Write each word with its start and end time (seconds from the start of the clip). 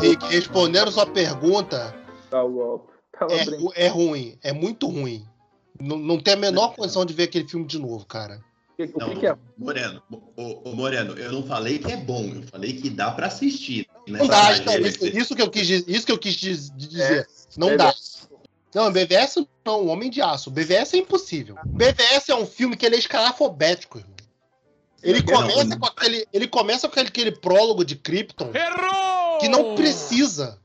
Rick, 0.00 0.26
respondendo 0.26 0.90
sua 0.90 1.06
pergunta. 1.06 1.94
Tá 2.30 2.42
louco. 2.42 2.92
É, 3.74 3.86
é 3.86 3.88
ruim, 3.88 4.38
é 4.42 4.52
muito 4.52 4.86
ruim. 4.88 5.26
Não, 5.80 5.96
não 5.98 6.18
tem 6.18 6.34
a 6.34 6.36
menor 6.36 6.74
condição 6.74 7.04
de 7.04 7.14
ver 7.14 7.24
aquele 7.24 7.48
filme 7.48 7.66
de 7.66 7.78
novo, 7.78 8.04
cara. 8.04 8.40
O 8.78 8.98
não, 8.98 9.10
que, 9.10 9.20
que, 9.20 9.26
é? 9.26 9.34
Moreno, 9.56 10.02
o, 10.36 10.70
o, 10.70 10.76
Moreno, 10.76 11.14
eu 11.14 11.32
não 11.32 11.42
falei 11.42 11.78
que 11.78 11.90
é 11.90 11.96
bom, 11.96 12.24
eu 12.26 12.42
falei 12.42 12.74
que 12.74 12.90
dá 12.90 13.10
para 13.10 13.26
assistir. 13.26 13.88
Não 14.06 14.26
dá, 14.26 14.54
então, 14.54 14.78
isso, 14.80 15.06
isso, 15.06 15.34
que 15.34 15.40
eu 15.40 15.50
quis, 15.50 15.68
isso 15.70 16.04
que 16.04 16.12
eu 16.12 16.18
quis 16.18 16.36
dizer. 16.36 17.20
É, 17.20 17.26
não 17.56 17.70
é 17.70 17.76
dá. 17.76 17.94
Não, 18.74 18.92
BVS 18.92 19.46
não, 19.64 19.86
Homem 19.86 20.10
de 20.10 20.20
Aço. 20.20 20.50
BVS 20.50 20.92
é 20.92 20.98
impossível. 20.98 21.56
BVS 21.64 22.28
é 22.28 22.34
um 22.34 22.44
filme 22.44 22.76
que 22.76 22.84
ele 22.84 22.96
é 22.96 22.98
escalafobético, 22.98 23.98
irmão. 23.98 24.14
Ele 25.02 25.22
começa, 25.22 25.78
com 25.78 25.86
aquele, 25.86 26.28
ele 26.32 26.48
começa 26.48 26.88
com 26.88 27.00
aquele 27.00 27.30
prólogo 27.30 27.84
de 27.84 27.94
Krypton 27.96 28.50
Errou! 28.52 29.05
Que 29.38 29.48
não 29.48 29.74
precisa. 29.74 30.58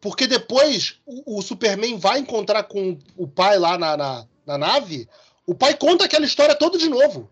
Porque 0.00 0.26
depois 0.26 0.96
o, 1.04 1.38
o, 1.38 1.42
Superman 1.42 1.98
vai 1.98 2.20
encontrar 2.20 2.62
com 2.64 2.98
o 3.16 3.26
pai 3.26 3.58
lá 3.58 3.76
na, 3.76 3.96
na, 3.96 4.26
na, 4.46 4.58
nave, 4.58 5.08
o 5.44 5.54
pai 5.54 5.76
conta 5.76 6.04
aquela 6.04 6.24
história 6.24 6.54
toda 6.54 6.78
de 6.78 6.88
novo. 6.88 7.28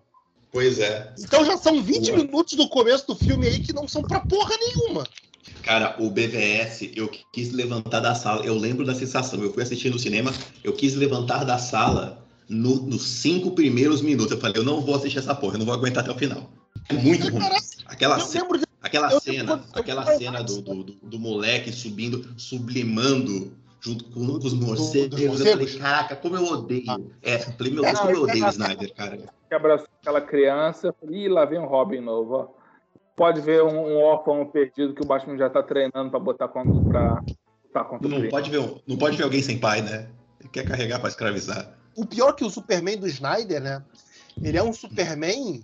Pois 0.52 0.78
é. 0.78 1.12
Então 1.18 1.44
já 1.44 1.56
são 1.56 1.82
20 1.82 2.06
Boa. 2.06 2.16
minutos 2.16 2.54
do 2.54 2.68
começo 2.68 3.06
do 3.06 3.14
filme 3.14 3.46
aí 3.46 3.60
que 3.60 3.72
não 3.72 3.86
são 3.86 4.02
pra 4.02 4.20
porra 4.20 4.56
nenhuma. 4.58 5.06
Cara, 5.62 5.96
o 5.98 6.10
BVS, 6.10 6.90
eu 6.94 7.10
quis 7.32 7.52
levantar 7.52 8.00
da 8.00 8.14
sala. 8.14 8.44
Eu 8.44 8.54
lembro 8.54 8.84
da 8.84 8.94
sensação. 8.94 9.42
Eu 9.42 9.52
fui 9.52 9.62
assistir 9.62 9.90
no 9.90 9.98
cinema, 9.98 10.32
eu 10.64 10.72
quis 10.72 10.94
levantar 10.94 11.44
da 11.44 11.58
sala 11.58 12.26
no, 12.48 12.76
nos 12.76 13.02
cinco 13.02 13.52
primeiros 13.52 14.00
minutos. 14.00 14.32
Eu 14.32 14.40
falei, 14.40 14.56
eu 14.56 14.64
não 14.64 14.80
vou 14.80 14.94
assistir 14.94 15.18
essa 15.18 15.34
porra, 15.34 15.54
eu 15.54 15.58
não 15.58 15.66
vou 15.66 15.74
aguentar 15.74 16.02
até 16.02 16.12
o 16.12 16.18
final. 16.18 16.50
É 16.88 16.94
muito 16.94 17.28
ruim. 17.28 17.42
Aquela, 17.86 18.18
ce... 18.20 18.38
aquela 18.86 19.20
cena, 19.20 19.64
aquela 19.74 20.04
cena 20.16 20.42
do, 20.42 20.62
do, 20.62 20.82
do, 20.82 20.92
do, 20.94 21.18
moleque 21.18 21.72
subindo, 21.72 22.28
sublimando 22.36 23.52
junto 23.80 24.04
com, 24.06 24.26
com 24.26 24.46
os 24.46 24.54
morcegos. 24.54 25.20
Eu 25.20 25.34
falei, 25.34 25.78
caraca, 25.78 26.16
como 26.16 26.36
eu 26.36 26.44
odeio. 26.44 26.84
Ah. 26.88 26.98
É, 27.22 27.38
falei, 27.38 27.72
meu 27.72 27.82
Deus, 27.82 27.98
como 27.98 28.10
eu 28.12 28.22
odeio 28.22 28.46
o 28.46 28.48
Snyder, 28.48 28.94
cara. 28.94 29.18
Que 29.48 29.54
abraçou 29.54 29.88
aquela 30.00 30.20
criança, 30.20 30.94
e 31.08 31.28
lá 31.28 31.44
vem 31.44 31.58
um 31.58 31.66
Robin 31.66 32.00
novo, 32.00 32.34
ó. 32.34 32.48
Pode 33.14 33.40
ver 33.40 33.62
um, 33.62 33.78
um 33.78 34.02
órfão 34.02 34.44
perdido 34.46 34.92
que 34.94 35.02
o 35.02 35.06
Batman 35.06 35.38
já 35.38 35.48
tá 35.48 35.62
treinando 35.62 36.10
para 36.10 36.18
botar 36.18 36.48
contra, 36.48 36.82
pra 36.82 37.24
lutar 37.64 37.84
contra 37.84 38.08
não 38.08 38.28
pode 38.28 38.50
ver 38.50 38.82
Não 38.86 38.98
pode 38.98 39.16
ver 39.16 39.24
alguém 39.24 39.42
sem 39.42 39.58
pai, 39.58 39.80
né? 39.80 40.08
Ele 40.40 40.50
quer 40.50 40.66
carregar 40.66 40.98
para 40.98 41.08
escravizar. 41.08 41.78
O 41.96 42.04
pior 42.04 42.32
que 42.32 42.44
o 42.44 42.50
Superman 42.50 42.98
do 42.98 43.06
Snyder, 43.06 43.60
né? 43.60 43.82
Ele 44.42 44.58
é 44.58 44.62
um 44.62 44.72
Superman 44.72 45.62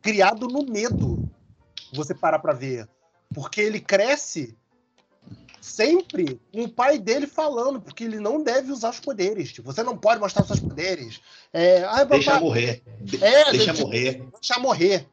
criado 0.00 0.48
no 0.48 0.64
medo. 0.64 1.28
Você 1.92 2.14
para 2.14 2.38
pra 2.38 2.52
ver. 2.52 2.88
Porque 3.34 3.60
ele 3.60 3.80
cresce 3.80 4.56
sempre 5.60 6.40
com 6.52 6.62
o 6.62 6.68
pai 6.68 6.98
dele 6.98 7.26
falando, 7.26 7.80
porque 7.80 8.04
ele 8.04 8.18
não 8.18 8.42
deve 8.42 8.72
usar 8.72 8.90
os 8.90 9.00
poderes. 9.00 9.52
Tipo, 9.52 9.72
você 9.72 9.82
não 9.82 9.96
pode 9.96 10.20
mostrar 10.20 10.44
seus 10.44 10.60
poderes. 10.60 11.20
É, 11.52 11.84
ah, 11.84 12.04
deixa 12.04 12.40
morrer. 12.40 12.82
É, 13.20 13.50
deixa 13.50 13.72
morrer. 13.74 14.24
Deixa 14.40 14.58
morrer. 14.58 15.06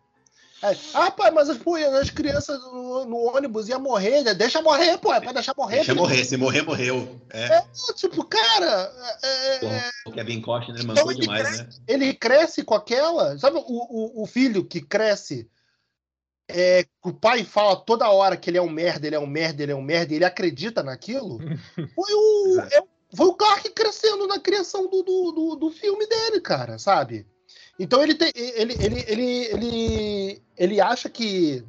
É, 0.64 0.76
ah, 0.94 1.12
pai, 1.12 1.32
mas 1.32 1.50
as, 1.50 1.60
as 2.02 2.10
crianças 2.10 2.60
no, 2.72 3.06
no, 3.06 3.18
ônibus 3.36 3.68
iam 3.68 3.80
morrer, 3.80 4.24
né? 4.24 4.34
deixa 4.34 4.62
morrer, 4.62 4.98
pô, 4.98 5.14
é 5.14 5.20
pra 5.20 5.34
deixar 5.34 5.54
morrer. 5.56 5.78
Deixa 5.78 5.94
morrer, 5.94 6.24
se 6.24 6.38
morrer, 6.38 6.62
morreu. 6.64 7.22
É, 7.30 7.58
é 7.58 7.64
tipo, 7.96 8.24
cara. 8.24 8.92
É, 9.22 9.66
é 9.66 9.90
o 10.08 10.12
Kevin 10.12 10.42
Costner 10.42 10.82
então 10.82 11.14
demais, 11.14 11.44
cresce, 11.44 11.64
né? 11.64 11.70
Ele 11.88 12.14
cresce 12.14 12.64
com 12.64 12.74
aquela. 12.74 13.38
Sabe 13.38 13.58
o, 13.58 13.64
o, 13.68 14.24
o 14.24 14.26
filho 14.26 14.64
que 14.64 14.82
cresce 14.82 15.48
é, 16.48 16.86
o 17.04 17.12
pai 17.12 17.44
fala 17.44 17.76
toda 17.76 18.10
hora 18.10 18.38
que 18.38 18.50
ele 18.50 18.58
é 18.58 18.62
um 18.62 18.70
merda, 18.70 19.08
ele 19.08 19.16
é 19.16 19.20
um 19.20 19.28
merda, 19.28 19.64
ele 19.64 19.72
é 19.72 19.76
um 19.76 19.82
merda, 19.82 20.14
ele 20.14 20.26
acredita 20.26 20.84
naquilo, 20.84 21.40
foi 21.96 22.14
o, 22.14 22.62
é, 22.62 22.84
foi 23.16 23.28
o 23.28 23.34
Clark 23.34 23.70
crescendo 23.72 24.28
na 24.28 24.40
criação 24.40 24.90
do, 24.90 25.02
do, 25.02 25.32
do, 25.32 25.56
do, 25.56 25.72
filme 25.72 26.08
dele, 26.08 26.40
cara, 26.40 26.78
sabe? 26.78 27.26
Então 27.80 28.02
ele, 28.02 28.16
tem, 28.16 28.32
ele, 28.36 28.74
ele, 28.80 29.06
ele, 29.08 29.46
ele, 29.46 30.42
ele 30.58 30.82
acha 30.82 31.10
que 31.10 31.64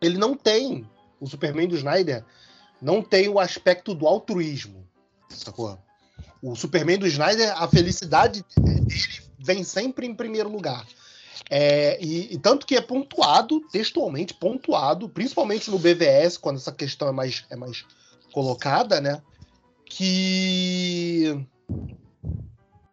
ele 0.00 0.18
não 0.18 0.34
tem, 0.34 0.88
o 1.20 1.26
Superman 1.26 1.68
do 1.68 1.76
Snyder 1.76 2.24
não 2.80 3.00
tem 3.00 3.28
o 3.28 3.38
aspecto 3.38 3.94
do 3.94 4.06
altruísmo, 4.06 4.86
sacou? 5.28 5.78
O 6.42 6.56
Superman 6.56 6.98
do 6.98 7.06
Snyder, 7.06 7.52
a 7.62 7.68
felicidade 7.68 8.44
dele 8.58 8.86
vem 9.38 9.62
sempre 9.62 10.06
em 10.06 10.14
primeiro 10.14 10.48
lugar. 10.48 10.84
É, 11.50 11.98
e, 12.02 12.34
e, 12.34 12.38
tanto 12.38 12.66
que 12.66 12.76
é 12.76 12.80
pontuado, 12.80 13.60
textualmente 13.70 14.34
pontuado, 14.34 15.08
principalmente 15.08 15.70
no 15.70 15.78
BVS, 15.78 16.36
quando 16.36 16.56
essa 16.56 16.72
questão 16.72 17.08
é 17.08 17.12
mais, 17.12 17.44
é 17.50 17.56
mais 17.56 17.84
colocada, 18.32 19.00
né? 19.00 19.22
Que 19.84 21.46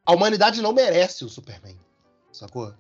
a 0.06 0.14
humanidade 0.14 0.62
não 0.62 0.74
merece 0.74 1.24
o 1.24 1.30
Superman, 1.30 1.78
sacou? 2.32 2.74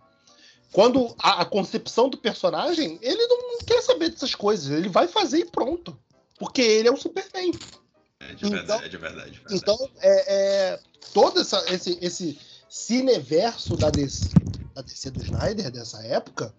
Quando 0.71 1.15
a, 1.17 1.41
a 1.41 1.45
concepção 1.45 2.09
do 2.09 2.17
personagem, 2.17 2.99
ele 3.01 3.27
não 3.27 3.59
quer 3.59 3.81
saber 3.81 4.09
dessas 4.09 4.35
coisas, 4.35 4.69
ele 4.69 4.89
vai 4.89 5.07
fazer 5.07 5.39
e 5.39 5.45
pronto. 5.45 5.97
Porque 6.37 6.61
ele 6.61 6.87
é 6.87 6.91
o 6.91 6.97
Superman. 6.97 7.51
É 8.19 8.33
de 8.33 8.49
verdade, 8.49 8.63
então, 8.63 8.81
é 8.81 8.89
de 8.89 8.97
verdade. 8.97 9.31
verdade. 9.31 9.55
Então, 9.55 9.89
é, 10.01 10.35
é, 10.73 10.79
todo 11.13 11.39
essa, 11.39 11.63
esse, 11.73 11.97
esse 12.01 12.39
cineverso 12.69 13.75
da 13.75 13.89
DC, 13.89 14.29
da 14.79 14.81
DC 14.81 15.12
do 15.12 15.23
Snyder 15.23 15.69
dessa 15.72 16.01
época 16.06 16.53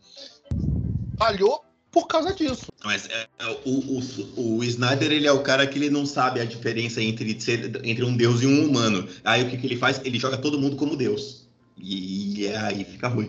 falhou 1.18 1.64
por 1.90 2.06
causa 2.06 2.32
disso. 2.32 2.66
Mas 2.84 3.08
é, 3.08 3.26
é, 3.38 3.46
o, 3.64 3.98
o, 3.98 4.58
o, 4.58 4.64
Snyder 4.64 5.10
ele 5.10 5.26
é 5.26 5.32
o 5.32 5.42
cara 5.42 5.66
que 5.66 5.78
ele 5.78 5.90
não 5.90 6.06
sabe 6.06 6.40
a 6.40 6.44
diferença 6.44 7.02
entre, 7.02 7.40
ser, 7.40 7.80
entre 7.84 8.04
um 8.04 8.16
deus 8.16 8.42
e 8.42 8.46
um 8.46 8.68
humano. 8.68 9.08
Aí 9.24 9.42
o 9.42 9.50
que, 9.50 9.56
que 9.56 9.66
ele 9.66 9.76
faz? 9.76 10.00
Ele 10.04 10.18
joga 10.18 10.38
todo 10.38 10.58
mundo 10.58 10.76
como 10.76 10.96
deus. 10.96 11.48
E, 11.76 12.42
e 12.42 12.48
aí 12.48 12.84
fica 12.84 13.08
ruim. 13.08 13.28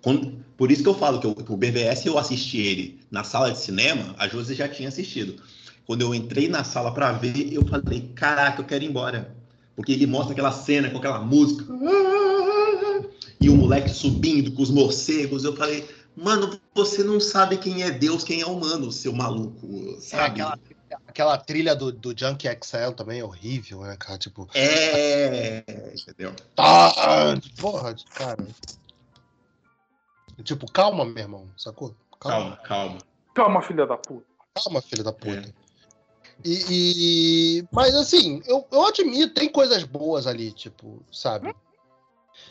Quando, 0.00 0.42
por 0.56 0.70
isso 0.70 0.82
que 0.82 0.88
eu 0.88 0.94
falo 0.94 1.20
que, 1.20 1.26
eu, 1.26 1.34
que 1.34 1.52
o 1.52 1.56
BVS 1.56 2.06
eu 2.06 2.16
assisti 2.16 2.58
ele 2.58 3.00
na 3.10 3.22
sala 3.22 3.50
de 3.50 3.58
cinema, 3.58 4.14
a 4.16 4.26
Josi 4.26 4.54
já 4.54 4.68
tinha 4.68 4.88
assistido. 4.88 5.42
Quando 5.86 6.00
eu 6.00 6.14
entrei 6.14 6.48
na 6.48 6.64
sala 6.64 6.94
para 6.94 7.12
ver, 7.12 7.52
eu 7.52 7.66
falei: 7.66 8.12
caraca, 8.14 8.62
eu 8.62 8.64
quero 8.64 8.84
ir 8.84 8.88
embora. 8.88 9.36
Porque 9.76 9.92
ele 9.92 10.06
mostra 10.06 10.32
aquela 10.32 10.52
cena 10.52 10.88
com 10.88 10.98
aquela 10.98 11.20
música 11.20 11.64
e 11.64 12.19
o 13.70 13.72
moleque 13.72 13.90
subindo 13.90 14.52
com 14.52 14.62
os 14.62 14.70
morcegos. 14.70 15.44
Eu 15.44 15.54
falei, 15.54 15.88
mano, 16.16 16.60
você 16.74 17.04
não 17.04 17.20
sabe 17.20 17.56
quem 17.56 17.82
é 17.82 17.90
Deus, 17.90 18.24
quem 18.24 18.40
é 18.40 18.46
humano, 18.46 18.90
seu 18.90 19.12
maluco, 19.12 19.66
é, 19.96 20.00
sabe? 20.00 20.40
É 20.40 20.44
aquela, 20.44 20.58
aquela 21.06 21.38
trilha 21.38 21.76
do, 21.76 21.92
do 21.92 22.16
Junk 22.18 22.48
Excel 22.48 22.92
também 22.92 23.20
é 23.20 23.24
horrível, 23.24 23.82
né, 23.82 23.96
cara? 23.96 24.18
Tipo. 24.18 24.48
É, 24.54 25.64
entendeu? 25.94 26.34
Tá, 26.56 26.92
porra, 27.60 27.94
cara. 28.14 28.44
Tipo, 30.42 30.70
calma, 30.72 31.04
meu 31.04 31.22
irmão, 31.22 31.48
sacou? 31.56 31.94
Calma, 32.18 32.56
calma. 32.56 32.64
Calma, 32.64 32.98
calma 33.34 33.62
filha 33.62 33.86
da 33.86 33.96
puta. 33.96 34.26
Calma, 34.54 34.82
filha 34.82 35.04
da 35.04 35.12
puta. 35.12 35.48
É. 35.48 35.70
E, 36.42 37.58
e, 37.58 37.68
Mas 37.70 37.94
assim, 37.94 38.42
eu, 38.46 38.66
eu 38.72 38.86
admiro, 38.86 39.30
tem 39.30 39.48
coisas 39.48 39.84
boas 39.84 40.26
ali, 40.26 40.50
tipo, 40.50 41.04
sabe? 41.12 41.54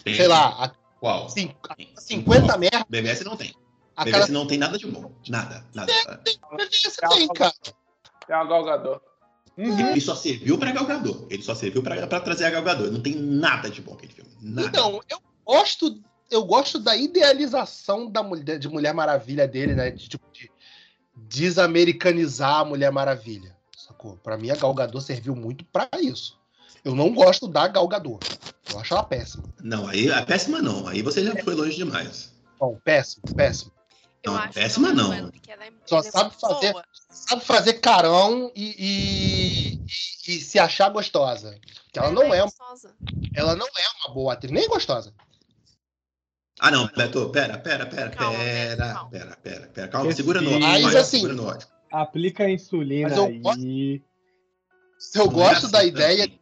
Tem. 0.04 0.14
Sei 0.14 0.28
lá, 0.28 0.66
a, 0.66 0.72
qual? 1.00 1.30
Cin, 1.30 1.56
50 1.96 2.58
merda. 2.58 2.86
BBS 2.90 3.24
não 3.24 3.36
tem. 3.36 3.54
Aquela... 3.96 4.18
BBS 4.18 4.30
não 4.30 4.48
tem 4.48 4.58
nada 4.58 4.78
de 4.78 4.88
bom. 4.88 5.12
Nada, 5.28 5.66
nada. 5.74 5.92
É, 5.92 6.18
tem, 6.18 6.40
BBS 6.52 6.98
tem, 6.98 7.28
cara. 7.30 7.54
É 8.28 8.34
a 8.34 8.44
Galgador. 8.44 9.02
Uhum. 9.58 9.92
Ele 9.92 10.00
só 10.00 10.16
serviu 10.16 10.58
pra 10.58 10.72
Galgador. 10.72 11.28
Ele 11.30 11.44
só 11.44 11.54
serviu 11.54 11.84
pra, 11.84 12.08
pra 12.08 12.22
trazer 12.22 12.46
a 12.46 12.50
Galgador. 12.50 12.90
Não 12.92 13.02
tem 13.02 13.16
nada 13.16 13.70
de 13.70 13.82
bom 13.82 13.94
aquele 13.94 14.14
filme. 14.14 14.32
Nada. 14.42 14.68
Então, 14.68 15.02
eu 15.10 15.22
gosto, 15.46 16.02
eu 16.32 16.46
gosto 16.46 16.80
da 16.80 16.96
idealização 16.96 18.10
da 18.10 18.24
mulher, 18.24 18.58
de 18.58 18.70
Mulher 18.70 18.94
Maravilha 18.94 19.46
dele, 19.46 19.76
né? 19.76 19.92
De, 19.92 20.08
tipo, 20.08 20.26
de 20.32 20.50
desamericanizar 21.16 22.60
a 22.60 22.66
Mulher 22.66 22.90
Maravilha. 22.90 23.54
Sacou? 23.76 24.16
Pra 24.18 24.38
mim, 24.38 24.50
a 24.50 24.56
Galgador 24.56 25.02
serviu 25.02 25.36
muito 25.36 25.66
pra 25.66 25.90
isso. 26.00 26.39
Eu 26.84 26.96
não 26.96 27.14
gosto 27.14 27.48
da 27.48 27.68
Galgador. 27.68 28.20
Eu 28.72 28.80
acho 28.80 28.94
ela 28.94 29.04
péssima. 29.04 29.44
Não, 29.62 29.88
aí 29.88 30.10
é 30.10 30.22
péssima 30.22 30.62
não. 30.62 30.88
Aí 30.88 31.02
você 31.02 31.24
já 31.24 31.36
foi 31.44 31.56
longe 31.56 31.76
demais. 31.76 32.34
Não, 32.60 32.80
péssimo, 32.84 33.24
péssimo. 33.36 33.72
Não, 34.26 34.34
não 34.34 34.50
péssima 34.50 34.94
não. 34.94 35.14
É, 35.14 35.30
Só 35.86 36.02
sabe 36.02 36.34
fazer, 36.40 36.76
sabe 37.10 37.44
fazer 37.44 37.74
carão 37.76 38.52
e, 38.56 38.76
e, 38.78 39.74
e, 39.74 39.88
e, 40.28 40.42
se 40.42 40.60
achar 40.60 40.90
gostosa. 40.90 41.58
Que 41.92 42.00
ela, 42.00 42.10
ela 42.10 42.16
não 42.16 42.34
é, 42.34 42.44
uma, 42.44 42.52
ela 43.34 43.56
não 43.56 43.66
é 43.66 44.06
uma 44.06 44.14
boa 44.14 44.34
atriz, 44.34 44.52
nem 44.52 44.68
gostosa. 44.68 45.14
Ah, 46.60 46.70
não, 46.70 46.88
Beto, 46.88 47.30
pera, 47.30 47.58
pera, 47.58 47.86
pera, 47.86 48.10
calma, 48.10 48.38
pera, 48.38 48.94
calma. 48.94 49.10
pera, 49.10 49.38
pera, 49.42 49.68
pera, 49.68 49.88
calma, 49.88 50.12
segura 50.12 50.42
no 50.42 50.56
ódio. 50.56 50.68
Mas 50.68 50.96
assim, 50.96 51.24
aplica 51.90 52.44
a 52.44 52.52
insulina 52.52 53.16
eu, 53.16 53.26
aí. 53.26 54.04
Eu 55.16 55.24
é 55.24 55.28
gosto 55.30 55.68
é 55.68 55.70
da 55.70 55.84
ideia 55.86 56.26
assim 56.26 56.39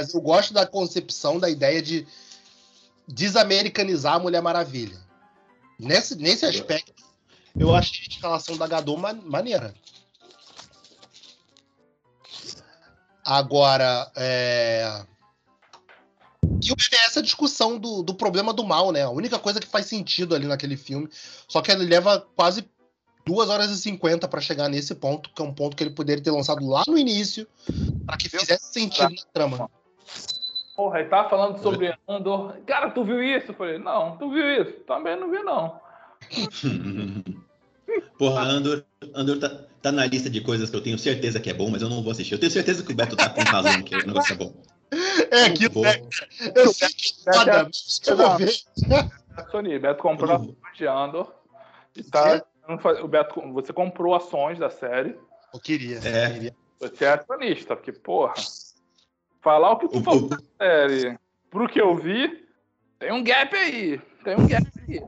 mas 0.00 0.14
eu 0.14 0.20
gosto 0.20 0.54
da 0.54 0.66
concepção, 0.66 1.38
da 1.38 1.50
ideia 1.50 1.82
de 1.82 2.06
desamericanizar 3.06 4.14
a 4.14 4.18
Mulher 4.18 4.40
Maravilha. 4.40 4.98
Nesse, 5.78 6.16
nesse 6.16 6.46
aspecto, 6.46 7.04
eu 7.58 7.74
achei 7.74 8.06
a 8.06 8.08
escalação 8.08 8.56
da 8.56 8.66
Gadot 8.66 8.98
maneira. 8.98 9.74
Agora, 13.24 14.10
é... 14.16 15.04
E 16.62 16.72
o 16.72 16.76
BBS 16.76 16.92
é 16.92 17.06
essa 17.06 17.22
discussão 17.22 17.78
do, 17.78 18.02
do 18.02 18.14
problema 18.14 18.52
do 18.52 18.64
mal, 18.64 18.92
né? 18.92 19.02
A 19.02 19.10
única 19.10 19.38
coisa 19.38 19.60
que 19.60 19.66
faz 19.66 19.86
sentido 19.86 20.34
ali 20.34 20.46
naquele 20.46 20.76
filme. 20.76 21.08
Só 21.46 21.60
que 21.60 21.70
ele 21.70 21.84
leva 21.84 22.26
quase 22.34 22.68
2 23.26 23.48
horas 23.48 23.70
e 23.70 23.76
50 23.76 24.26
para 24.28 24.40
chegar 24.40 24.68
nesse 24.68 24.94
ponto, 24.94 25.30
que 25.34 25.42
é 25.42 25.44
um 25.44 25.54
ponto 25.54 25.76
que 25.76 25.82
ele 25.82 25.90
poderia 25.90 26.22
ter 26.22 26.30
lançado 26.30 26.66
lá 26.66 26.82
no 26.86 26.98
início, 26.98 27.46
para 28.06 28.16
que 28.16 28.28
fizesse 28.28 28.72
sentido 28.72 29.10
na 29.10 29.22
trama. 29.32 29.70
Porra, 30.80 31.00
ele 31.00 31.10
tava 31.10 31.28
falando 31.28 31.58
sobre 31.58 31.94
Andor. 32.08 32.56
Cara, 32.66 32.90
tu 32.90 33.04
viu 33.04 33.22
isso? 33.22 33.50
Eu 33.50 33.54
falei, 33.54 33.76
não, 33.76 34.16
tu 34.16 34.30
viu 34.30 34.62
isso? 34.62 34.72
Também 34.86 35.14
não 35.14 35.30
vi, 35.30 35.42
não. 35.42 35.78
Porra, 38.16 38.40
Andor, 38.44 38.82
Andor 39.14 39.38
tá, 39.38 39.66
tá, 39.82 39.92
na 39.92 40.06
lista 40.06 40.30
de 40.30 40.40
coisas 40.40 40.70
que 40.70 40.76
eu 40.76 40.82
tenho 40.82 40.98
certeza 40.98 41.38
que 41.38 41.50
é 41.50 41.52
bom, 41.52 41.68
mas 41.68 41.82
eu 41.82 41.90
não 41.90 42.02
vou 42.02 42.12
assistir. 42.12 42.32
Eu 42.32 42.40
tenho 42.40 42.50
certeza 42.50 42.82
que 42.82 42.92
o 42.92 42.96
Beto 42.96 43.14
tá 43.14 43.28
com 43.28 43.42
razão 43.42 43.82
que 43.82 43.94
o 43.94 44.06
negócio 44.06 44.32
é 44.32 44.36
bom. 44.36 44.54
É 45.30 45.44
aquilo, 45.44 45.82
né? 45.82 46.00
Eu 46.54 46.72
sei 46.72 46.88
que 46.88 47.12
foda, 47.24 47.64
mas 47.64 48.00
eu 48.06 48.16
vou 48.16 48.38
ver. 48.38 48.50
Sony, 49.50 49.78
Beto 49.78 50.02
comprou 50.02 50.32
ações 50.32 50.56
de 50.78 50.86
Andor. 50.86 51.34
E 51.94 52.02
tá, 52.04 52.42
o 53.02 53.06
Beto, 53.06 53.52
você 53.52 53.70
comprou 53.70 54.14
ações 54.14 54.58
da 54.58 54.70
série. 54.70 55.14
Eu 55.52 55.60
queria. 55.60 55.98
É. 55.98 56.54
Você 56.80 57.04
é 57.04 57.12
acionista, 57.12 57.76
porque, 57.76 57.92
porra. 57.92 58.32
Falar 59.40 59.72
o 59.72 59.78
que 59.78 59.88
tu 59.88 59.98
o, 59.98 60.02
falou 60.02 60.28
da 60.28 60.38
série 60.58 61.18
pro 61.50 61.68
que 61.68 61.80
eu 61.80 61.94
vi, 61.96 62.46
tem 62.98 63.12
um 63.12 63.24
gap 63.24 63.56
aí. 63.56 64.00
Tem 64.22 64.36
um 64.36 64.46
gap 64.46 64.66
aí. 64.86 65.02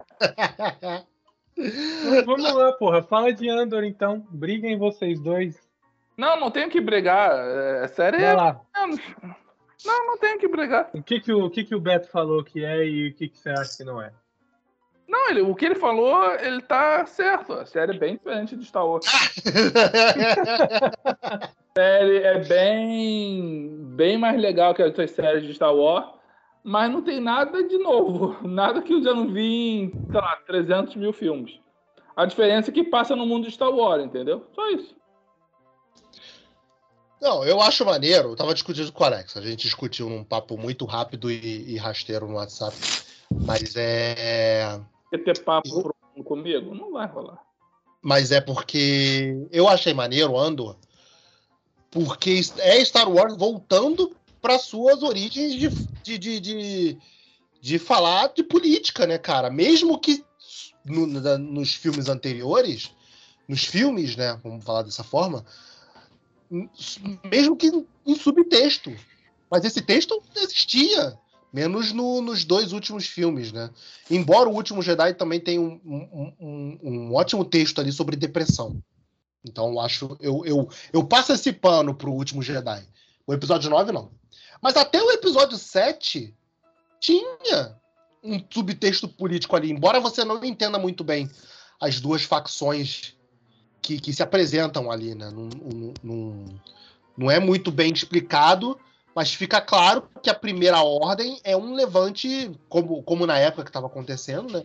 Vamos 2.24 2.54
lá, 2.54 2.72
porra. 2.72 3.02
Fala 3.02 3.32
de 3.32 3.48
Andor, 3.48 3.84
então. 3.84 4.26
Briguem 4.30 4.78
vocês 4.78 5.20
dois. 5.20 5.60
Não, 6.16 6.40
não 6.40 6.50
tenho 6.50 6.70
que 6.70 6.80
brigar. 6.80 7.30
É, 7.32 7.86
sério. 7.88 8.18
Vai 8.18 8.34
lá. 8.34 8.60
Não, 9.84 10.06
não 10.06 10.18
tenho 10.18 10.38
que 10.38 10.48
brigar. 10.48 10.90
O 10.94 11.02
que 11.02 11.20
que 11.20 11.32
o, 11.32 11.44
o 11.44 11.50
que 11.50 11.64
que 11.64 11.74
o 11.74 11.80
Beto 11.80 12.08
falou 12.08 12.42
que 12.42 12.64
é 12.64 12.86
e 12.86 13.08
o 13.08 13.14
que 13.14 13.28
que 13.28 13.38
você 13.38 13.50
acha 13.50 13.76
que 13.76 13.84
não 13.84 14.00
é? 14.00 14.12
Não, 15.08 15.30
ele, 15.30 15.42
o 15.42 15.54
que 15.54 15.66
ele 15.66 15.74
falou, 15.74 16.34
ele 16.34 16.62
tá 16.62 17.04
certo. 17.06 17.52
A 17.52 17.66
série 17.66 17.94
é 17.94 17.98
bem 17.98 18.16
diferente 18.16 18.56
de 18.56 18.64
Star 18.64 18.86
Wars. 18.86 19.04
a 21.22 21.48
série 21.76 22.18
é 22.18 22.38
bem, 22.44 23.76
bem 23.94 24.16
mais 24.16 24.40
legal 24.40 24.74
que 24.74 24.82
as 24.82 24.88
outras 24.88 25.10
séries 25.10 25.44
de 25.44 25.54
Star 25.54 25.74
Wars, 25.74 26.06
mas 26.64 26.90
não 26.90 27.02
tem 27.02 27.20
nada 27.20 27.62
de 27.62 27.76
novo. 27.78 28.36
Nada 28.46 28.80
que 28.80 28.94
eu 28.94 29.02
já 29.02 29.12
não 29.12 29.28
vi 29.28 29.42
em, 29.42 29.90
sei 29.90 30.20
lá, 30.20 30.36
300 30.46 30.96
mil 30.96 31.12
filmes. 31.12 31.60
A 32.16 32.24
diferença 32.24 32.70
é 32.70 32.74
que 32.74 32.84
passa 32.84 33.16
no 33.16 33.26
mundo 33.26 33.46
de 33.46 33.52
Star 33.52 33.70
Wars, 33.70 34.04
entendeu? 34.04 34.46
Só 34.54 34.70
isso. 34.70 34.94
Não, 37.20 37.44
eu 37.44 37.60
acho 37.60 37.84
maneiro. 37.84 38.30
Eu 38.30 38.36
tava 38.36 38.52
discutindo 38.52 38.90
com 38.92 39.04
o 39.04 39.06
Alex. 39.06 39.36
A 39.36 39.40
gente 39.40 39.62
discutiu 39.62 40.10
num 40.10 40.24
papo 40.24 40.58
muito 40.58 40.84
rápido 40.84 41.30
e, 41.30 41.72
e 41.72 41.76
rasteiro 41.76 42.26
no 42.26 42.34
WhatsApp. 42.34 42.76
Mas 43.30 43.74
é. 43.76 44.80
Quer 45.12 45.18
ter 45.18 45.44
papo 45.44 45.94
eu... 46.16 46.24
comigo? 46.24 46.74
Não 46.74 46.92
vai 46.92 47.06
rolar. 47.06 47.38
Mas 48.00 48.32
é 48.32 48.40
porque 48.40 49.46
eu 49.52 49.68
achei 49.68 49.92
maneiro, 49.92 50.38
Andor, 50.38 50.78
porque 51.90 52.40
é 52.58 52.82
Star 52.82 53.10
Wars 53.12 53.36
voltando 53.36 54.16
para 54.40 54.58
suas 54.58 55.02
origens 55.02 55.52
de, 55.52 55.68
de, 56.02 56.18
de, 56.18 56.40
de, 56.40 56.98
de 57.60 57.78
falar 57.78 58.28
de 58.28 58.42
política, 58.42 59.06
né, 59.06 59.18
cara? 59.18 59.50
Mesmo 59.50 60.00
que 60.00 60.24
no, 60.82 61.06
nos 61.06 61.74
filmes 61.74 62.08
anteriores, 62.08 62.90
nos 63.46 63.64
filmes, 63.64 64.16
né, 64.16 64.40
vamos 64.42 64.64
falar 64.64 64.82
dessa 64.82 65.04
forma, 65.04 65.44
mesmo 67.30 67.54
que 67.54 67.70
em 68.06 68.14
subtexto. 68.14 68.90
Mas 69.50 69.62
esse 69.66 69.82
texto 69.82 70.22
existia, 70.34 71.18
menos 71.52 71.92
no, 71.92 72.22
nos 72.22 72.44
dois 72.44 72.72
últimos 72.72 73.06
filmes, 73.06 73.52
né? 73.52 73.70
Embora 74.10 74.48
o 74.48 74.54
último 74.54 74.82
Jedi 74.82 75.14
também 75.14 75.38
tenha 75.38 75.60
um, 75.60 75.80
um, 75.84 76.32
um, 76.40 76.78
um 76.82 77.14
ótimo 77.14 77.44
texto 77.44 77.80
ali 77.80 77.92
sobre 77.92 78.16
depressão. 78.16 78.82
Então, 79.44 79.70
eu 79.70 79.80
acho. 79.80 80.16
Eu, 80.20 80.44
eu, 80.46 80.68
eu 80.92 81.04
passo 81.04 81.32
esse 81.32 81.52
pano 81.52 81.94
pro 81.94 82.12
último 82.12 82.42
Jedi. 82.42 82.86
O 83.26 83.34
episódio 83.34 83.68
9, 83.68 83.92
não. 83.92 84.10
Mas 84.60 84.76
até 84.76 85.02
o 85.02 85.10
episódio 85.10 85.58
7 85.58 86.34
tinha 87.00 87.76
um 88.22 88.40
subtexto 88.48 89.08
político 89.08 89.56
ali, 89.56 89.70
embora 89.70 89.98
você 89.98 90.24
não 90.24 90.44
entenda 90.44 90.78
muito 90.78 91.02
bem 91.02 91.28
as 91.80 92.00
duas 92.00 92.22
facções 92.22 93.16
que, 93.80 93.98
que 93.98 94.12
se 94.12 94.22
apresentam 94.22 94.90
ali, 94.90 95.14
né? 95.14 95.28
Num, 95.30 95.92
num, 96.02 96.44
não 97.16 97.28
é 97.28 97.40
muito 97.40 97.72
bem 97.72 97.92
explicado, 97.92 98.78
mas 99.14 99.34
fica 99.34 99.60
claro 99.60 100.04
que 100.22 100.30
a 100.30 100.34
primeira 100.34 100.82
ordem 100.82 101.40
é 101.44 101.56
um 101.56 101.74
levante, 101.74 102.50
como, 102.68 103.02
como 103.02 103.26
na 103.26 103.38
época 103.38 103.64
que 103.64 103.70
estava 103.70 103.86
acontecendo, 103.86 104.52
né? 104.52 104.64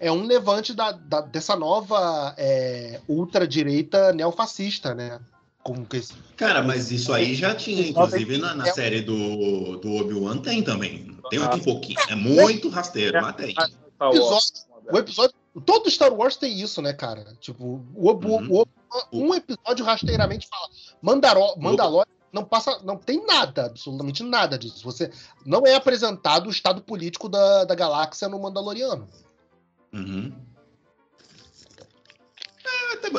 É 0.00 0.12
um 0.12 0.24
levante 0.24 0.72
da, 0.72 0.92
da 0.92 1.20
dessa 1.20 1.56
nova 1.56 2.34
é, 2.38 3.00
ultradireita 3.08 4.12
neofascista, 4.12 4.94
né? 4.94 5.20
Como 5.64 5.84
que 5.84 5.96
esse... 5.96 6.14
Cara, 6.36 6.62
mas 6.62 6.92
isso 6.92 7.12
aí 7.12 7.34
já 7.34 7.54
tinha, 7.54 7.88
inclusive 7.88 8.38
na, 8.38 8.54
na 8.54 8.66
série 8.66 9.00
do, 9.00 9.76
do 9.78 9.96
Obi-Wan 9.96 10.38
tem 10.38 10.62
também. 10.62 11.18
Tem 11.28 11.40
um 11.40 11.58
pouquinho. 11.58 11.98
É 12.08 12.14
muito 12.14 12.68
rasteiro, 12.68 13.20
mas 13.20 13.34
tem. 13.34 13.54
O 14.00 14.14
episódio, 14.14 14.48
o 14.92 14.98
episódio 14.98 15.34
Todo 15.60 15.90
Star 15.90 16.12
Wars 16.12 16.36
tem 16.36 16.60
isso, 16.60 16.80
né, 16.80 16.92
cara? 16.92 17.24
Tipo, 17.40 17.84
o, 17.94 18.10
uhum. 18.12 18.62
o, 18.62 18.66
um 19.12 19.34
episódio 19.34 19.84
rasteiramente 19.84 20.48
fala 20.48 20.68
Mandalorian 21.02 22.17
não 22.32 22.44
passa, 22.44 22.80
não 22.82 22.96
tem 22.96 23.24
nada, 23.26 23.66
absolutamente 23.66 24.22
nada 24.22 24.58
disso. 24.58 24.84
Você 24.84 25.10
não 25.44 25.66
é 25.66 25.74
apresentado 25.74 26.46
o 26.46 26.50
estado 26.50 26.82
político 26.82 27.28
da, 27.28 27.64
da 27.64 27.74
galáxia 27.74 28.28
no 28.28 28.38
Mandaloriano. 28.38 29.08
Uhum. 29.92 30.32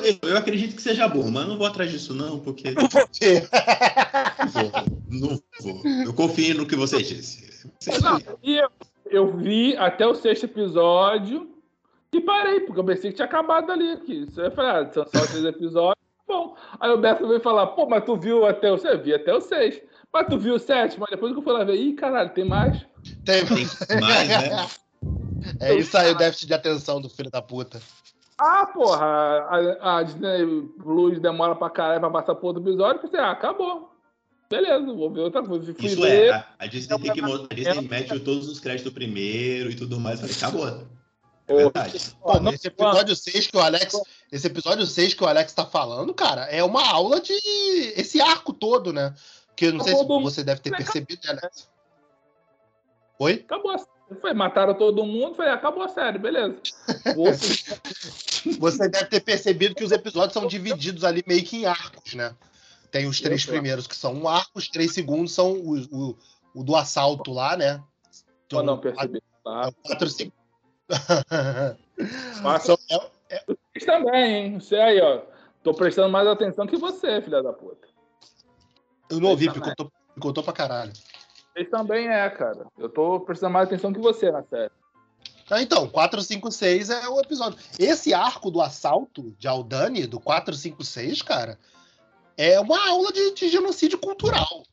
É, 0.03 0.19
eu, 0.21 0.37
acredito 0.37 0.75
que 0.75 0.81
seja 0.81 1.07
bom, 1.07 1.29
mas 1.31 1.47
não 1.47 1.57
vou 1.57 1.65
atrás 1.65 1.89
disso 1.91 2.13
não, 2.13 2.39
porque 2.39 2.71
não 2.71 2.87
vou 2.87 3.07
ter. 3.07 3.49
não, 5.09 5.29
vou, 5.29 5.41
não 5.63 5.73
vou. 5.73 5.81
Eu 6.05 6.13
confio 6.13 6.55
no 6.55 6.65
que 6.65 6.75
você 6.75 7.01
disse. 7.01 7.49
Não, 8.01 8.19
eu, 8.43 8.69
eu 9.09 9.37
vi 9.37 9.75
até 9.77 10.05
o 10.05 10.13
sexto 10.13 10.45
episódio 10.45 11.49
e 12.11 12.21
parei, 12.21 12.61
porque 12.61 12.79
eu 12.79 12.83
pensei 12.83 13.09
que 13.09 13.15
tinha 13.17 13.25
acabado 13.25 13.71
ali. 13.71 13.91
Aqui. 13.91 14.25
Você 14.25 14.41
vai 14.41 14.51
falar, 14.51 14.81
ah, 14.81 14.93
são 14.93 15.05
só 15.05 15.25
três 15.25 15.45
episódios. 15.45 15.98
Bom, 16.29 16.55
aí 16.79 16.91
o 16.91 16.97
Beto 16.97 17.27
veio 17.27 17.41
falar, 17.41 17.65
pô, 17.67 17.89
mas 17.89 18.05
tu 18.05 18.15
viu 18.15 18.45
até 18.45 18.71
o 18.71 18.77
seis? 18.77 19.01
Vi 19.01 19.15
até 19.15 19.33
o 19.33 19.41
seis. 19.41 19.81
Mas 20.13 20.27
tu 20.27 20.37
viu 20.37 20.53
o 20.53 20.59
sete? 20.59 20.99
Mas 20.99 21.09
depois 21.09 21.33
que 21.33 21.39
eu 21.39 21.41
fui 21.41 21.51
lá 21.51 21.63
ver, 21.63 21.75
ih, 21.75 21.95
caralho, 21.95 22.29
tem 22.29 22.45
mais? 22.45 22.77
Tem, 23.25 23.43
tem 23.45 23.99
mais, 23.99 24.29
né? 24.29 24.67
É 25.57 25.73
isso 25.73 25.97
aí, 25.97 26.11
o 26.11 26.17
déficit 26.17 26.47
de 26.47 26.53
atenção 26.53 26.99
do 26.99 27.09
filho 27.09 27.31
da 27.31 27.41
puta. 27.41 27.81
Ah, 28.37 28.65
porra, 28.65 29.05
a, 29.79 29.99
a 29.99 30.03
Disney 30.03 30.45
Plus 30.77 31.17
demora 31.17 31.55
pra 31.55 31.69
caralho 31.69 32.01
pra 32.01 32.09
passar 32.09 32.35
por 32.35 32.47
outro 32.47 32.61
episódio, 32.61 32.97
eu 32.97 33.01
pensei, 33.03 33.21
ah, 33.21 33.31
acabou. 33.31 33.89
Beleza, 34.49 34.85
vou 34.85 35.09
ver 35.09 35.21
outra 35.21 35.41
coisa. 35.41 35.73
Isso 35.79 36.01
ver, 36.01 36.27
é, 36.27 36.29
a, 36.31 36.45
a 36.59 36.67
Disney 36.67 36.99
tem 36.99 37.13
que 37.13 37.21
a 37.21 37.55
Disney 37.55 37.87
mete 37.87 38.19
todos 38.19 38.49
os 38.49 38.59
créditos 38.59 38.91
primeiro 38.91 39.71
e 39.71 39.75
tudo 39.77 39.97
mais, 39.97 40.19
falei, 40.19 40.35
acabou. 40.35 40.87
É 41.49 41.55
verdade. 41.55 42.15
Pô, 42.21 42.49
esse 42.51 42.67
episódio 42.67 43.15
6 43.15 43.47
que 43.47 43.57
o 43.57 43.59
Alex. 43.59 44.01
Esse 44.31 44.47
episódio 44.47 44.85
6 44.85 45.15
que 45.15 45.23
o 45.23 45.27
Alex 45.27 45.51
tá 45.51 45.65
falando, 45.65 46.13
cara, 46.13 46.43
é 46.43 46.63
uma 46.63 46.87
aula 46.87 47.19
de. 47.19 47.33
Esse 47.95 48.21
arco 48.21 48.53
todo, 48.53 48.93
né? 48.93 49.13
Que 49.55 49.65
eu 49.65 49.73
não 49.73 49.83
sei 49.83 49.95
se 49.95 50.05
você 50.05 50.43
deve 50.43 50.61
ter 50.61 50.71
percebido, 50.71 51.19
né, 51.25 51.31
Alex? 51.31 51.69
Oi? 53.19 53.43
Acabou 53.45 53.71
a 53.71 53.79
foi, 54.21 54.33
mataram 54.33 54.73
todo 54.73 55.05
mundo, 55.05 55.35
foi, 55.35 55.49
acabou 55.49 55.83
a 55.83 55.87
série, 55.87 56.17
beleza. 56.17 56.57
você 58.57 58.89
deve 58.89 59.05
ter 59.05 59.19
percebido 59.19 59.75
que 59.75 59.83
os 59.83 59.91
episódios 59.91 60.33
são 60.33 60.47
divididos 60.47 61.03
ali 61.03 61.23
meio 61.27 61.43
que 61.43 61.57
em 61.57 61.65
arcos, 61.67 62.15
né? 62.15 62.35
Tem 62.89 63.07
os 63.07 63.21
três 63.21 63.45
primeiros 63.45 63.85
que 63.85 63.95
são 63.95 64.13
um 64.13 64.27
arco, 64.27 64.51
os 64.55 64.67
três 64.67 64.93
segundos 64.93 65.31
são 65.31 65.53
o, 65.53 65.77
o, 65.91 66.17
o 66.55 66.63
do 66.63 66.75
assalto 66.75 67.31
lá, 67.31 67.55
né? 67.55 67.83
Então, 68.47 68.63
não 68.63 68.79
percebi. 68.79 69.21
Tá. 69.43 69.67
É 69.67 69.87
quatro, 69.87 70.09
cinco, 70.09 70.33
Passa... 72.41 72.77
É, 72.89 73.35
é... 73.35 73.43
Vocês 73.45 73.85
também, 73.85 74.35
hein? 74.35 74.59
Você 74.59 74.75
aí, 74.75 74.99
ó. 75.01 75.21
Tô 75.63 75.73
prestando 75.73 76.09
mais 76.09 76.27
atenção 76.27 76.65
que 76.65 76.77
você, 76.77 77.21
filha 77.21 77.43
da 77.43 77.53
puta. 77.53 77.87
Eu 79.09 79.19
não 79.19 79.29
ouvi, 79.29 79.51
porque 79.51 79.69
eu 79.77 79.91
contou 80.19 80.43
pra 80.43 80.53
caralho. 80.53 80.93
Vocês 81.53 81.69
também 81.69 82.07
é, 82.07 82.29
cara. 82.29 82.65
Eu 82.77 82.89
tô 82.89 83.19
prestando 83.19 83.53
mais 83.53 83.67
atenção 83.67 83.91
que 83.91 83.99
você 83.99 84.31
na 84.31 84.43
série. 84.43 84.71
Ah, 85.49 85.61
então, 85.61 85.87
456 85.87 86.91
é 86.91 87.09
o 87.09 87.19
episódio. 87.19 87.59
Esse 87.79 88.13
arco 88.13 88.51
do 88.51 88.61
assalto 88.61 89.35
de 89.39 89.47
Aldani, 89.47 90.05
do 90.05 90.19
456, 90.19 91.23
cara, 91.23 91.57
é 92.37 92.59
uma 92.59 92.87
aula 92.87 93.11
de, 93.11 93.33
de 93.33 93.49
genocídio 93.49 93.97
cultural. 93.97 94.63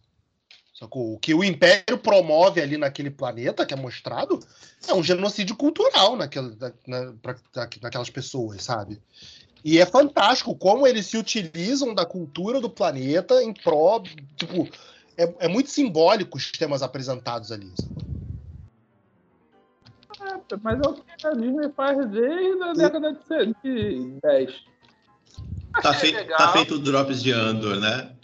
Sacou? 0.79 1.15
O 1.15 1.19
que 1.19 1.33
o 1.33 1.43
Império 1.43 1.97
promove 1.97 2.61
ali 2.61 2.77
naquele 2.77 3.11
planeta 3.11 3.65
que 3.65 3.73
é 3.73 3.77
mostrado 3.77 4.39
é 4.87 4.93
um 4.93 5.03
genocídio 5.03 5.57
cultural 5.57 6.17
naquela, 6.17 6.55
na, 6.87 7.15
pra, 7.23 7.37
naquelas 7.81 8.11
pessoas, 8.11 8.63
sabe? 8.63 9.01
E 9.65 9.79
é 9.79 9.87
fantástico 9.87 10.55
como 10.55 10.87
eles 10.87 11.07
se 11.07 11.17
utilizam 11.17 11.95
da 11.95 12.05
cultura 12.05 12.61
do 12.61 12.69
planeta 12.69 13.43
em 13.43 13.55
pró. 13.55 14.03
Tipo, 14.37 14.69
é, 15.17 15.47
é 15.47 15.49
muito 15.49 15.71
simbólico 15.71 16.37
os 16.37 16.53
temas 16.53 16.83
apresentados 16.83 17.51
ali. 17.51 17.73
É, 20.21 20.57
mas 20.63 20.79
é 20.79 20.89
o 20.89 20.95
que 20.95 21.27
a 21.27 21.31
Disney 21.31 21.73
faz 21.75 22.11
desde 22.11 22.63
a 22.63 22.73
década 22.75 23.13
de 23.65 24.19
10. 24.23 24.55
Tá, 25.81 25.95
fei 25.95 26.13
tá 26.13 26.53
feito 26.53 26.75
o 26.75 26.79
Drops 26.79 27.23
de 27.23 27.33
Andor, 27.33 27.77
né? 27.81 28.15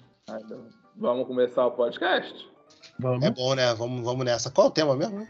Vamos 1.02 1.26
começar 1.26 1.66
o 1.66 1.72
podcast? 1.72 2.48
Vamos. 2.96 3.24
É 3.24 3.30
bom, 3.32 3.56
né? 3.56 3.74
Vamos, 3.74 4.04
vamos 4.04 4.24
nessa. 4.24 4.52
Qual 4.52 4.68
é 4.68 4.70
o 4.70 4.72
tema 4.72 4.94
mesmo? 4.94 5.26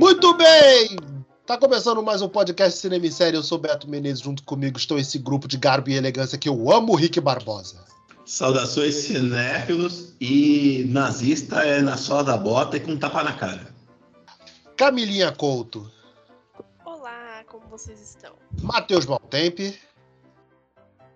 Muito 0.00 0.34
bem! 0.38 0.96
Tá 1.44 1.58
começando 1.58 2.02
mais 2.02 2.22
um 2.22 2.28
podcast 2.30 2.78
Cinema 2.78 3.04
e 3.04 3.12
Série. 3.12 3.36
Eu 3.36 3.42
sou 3.42 3.58
Beto 3.58 3.86
Menezes, 3.86 4.20
junto 4.20 4.42
comigo 4.44 4.78
estou 4.78 4.98
esse 4.98 5.18
grupo 5.18 5.46
de 5.46 5.58
garbo 5.58 5.90
e 5.90 5.94
elegância 5.94 6.38
que 6.38 6.48
eu 6.48 6.72
amo, 6.72 6.94
Rick 6.94 7.20
Barbosa. 7.20 7.84
Saudações 8.26 8.94
cinéfilos 8.94 10.14
e 10.18 10.86
nazista 10.88 11.62
é 11.62 11.82
na 11.82 11.98
sola 11.98 12.24
da 12.24 12.36
bota 12.38 12.78
e 12.78 12.80
com 12.80 12.96
tapa 12.96 13.22
na 13.22 13.34
cara. 13.34 13.66
Camilinha 14.76 15.30
Couto. 15.30 15.90
Olá, 16.86 17.44
como 17.46 17.68
vocês 17.68 18.00
estão? 18.00 18.34
Matheus 18.62 19.04
Maltempe. 19.04 19.78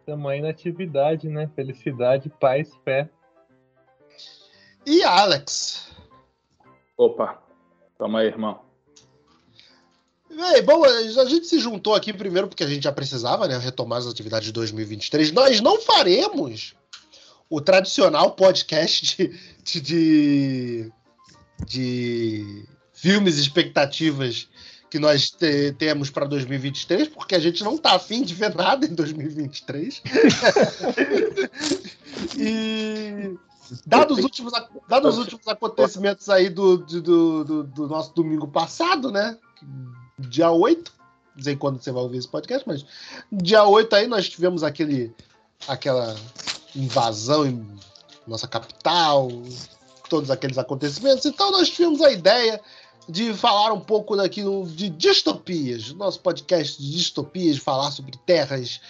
Estamos 0.01 0.31
aí 0.31 0.43
na 0.43 0.51
atividade, 0.51 1.29
né? 1.31 1.51
Felicidade, 1.57 2.31
paz, 2.39 2.71
fé. 2.85 3.09
E 4.85 5.03
Alex. 5.03 5.91
Opa, 6.95 7.43
tamo 7.97 8.19
aí, 8.19 8.27
irmão. 8.27 8.61
Bem, 10.29 10.63
bom, 10.63 10.85
a 10.85 11.25
gente 11.25 11.47
se 11.47 11.59
juntou 11.59 11.95
aqui 11.95 12.13
primeiro 12.13 12.49
porque 12.49 12.65
a 12.65 12.67
gente 12.67 12.85
já 12.85 12.93
precisava, 12.93 13.49
né, 13.49 13.57
retomar 13.57 13.99
as 13.99 14.07
atividades 14.07 14.47
de 14.47 14.53
2023. 14.53 15.33
Nós 15.33 15.61
não 15.63 15.81
faremos 15.81 16.77
o 17.51 17.61
tradicional 17.61 18.33
podcast 18.33 19.17
de, 19.17 19.29
de, 19.65 19.81
de, 19.81 20.93
de 21.67 22.65
filmes 22.93 23.39
e 23.39 23.41
expectativas 23.41 24.49
que 24.91 24.99
nós 24.99 25.31
te, 25.31 25.73
temos 25.73 26.11
para 26.11 26.27
2023, 26.27 27.09
porque 27.09 27.35
a 27.35 27.39
gente 27.39 27.63
não 27.63 27.75
está 27.75 27.95
afim 27.95 28.23
de 28.23 28.35
ver 28.35 28.55
nada 28.55 28.87
em 28.87 28.95
2023. 28.95 30.03
e 32.39 33.37
dados 33.87 34.19
os 34.19 34.25
últimos, 34.25 34.53
dados 34.89 35.15
os 35.15 35.25
últimos 35.25 35.47
acontecimentos 35.47 36.29
aí 36.29 36.49
do, 36.49 36.79
do, 36.79 37.45
do, 37.45 37.65
do 37.65 37.87
nosso 37.87 38.15
domingo 38.15 38.49
passado, 38.49 39.11
né? 39.11 39.37
dia 40.19 40.51
8, 40.51 40.93
não 41.37 41.45
sei 41.45 41.57
quando 41.57 41.81
você 41.81 41.93
vai 41.93 42.03
ouvir 42.03 42.19
esse 42.19 42.29
podcast, 42.29 42.67
mas 42.67 42.85
dia 43.31 43.65
8 43.65 43.95
aí 43.95 44.07
nós 44.07 44.29
tivemos 44.29 44.63
aquele, 44.63 45.15
aquela 45.67 46.17
invasão 46.75 47.47
em 47.47 47.67
nossa 48.27 48.47
capital, 48.47 49.29
todos 50.09 50.31
aqueles 50.31 50.59
acontecimentos. 50.59 51.25
Então 51.27 51.51
nós 51.51 51.71
tivemos 51.71 52.01
a 52.03 52.11
ideia 52.11 52.61
de 53.09 53.33
falar 53.33 53.73
um 53.73 53.81
pouco 53.81 54.17
daquilo 54.17 54.67
de 54.67 54.91
distopias, 54.91 55.93
nosso 55.95 56.21
podcast 56.21 56.81
de 56.81 56.93
distopias, 56.93 57.57
de 57.57 57.61
falar 57.63 57.91
sobre 57.91 58.19
terras 58.27 58.81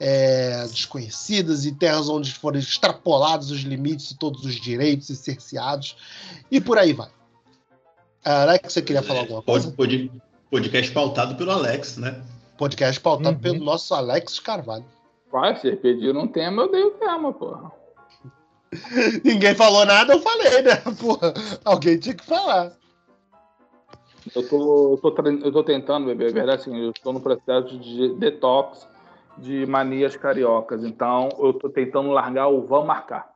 é, 0.00 0.66
desconhecidas 0.66 1.64
e 1.64 1.72
terras 1.72 2.08
onde 2.08 2.32
foram 2.32 2.58
extrapolados 2.58 3.50
os 3.50 3.60
limites 3.60 4.10
e 4.10 4.18
todos 4.18 4.44
os 4.44 4.54
direitos 4.54 5.10
e 5.10 5.16
cerceados 5.16 5.96
e 6.50 6.60
por 6.60 6.78
aí 6.78 6.92
vai. 6.92 7.10
Alex, 8.24 8.72
você 8.72 8.82
queria 8.82 9.02
falar 9.02 9.20
alguma 9.20 9.42
coisa? 9.42 9.70
Pode, 9.70 10.08
pode, 10.08 10.22
Podcast 10.50 10.92
pautado 10.92 11.34
pelo 11.34 11.50
Alex, 11.50 11.98
né? 11.98 12.22
Podcast 12.56 13.00
pautado 13.00 13.36
uhum. 13.36 13.42
pelo 13.42 13.64
nosso 13.64 13.94
Alex 13.94 14.40
Carvalho. 14.40 14.84
Vai, 15.30 15.54
vocês 15.54 15.78
pediram 15.78 16.22
um 16.22 16.28
tema, 16.28 16.62
eu 16.62 16.70
dei 16.70 16.82
o 16.82 16.92
tema, 16.92 17.32
porra. 17.32 17.72
Ninguém 19.24 19.54
falou 19.54 19.84
nada, 19.84 20.14
eu 20.14 20.20
falei, 20.20 20.62
né? 20.62 20.76
Porra, 21.00 21.32
alguém 21.64 21.98
tinha 21.98 22.14
que 22.14 22.24
falar. 22.24 22.72
Eu 24.34 24.46
tô, 24.46 24.92
eu 24.92 24.98
tô, 24.98 25.28
eu 25.28 25.52
tô 25.52 25.64
tentando, 25.64 26.06
bebê, 26.06 26.28
é 26.28 26.32
verdade, 26.32 26.62
assim, 26.62 26.76
eu 26.76 26.90
estou 26.90 27.12
no 27.12 27.20
processo 27.20 27.78
de 27.78 28.14
detox 28.16 28.86
de 29.38 29.64
manias 29.66 30.16
cariocas. 30.16 30.84
Então, 30.84 31.28
eu 31.38 31.52
tô 31.54 31.70
tentando 31.70 32.10
largar 32.10 32.48
o 32.48 32.66
vão 32.66 32.84
marcar. 32.84 33.30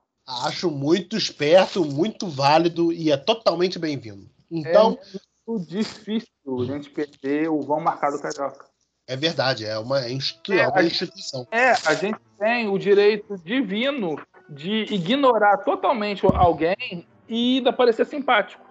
Acho 0.44 0.70
muito 0.70 1.16
esperto, 1.16 1.84
muito 1.84 2.28
válido 2.28 2.92
e 2.92 3.10
é 3.10 3.16
totalmente 3.16 3.78
bem-vindo. 3.78 4.28
Então, 4.50 4.98
é 5.02 5.18
muito 5.50 5.66
difícil 5.66 6.28
a 6.46 6.64
gente 6.64 6.90
perder 6.90 7.48
o 7.48 7.60
vão 7.60 7.80
marcado 7.80 8.20
carioca. 8.20 8.71
É 9.12 9.16
verdade, 9.16 9.66
é 9.66 9.78
uma, 9.78 10.08
institu 10.08 10.54
é, 10.54 10.66
uma 10.66 10.82
instituição. 10.82 11.46
É, 11.50 11.72
a 11.84 11.92
gente 11.92 12.18
tem 12.38 12.66
o 12.66 12.78
direito 12.78 13.36
divino 13.44 14.18
de 14.48 14.86
ignorar 14.90 15.58
totalmente 15.58 16.24
alguém 16.24 17.06
e 17.28 17.58
ainda 17.58 17.74
parecer 17.74 18.06
simpático. 18.06 18.64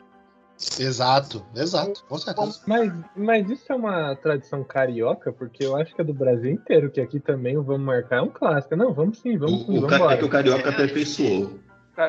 Exato, 0.80 1.46
exato, 1.56 2.04
com 2.10 2.18
certeza. 2.18 2.60
Mas, 2.66 2.92
mas 3.16 3.52
isso 3.52 3.72
é 3.72 3.76
uma 3.76 4.16
tradição 4.16 4.64
carioca, 4.64 5.32
porque 5.32 5.64
eu 5.64 5.76
acho 5.76 5.94
que 5.94 6.02
é 6.02 6.04
do 6.04 6.14
Brasil 6.14 6.50
inteiro, 6.50 6.90
que 6.90 7.00
aqui 7.00 7.20
também 7.20 7.56
o 7.56 7.62
Vamos 7.62 7.86
Marcar 7.86 8.18
é 8.18 8.22
um 8.22 8.30
clássico. 8.30 8.76
Não, 8.76 8.92
vamos 8.96 9.20
sim, 9.20 9.38
vamos 9.38 9.68
sim, 9.68 9.78
o, 9.78 9.82
vamos 9.82 10.12
É 10.12 10.18
que 10.18 10.26
o 10.26 10.30
carioca 10.30 10.72
aperfeiçoou 10.72 11.52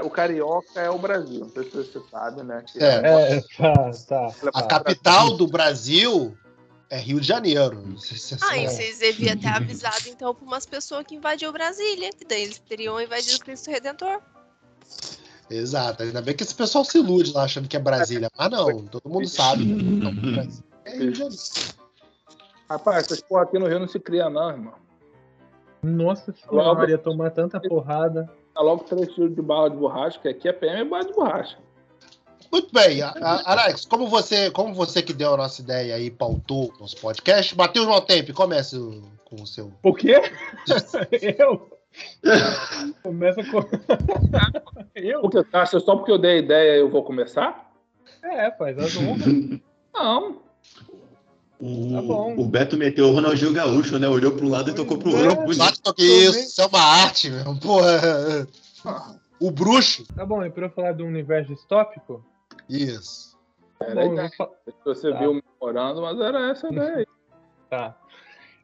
o 0.02 0.08
carioca 0.08 0.80
é 0.80 0.88
o 0.88 0.98
Brasil, 0.98 1.40
não 1.40 1.48
sei 1.50 1.64
se 1.64 1.70
você 1.70 2.00
sabe, 2.10 2.42
né? 2.42 2.64
É, 2.76 2.86
é, 2.86 3.36
é 3.36 3.42
tá, 3.58 3.90
tá. 4.08 4.28
A 4.54 4.62
capital 4.62 5.36
do 5.36 5.46
Brasil 5.46 6.34
é 6.92 6.98
Rio 6.98 7.18
de 7.18 7.26
Janeiro. 7.26 7.98
Se 7.98 8.36
ah, 8.42 8.58
e 8.58 8.68
vocês 8.68 8.98
deviam 8.98 9.34
ter 9.34 9.48
avisado 9.48 10.08
então 10.08 10.34
para 10.34 10.44
umas 10.44 10.66
pessoas 10.66 11.06
que 11.06 11.14
invadiu 11.14 11.50
Brasília, 11.50 12.10
que 12.12 12.22
daí 12.22 12.42
eles 12.42 12.58
teriam 12.58 13.00
invadido 13.00 13.36
o 13.36 13.40
Cristo 13.40 13.70
Redentor. 13.70 14.20
Exato, 15.48 16.02
ainda 16.02 16.20
bem 16.20 16.36
que 16.36 16.42
esse 16.42 16.54
pessoal 16.54 16.84
se 16.84 16.98
ilude 16.98 17.32
lá 17.32 17.44
achando 17.44 17.66
que 17.66 17.78
é 17.78 17.80
Brasília. 17.80 18.28
Mas 18.36 18.50
não, 18.50 18.84
todo 18.84 19.08
mundo 19.08 19.26
sabe. 19.26 19.64
é 20.84 20.98
Rio 20.98 21.12
de 21.12 21.18
Janeiro. 21.18 21.42
Rapaz, 22.68 23.06
essas 23.06 23.22
porra 23.22 23.44
aqui 23.44 23.58
no 23.58 23.68
Rio 23.68 23.80
não 23.80 23.88
se 23.88 23.98
cria, 23.98 24.28
não, 24.28 24.50
irmão. 24.50 24.74
Nossa 25.82 26.30
senhora, 26.32 26.90
ia 26.90 26.98
tomar 26.98 27.30
tanta 27.30 27.58
porrada. 27.58 28.30
Dá 28.54 28.60
logo 28.60 28.84
três 28.84 29.08
tiros 29.14 29.34
de 29.34 29.40
barra 29.40 29.70
de 29.70 29.76
borracha, 29.76 30.18
que 30.20 30.28
aqui 30.28 30.46
é 30.46 30.52
PM 30.52 30.82
é 30.82 30.84
barra 30.84 31.04
de 31.04 31.12
borracha. 31.14 31.58
Muito 32.52 32.70
bem, 32.70 33.00
Alex, 33.00 33.86
como 33.86 34.08
você, 34.08 34.50
como 34.50 34.74
você 34.74 35.00
que 35.00 35.14
deu 35.14 35.32
a 35.32 35.36
nossa 35.38 35.62
ideia 35.62 35.94
aí, 35.94 36.10
pautou 36.10 36.70
o 36.76 36.80
nosso 36.80 36.98
podcast, 36.98 37.56
Matheus 37.56 37.86
Maltempe, 37.86 38.34
comece 38.34 38.76
com 39.24 39.36
o 39.42 39.46
seu. 39.46 39.72
O 39.82 39.94
quê? 39.94 40.20
eu? 41.38 41.78
Começa 43.02 43.42
com. 43.44 43.60
eu? 44.94 45.22
Porque, 45.22 45.46
acha 45.50 45.80
só 45.80 45.96
porque 45.96 46.12
eu 46.12 46.18
dei 46.18 46.32
a 46.32 46.38
ideia 46.38 46.76
eu 46.76 46.90
vou 46.90 47.02
começar? 47.02 47.72
É, 48.22 48.50
faz 48.50 48.78
as 48.78 48.96
honras. 48.98 49.24
Não. 49.94 50.42
O, 51.58 51.92
tá 51.92 52.02
bom. 52.02 52.34
o 52.36 52.44
Beto 52.44 52.76
meteu 52.76 53.08
o 53.08 53.12
Ronaldinho 53.12 53.54
Gaúcho, 53.54 53.98
né? 53.98 54.08
Olhou 54.08 54.32
pro 54.32 54.48
lado 54.48 54.70
e 54.70 54.74
tocou 54.74 54.98
pro 54.98 55.16
é, 55.16 55.28
outro. 55.28 55.44
Bonito 55.46 55.94
que 55.94 56.02
isso, 56.02 56.38
isso 56.38 56.60
é 56.60 56.66
uma 56.66 56.80
arte, 56.80 57.30
meu. 57.30 57.56
Porra. 57.56 58.46
O 59.40 59.50
bruxo. 59.50 60.04
Tá 60.14 60.26
bom, 60.26 60.44
e 60.44 60.50
pra 60.50 60.66
eu 60.66 60.70
falar 60.70 60.92
do 60.92 61.04
universo 61.04 61.54
distópico? 61.54 62.22
Isso. 62.68 63.38
Era 63.80 64.06
bom, 64.06 64.14
Você 64.84 65.10
tá. 65.10 65.18
viu 65.18 65.34
me 65.34 65.42
morando, 65.60 66.02
mas 66.02 66.20
era 66.20 66.50
essa 66.50 66.70
daí. 66.72 67.06
tá. 67.68 67.96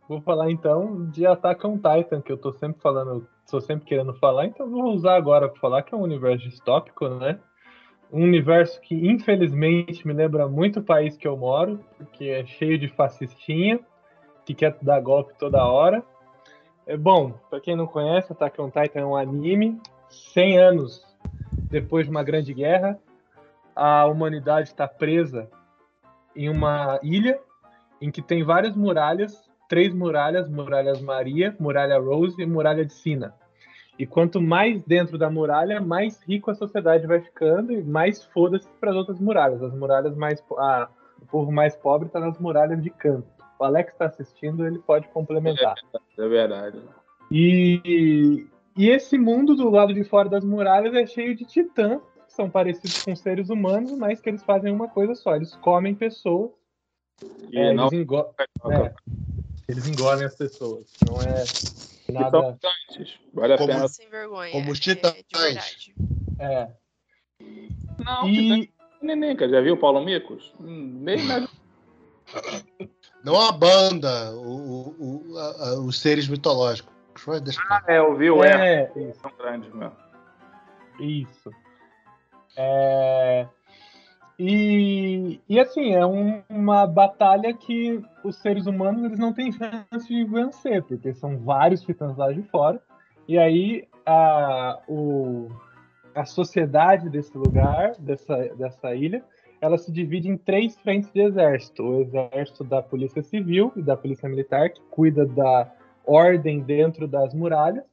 Vou 0.08 0.20
falar 0.22 0.50
então 0.50 1.06
de 1.10 1.26
Attack 1.26 1.66
on 1.66 1.76
Titan, 1.76 2.22
que 2.22 2.32
eu 2.32 2.38
tô 2.38 2.52
sempre 2.52 2.80
falando, 2.80 3.28
tô 3.50 3.60
sempre 3.60 3.84
querendo 3.86 4.14
falar, 4.14 4.46
então 4.46 4.70
vou 4.70 4.84
usar 4.94 5.16
agora 5.16 5.48
para 5.48 5.60
falar 5.60 5.82
que 5.82 5.94
é 5.94 5.98
um 5.98 6.02
universo 6.02 6.48
distópico, 6.48 7.08
né? 7.08 7.38
um 8.12 8.22
universo 8.22 8.80
que 8.80 8.94
infelizmente 8.94 10.06
me 10.06 10.12
lembra 10.12 10.48
muito 10.48 10.80
o 10.80 10.82
país 10.82 11.16
que 11.16 11.28
eu 11.28 11.36
moro, 11.36 11.84
porque 11.96 12.24
é 12.26 12.46
cheio 12.46 12.78
de 12.78 12.88
fascistinha 12.88 13.80
que 14.44 14.54
quer 14.54 14.76
dar 14.80 15.00
golpe 15.00 15.34
toda 15.38 15.64
hora. 15.66 16.02
É 16.86 16.96
bom, 16.96 17.32
para 17.50 17.60
quem 17.60 17.76
não 17.76 17.86
conhece, 17.86 18.32
Attack 18.32 18.58
on 18.60 18.70
Titan 18.70 19.00
é 19.00 19.04
um 19.04 19.14
anime 19.16 19.78
100 20.08 20.58
anos 20.58 21.06
depois 21.70 22.06
de 22.06 22.10
uma 22.10 22.22
grande 22.22 22.54
guerra. 22.54 22.98
A 23.80 24.06
humanidade 24.06 24.68
está 24.68 24.88
presa 24.88 25.48
em 26.34 26.48
uma 26.48 26.98
ilha 27.00 27.38
em 28.02 28.10
que 28.10 28.20
tem 28.20 28.42
várias 28.42 28.74
muralhas, 28.74 29.48
três 29.68 29.94
muralhas, 29.94 30.50
muralhas 30.50 31.00
Maria, 31.00 31.54
muralha 31.60 31.96
Rose 31.96 32.42
e 32.42 32.44
muralha 32.44 32.84
de 32.84 32.92
Sina. 32.92 33.32
E 33.96 34.04
quanto 34.04 34.40
mais 34.40 34.82
dentro 34.82 35.16
da 35.16 35.30
muralha, 35.30 35.80
mais 35.80 36.20
rico 36.22 36.50
a 36.50 36.56
sociedade 36.56 37.06
vai 37.06 37.20
ficando 37.20 37.72
e 37.72 37.80
mais 37.80 38.24
foda-se 38.24 38.68
para 38.80 38.90
as 38.90 38.96
outras 38.96 39.20
muralhas. 39.20 39.62
As 39.62 39.72
muralhas 39.72 40.16
mais. 40.16 40.42
A, 40.56 40.88
o 41.22 41.26
povo 41.26 41.52
mais 41.52 41.76
pobre 41.76 42.08
está 42.08 42.18
nas 42.18 42.36
muralhas 42.36 42.82
de 42.82 42.90
canto. 42.90 43.28
O 43.60 43.64
Alex 43.64 43.92
está 43.92 44.06
assistindo, 44.06 44.66
ele 44.66 44.80
pode 44.80 45.06
complementar. 45.08 45.74
É 46.18 46.28
verdade. 46.28 46.80
E, 47.30 48.44
e 48.76 48.88
esse 48.88 49.16
mundo 49.16 49.54
do 49.54 49.70
lado 49.70 49.94
de 49.94 50.02
fora 50.02 50.28
das 50.28 50.44
muralhas 50.44 50.94
é 50.94 51.04
cheio 51.06 51.36
de 51.36 51.44
titãs, 51.44 52.00
são 52.38 52.48
parecidos 52.48 53.00
com 53.00 53.16
seres 53.16 53.50
humanos, 53.50 53.90
mas 53.98 54.20
que 54.20 54.28
eles 54.30 54.44
fazem 54.44 54.72
uma 54.72 54.86
coisa 54.88 55.12
só, 55.16 55.34
eles 55.34 55.56
comem 55.56 55.92
pessoas. 55.92 56.52
E 57.50 57.58
É, 57.58 57.72
não 57.72 57.88
eles, 57.88 57.98
engo- 58.00 58.32
é, 58.70 58.94
eles 59.68 59.88
engolem 59.88 60.24
as 60.24 60.36
pessoas. 60.36 60.88
Não 61.04 61.20
é 61.20 61.44
que 62.06 62.12
nada. 62.12 62.40
mutantes. 62.40 63.18
Vale 63.34 63.54
a 63.54 63.58
Como- 63.58 63.72
pena. 63.72 63.88
Sem 63.88 64.08
vergonha. 64.08 64.52
Como 64.52 64.70
os 64.70 64.78
é, 64.78 64.80
titãs. 64.80 65.16
É. 66.38 66.68
Não, 68.04 68.28
e... 68.28 68.62
E 68.62 69.04
neném, 69.06 69.34
cara. 69.34 69.50
Já 69.50 69.60
viu 69.60 69.74
o 69.74 69.78
Paulo 69.78 70.04
Micos? 70.04 70.54
Hum, 70.60 71.00
Nem 71.02 71.20
mais. 71.24 71.48
Não 73.24 73.40
a 73.40 73.50
banda, 73.50 74.30
o, 74.32 74.46
o- 74.46 74.96
o- 75.32 75.38
a- 75.38 75.70
a- 75.70 75.80
os 75.80 75.98
seres 76.00 76.28
mitológicos. 76.28 76.94
Lá. 77.26 77.82
É, 77.88 77.98
eu 77.98 78.16
vi 78.16 78.30
o 78.30 78.44
é. 78.44 78.82
é. 78.94 79.12
São 79.14 79.32
grandes 79.36 79.72
mesmo. 79.74 79.96
Isso. 81.00 81.50
É, 82.58 83.46
E, 84.40 85.40
e 85.48 85.58
assim, 85.58 85.94
é 85.94 86.06
um- 86.06 86.40
uma 86.48 86.86
batalha 86.86 87.52
que 87.52 88.00
os 88.22 88.36
seres 88.36 88.66
humanos 88.66 89.02
eles 89.02 89.18
não 89.18 89.32
têm 89.32 89.50
chance 89.50 90.06
de 90.06 90.24
vencer, 90.24 90.80
porque 90.84 91.12
são 91.12 91.38
vários 91.38 91.82
titãs 91.82 92.16
lá 92.16 92.32
de 92.32 92.42
fora. 92.44 92.80
E 93.26 93.36
aí 93.36 93.88
a, 94.06 94.78
o, 94.88 95.48
a 96.14 96.24
sociedade 96.24 97.10
desse 97.10 97.36
lugar, 97.36 97.96
dessa, 97.98 98.36
dessa 98.54 98.94
ilha, 98.94 99.24
ela 99.60 99.76
se 99.76 99.90
divide 99.90 100.28
em 100.28 100.36
três 100.36 100.76
frentes 100.78 101.10
de 101.12 101.20
exército. 101.20 101.82
O 101.82 102.00
exército 102.02 102.62
da 102.62 102.80
polícia 102.80 103.22
civil 103.24 103.72
e 103.74 103.82
da 103.82 103.96
polícia 103.96 104.28
militar, 104.28 104.70
que 104.70 104.80
cuida 104.82 105.26
da 105.26 105.68
ordem 106.06 106.60
dentro 106.60 107.08
das 107.08 107.34
muralhas, 107.34 107.84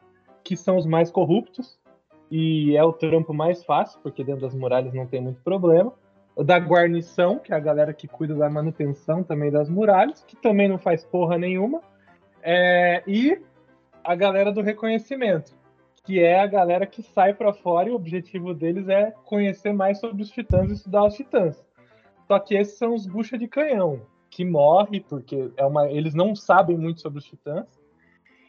que 0.44 0.56
são 0.56 0.78
os 0.78 0.86
mais 0.86 1.10
corruptos, 1.10 1.80
e 2.30 2.76
é 2.76 2.84
o 2.84 2.94
trampo 2.94 3.34
mais 3.34 3.64
fácil, 3.64 4.00
porque 4.02 4.24
dentro 4.24 4.42
das 4.42 4.56
muralhas 4.56 4.94
não 4.94 5.06
tem 5.06 5.22
muito 5.22 5.42
problema. 5.42 5.94
O 6.36 6.44
da 6.44 6.58
guarnição, 6.58 7.40
que 7.40 7.54
é 7.54 7.56
a 7.56 7.60
galera 7.60 7.94
que 7.94 8.08
cuida 8.08 8.36
da 8.36 8.50
manutenção 8.50 9.24
também 9.24 9.52
das 9.52 9.70
muralhas, 9.70 10.24
que 10.24 10.36
também 10.36 10.68
não 10.68 10.78
faz 10.78 11.04
porra 11.04 11.38
nenhuma. 11.38 11.82
É, 12.42 13.02
e 13.08 13.40
a 14.04 14.16
galera 14.16 14.52
do 14.52 14.62
reconhecimento, 14.62 15.54
que 16.04 16.20
é 16.20 16.40
a 16.40 16.46
galera 16.46 16.86
que 16.86 17.02
sai 17.02 17.34
para 17.34 17.54
fora 17.54 17.90
e 17.90 17.92
o 17.92 17.96
objetivo 17.96 18.54
deles 18.54 18.88
é 18.90 19.12
conhecer 19.24 19.74
mais 19.74 20.00
sobre 20.00 20.22
os 20.22 20.30
titãs 20.30 20.70
e 20.70 20.74
estudar 20.74 21.06
os 21.06 21.16
titãs. 21.16 21.66
Só 22.28 22.38
que 22.40 22.56
esses 22.56 22.78
são 22.78 22.94
os 22.94 23.08
bucha 23.08 23.38
de 23.38 23.48
canhão, 23.48 24.02
que 24.30 24.44
morre 24.44 25.00
porque 25.00 25.52
é 25.56 25.66
uma, 25.66 25.90
eles 25.90 26.14
não 26.14 26.36
sabem 26.36 26.78
muito 26.78 27.02
sobre 27.02 27.20
os 27.20 27.26
titãs. 27.26 27.66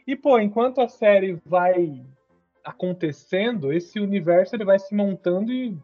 E 0.05 0.15
pô, 0.15 0.39
enquanto 0.39 0.81
a 0.81 0.87
série 0.87 1.39
vai 1.45 2.03
acontecendo, 2.67 3.71
esse 3.71 3.97
universo 3.97 4.53
ele 4.53 4.65
vai 4.65 4.77
se 4.77 4.93
montando 4.93 5.53
e 5.53 5.77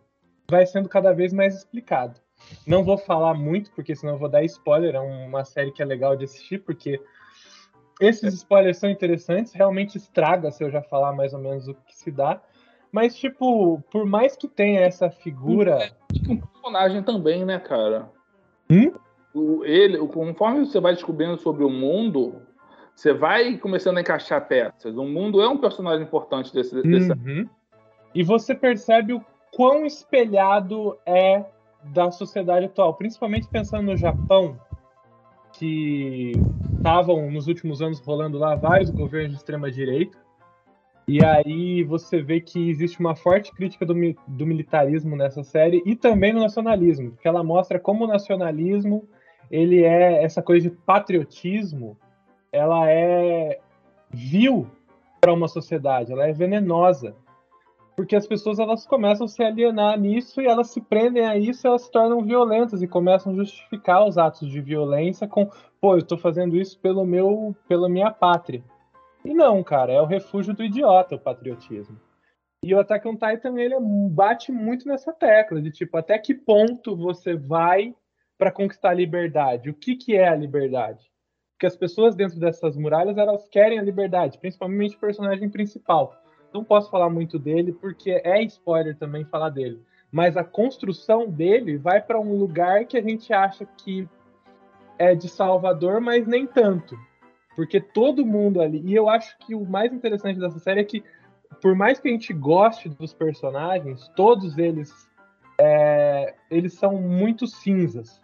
vai 0.52 0.66
sendo 0.66 0.90
cada 0.90 1.14
vez 1.14 1.32
mais 1.32 1.56
explicado. 1.56 2.20
Não 2.68 2.84
vou 2.84 2.98
falar 2.98 3.34
muito, 3.34 3.72
porque 3.72 3.96
senão 3.96 4.14
eu 4.14 4.20
vou 4.20 4.28
dar 4.28 4.44
spoiler. 4.44 4.96
É 4.96 5.00
uma 5.00 5.46
série 5.46 5.72
que 5.72 5.82
é 5.82 5.86
legal 5.86 6.18
de 6.18 6.26
assistir, 6.26 6.60
porque 6.60 7.02
esses 8.02 8.34
spoilers 8.34 8.78
são 8.78 8.90
interessantes. 8.90 9.54
Realmente 9.54 9.98
estraga 9.98 10.52
se 10.52 10.62
eu 10.62 10.70
já 10.70 10.82
falar 10.82 11.14
mais 11.14 11.34
ou 11.34 11.40
menos 11.40 11.70
o 11.70 11.74
que 11.74 11.96
se 11.96 12.12
dá. 12.12 12.42
Mas, 12.92 13.16
tipo, 13.16 13.82
por 13.90 14.06
mais 14.06 14.36
que 14.36 14.48
tenha 14.48 14.82
essa 14.82 15.10
figura. 15.10 15.90
um 16.28 16.38
personagem 16.38 17.02
também, 17.02 17.46
né, 17.46 17.60
cara? 17.60 18.12
Hum? 18.70 18.94
O, 19.34 19.64
ele, 19.64 19.98
conforme 20.10 20.66
você 20.66 20.82
vai 20.82 20.94
descobrindo 20.94 21.38
sobre 21.38 21.64
o 21.64 21.70
mundo, 21.70 22.42
você 22.96 23.14
vai 23.14 23.58
começando 23.58 23.98
a 23.98 24.02
encaixar 24.02 24.48
peças. 24.48 24.96
O 24.96 25.04
mundo 25.04 25.42
é 25.42 25.48
um 25.48 25.58
personagem 25.58 26.04
importante 26.04 26.54
desse. 26.54 26.82
desse... 26.82 27.12
Uhum. 27.12 27.48
E 28.14 28.24
você 28.24 28.54
percebe 28.54 29.14
o 29.14 29.26
quão 29.52 29.86
espelhado 29.86 30.98
é 31.06 31.46
da 31.84 32.12
sociedade 32.12 32.68
atual, 32.68 32.94
principalmente 32.94 33.48
pensando 33.48 33.88
no 33.88 33.98
Japão, 33.98 34.58
que 35.54 36.32
estavam 36.78 37.30
nos 37.30 37.48
últimos 37.48 37.82
anos 37.82 38.00
rolando 38.00 38.38
lá 38.38 38.56
vários 38.56 38.90
governos 38.90 39.32
de 39.32 39.38
extrema 39.38 39.72
direita. 39.72 40.18
E 41.08 41.24
aí 41.24 41.84
você 41.84 42.22
vê 42.22 42.40
que 42.40 42.70
existe 42.70 43.00
uma 43.00 43.16
forte 43.16 43.52
crítica 43.52 43.86
do, 43.86 43.94
do 44.28 44.48
militarismo 44.48 45.16
nessa 45.16 45.44
série 45.44 45.84
e 45.86 45.96
também 45.96 46.32
no 46.32 46.40
nacionalismo, 46.40 47.12
porque 47.12 47.28
ela 47.28 47.44
mostra 47.44 47.78
como 47.78 48.06
o 48.06 48.08
nacionalismo 48.08 49.08
ele 49.52 49.84
é 49.84 50.24
essa 50.24 50.42
coisa 50.42 50.70
de 50.70 50.76
patriotismo, 50.76 51.98
ela 52.54 52.90
é 52.90 53.60
vil 54.10 54.68
para 55.20 55.34
uma 55.34 55.50
sociedade, 55.50 56.14
ela 56.14 56.28
é 56.28 56.32
venenosa 56.32 57.14
porque 57.96 58.16
as 58.16 58.26
pessoas 58.26 58.60
elas 58.60 58.86
começam 58.86 59.26
a 59.26 59.30
se 59.30 59.44
alienar 59.44 60.00
nisso 60.00 60.42
e 60.42 60.48
elas 60.48 60.70
se 60.72 60.82
prendem 60.82 61.26
a 61.26 61.38
isso 61.38 61.68
elas 61.68 61.84
se 61.84 61.92
tornam 61.92 62.24
violentas 62.24 62.82
e 62.82 62.88
começam 62.88 63.34
a 63.34 63.36
justificar 63.36 64.06
os 64.08 64.18
atos 64.18 64.50
de 64.50 64.62
violência 64.62 65.28
com, 65.28 65.50
pô, 65.80 65.96
eu 65.96 66.06
tô 66.06 66.18
fazendo 66.18 66.58
isso 66.58 66.80
pelo 66.80 67.06
meu, 67.06 67.56
pela 67.68 67.88
minha 67.88 68.12
pátria. 68.12 68.64
E 69.24 69.34
não, 69.34 69.64
cara, 69.64 69.94
é 69.94 70.02
o 70.02 70.06
refúgio 70.06 70.54
do 70.54 70.64
idiota 70.64 71.16
o 71.16 71.20
patriotismo. 71.20 72.00
E 72.64 72.74
o 72.74 72.80
Attack 72.80 73.08
on 73.08 73.16
Titan 73.16 73.60
ele 73.60 73.76
bate 74.10 74.52
muito 74.52 74.88
nessa 74.88 75.14
tecla 75.14 75.62
de 75.62 75.72
tipo, 75.72 75.98
até 75.98 76.18
que 76.18 76.34
ponto 76.34 76.96
você 76.96 77.36
vai 77.36 77.94
para 78.38 78.52
conquistar 78.52 78.90
a 78.90 78.96
liberdade? 78.96 79.70
O 79.70 79.74
que 79.74 79.96
que 79.96 80.16
é 80.16 80.28
a 80.28 80.36
liberdade? 80.36 81.13
Porque 81.64 81.68
as 81.68 81.78
pessoas 81.78 82.14
dentro 82.14 82.38
dessas 82.38 82.76
muralhas 82.76 83.18
elas 83.18 83.48
querem 83.48 83.80
a 83.80 83.82
liberdade, 83.82 84.38
principalmente 84.38 84.98
o 84.98 85.00
personagem 85.00 85.50
principal 85.50 86.14
não 86.54 86.62
posso 86.62 86.92
falar 86.92 87.10
muito 87.10 87.40
dele 87.40 87.72
porque 87.72 88.22
é 88.22 88.44
spoiler 88.44 88.98
também 88.98 89.24
falar 89.24 89.50
dele. 89.50 89.82
Mas 90.12 90.36
a 90.36 90.44
construção 90.44 91.26
dele 91.26 91.78
vai 91.78 92.02
para 92.02 92.20
um 92.20 92.36
lugar 92.36 92.84
que 92.84 92.98
a 92.98 93.02
gente 93.02 93.32
acha 93.32 93.66
que 93.78 94.06
é 95.00 95.16
de 95.16 95.30
Salvador, 95.30 96.02
mas 96.02 96.28
nem 96.28 96.46
tanto. 96.46 96.98
Porque 97.56 97.80
todo 97.80 98.26
mundo 98.26 98.62
ali. 98.62 98.82
E 98.86 98.94
eu 98.94 99.10
acho 99.10 99.38
que 99.40 99.56
o 99.56 99.66
mais 99.66 99.94
interessante 99.94 100.42
dessa 100.42 100.60
série 100.60 100.82
é 100.82 100.84
que, 100.84 101.02
por 101.62 101.76
mais 101.76 101.98
que 101.98 102.10
a 102.10 102.12
gente 102.12 102.34
goste 102.34 102.90
dos 102.90 103.14
personagens, 103.14 104.06
todos 104.18 104.58
eles 104.58 104.92
é, 105.58 106.36
eles 106.52 106.74
são 106.74 107.02
muito 107.02 107.48
cinzas. 107.48 108.22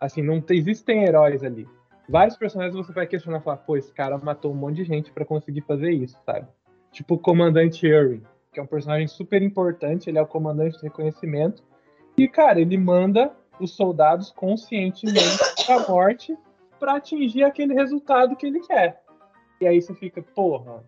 Assim, 0.00 0.22
não 0.22 0.40
tem- 0.40 0.56
existem 0.56 1.02
heróis 1.02 1.42
ali. 1.42 1.66
Vários 2.08 2.36
personagens 2.36 2.74
você 2.74 2.92
vai 2.92 3.06
questionar, 3.06 3.40
falar, 3.40 3.58
pô, 3.58 3.76
esse 3.76 3.92
cara 3.92 4.16
matou 4.18 4.52
um 4.52 4.56
monte 4.56 4.76
de 4.76 4.84
gente 4.84 5.10
para 5.10 5.24
conseguir 5.24 5.62
fazer 5.62 5.90
isso, 5.90 6.16
sabe? 6.24 6.46
tipo 6.96 7.14
o 7.14 7.18
comandante 7.18 7.86
Irwin, 7.86 8.22
que 8.50 8.58
é 8.58 8.62
um 8.62 8.66
personagem 8.66 9.06
super 9.06 9.42
importante, 9.42 10.08
ele 10.08 10.18
é 10.18 10.22
o 10.22 10.26
comandante 10.26 10.78
de 10.78 10.84
reconhecimento. 10.84 11.62
E, 12.16 12.26
cara, 12.26 12.58
ele 12.58 12.78
manda 12.78 13.30
os 13.60 13.72
soldados 13.72 14.30
conscientemente 14.30 15.38
pra 15.66 15.86
morte 15.86 16.34
para 16.80 16.96
atingir 16.96 17.44
aquele 17.44 17.74
resultado 17.74 18.34
que 18.34 18.46
ele 18.46 18.60
quer. 18.60 19.02
E 19.60 19.66
aí 19.66 19.80
você 19.80 19.94
fica, 19.94 20.22
porra, 20.22 20.82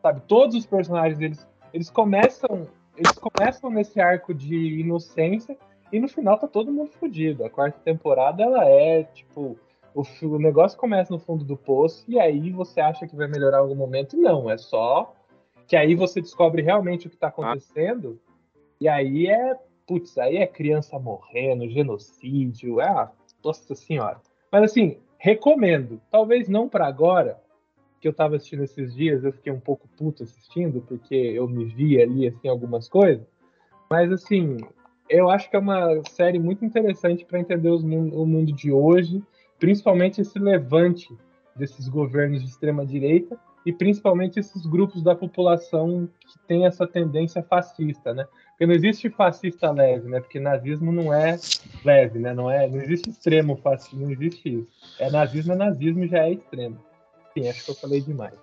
sabe, 0.00 0.22
todos 0.26 0.56
os 0.56 0.64
personagens 0.64 1.20
eles, 1.20 1.46
eles 1.74 1.90
começam, 1.90 2.66
eles 2.96 3.12
começam 3.12 3.70
nesse 3.70 4.00
arco 4.00 4.32
de 4.32 4.80
inocência 4.80 5.58
e 5.92 6.00
no 6.00 6.08
final 6.08 6.38
tá 6.38 6.48
todo 6.48 6.72
mundo 6.72 6.90
fodido. 6.92 7.44
A 7.44 7.50
quarta 7.50 7.78
temporada 7.80 8.42
ela 8.42 8.64
é, 8.64 9.04
tipo, 9.04 9.58
o, 9.94 10.02
o 10.26 10.38
negócio 10.38 10.78
começa 10.78 11.12
no 11.12 11.18
fundo 11.18 11.44
do 11.44 11.56
poço 11.56 12.04
e 12.08 12.18
aí 12.18 12.50
você 12.50 12.80
acha 12.80 13.06
que 13.06 13.16
vai 13.16 13.28
melhorar 13.28 13.58
em 13.58 13.60
algum 13.62 13.74
momento. 13.74 14.16
Não, 14.16 14.50
é 14.50 14.56
só 14.56 15.14
que 15.66 15.76
aí 15.76 15.94
você 15.94 16.20
descobre 16.20 16.62
realmente 16.62 17.06
o 17.06 17.10
que 17.10 17.14
está 17.14 17.28
acontecendo, 17.28 18.20
e 18.80 18.88
aí 18.88 19.28
é, 19.28 19.56
putz, 19.86 20.18
aí 20.18 20.38
é 20.38 20.46
criança 20.46 20.98
morrendo, 20.98 21.68
genocídio, 21.68 22.80
é, 22.80 23.08
nossa 23.44 23.74
senhora. 23.76 24.20
Mas 24.50 24.64
assim, 24.64 24.98
recomendo, 25.16 26.00
talvez 26.10 26.48
não 26.48 26.68
para 26.68 26.88
agora, 26.88 27.40
que 28.00 28.08
eu 28.08 28.10
estava 28.10 28.34
assistindo 28.34 28.64
esses 28.64 28.92
dias, 28.92 29.22
eu 29.22 29.32
fiquei 29.32 29.52
um 29.52 29.60
pouco 29.60 29.86
puto 29.96 30.24
assistindo, 30.24 30.80
porque 30.80 31.14
eu 31.14 31.46
me 31.46 31.66
vi 31.66 32.02
ali, 32.02 32.26
assim, 32.26 32.48
algumas 32.48 32.88
coisas, 32.88 33.24
mas 33.88 34.10
assim, 34.10 34.56
eu 35.08 35.30
acho 35.30 35.48
que 35.48 35.54
é 35.54 35.58
uma 35.58 36.02
série 36.10 36.40
muito 36.40 36.64
interessante 36.64 37.24
para 37.24 37.38
entender 37.38 37.68
os 37.68 37.84
o 37.84 37.86
mundo 38.26 38.52
de 38.52 38.72
hoje, 38.72 39.22
principalmente 39.60 40.20
esse 40.20 40.38
levante 40.38 41.16
desses 41.54 41.86
governos 41.86 42.42
de 42.42 42.48
extrema 42.48 42.84
direita, 42.84 43.38
e 43.64 43.72
principalmente 43.72 44.40
esses 44.40 44.64
grupos 44.64 45.02
da 45.02 45.14
população 45.14 46.08
que 46.20 46.38
tem 46.48 46.66
essa 46.66 46.86
tendência 46.86 47.42
fascista, 47.42 48.14
né? 48.14 48.26
Porque 48.50 48.66
não 48.66 48.74
existe 48.74 49.10
fascista 49.10 49.70
leve, 49.70 50.08
né? 50.08 50.20
Porque 50.20 50.40
nazismo 50.40 50.90
não 50.90 51.12
é 51.12 51.38
leve, 51.84 52.18
né? 52.18 52.32
Não 52.32 52.50
é, 52.50 52.66
não 52.66 52.78
existe 52.78 53.10
extremo 53.10 53.56
fascista, 53.56 53.96
não 53.96 54.10
existe 54.10 54.48
isso. 54.48 54.66
É 54.98 55.10
nazismo, 55.10 55.52
é 55.52 55.56
nazismo 55.56 56.06
já 56.06 56.20
é 56.20 56.32
extremo. 56.32 56.78
Sim, 57.34 57.48
acho 57.48 57.64
que 57.64 57.70
eu 57.70 57.74
falei 57.74 58.00
demais. 58.00 58.34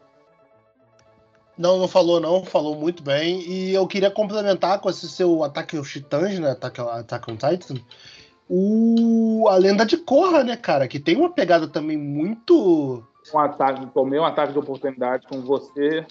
Não, 1.57 1.79
não 1.79 1.87
falou 1.87 2.19
não, 2.19 2.45
falou 2.45 2.75
muito 2.75 3.01
bem. 3.01 3.41
E 3.41 3.73
eu 3.73 3.87
queria 3.87 4.11
complementar 4.11 4.79
com 4.79 4.89
esse 4.89 5.09
seu 5.09 5.43
ataque 5.43 5.75
aos 5.75 5.91
titãs, 5.91 6.37
né? 6.37 6.51
Ataque, 6.51 6.79
ataque 6.79 7.31
on 7.31 7.35
Titan. 7.35 7.81
O, 8.49 9.47
a 9.49 9.57
lenda 9.57 9.85
de 9.85 9.97
Korra, 9.97 10.43
né, 10.43 10.55
cara? 10.55 10.87
Que 10.87 10.99
tem 10.99 11.17
uma 11.17 11.29
pegada 11.29 11.67
também 11.67 11.97
muito. 11.97 13.03
Um 13.33 13.39
ataque, 13.39 13.85
tomei 13.93 14.19
um 14.19 14.25
ataque 14.25 14.53
de 14.53 14.59
oportunidade 14.59 15.27
com 15.27 15.41
você 15.41 16.05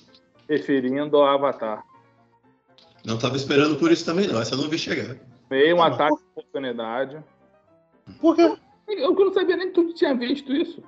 referindo 0.48 1.16
ao 1.16 1.26
Avatar. 1.26 1.82
Não 3.04 3.16
tava 3.18 3.36
esperando 3.36 3.76
por 3.76 3.90
isso 3.90 4.04
também, 4.04 4.26
não. 4.26 4.40
Essa 4.40 4.54
eu 4.54 4.58
não 4.58 4.68
vi 4.68 4.78
chegar. 4.78 5.16
Meio 5.50 5.76
um 5.76 5.82
Ah, 5.82 5.86
ataque 5.86 6.16
de 6.16 6.22
oportunidade. 6.40 7.18
Porque, 8.20 8.42
Eu 8.88 9.16
que 9.16 9.24
não 9.24 9.32
sabia 9.32 9.56
nem 9.56 9.68
que 9.68 9.74
tu 9.74 9.92
tinha 9.94 10.14
visto 10.14 10.52
isso. 10.52 10.82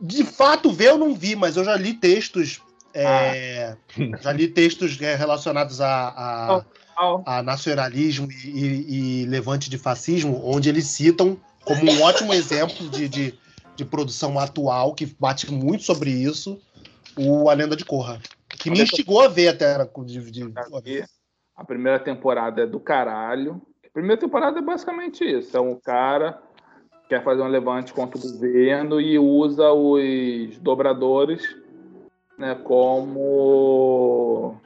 de 0.00 0.24
fato, 0.24 0.70
ver 0.70 0.90
eu 0.90 0.98
não 0.98 1.14
vi, 1.14 1.34
mas 1.34 1.56
eu 1.56 1.64
já 1.64 1.76
li 1.76 1.94
textos. 1.94 2.62
é, 2.94 3.76
já 4.22 4.30
li 4.32 4.46
textos 4.46 5.00
é, 5.00 5.14
relacionados 5.16 5.80
a, 5.80 6.08
a, 6.08 6.56
Ah, 6.58 6.64
a 7.26 7.42
nacionalismo 7.42 8.28
e, 8.30 9.22
e- 9.22 9.26
levante 9.26 9.70
de 9.70 9.78
fascismo, 9.78 10.40
onde 10.44 10.68
eles 10.68 10.86
citam 10.86 11.36
como 11.64 11.90
um 11.90 12.02
ótimo 12.02 12.32
exemplo 12.34 12.88
de, 12.88 13.08
de, 13.08 13.34
de 13.76 13.84
produção 13.84 14.38
atual, 14.38 14.94
que 14.94 15.06
bate 15.18 15.50
muito 15.52 15.84
sobre 15.84 16.10
isso, 16.10 16.60
o 17.16 17.48
A 17.48 17.54
Lenda 17.54 17.76
de 17.76 17.84
Korra. 17.84 18.20
Que 18.48 18.70
me 18.70 18.82
instigou 18.82 19.20
a 19.20 19.28
ver 19.28 19.48
até. 19.48 19.72
era 19.72 19.88
De, 20.04 20.30
de- 20.30 20.52
a 21.56 21.64
primeira 21.64 21.98
temporada 21.98 22.62
é 22.62 22.66
do 22.66 22.80
caralho. 22.80 23.60
A 23.84 23.88
primeira 23.92 24.20
temporada 24.20 24.58
é 24.58 24.62
basicamente 24.62 25.24
isso. 25.24 25.56
É 25.56 25.60
um 25.60 25.78
cara 25.78 26.40
que 27.02 27.08
quer 27.10 27.22
fazer 27.22 27.42
um 27.42 27.48
levante 27.48 27.92
contra 27.92 28.18
o 28.18 28.20
governo 28.20 29.00
e 29.00 29.18
usa 29.18 29.70
os 29.72 30.58
dobradores 30.58 31.42
né, 32.38 32.54
como 32.64 34.60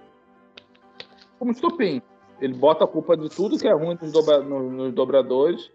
como 1.38 1.53
estopim. 1.53 2.03
Ele 2.40 2.55
bota 2.55 2.85
a 2.85 2.88
culpa 2.88 3.16
de 3.16 3.29
tudo 3.29 3.59
que 3.59 3.66
é 3.66 3.72
ruim 3.72 3.98
nos, 4.01 4.12
dobra- 4.12 4.40
no- 4.40 4.70
nos 4.70 4.92
dobradores 4.92 5.70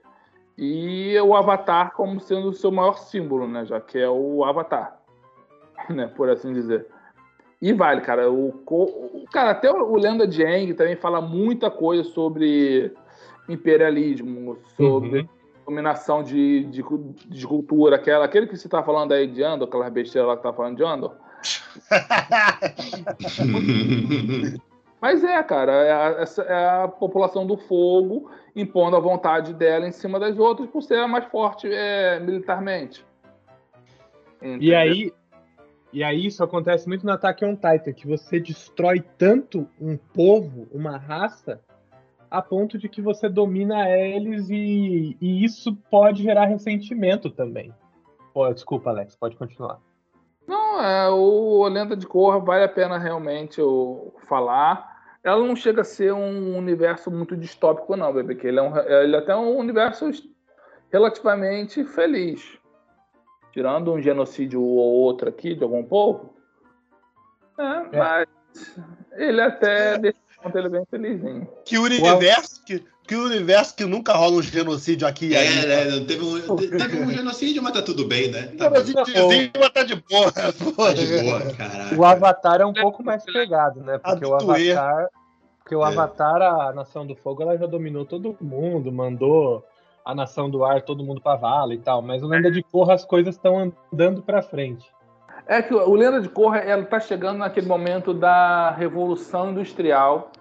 e 0.58 1.17
o 1.19 1.36
Avatar 1.36 1.93
como 1.93 2.19
sendo 2.19 2.49
o 2.49 2.54
seu 2.54 2.71
maior 2.71 2.97
símbolo, 2.97 3.47
né, 3.47 3.65
já 3.65 3.82
que 3.82 3.97
é 3.97 4.10
o 4.10 4.43
Avatar, 4.45 4.99
né, 5.89 6.08
por 6.15 6.30
assim 6.30 6.54
dizer. 6.54 6.86
E 7.62 7.71
vale, 7.73 8.02
cara. 8.02 8.30
O, 8.30 8.49
o- 8.65 9.26
cara, 9.32 9.52
até 9.52 9.71
o, 9.71 9.95
Lenda 9.95 10.28
de 10.28 10.45
Aang 10.45 10.73
também 10.73 10.95
fala 10.97 11.21
muita 11.21 11.71
coisa 11.71 12.04
sobre 12.04 12.93
imperialismo, 13.49 14.58
sobre 14.78 15.21
Uhum. 15.21 15.28
dominação 15.65 16.23
de, 16.23 16.65
de, 16.65 16.84
de 17.28 17.47
cultura, 17.47 17.95
aquela, 17.95 18.26
aquele 18.26 18.47
que 18.47 18.56
você 18.58 18.67
tá 18.69 18.84
falando 18.84 19.13
aí 19.13 19.28
de 19.28 19.41
Andor, 19.43 19.67
aquela 19.67 19.89
besteira 19.89 20.28
lá 20.28 20.38
que 20.38 20.43
tá 20.43 20.54
falando 20.54 20.78
de 20.78 20.84
Andor. 20.84 21.15
Mas 25.04 25.22
é, 25.22 25.44
cara, 25.44 25.74
é 25.74 25.92
a, 25.92 26.26
é 26.48 26.84
a 26.84 26.88
população 26.88 27.46
do 27.46 27.58
fogo 27.58 28.32
impondo 28.56 28.96
a 28.96 29.02
vontade 29.02 29.54
dela 29.54 29.86
em 29.86 29.92
cima 29.92 30.18
das 30.18 30.39
outras 30.39 30.70
por 30.70 30.82
ser 30.82 30.98
a 30.98 31.10
mais 31.10 31.26
forte 31.26 31.68
é, 31.70 32.22
militarmente. 32.22 33.06
E 34.42 34.48
Entendeu? 34.48 34.78
aí, 34.78 35.13
e 35.92 36.06
aí 36.06 36.26
isso 36.26 36.42
acontece 36.42 36.88
muito 36.88 37.06
no 37.06 37.12
Attack 37.12 37.44
on 37.44 37.54
Titan, 37.54 37.92
que 37.92 38.08
você 38.08 38.39
destrói 38.39 39.02
tanto 39.18 39.68
um 39.78 39.98
povo, 39.98 40.70
uma 40.72 40.96
raça, 40.96 41.60
a 42.32 42.42
ponto 42.42 42.78
de 42.78 42.88
que 42.88 43.02
você 43.02 43.28
domina 43.28 43.89
eles 43.89 44.50
e, 44.50 45.18
e 45.20 45.44
isso 45.44 45.76
pode 45.92 46.24
gerar 46.24 46.46
ressentimento 46.46 47.30
também. 47.30 47.74
Pô, 48.34 48.50
desculpa, 48.54 48.89
Alex, 48.89 49.18
pode 49.18 49.36
continuar. 49.36 49.82
Não, 50.48 50.82
é, 50.82 51.10
o 51.10 51.68
Lenda 51.68 51.98
de 51.98 52.08
Korra 52.08 52.39
vale 52.39 52.63
a 52.63 52.70
pena 52.70 52.98
realmente 52.98 53.60
eu 53.60 54.16
falar. 54.30 54.92
Ela 55.23 55.45
não 55.45 55.55
chega 55.55 55.81
a 55.81 55.86
ser 55.86 56.13
um 56.13 56.57
universo 56.57 57.09
muito 57.09 57.36
distópico, 57.38 57.95
não, 57.95 58.12
bebê. 58.13 58.36
Que 58.36 58.47
ele 58.47 58.59
é, 58.59 58.62
um, 58.62 58.77
ele 58.77 59.15
é 59.15 59.19
até 59.19 59.36
um 59.36 59.57
universo 59.57 60.12
relativamente 60.91 61.83
feliz. 61.86 62.59
Tirando 63.51 63.93
um 63.93 64.01
genocídio 64.01 64.62
ou 64.62 64.93
outro 64.93 65.29
aqui 65.29 65.55
de 65.55 65.63
algum 65.63 65.83
povo. 65.83 66.33
É, 67.57 67.63
É. 67.63 67.97
Mas 67.97 68.27
ele 69.13 69.41
até 69.41 69.97
desse 69.97 70.19
ponto 70.41 70.57
ele 70.57 70.67
é 70.67 70.69
bem 70.69 70.86
felizinho. 70.86 71.47
que 71.65 71.77
universo 71.77 72.63
que, 72.65 72.83
que 73.08 73.16
universo 73.16 73.76
que 73.76 73.86
nunca 73.86 74.13
rola 74.13 74.38
um 74.38 74.42
genocídio 74.42 75.08
aqui 75.08 75.28
e 75.30 75.36
É, 75.36 75.39
aí. 75.39 75.66
né? 75.68 75.86
não 75.86 76.06
Teve 76.06 76.24
um, 76.24 76.56
teve 76.56 77.00
um 77.02 77.12
genocídio, 77.12 77.62
mas 77.62 77.74
tá 77.74 77.82
tudo 77.82 78.06
bem, 78.08 78.32
né? 78.32 78.48
Tá. 78.58 78.66
Genocídiozinho, 78.70 79.52
mas 79.60 79.70
tá 79.70 79.84
de 79.84 79.96
boa. 79.96 80.32
tá 80.32 80.94
de 80.94 81.22
boa, 81.24 81.39
caralho. 81.56 82.00
O 82.00 82.06
Avatar 82.06 82.62
é 82.62 82.66
um 82.66 82.74
pouco 82.74 83.04
mais 83.04 83.24
pegado, 83.24 83.82
né? 83.82 83.98
Porque 83.98 84.26
o. 84.26 84.34
Avatar, 84.36 85.08
porque 85.60 85.76
o 85.76 85.84
É. 85.84 85.88
Avatar, 85.88 86.42
a 86.42 86.74
Nação 86.74 87.06
do 87.06 87.16
Fogo, 87.16 87.42
ela 87.44 87.58
já 87.58 87.66
dominou 87.66 88.06
todo 88.06 88.36
mundo, 88.42 88.92
mandou 88.92 89.63
a 90.06 90.13
Nação 90.13 90.50
do 90.50 90.66
Ar, 90.66 90.82
todo 90.82 91.04
mundo 91.04 91.22
pra 91.22 91.36
vala 91.36 91.74
e 91.74 91.78
tal. 91.78 92.02
Mas 92.02 92.22
o 92.24 92.28
Lenda 92.28 92.52
de 92.52 92.62
Korra, 92.63 92.94
as 92.94 93.06
coisas 93.06 93.36
estão 93.36 93.72
andando 93.92 94.22
pra 94.22 94.42
frente. 94.42 94.86
É 95.48 95.62
que 95.62 95.74
o 95.74 95.94
Lenda 95.96 96.22
de 96.22 96.30
Korra 96.30 96.60
ela 96.60 96.84
está 96.84 97.00
chegando 97.00 97.38
naquele 97.39 97.68
momento 97.68 98.13
da 98.13 98.72
revolução 98.72 99.52
industrial, 99.52 100.32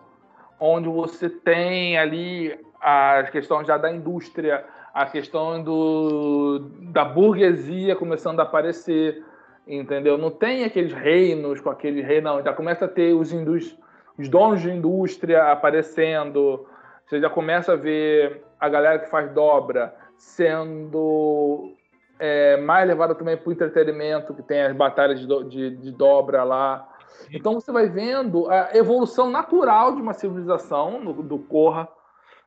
onde 0.62 0.88
você 0.88 1.28
tem 1.28 1.98
ali 1.98 2.56
a 2.80 3.24
questão 3.32 3.64
já 3.64 3.76
da 3.76 3.90
indústria, 3.90 4.64
a 4.94 5.06
questão 5.06 5.62
do, 5.62 6.70
da 6.92 7.04
burguesia 7.04 7.96
começando 7.96 8.38
a 8.40 8.44
aparecer, 8.44 9.24
entendeu? 9.66 10.16
Não 10.16 10.30
tem 10.30 10.64
aqueles 10.64 10.92
reinos 10.92 11.60
com 11.60 11.68
aquele 11.70 12.00
rei, 12.00 12.20
não. 12.20 12.42
Já 12.42 12.52
começa 12.52 12.84
a 12.84 12.88
ter 12.88 13.12
os, 13.12 13.32
indus, 13.32 13.76
os 14.16 14.28
donos 14.28 14.60
de 14.60 14.70
indústria 14.70 15.50
aparecendo. 15.50 16.64
Você 17.06 17.20
já 17.20 17.28
começa 17.28 17.72
a 17.72 17.76
ver 17.76 18.44
a 18.60 18.68
galera 18.68 19.00
que 19.00 19.10
faz 19.10 19.30
dobra 19.32 19.94
sendo 20.16 21.72
é, 22.20 22.56
mais 22.58 22.86
levada 22.86 23.14
também 23.14 23.36
para 23.36 23.48
o 23.48 23.52
entretenimento, 23.52 24.32
que 24.34 24.42
tem 24.42 24.62
as 24.62 24.72
batalhas 24.76 25.18
de, 25.18 25.26
de- 25.48 25.76
de 25.76 25.90
dobra 25.90 26.44
lá. 26.44 26.88
Então 27.32 27.54
você 27.54 27.70
vai 27.72 27.88
vendo 27.88 28.50
a 28.50 28.70
evolução 28.74 29.30
natural 29.30 29.94
de 29.94 30.02
uma 30.02 30.12
civilização 30.14 31.00
no- 31.02 31.22
do 31.22 31.38
Korra, 31.38 31.88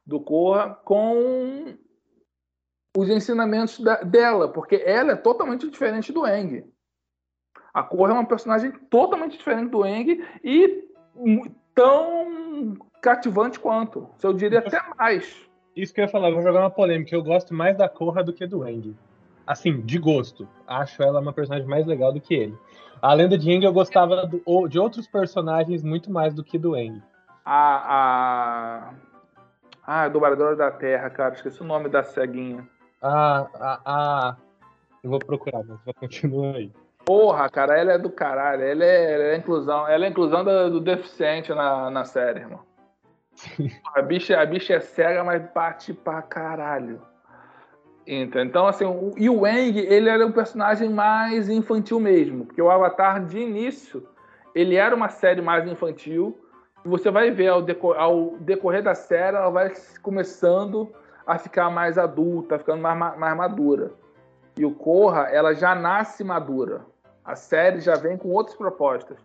do 0.05 0.19
Korra 0.19 0.79
com 0.83 1.75
os 2.97 3.09
ensinamentos 3.09 3.79
da- 3.79 4.01
dela, 4.01 4.47
porque 4.47 4.75
ela 4.85 5.13
é 5.13 5.15
totalmente 5.15 5.69
diferente 5.69 6.13
do 6.13 6.25
Eng. 6.25 6.63
A 7.73 7.83
Korra 7.83 8.11
é 8.11 8.13
uma 8.13 8.25
personagem 8.25 8.71
totalmente 8.89 9.37
diferente 9.37 9.69
do 9.69 9.85
Eng 9.85 10.23
e 10.43 10.87
tão 11.73 12.73
cativante 13.01 13.59
quanto. 13.59 14.09
Eu 14.23 14.33
diria 14.33 14.59
até 14.59 14.79
mais. 14.97 15.45
Isso 15.75 15.93
que 15.93 15.99
eu 15.99 16.05
ia 16.05 16.09
falar, 16.09 16.31
vou 16.31 16.41
jogar 16.41 16.61
uma 16.61 16.69
polêmica. 16.69 17.13
Eu 17.13 17.21
gosto 17.21 17.53
mais 17.53 17.77
da 17.77 17.89
Korra 17.89 18.23
do 18.23 18.31
que 18.31 18.47
do 18.47 18.65
Eng. 18.65 18.95
Assim, 19.45 19.81
de 19.81 19.99
gosto. 19.99 20.47
Acho 20.65 21.03
ela 21.03 21.19
uma 21.19 21.33
personagem 21.33 21.67
mais 21.67 21.85
legal 21.85 22.13
do 22.13 22.21
que 22.21 22.33
ele. 22.33 22.57
A 23.01 23.13
lenda 23.13 23.37
de 23.37 23.51
Eng 23.51 23.63
eu 23.63 23.73
gostava 23.73 24.25
do- 24.25 24.67
de 24.67 24.79
outros 24.79 25.07
personagens 25.07 25.83
muito 25.83 26.11
mais 26.11 26.33
do 26.33 26.43
que 26.43 26.57
do 26.57 26.75
Eng. 26.75 27.01
A. 27.45 27.75
a... 27.75 28.93
Ah, 29.87 30.03
a 30.03 30.07
dubladora 30.09 30.55
da 30.55 30.71
Terra, 30.71 31.09
cara. 31.11 31.35
Esqueci 31.35 31.61
o 31.61 31.65
nome 31.65 31.89
da 31.89 32.03
ceguinha. 32.03 32.67
Ah, 33.01 33.47
ah, 33.53 33.79
ah. 33.85 34.35
Eu 35.03 35.11
vou 35.11 35.19
procurar, 35.19 35.63
mas 35.63 35.79
vai 35.85 35.93
continuar 35.93 36.55
aí. 36.55 36.71
Porra, 37.05 37.47
cara, 37.51 37.77
ela 37.77 37.91
é 37.93 37.97
do 37.99 38.09
caralho. 38.09 38.63
Ela 38.63 38.83
é, 38.83 39.13
ela 39.13 39.23
é 39.25 39.37
inclusão. 39.37 39.87
Ela 39.87 40.05
é 40.05 40.09
inclusão 40.09 40.43
do, 40.43 40.71
do 40.71 40.79
deficiente 40.81 41.53
na, 41.53 41.91
na 41.91 42.03
série, 42.03 42.39
irmão. 42.39 42.61
A 43.93 44.01
bicha, 44.01 44.39
a 44.41 44.45
bicha 44.45 44.73
é 44.73 44.79
cega, 44.79 45.23
mas 45.23 45.43
bate 45.53 45.93
pra 45.93 46.23
caralho. 46.23 46.99
Então, 48.07 48.41
então, 48.43 48.67
assim, 48.67 48.85
o, 48.85 49.13
e 49.17 49.29
o 49.29 49.41
Wang, 49.41 49.79
ele 49.79 50.09
era 50.09 50.25
um 50.25 50.31
personagem 50.31 50.89
mais 50.89 51.49
infantil 51.49 51.99
mesmo. 51.99 52.45
Porque 52.45 52.61
o 52.61 52.69
Avatar, 52.69 53.23
de 53.25 53.39
início, 53.39 54.07
ele 54.53 54.75
era 54.75 54.95
uma 54.95 55.09
série 55.09 55.41
mais 55.41 55.67
infantil. 55.67 56.37
Você 56.83 57.09
vai 57.09 57.31
ver 57.31 57.47
ao, 57.47 57.61
deco- 57.63 57.93
ao 57.93 58.35
decorrer 58.39 58.83
da 58.83 58.93
série, 58.93 59.35
ela 59.35 59.49
vai 59.49 59.73
começando 60.03 60.91
a 61.25 61.39
ficar 61.39 61.69
mais 61.71 61.97
adulta, 61.97 62.59
ficando 62.59 62.81
mais, 62.81 62.97
ma- 62.97 63.15
mais 63.15 63.35
madura. 63.35 63.91
E 64.55 64.63
o 64.63 64.71
Korra, 64.71 65.23
ela 65.31 65.53
já 65.55 65.73
nasce 65.73 66.23
madura. 66.23 66.85
A 67.23 67.35
série 67.35 67.81
já 67.81 67.95
vem 67.95 68.17
com 68.17 68.29
outras 68.29 68.55
propostas. 68.55 69.17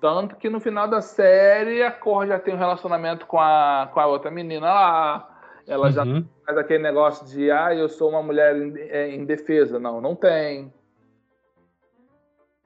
Tanto 0.00 0.36
que 0.36 0.48
no 0.48 0.58
final 0.58 0.88
da 0.88 1.02
série, 1.02 1.82
a 1.82 1.90
Korra 1.90 2.26
já 2.26 2.38
tem 2.38 2.54
um 2.54 2.58
relacionamento 2.58 3.26
com 3.26 3.38
a, 3.38 3.90
com 3.92 4.00
a 4.00 4.06
outra 4.06 4.30
menina 4.30 4.66
lá. 4.66 5.33
Ela 5.66 5.90
já 5.90 6.04
Uhum. 6.04 6.24
faz 6.44 6.58
aquele 6.58 6.82
negócio 6.82 7.26
de, 7.26 7.50
ah, 7.50 7.74
eu 7.74 7.88
sou 7.88 8.10
uma 8.10 8.22
mulher 8.22 8.54
é, 8.90 9.14
indefesa. 9.14 9.78
Não, 9.78 10.00
não 10.00 10.14
tem. 10.14 10.72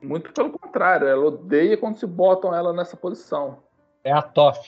Muito 0.03 0.33
pelo 0.33 0.51
contrário, 0.51 1.09
ela 1.09 1.25
odeia 1.27 1.77
quando 1.77 1.97
se 1.97 2.07
botam 2.07 2.55
ela 2.55 2.73
nessa 2.73 2.97
posição. 2.97 3.59
É 4.05 4.13
a 4.13 4.23
Toff. 4.23 4.61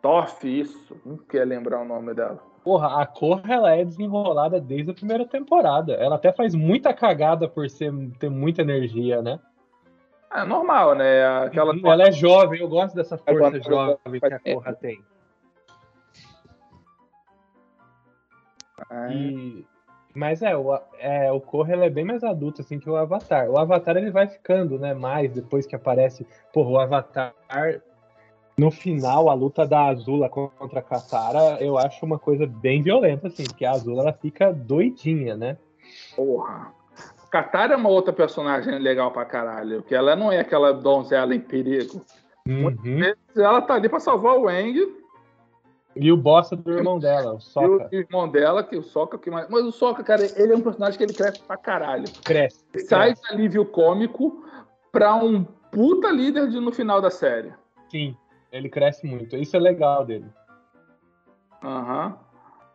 Toff, 0.00 0.46
isso. 0.60 0.96
Não 1.04 1.16
quer 1.16 1.44
lembrar 1.44 1.80
o 1.80 1.84
nome 1.84 2.14
dela. 2.14 2.38
Porra, 2.62 3.00
a 3.00 3.06
Korra 3.06 3.54
ela 3.54 3.74
é 3.74 3.84
desenrolada 3.84 4.60
desde 4.60 4.90
a 4.90 4.94
primeira 4.94 5.26
temporada. 5.26 5.94
Ela 5.94 6.16
até 6.16 6.32
faz 6.32 6.54
muita 6.54 6.92
cagada 6.92 7.48
por 7.48 7.68
ser, 7.68 7.92
ter 8.18 8.28
muita 8.30 8.62
energia, 8.62 9.22
né? 9.22 9.40
É 10.32 10.44
normal, 10.44 10.94
né? 10.94 11.26
Aquela 11.44 11.74
Ela 11.84 12.04
é 12.04 12.12
jovem, 12.12 12.60
eu 12.60 12.68
gosto 12.68 12.94
dessa 12.94 13.18
força 13.18 13.32
Agora, 13.32 13.62
jovem 13.62 14.20
que 14.20 14.26
a 14.26 14.40
é. 14.44 14.54
Korra 14.54 14.72
tem. 14.74 15.02
É. 18.90 19.12
E- 19.12 19.66
Mas 20.14 20.42
é, 20.42 20.56
o, 20.56 20.78
é, 20.98 21.30
o 21.30 21.40
Korra 21.40 21.72
ele 21.72 21.84
é 21.86 21.90
bem 21.90 22.04
mais 22.04 22.24
adulto 22.24 22.62
assim 22.62 22.78
que 22.78 22.90
o 22.90 22.96
Avatar. 22.96 23.48
O 23.48 23.58
Avatar 23.58 23.96
ele 23.96 24.10
vai 24.10 24.26
ficando, 24.26 24.78
né, 24.78 24.94
mais 24.94 25.32
depois 25.32 25.66
que 25.66 25.76
aparece, 25.76 26.26
porra, 26.52 26.70
o 26.70 26.80
Avatar 26.80 27.34
No 28.58 28.70
final, 28.70 29.30
a 29.30 29.34
luta 29.34 29.66
da 29.66 29.86
Azula 29.86 30.28
contra 30.28 30.80
a 30.80 30.82
Katara, 30.82 31.62
eu 31.62 31.78
acho 31.78 32.04
uma 32.04 32.18
coisa 32.18 32.46
bem 32.46 32.82
violenta, 32.82 33.28
assim, 33.28 33.44
porque 33.44 33.64
a 33.64 33.70
Azula 33.70 34.02
ela 34.02 34.12
fica 34.12 34.52
doidinha, 34.52 35.36
né? 35.36 35.56
Porra. 36.16 36.72
Katara 37.30 37.74
é 37.74 37.76
uma 37.76 37.88
outra 37.88 38.12
personagem 38.12 38.78
legal 38.80 39.12
pra 39.12 39.24
caralho, 39.24 39.82
porque 39.82 39.94
ela 39.94 40.16
não 40.16 40.32
é 40.32 40.40
aquela 40.40 40.72
donzela 40.72 41.32
em 41.34 41.40
perigo. 41.40 42.04
Uhum. 42.46 43.00
Ela 43.36 43.62
tá 43.62 43.74
ali 43.74 43.88
pra 43.88 44.00
salvar 44.00 44.36
o 44.36 44.42
Wang 44.42 44.99
E 45.96 46.12
o 46.12 46.16
bosta 46.16 46.54
do 46.54 46.72
irmão 46.72 46.98
dela, 47.00 47.34
o 47.34 47.38
e 47.90 47.96
o 47.96 48.00
irmão 48.00 48.28
dela, 48.28 48.62
que 48.62 48.76
o 48.76 48.82
Sokka 48.82 49.18
que 49.18 49.30
mais. 49.30 49.48
Mas 49.48 49.64
o 49.64 49.72
Sokka, 49.72 50.04
cara, 50.04 50.22
ele 50.40 50.52
é 50.52 50.56
um 50.56 50.60
personagem 50.60 50.96
que 50.96 51.04
ele 51.04 51.12
cresce 51.12 51.42
pra 51.42 51.56
caralho. 51.56 52.04
cresce. 52.24 52.64
Sai 52.86 53.08
cresce. 53.08 53.22
de 53.22 53.34
alívio 53.34 53.64
cômico 53.64 54.44
pra 54.92 55.14
um 55.16 55.42
puta 55.72 56.10
líder 56.10 56.48
de- 56.48 56.60
no 56.60 56.70
final 56.72 57.00
da 57.00 57.10
série. 57.10 57.52
Sim, 57.90 58.16
ele 58.52 58.68
cresce 58.68 59.04
muito. 59.06 59.36
Isso 59.36 59.56
é 59.56 59.60
legal 59.60 60.04
dele. 60.04 60.26
Aham. 61.62 62.16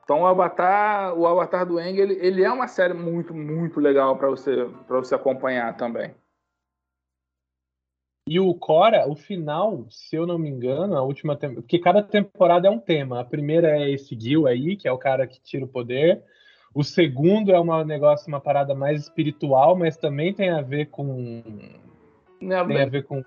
Então 0.03 0.21
o 0.21 0.27
Avatar, 0.27 1.17
o 1.17 1.25
Avatar 1.25 1.65
do 1.65 1.79
Aang, 1.79 1.97
ele, 1.99 2.13
ele 2.21 2.43
é 2.43 2.51
uma 2.51 2.67
série 2.67 2.93
muito, 2.93 3.33
muito 3.33 3.79
legal 3.79 4.15
pra 4.17 4.29
você, 4.29 4.69
pra 4.87 4.97
você 4.99 5.15
acompanhar 5.15 5.75
também. 5.77 6.13
E 8.27 8.39
o 8.39 8.55
Cora, 8.55 9.07
o 9.07 9.15
final, 9.15 9.85
se 9.87 10.15
eu 10.15 10.25
não 10.25 10.39
me 10.39 10.49
engano, 10.49 10.97
a 10.97 11.03
última 11.03 11.35
temporada. 11.35 11.61
Porque 11.61 11.77
cada 11.77 12.01
temporada 12.01 12.67
é 12.67 12.71
um 12.71 12.79
tema. 12.79 13.19
A 13.19 13.23
primeira 13.23 13.79
é 13.79 13.91
esse 13.91 14.19
Gil 14.19 14.47
aí, 14.47 14.75
que 14.75 14.87
é 14.87 14.91
o 14.91 14.97
cara 14.97 15.27
que 15.27 15.39
tira 15.39 15.63
o 15.63 15.67
poder. 15.67 16.23
O 16.73 16.83
segundo 16.83 17.51
é 17.51 17.59
um 17.59 17.83
negócio, 17.85 18.27
uma 18.27 18.41
parada 18.41 18.73
mais 18.73 19.03
espiritual, 19.03 19.77
mas 19.77 19.95
também 19.95 20.33
tem 20.33 20.49
a 20.49 20.61
ver 20.61 20.87
com. 20.87 21.43
Né, 22.41 22.65
Tem 22.65 22.81
a 22.81 22.85
ver 22.87 23.03
com. 23.03 23.23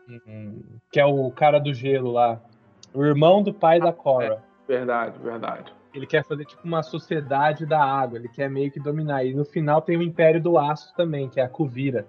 Que 0.90 0.98
é 0.98 1.06
o 1.06 1.30
cara 1.30 1.60
do 1.60 1.72
gelo 1.72 2.10
lá. 2.10 2.42
O 2.92 3.04
irmão 3.04 3.40
do 3.40 3.54
pai 3.54 3.78
da 3.78 3.92
Cora. 3.92 4.42
Verdade, 4.66 5.16
verdade. 5.20 5.72
Ele 5.94 6.06
quer 6.06 6.24
fazer 6.24 6.44
tipo 6.44 6.66
uma 6.66 6.82
sociedade 6.82 7.64
da 7.64 7.82
água, 7.82 8.18
ele 8.18 8.28
quer 8.28 8.50
meio 8.50 8.70
que 8.70 8.80
dominar. 8.80 9.24
E 9.24 9.32
no 9.32 9.44
final 9.44 9.80
tem 9.80 9.96
o 9.96 10.02
Império 10.02 10.42
do 10.42 10.58
Aço 10.58 10.92
também, 10.96 11.28
que 11.28 11.40
é 11.40 11.44
a 11.44 11.48
Kuvira. 11.48 12.06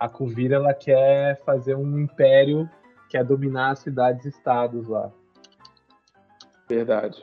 A 0.00 0.08
Kuvira 0.08 0.56
ela 0.56 0.72
quer 0.72 1.38
fazer 1.44 1.76
um 1.76 1.98
império, 1.98 2.68
quer 3.10 3.22
dominar 3.22 3.72
as 3.72 3.80
cidades-estados 3.80 4.88
lá. 4.88 5.10
Verdade. 6.66 7.22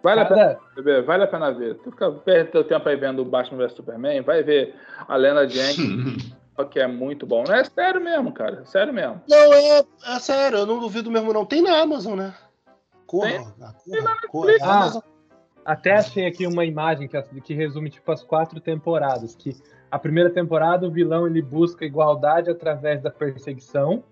Vale 0.00 0.20
a 0.20 0.24
pena 0.26 0.54
Cada, 0.54 0.82
ver, 0.82 1.02
vale 1.02 1.24
a 1.24 1.26
pena 1.26 1.50
ver. 1.50 1.74
Tu 1.78 1.90
fica, 1.90 2.12
perde 2.12 2.52
teu 2.52 2.62
tempo 2.62 2.88
aí 2.88 2.94
vendo 2.94 3.22
o 3.22 3.24
Batman 3.24 3.58
vs 3.66 3.72
Superman, 3.72 4.20
vai 4.20 4.42
ver 4.44 4.76
a 5.08 5.16
Lenda 5.16 5.46
de 5.46 5.58
Aang, 5.60 6.34
que 6.70 6.78
é 6.78 6.86
muito 6.86 7.26
bom. 7.26 7.42
Não 7.42 7.54
é 7.54 7.64
sério 7.64 8.00
mesmo, 8.00 8.30
cara. 8.30 8.60
é 8.60 8.64
Sério 8.66 8.92
mesmo. 8.92 9.20
Não, 9.26 9.52
é, 9.52 9.84
é 10.06 10.18
sério, 10.20 10.58
eu 10.58 10.66
não 10.66 10.78
duvido 10.78 11.10
mesmo, 11.10 11.32
não. 11.32 11.44
Tem 11.44 11.60
na 11.62 11.80
Amazon, 11.80 12.18
né? 12.18 12.34
Corra, 13.06 13.28
Tem. 13.30 13.38
corra, 13.38 13.52
corra. 14.30 14.46
Netflix. 14.46 14.62
A 14.62 14.76
Amazon. 14.76 15.02
Até 15.64 15.92
achei 15.92 16.26
aqui 16.26 16.46
uma 16.46 16.64
imagem 16.64 17.08
que, 17.08 17.40
que 17.40 17.54
resume 17.54 17.90
tipo 17.90 18.10
as 18.12 18.22
quatro 18.22 18.60
temporadas. 18.60 19.34
Que 19.34 19.56
a 19.90 19.98
primeira 19.98 20.28
temporada 20.28 20.86
o 20.86 20.90
vilão 20.90 21.26
ele 21.26 21.40
busca 21.40 21.84
igualdade 21.84 22.50
através 22.50 23.00
da 23.00 23.10
perseguição. 23.10 24.04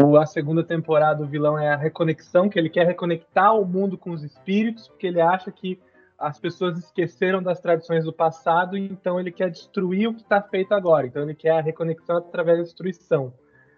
O, 0.00 0.16
a 0.16 0.24
segunda 0.24 0.64
temporada 0.64 1.22
o 1.22 1.26
vilão 1.26 1.58
é 1.58 1.68
a 1.68 1.76
reconexão, 1.76 2.48
que 2.48 2.58
ele 2.58 2.70
quer 2.70 2.86
reconectar 2.86 3.54
o 3.54 3.66
mundo 3.66 3.98
com 3.98 4.10
os 4.10 4.22
espíritos, 4.22 4.88
porque 4.88 5.06
ele 5.06 5.20
acha 5.20 5.52
que 5.52 5.78
as 6.18 6.38
pessoas 6.38 6.78
esqueceram 6.78 7.42
das 7.42 7.60
tradições 7.60 8.04
do 8.04 8.12
passado, 8.12 8.76
então 8.76 9.18
ele 9.18 9.32
quer 9.32 9.50
destruir 9.50 10.08
o 10.08 10.14
que 10.14 10.22
está 10.22 10.40
feito 10.40 10.72
agora. 10.72 11.06
Então 11.06 11.22
ele 11.22 11.34
quer 11.34 11.58
a 11.58 11.60
reconexão 11.60 12.18
através 12.18 12.58
da 12.58 12.64
destruição. 12.64 13.32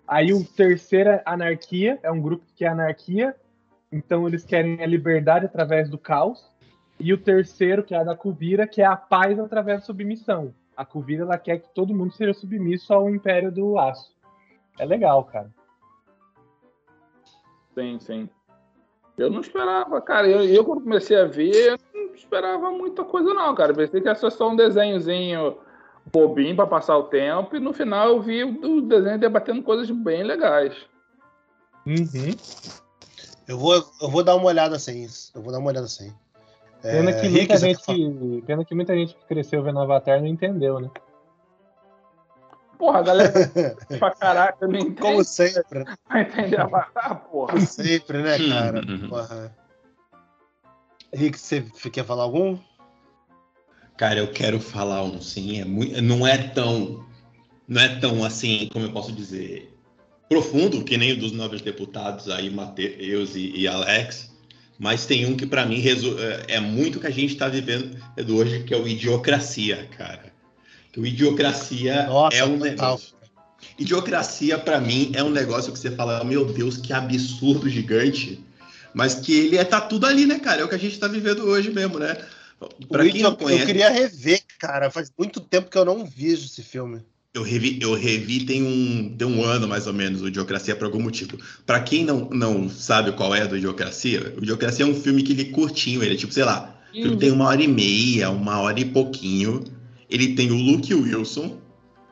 Aí 0.06 0.32
o 0.32 0.44
terceiro 0.44 1.10
é 1.10 1.22
anarquia, 1.24 1.98
é 2.02 2.10
um 2.10 2.20
grupo 2.20 2.44
que 2.44 2.54
quer 2.54 2.68
anarquia, 2.68 3.34
então 3.90 4.26
eles 4.26 4.44
querem 4.44 4.82
a 4.82 4.86
liberdade 4.86 5.46
através 5.46 5.88
do 5.88 5.96
caos. 5.96 6.51
E 7.02 7.12
o 7.12 7.18
terceiro, 7.18 7.82
que 7.82 7.96
é 7.96 7.98
a 7.98 8.04
da 8.04 8.14
Kuvira, 8.14 8.64
que 8.64 8.80
é 8.80 8.84
a 8.86 8.96
paz 8.96 9.36
através 9.36 9.80
da 9.80 9.86
submissão. 9.86 10.54
A 10.76 10.84
Kuvira 10.84 11.24
ela 11.24 11.36
quer 11.36 11.58
que 11.58 11.68
todo 11.74 11.92
mundo 11.92 12.12
seja 12.12 12.32
submisso 12.32 12.94
ao 12.94 13.10
Império 13.10 13.50
do 13.50 13.76
Aço. 13.76 14.14
É 14.78 14.84
legal, 14.84 15.24
cara. 15.24 15.50
Sim, 17.74 17.98
sim. 17.98 18.28
Eu 19.18 19.28
não 19.30 19.40
esperava, 19.40 20.00
cara. 20.00 20.28
Eu, 20.28 20.44
eu 20.44 20.64
quando 20.64 20.82
comecei 20.82 21.20
a 21.20 21.24
ver, 21.24 21.72
eu 21.72 21.78
não 21.92 22.14
esperava 22.14 22.70
muita 22.70 23.02
coisa, 23.02 23.34
não, 23.34 23.52
cara. 23.52 23.74
Pensei 23.74 24.00
que 24.00 24.08
era 24.08 24.30
só 24.30 24.48
um 24.48 24.54
desenhozinho 24.54 25.58
bobinho 26.12 26.54
pra 26.54 26.68
passar 26.68 26.96
o 26.96 27.04
tempo, 27.04 27.56
e 27.56 27.60
no 27.60 27.72
final 27.72 28.10
eu 28.10 28.22
vi 28.22 28.44
o 28.44 28.76
o 28.78 28.80
desenho 28.80 29.18
debatendo 29.18 29.60
coisas 29.62 29.90
bem 29.90 30.22
legais. 30.22 30.76
Uhum. 31.84 32.30
Eu 33.48 33.58
vou, 33.58 33.74
eu 33.74 34.08
vou 34.08 34.22
dar 34.22 34.36
uma 34.36 34.46
olhada 34.46 34.78
sem 34.78 35.02
isso. 35.02 35.32
Eu 35.34 35.42
vou 35.42 35.52
dar 35.52 35.58
uma 35.58 35.68
olhada 35.68 35.88
sem. 35.88 36.14
Pena, 36.82 37.10
É, 37.10 37.20
que 37.20 37.26
Rick, 37.28 37.38
muita 37.38 37.58
gente, 37.58 37.78
quer 37.78 37.84
falar? 37.84 38.42
pena 38.46 38.64
que 38.64 38.74
muita 38.74 38.94
gente 38.96 39.14
que 39.14 39.24
cresceu 39.26 39.62
vendo 39.62 39.78
Avatar 39.80 40.20
não 40.20 40.26
entendeu, 40.26 40.80
né? 40.80 40.90
Porra, 42.76 42.98
a 42.98 43.02
galera 43.02 43.32
pra 43.98 44.10
caraca 44.10 44.66
não 44.66 44.76
entende. 44.78 45.00
Como 45.00 45.22
sempre, 45.24 45.84
né? 45.84 45.94
Vai 46.08 46.22
entender 46.22 46.60
Avatar, 46.60 47.22
porra. 47.30 47.52
Como 47.52 47.66
sempre, 47.66 48.22
né, 48.22 48.36
cara? 48.48 48.82
Porra. 49.08 49.56
Rick, 51.14 51.38
você 51.38 51.62
quer 51.92 52.04
falar 52.04 52.24
algum? 52.24 52.58
Cara, 53.96 54.18
eu 54.18 54.32
quero 54.32 54.58
falar 54.58 55.04
um 55.04 55.20
sim. 55.20 55.60
É 55.60 55.64
muito, 55.64 56.02
não 56.02 56.26
é 56.26 56.36
tão. 56.38 57.06
Não 57.68 57.80
é 57.80 58.00
tão 58.00 58.24
assim, 58.24 58.68
como 58.72 58.86
eu 58.86 58.92
posso 58.92 59.12
dizer, 59.12 59.72
profundo, 60.28 60.82
que 60.84 60.96
nem 60.96 61.12
o 61.12 61.20
dos 61.20 61.30
nobres 61.30 61.62
deputados 61.62 62.28
aí, 62.28 62.50
Matheus 62.50 63.36
e, 63.36 63.56
e 63.56 63.68
Alex. 63.68 64.31
Mas 64.82 65.06
tem 65.06 65.24
um 65.26 65.36
que, 65.36 65.46
para 65.46 65.64
mim, 65.64 65.80
é 65.80 66.56
é 66.56 66.60
muito 66.60 66.98
que 66.98 67.06
a 67.06 67.10
gente 67.10 67.34
está 67.34 67.48
vivendo 67.48 67.96
hoje, 68.28 68.64
que 68.64 68.74
é 68.74 68.76
o 68.76 68.88
Idiocracia, 68.88 69.88
cara. 69.96 70.32
Que 70.90 70.98
o 70.98 71.06
Idiocracia 71.06 72.06
Nossa, 72.06 72.36
é 72.36 72.44
um 72.44 72.58
total. 72.58 72.68
negócio. 72.68 73.14
Idiocracia, 73.78 74.58
para 74.58 74.80
mim, 74.80 75.12
é 75.14 75.22
um 75.22 75.30
negócio 75.30 75.72
que 75.72 75.78
você 75.78 75.92
fala, 75.92 76.24
meu 76.24 76.44
Deus, 76.44 76.78
que 76.78 76.92
absurdo 76.92 77.68
gigante. 77.68 78.44
Mas 78.92 79.14
que 79.14 79.32
ele 79.32 79.56
é, 79.56 79.62
tá 79.62 79.80
tudo 79.80 80.04
ali, 80.04 80.26
né, 80.26 80.40
cara? 80.40 80.62
É 80.62 80.64
o 80.64 80.68
que 80.68 80.74
a 80.74 80.78
gente 80.78 80.98
tá 80.98 81.06
vivendo 81.06 81.44
hoje 81.44 81.70
mesmo, 81.70 82.00
né? 82.00 82.16
Pra 82.88 83.04
O 83.04 83.08
quem 83.08 83.22
não 83.22 83.36
conhece. 83.36 83.62
Eu 83.62 83.66
queria 83.66 83.88
rever, 83.88 84.42
cara. 84.58 84.90
Faz 84.90 85.12
muito 85.16 85.40
tempo 85.40 85.70
que 85.70 85.78
eu 85.78 85.84
não 85.84 86.04
vejo 86.04 86.46
esse 86.46 86.60
filme. 86.60 87.00
Eu 87.34 87.42
revi, 87.42 87.78
eu 87.80 87.94
revi 87.94 88.44
tem 88.44 88.62
um, 88.62 89.16
tem 89.16 89.26
um 89.26 89.42
ano 89.42 89.66
mais 89.66 89.86
ou 89.86 89.94
menos 89.94 90.20
o 90.20 90.28
Idiocracia 90.28 90.76
por 90.76 90.84
algum 90.84 91.00
motivo. 91.00 91.38
Pra 91.64 91.80
quem 91.80 92.04
não, 92.04 92.28
não 92.28 92.68
sabe 92.68 93.10
qual 93.12 93.34
é 93.34 93.46
do 93.46 93.56
Idiocracia, 93.56 94.34
o 94.38 94.42
Idiocracia 94.42 94.84
é 94.84 94.88
um 94.88 94.94
filme 94.94 95.22
que 95.22 95.32
ele 95.32 95.42
é 95.42 95.44
curtinho, 95.46 96.02
ele 96.02 96.12
é 96.12 96.16
tipo, 96.18 96.30
sei 96.30 96.44
lá, 96.44 96.78
o 96.90 96.94
filme 96.94 97.16
tem 97.16 97.30
uma 97.30 97.46
hora 97.46 97.62
e 97.62 97.68
meia, 97.68 98.28
uma 98.28 98.60
hora 98.60 98.78
e 98.78 98.84
pouquinho. 98.84 99.64
Ele 100.10 100.34
tem 100.34 100.50
o 100.50 100.56
Luke 100.56 100.92
Wilson 100.92 101.56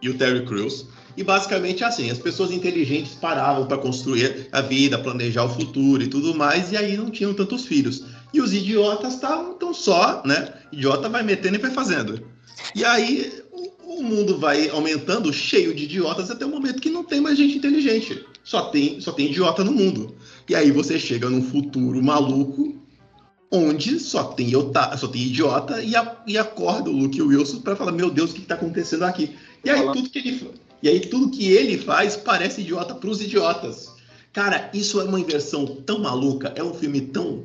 e 0.00 0.08
o 0.08 0.16
Terry 0.16 0.46
Crews. 0.46 0.86
E 1.14 1.22
basicamente 1.22 1.84
é 1.84 1.86
assim, 1.86 2.10
as 2.10 2.18
pessoas 2.18 2.50
inteligentes 2.50 3.12
paravam 3.12 3.66
para 3.66 3.76
construir 3.76 4.48
a 4.50 4.62
vida, 4.62 4.98
planejar 4.98 5.44
o 5.44 5.54
futuro 5.54 6.02
e 6.02 6.06
tudo 6.06 6.34
mais, 6.34 6.72
e 6.72 6.78
aí 6.78 6.96
não 6.96 7.10
tinham 7.10 7.34
tantos 7.34 7.66
filhos. 7.66 8.04
E 8.32 8.40
os 8.40 8.54
idiotas 8.54 9.14
estavam 9.14 9.52
tão 9.52 9.74
só, 9.74 10.22
né? 10.24 10.54
Idiota 10.72 11.10
vai 11.10 11.22
metendo 11.22 11.56
e 11.56 11.60
vai 11.60 11.70
fazendo. 11.72 12.26
E 12.74 12.84
aí 12.84 13.42
o, 14.00 14.04
mundo 14.04 14.38
vai 14.38 14.68
aumentando, 14.68 15.32
cheio 15.32 15.74
de 15.74 15.84
idiotas, 15.84 16.30
até 16.30 16.44
o 16.44 16.48
momento 16.48 16.80
que 16.80 16.90
não 16.90 17.04
tem 17.04 17.20
mais 17.20 17.36
gente 17.36 17.58
inteligente. 17.58 18.24
Só 18.42 18.62
tem, 18.62 19.00
só 19.00 19.12
tem 19.12 19.26
idiota 19.26 19.62
no 19.62 19.72
mundo. 19.72 20.14
E 20.48 20.54
aí 20.54 20.70
você 20.70 20.98
chega 20.98 21.28
num 21.28 21.42
futuro 21.42 22.02
maluco, 22.02 22.80
onde 23.50 23.98
só 23.98 24.24
tem, 24.24 24.50
iota, 24.50 24.96
só 24.96 25.08
tem 25.08 25.22
idiota, 25.22 25.82
e, 25.82 25.94
a, 25.94 26.16
e 26.26 26.38
acorda 26.38 26.90
o 26.90 26.96
Luke 26.96 27.20
Wilson 27.20 27.60
para 27.60 27.76
falar, 27.76 27.92
meu 27.92 28.10
Deus, 28.10 28.30
o 28.30 28.34
que 28.34 28.40
está 28.40 28.54
acontecendo 28.54 29.04
aqui? 29.04 29.36
E 29.64 29.70
aí 29.70 29.82
tudo 29.92 30.08
que 30.08 30.18
ele 30.18 30.50
e 30.82 30.88
aí 30.88 31.00
tudo 31.00 31.30
que 31.30 31.50
ele 31.50 31.76
faz 31.76 32.16
parece 32.16 32.62
idiota 32.62 32.94
para 32.94 33.10
os 33.10 33.20
idiotas. 33.20 33.90
Cara, 34.32 34.70
isso 34.72 35.00
é 35.00 35.04
uma 35.04 35.20
inversão 35.20 35.66
tão 35.66 35.98
maluca, 35.98 36.52
é 36.56 36.62
um 36.62 36.72
filme 36.72 37.00
tão. 37.00 37.44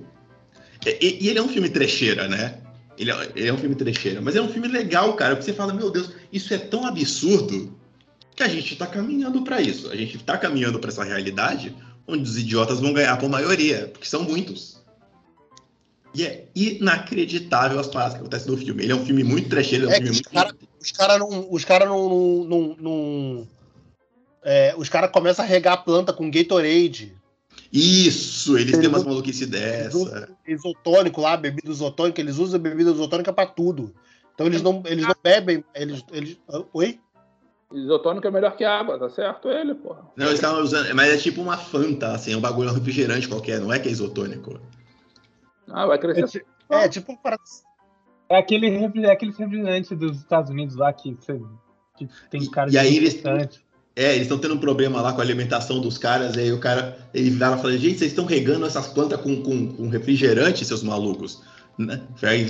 E, 0.85 1.25
e 1.25 1.29
ele 1.29 1.39
é 1.39 1.41
um 1.41 1.49
filme 1.49 1.69
trecheira, 1.69 2.27
né? 2.27 2.61
Ele 2.97 3.11
é, 3.11 3.31
ele 3.35 3.47
é 3.49 3.53
um 3.53 3.57
filme 3.57 3.75
trecheira, 3.75 4.21
mas 4.21 4.35
é 4.35 4.41
um 4.41 4.47
filme 4.47 4.67
legal, 4.67 5.13
cara, 5.13 5.35
porque 5.35 5.51
você 5.51 5.55
fala, 5.55 5.73
meu 5.73 5.89
Deus, 5.91 6.11
isso 6.31 6.53
é 6.53 6.57
tão 6.57 6.85
absurdo 6.85 7.73
que 8.35 8.43
a 8.43 8.47
gente 8.47 8.75
tá 8.75 8.87
caminhando 8.87 9.41
para 9.43 9.61
isso. 9.61 9.89
A 9.89 9.95
gente 9.95 10.17
tá 10.19 10.37
caminhando 10.37 10.79
para 10.79 10.89
essa 10.89 11.03
realidade 11.03 11.75
onde 12.07 12.23
os 12.23 12.37
idiotas 12.37 12.79
vão 12.79 12.93
ganhar 12.93 13.17
por 13.17 13.29
maioria, 13.29 13.89
porque 13.91 14.07
são 14.07 14.23
muitos. 14.23 14.81
E 16.13 16.23
é 16.23 16.45
inacreditável 16.55 17.77
as 17.79 17.87
paradas 17.87 18.13
que 18.13 18.19
acontecem 18.21 18.49
no 18.51 18.57
filme. 18.57 18.83
Ele 18.83 18.91
é 18.93 18.95
um 18.95 19.05
filme 19.05 19.23
muito 19.23 19.49
trecheiro, 19.49 19.85
é 19.85 19.87
um 19.89 19.91
É 19.91 19.95
filme 19.95 20.09
os 20.11 20.15
muito. 20.17 20.29
cara- 20.31 20.55
Os 20.81 20.91
caras 20.91 21.19
não. 21.19 21.47
Os 21.51 21.65
caras 21.65 21.87
não. 21.89 22.07
não, 22.09 22.45
não, 22.45 22.75
não- 22.79 23.47
é, 24.43 24.73
os 24.77 24.87
caras 24.87 25.09
começam 25.11 25.43
a 25.43 25.47
regar 25.47 25.73
a 25.73 25.77
planta 25.77 26.13
com 26.13 26.29
Gatorade. 26.31 27.13
Isso, 27.71 28.57
eles 28.57 28.77
têm 28.77 28.87
umas 28.87 29.05
Eles 29.05 29.47
dessa. 29.49 30.29
isotônico 30.47 31.21
lá, 31.21 31.35
bebida 31.35 31.69
isotônica, 31.69 32.21
eles 32.21 32.37
usam 32.37 32.59
bebida 32.59 32.91
isotônica 32.91 33.33
pra 33.33 33.45
tudo. 33.45 33.93
Então 34.33 34.47
eles 34.47 34.61
não, 34.61 34.83
eles 34.85 35.05
não 35.05 35.15
bebem. 35.23 35.63
Eles, 35.73 36.03
eles, 36.11 36.37
oi? 36.73 36.99
Isotônico 37.73 38.27
é 38.27 38.31
melhor 38.31 38.55
que 38.55 38.63
água, 38.63 38.99
tá 38.99 39.09
certo 39.09 39.49
ele, 39.49 39.73
porra. 39.75 40.05
Não, 40.15 40.27
eles 40.27 40.35
estavam 40.39 40.61
usando. 40.61 40.93
Mas 40.93 41.13
é 41.13 41.17
tipo 41.17 41.41
uma 41.41 41.57
Fanta, 41.57 42.13
assim, 42.13 42.33
é 42.33 42.37
um 42.37 42.41
bagulho 42.41 42.71
refrigerante 42.71 43.27
qualquer, 43.27 43.59
não 43.59 43.73
é 43.73 43.79
que 43.79 43.89
é 43.89 43.91
isotônico. 43.91 44.59
Ah, 45.67 45.85
vai 45.87 45.97
É, 45.97 45.99
crescer. 45.99 46.27
ti- 46.27 46.45
É, 46.69 46.87
tipo 46.87 47.11
um 47.13 47.17
para- 47.17 47.37
é 48.29 48.37
aquele 48.37 48.67
é 48.69 49.11
aquele 49.11 49.31
refrigerante 49.31 49.95
dos 49.95 50.17
Estados 50.17 50.51
Unidos 50.51 50.75
lá 50.75 50.93
que, 50.93 51.15
que 51.97 52.07
tem 52.29 52.43
E- 52.43 52.49
cara 52.49 52.71
e 52.71 52.77
aí 52.77 52.97
eles- 52.97 53.13
refrigerante. 53.15 53.64
É, 53.95 54.09
eles 54.13 54.23
estão 54.23 54.37
tendo 54.37 54.55
um 54.55 54.59
problema 54.59 55.01
lá 55.01 55.13
com 55.13 55.21
a 55.21 55.23
alimentação 55.23 55.79
dos 55.79 55.97
caras, 55.97 56.35
e 56.35 56.39
aí 56.41 56.51
o 56.51 56.59
cara, 56.59 56.97
ele 57.13 57.29
vira 57.29 57.55
e 57.55 57.61
fala, 57.61 57.77
gente, 57.77 57.97
vocês 57.97 58.11
estão 58.11 58.25
regando 58.25 58.65
essas 58.65 58.87
plantas 58.87 59.21
com, 59.21 59.41
com, 59.41 59.67
com 59.67 59.87
refrigerante, 59.87 60.65
seus 60.65 60.83
malucos. 60.83 61.41
Né? 61.77 62.01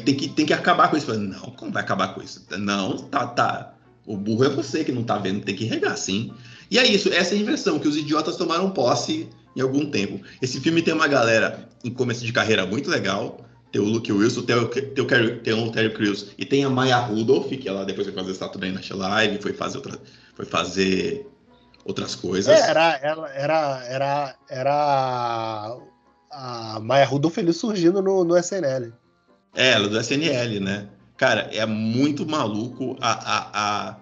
Tem 0.03 0.15
que, 0.15 0.29
tem 0.29 0.45
que 0.45 0.53
acabar 0.53 0.89
com 0.89 0.97
isso. 0.97 1.13
Não, 1.13 1.51
como 1.51 1.71
vai 1.71 1.84
acabar 1.84 2.15
com 2.15 2.21
isso? 2.21 2.43
Não, 2.58 2.97
tá, 2.97 3.27
tá. 3.27 3.73
O 4.05 4.17
burro 4.17 4.45
é 4.45 4.49
você 4.49 4.84
que 4.84 4.91
não 4.91 5.03
tá 5.03 5.17
vendo, 5.17 5.43
tem 5.43 5.55
que 5.55 5.65
regar 5.65 5.97
sim. 5.97 6.31
E 6.69 6.79
é 6.79 6.88
isso, 6.88 7.10
essa 7.13 7.36
é 7.36 7.38
a 7.38 7.41
inversão, 7.41 7.79
que 7.79 7.88
os 7.88 7.95
idiotas 7.95 8.38
tomaram 8.38 8.69
posse 8.71 9.27
em 9.55 9.62
algum 9.62 9.86
tempo. 9.86 10.19
Esse 10.41 10.60
filme 10.60 10.81
tem 10.81 10.93
uma 10.93 11.08
galera 11.08 11.69
em 11.84 11.91
começo 11.91 12.25
de 12.25 12.34
carreira 12.34 12.65
muito 12.65 12.89
legal. 12.89 13.39
Tem 13.71 13.81
o 13.81 13.86
Luke 13.86 14.12
Wilson, 14.12 14.43
tem 14.43 14.55
o, 14.55 14.67
tem 14.67 15.03
o, 15.03 15.05
Carrie- 15.05 15.36
tem 15.39 15.53
o 15.53 15.71
Terry 15.71 15.93
Crews 15.93 16.27
e 16.38 16.45
tem 16.45 16.63
a 16.63 16.69
Maya 16.69 16.97
Rudolph, 16.97 17.49
que 17.49 17.67
ela 17.67 17.84
depois 17.84 18.08
foi 18.08 18.15
fazer 18.15 18.34
Saturday 18.34 18.71
Night 18.71 18.93
Live, 18.93 19.41
foi 19.41 19.53
fazer 19.53 19.77
outra, 19.77 19.99
foi 20.34 20.45
fazer 20.45 21.27
outras 21.85 22.15
coisas. 22.15 22.53
É, 22.53 22.69
era, 22.69 22.99
ela, 23.01 23.29
era, 23.33 23.83
era, 23.87 24.35
era 24.49 25.77
a 26.31 26.79
Maia 26.81 27.05
Rudolph 27.05 27.37
ele 27.37 27.53
surgindo 27.53 28.01
no, 28.01 28.25
no 28.25 28.35
SNL. 28.37 28.91
É, 29.55 29.71
ela 29.71 29.87
do 29.87 29.97
SNL, 29.97 30.59
né? 30.59 30.87
Cara, 31.15 31.49
é 31.53 31.65
muito 31.65 32.25
maluco 32.25 32.97
a. 32.99 33.11
a, 33.11 33.89
a- 33.89 33.99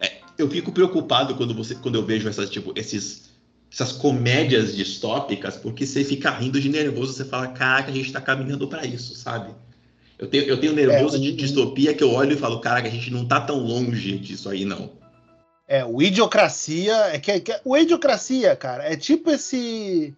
é, 0.00 0.20
eu 0.36 0.50
fico 0.50 0.72
preocupado 0.72 1.34
quando, 1.36 1.54
você, 1.54 1.74
quando 1.74 1.94
eu 1.94 2.04
vejo 2.04 2.28
essas, 2.28 2.50
tipo, 2.50 2.72
esses, 2.76 3.30
essas 3.72 3.92
comédias 3.92 4.74
distópicas, 4.76 5.56
porque 5.56 5.86
você 5.86 6.04
fica 6.04 6.30
rindo 6.30 6.60
de 6.60 6.68
nervoso, 6.68 7.12
você 7.14 7.24
fala, 7.24 7.48
caraca, 7.48 7.90
a 7.90 7.94
gente 7.94 8.12
tá 8.12 8.20
caminhando 8.20 8.68
pra 8.68 8.84
isso, 8.84 9.14
sabe? 9.14 9.54
Eu 10.18 10.28
tenho, 10.28 10.44
eu 10.44 10.60
tenho 10.60 10.74
nervoso 10.74 11.16
É, 11.16 11.20
de 11.20 11.32
distopia 11.32 11.94
que 11.94 12.04
eu 12.04 12.12
olho 12.12 12.34
e 12.34 12.36
falo, 12.36 12.60
caraca, 12.60 12.88
a 12.88 12.90
gente 12.90 13.10
não 13.10 13.24
tá 13.26 13.40
tão 13.40 13.58
longe 13.58 14.18
disso 14.18 14.50
aí, 14.50 14.66
não. 14.66 14.99
É, 15.72 15.84
o 15.84 16.02
Idiocracia. 16.02 16.94
É 17.14 17.18
que, 17.20 17.38
que- 17.40 17.60
o 17.64 17.76
Idiocracia, 17.76 18.56
cara, 18.56 18.92
é 18.92 18.96
tipo 18.96 19.30
esse. 19.30 20.12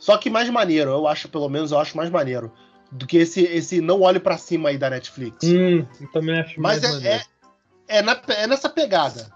Só 0.00 0.16
que 0.18 0.28
mais 0.28 0.50
maneiro, 0.50 0.90
eu 0.90 1.06
acho, 1.06 1.28
pelo 1.28 1.48
menos, 1.48 1.70
eu 1.70 1.78
acho 1.78 1.96
mais 1.96 2.10
maneiro. 2.10 2.52
Do 2.90 3.06
que 3.06 3.18
esse, 3.18 3.42
esse 3.42 3.80
Não 3.80 4.00
Olhe 4.00 4.18
Pra 4.18 4.36
Cima 4.36 4.70
aí 4.70 4.78
da 4.78 4.90
Netflix. 4.90 5.44
Hum, 5.44 5.86
eu 6.00 6.10
também 6.12 6.40
acho 6.40 6.60
Mas 6.60 6.82
mais 6.82 6.84
é, 6.84 6.96
maneiro. 6.96 7.24
é, 7.88 7.98
é, 7.98 8.02
na- 8.02 8.20
é 8.28 8.46
nessa 8.48 8.68
pegada. 8.68 9.30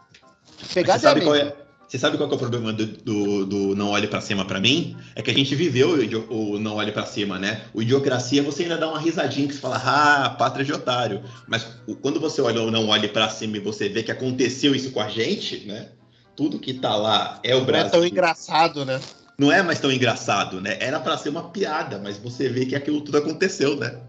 Você 0.61 0.74
Pegada 0.74 0.98
sabe, 1.00 1.20
é 1.20 1.22
a 1.22 1.26
qual 1.26 1.37
mesma. 1.37 1.50
é, 1.50 1.62
você 1.92 1.98
sabe 1.98 2.16
qual 2.16 2.26
que 2.26 2.35
é 2.35 2.37
o 2.37 2.40
problema 2.40 2.72
do, 2.72 2.87
do, 2.87 3.44
do 3.44 3.76
Não 3.76 3.90
Olhe 3.90 4.07
Pra 4.09 4.22
Cima 4.22 4.46
pra 4.46 4.59
mim? 4.59 4.96
É 5.14 5.20
que 5.20 5.31
a 5.31 5.35
gente 5.35 5.55
viveu 5.55 5.90
o, 5.90 6.52
o 6.55 6.59
Não 6.59 6.76
Olhe 6.76 6.90
Pra 6.90 7.05
Cima, 7.05 7.38
né? 7.38 7.66
O 7.74 7.83
Idiocracia, 7.83 8.42
você 8.42 8.62
ainda 8.62 8.78
dá 8.78 8.88
uma 8.88 8.98
risadinha 8.98 9.46
que 9.46 9.52
você 9.52 9.61
fala, 9.61 9.76
ah, 9.85 10.31
pátria 10.31 10.64
de 10.64 10.72
otário. 10.72 11.22
Mas 11.46 11.66
o- 11.87 11.94
quando 11.94 12.18
você 12.18 12.40
olha 12.40 12.62
o 12.62 12.70
Não 12.70 12.88
Olhe 12.88 13.09
Pra 13.09 13.28
Cima 13.28 13.59
e 13.59 13.61
você 13.61 13.90
vê 13.90 14.02
que 14.02 14.11
aconteceu 14.11 14.74
isso 14.74 14.90
com 14.90 15.00
a 15.02 15.09
gente, 15.11 15.66
né? 15.66 15.90
Tudo 16.35 16.59
que 16.59 16.72
tá 16.72 16.96
lá 16.96 17.38
é 17.44 17.55
o 17.55 17.59
Não 17.59 17.64
é 17.64 17.66
Brasil. 17.66 17.90
tão 17.90 18.07
engraçado, 18.07 18.87
né? 18.87 18.98
Não 19.38 19.52
é 19.52 19.62
mais 19.62 19.78
tão 19.78 19.92
engraçado, 19.92 20.62
né? 20.62 20.78
Era 20.81 20.98
pra 20.98 21.18
ser 21.18 21.28
uma 21.28 21.50
piada, 21.50 21.98
mas 22.02 22.16
você 22.16 22.48
vê 22.48 22.64
que 22.64 22.74
aquilo 22.74 23.02
tudo 23.02 23.18
aconteceu, 23.18 23.76
né? 23.76 24.00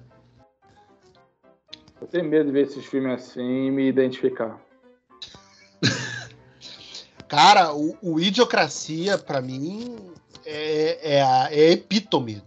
Eu 1.99 2.07
tenho 2.07 2.23
medo 2.23 2.45
de 2.45 2.51
ver 2.53 2.61
esses 2.63 2.85
filmes 2.85 3.11
assim 3.11 3.67
e 3.67 3.71
me 3.71 3.89
identificar. 3.89 4.57
Cara, 7.27 7.73
o, 7.73 7.97
o 8.01 8.19
Idiocracia, 8.19 9.17
pra 9.17 9.41
mim, 9.41 9.97
é, 10.45 11.15
é 11.15 11.21
a, 11.21 11.49
é 11.51 11.69
a 11.69 11.71
epítome 11.71 12.41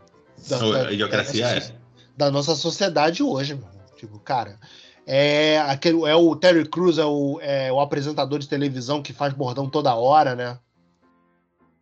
da, 0.48 0.86
A 0.86 0.92
Idiocracia 0.92 1.46
é. 1.46 1.72
da 2.16 2.30
nossa 2.30 2.54
sociedade 2.54 3.22
hoje, 3.22 3.54
meu. 3.54 3.76
Tipo, 3.96 4.18
cara, 4.18 4.58
é, 5.06 5.58
aquele, 5.60 6.02
é 6.04 6.14
o 6.14 6.34
Terry 6.36 6.68
Crews, 6.68 6.98
é 6.98 7.04
o, 7.04 7.38
é 7.40 7.72
o 7.72 7.80
apresentador 7.80 8.38
de 8.38 8.48
televisão 8.48 9.02
que 9.02 9.12
faz 9.12 9.32
bordão 9.32 9.68
toda 9.68 9.94
hora, 9.94 10.34
né? 10.34 10.58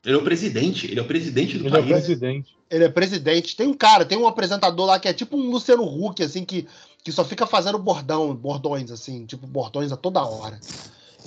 Ele 0.05 0.15
é 0.15 0.19
o 0.19 0.23
presidente, 0.23 0.87
ele 0.87 1.01
é 1.01 1.03
o 1.03 1.07
presidente 1.07 1.57
do 1.57 1.67
Ele 1.67 1.77
é 1.77 1.81
país. 1.81 1.89
presidente. 1.89 2.57
Ele 2.71 2.85
é 2.85 2.89
presidente. 2.89 3.57
Tem 3.57 3.67
um 3.67 3.75
cara, 3.75 4.05
tem 4.05 4.19
um 4.19 4.27
apresentador 4.27 4.87
lá 4.87 4.99
que 5.01 5.09
é 5.09 5.15
tipo 5.15 5.37
um 5.37 5.51
Luciano 5.51 5.83
Huck, 5.83 6.23
assim, 6.23 6.45
que, 6.45 6.67
que 7.03 7.11
só 7.11 7.25
fica 7.25 7.47
fazendo 7.47 7.79
bordão, 7.79 8.35
bordões, 8.35 8.91
assim, 8.91 9.25
tipo, 9.25 9.47
bordões 9.47 9.91
a 9.93 9.97
toda 9.97 10.23
hora. 10.23 10.61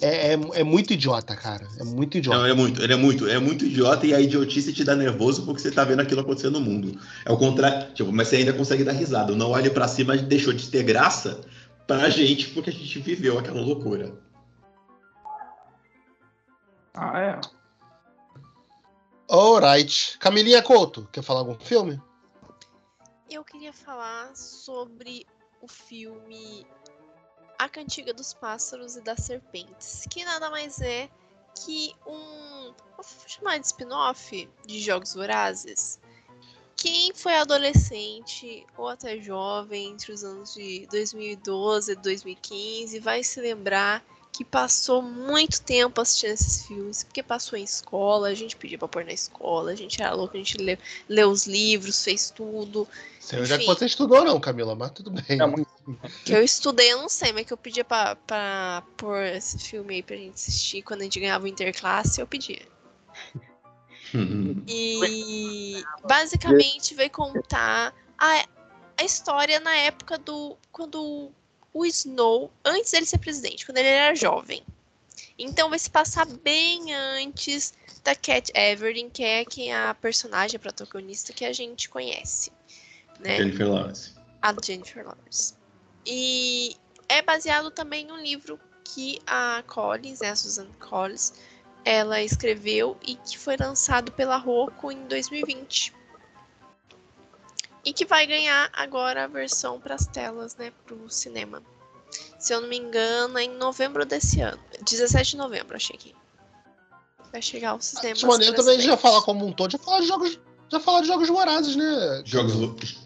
É, 0.01 0.33
é, 0.33 0.39
é 0.53 0.63
muito 0.63 0.93
idiota, 0.93 1.35
cara. 1.35 1.67
É 1.79 1.83
muito 1.83 2.17
idiota. 2.17 2.37
Não, 2.37 2.45
é 2.45 2.53
muito, 2.53 2.81
ele 2.81 2.93
é 2.93 2.95
muito, 2.95 3.27
é 3.27 3.39
muito 3.39 3.65
idiota 3.65 4.05
e 4.05 4.13
a 4.13 4.21
idiotice 4.21 4.71
te 4.71 4.83
dá 4.83 4.95
nervoso 4.95 5.43
porque 5.43 5.61
você 5.61 5.71
tá 5.71 5.83
vendo 5.83 6.01
aquilo 6.01 6.21
acontecer 6.21 6.49
no 6.49 6.59
mundo. 6.59 6.99
É 7.25 7.31
o 7.31 7.37
contrário, 7.37 7.93
tipo, 7.93 8.11
mas 8.11 8.27
você 8.27 8.37
ainda 8.37 8.53
consegue 8.53 8.83
dar 8.83 8.91
risada. 8.91 9.33
O 9.33 9.35
Não 9.35 9.51
olhe 9.51 9.69
pra 9.69 9.87
cima 9.87 10.15
deixou 10.15 10.53
de 10.53 10.69
ter 10.69 10.83
graça 10.83 11.41
pra 11.87 12.09
gente 12.09 12.49
porque 12.49 12.69
a 12.69 12.73
gente 12.73 12.99
viveu 12.99 13.39
aquela 13.39 13.61
loucura. 13.61 14.13
Ah, 16.93 17.19
é? 17.19 17.41
Alright. 19.29 20.17
Camilinha 20.19 20.61
Couto, 20.61 21.07
quer 21.11 21.23
falar 21.23 21.39
algum 21.39 21.55
filme? 21.59 22.01
Eu 23.29 23.43
queria 23.43 23.73
falar 23.73 24.35
sobre 24.35 25.25
o 25.61 25.67
filme 25.67 26.65
A 27.59 27.67
Cantiga 27.67 28.13
dos 28.13 28.33
Pássaros 28.33 28.95
e 28.95 29.01
das 29.01 29.19
Serpentes, 29.21 30.03
que 30.09 30.23
nada 30.23 30.49
mais 30.49 30.79
é 30.81 31.09
que 31.65 31.93
um. 32.05 32.73
Vou 32.95 33.05
chamar 33.27 33.59
de 33.59 33.67
spin-off 33.67 34.49
de 34.65 34.79
Jogos 34.79 35.13
Vorazes. 35.13 35.99
Quem 36.75 37.11
foi 37.13 37.35
adolescente 37.35 38.65
ou 38.77 38.87
até 38.87 39.19
jovem 39.19 39.91
entre 39.91 40.11
os 40.11 40.23
anos 40.23 40.53
de 40.53 40.87
2012 40.91 41.91
e 41.91 41.95
2015 41.95 42.99
vai 42.99 43.23
se 43.23 43.41
lembrar 43.41 44.03
que 44.31 44.45
passou 44.45 45.01
muito 45.01 45.59
tempo 45.63 45.99
assistindo 45.99 46.33
esses 46.33 46.67
filmes, 46.67 47.03
porque 47.03 47.23
passou 47.23 47.57
em 47.57 47.63
escola, 47.63 48.27
a 48.27 48.35
gente 48.35 48.55
pedia 48.55 48.77
pra 48.77 48.87
pôr 48.87 49.03
na 49.03 49.11
escola, 49.11 49.71
a 49.71 49.75
gente 49.75 49.99
era 49.99 50.13
louco, 50.13 50.35
a 50.35 50.37
gente 50.37 50.57
leu, 50.57 50.77
leu 51.09 51.31
os 51.31 51.47
livros, 51.47 52.03
fez 52.03 52.29
tudo. 52.29 52.87
Sei 53.19 53.39
onde 53.39 53.53
é 53.53 53.57
que 53.57 53.65
você 53.65 53.87
estudou, 53.87 54.23
não, 54.23 54.39
Camila, 54.39 54.75
mas 54.75 54.91
tudo 54.91 55.09
bem. 55.09 55.23
É 55.41 55.45
muito- 55.47 55.66
Que 56.25 56.33
eu 56.33 56.43
estudei, 56.43 56.91
eu 56.91 56.97
não 56.97 57.09
sei, 57.09 57.31
mas 57.31 57.45
que 57.45 57.53
eu 57.53 57.57
pedia 57.57 57.83
pra, 57.83 58.15
pra 58.15 58.83
pôr 58.97 59.23
esse 59.23 59.57
filme 59.57 59.95
aí 59.95 60.03
pra 60.03 60.17
gente 60.17 60.35
assistir 60.35 60.81
quando 60.81 61.01
a 61.01 61.03
gente 61.05 61.19
ganhava 61.19 61.45
o 61.45 61.47
interclasse, 61.47 62.19
eu 62.19 62.27
pedia. 62.27 62.61
E 64.67 65.83
basicamente 66.07 66.95
vai 66.95 67.09
contar 67.09 67.93
a, 68.17 68.45
a 68.97 69.03
história 69.03 69.59
na 69.59 69.75
época 69.75 70.17
do. 70.17 70.57
Quando 70.71 71.31
o 71.73 71.85
Snow, 71.85 72.51
antes 72.65 72.91
dele 72.91 73.05
ser 73.05 73.19
presidente, 73.19 73.65
quando 73.65 73.77
ele 73.77 73.87
era 73.87 74.15
jovem. 74.15 74.63
Então 75.37 75.69
vai 75.69 75.77
se 75.77 75.89
passar 75.89 76.25
bem 76.25 76.93
antes 76.93 77.73
da 78.03 78.15
Cat 78.15 78.51
Everdeen, 78.55 79.09
que 79.09 79.23
é 79.23 79.45
quem 79.45 79.71
é 79.71 79.87
a 79.87 79.93
personagem, 79.93 80.57
a 80.57 80.59
protagonista 80.59 81.33
que 81.33 81.45
a 81.45 81.53
gente 81.53 81.89
conhece. 81.89 82.51
Né? 83.19 83.37
Jennifer 83.37 83.69
Lawrence. 83.69 84.13
a 84.41 84.55
Jennifer 84.63 85.05
Lawrence. 85.05 85.56
E 86.07 86.77
é 87.09 87.21
baseado 87.21 87.69
também 87.69 88.05
no 88.05 88.15
livro 88.15 88.57
que 88.85 89.19
a 89.27 89.61
Collins, 89.67 90.21
né, 90.21 90.29
a 90.29 90.35
Susan 90.35 90.67
Collins, 90.79 91.33
ela 91.83 92.21
escreveu 92.21 92.97
e 93.05 93.15
que 93.15 93.37
foi 93.37 93.57
lançado 93.57 94.11
pela 94.13 94.37
Roku 94.37 94.89
em 94.89 95.05
2020. 95.07 95.93
E 97.83 97.93
que 97.93 98.05
vai 98.05 98.25
ganhar 98.25 98.69
agora 98.73 99.25
a 99.25 99.27
versão 99.27 99.79
para 99.79 99.95
as 99.95 100.07
telas, 100.07 100.55
né, 100.55 100.71
para 100.85 100.95
o 100.95 101.09
cinema. 101.09 101.61
Se 102.39 102.53
eu 102.53 102.61
não 102.61 102.69
me 102.69 102.77
engano, 102.77 103.37
é 103.37 103.43
em 103.43 103.57
novembro 103.57 104.05
desse 104.05 104.39
ano. 104.39 104.59
17 104.81 105.31
de 105.31 105.37
novembro, 105.37 105.75
achei 105.75 105.95
aqui. 105.95 106.15
Vai 107.31 107.41
chegar 107.41 107.71
ao 107.71 107.81
cinema. 107.81 108.13
De 108.15 108.25
maneira 108.25 108.55
também 108.55 108.75
a 108.75 108.79
gente 108.79 108.87
já 108.87 108.97
falar 108.97 109.21
como 109.23 109.45
um 109.45 109.51
todo, 109.51 109.71
já 109.71 109.77
falar 109.77 109.99
de 109.99 110.07
jogos, 110.07 110.39
já 110.69 110.79
falar 110.79 111.01
de 111.01 111.07
jogos 111.07 111.27
vorazes, 111.27 111.75
né? 111.75 112.21
Jogos, 112.25 112.53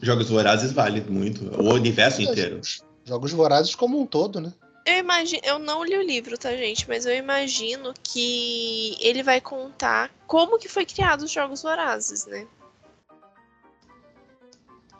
Jogos 0.02 0.30
Vorazes 0.30 0.72
vale 0.72 1.02
muito. 1.02 1.44
O 1.60 1.74
universo 1.74 2.22
inteiro. 2.22 2.62
Jogos 3.06 3.32
vorazes 3.32 3.76
como 3.76 4.00
um 4.00 4.06
todo, 4.06 4.40
né? 4.40 4.54
Eu 4.86 4.98
imagino, 4.98 5.42
eu 5.44 5.60
não 5.60 5.84
li 5.84 5.96
o 5.96 6.02
livro, 6.02 6.38
tá, 6.38 6.56
gente? 6.56 6.88
Mas 6.88 7.06
eu 7.06 7.14
imagino 7.16 7.94
que 8.04 8.96
ele 9.00 9.22
vai 9.22 9.40
contar 9.40 10.10
como 10.28 10.58
que 10.58 10.68
foi 10.68 10.86
criado 10.86 11.24
os 11.24 11.32
Jogos 11.32 11.62
Vorazes, 11.62 12.26
né? 12.26 12.48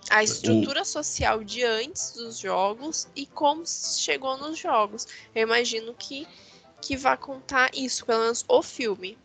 A 0.10 0.24
estrutura 0.24 0.84
social 0.84 1.44
de 1.44 1.64
antes 1.64 2.12
dos 2.14 2.38
jogos 2.38 3.08
e 3.16 3.26
como 3.26 3.64
chegou 3.66 4.38
nos 4.38 4.58
jogos. 4.60 5.08
Eu 5.34 5.44
imagino 5.44 5.94
que, 5.98 6.28
que 6.82 6.98
vai 6.98 7.16
contar 7.18 7.72
isso, 7.74 8.06
pelo 8.06 8.22
menos 8.22 8.44
o 8.48 8.62
filme. 8.62 9.18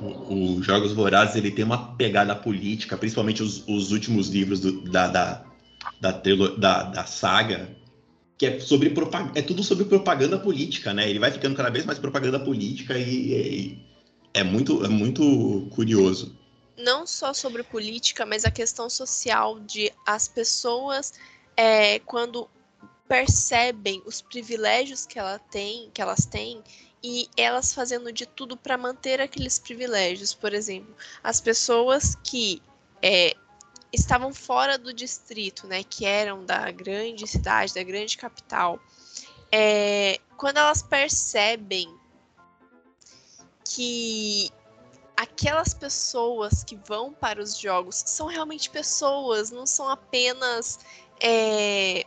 O, 0.00 0.56
o 0.56 0.62
Jogos 0.62 0.92
Vorazes 0.92 1.34
ele 1.36 1.50
tem 1.50 1.64
uma 1.64 1.94
pegada 1.96 2.34
política, 2.36 2.96
principalmente 2.96 3.42
os, 3.42 3.66
os 3.66 3.90
últimos 3.90 4.28
livros 4.28 4.60
do- 4.60 4.82
da, 4.82 5.08
da, 5.08 5.44
da, 6.00 6.12
da, 6.12 6.82
da 6.84 7.04
saga, 7.04 7.76
que 8.38 8.46
é 8.46 8.60
sobre 8.60 8.92
é 9.34 9.42
tudo 9.42 9.62
sobre 9.62 9.84
propaganda 9.84 10.38
política, 10.38 10.94
né? 10.94 11.08
Ele 11.08 11.18
vai 11.18 11.30
ficando 11.30 11.54
cada 11.54 11.70
vez 11.70 11.84
mais 11.84 11.98
propaganda 11.98 12.40
política 12.40 12.98
e, 12.98 13.32
e 13.32 13.78
é 14.32 14.42
muito 14.42 14.84
é 14.84 14.88
muito 14.88 15.68
curioso. 15.74 16.38
Não 16.78 17.06
só 17.06 17.34
sobre 17.34 17.62
política, 17.62 18.24
mas 18.24 18.44
a 18.44 18.50
questão 18.50 18.88
social 18.88 19.60
de 19.60 19.92
as 20.06 20.26
pessoas 20.26 21.12
é, 21.56 21.98
quando 21.98 22.48
percebem 23.06 24.02
os 24.06 24.22
privilégios 24.22 25.04
que 25.04 25.18
ela 25.18 25.38
tem, 25.38 25.90
que 25.92 26.00
elas 26.00 26.24
têm 26.24 26.62
e 27.02 27.28
elas 27.36 27.74
fazendo 27.74 28.12
de 28.12 28.24
tudo 28.24 28.56
para 28.56 28.78
manter 28.78 29.20
aqueles 29.20 29.58
privilégios. 29.58 30.32
Por 30.32 30.54
exemplo, 30.54 30.94
as 31.22 31.40
pessoas 31.40 32.16
que 32.22 32.62
é, 33.02 33.34
estavam 33.92 34.32
fora 34.32 34.78
do 34.78 34.92
distrito, 34.92 35.66
né, 35.66 35.82
que 35.82 36.04
eram 36.04 36.44
da 36.44 36.70
grande 36.70 37.26
cidade, 37.26 37.74
da 37.74 37.82
grande 37.82 38.16
capital, 38.16 38.78
é, 39.52 40.20
quando 40.36 40.58
elas 40.58 40.82
percebem 40.82 41.92
que 43.64 44.50
aquelas 45.16 45.74
pessoas 45.74 46.64
que 46.64 46.76
vão 46.76 47.12
para 47.12 47.42
os 47.42 47.58
jogos 47.58 48.02
são 48.06 48.26
realmente 48.26 48.70
pessoas, 48.70 49.50
não 49.50 49.66
são 49.66 49.88
apenas 49.88 50.78
é, 51.20 52.04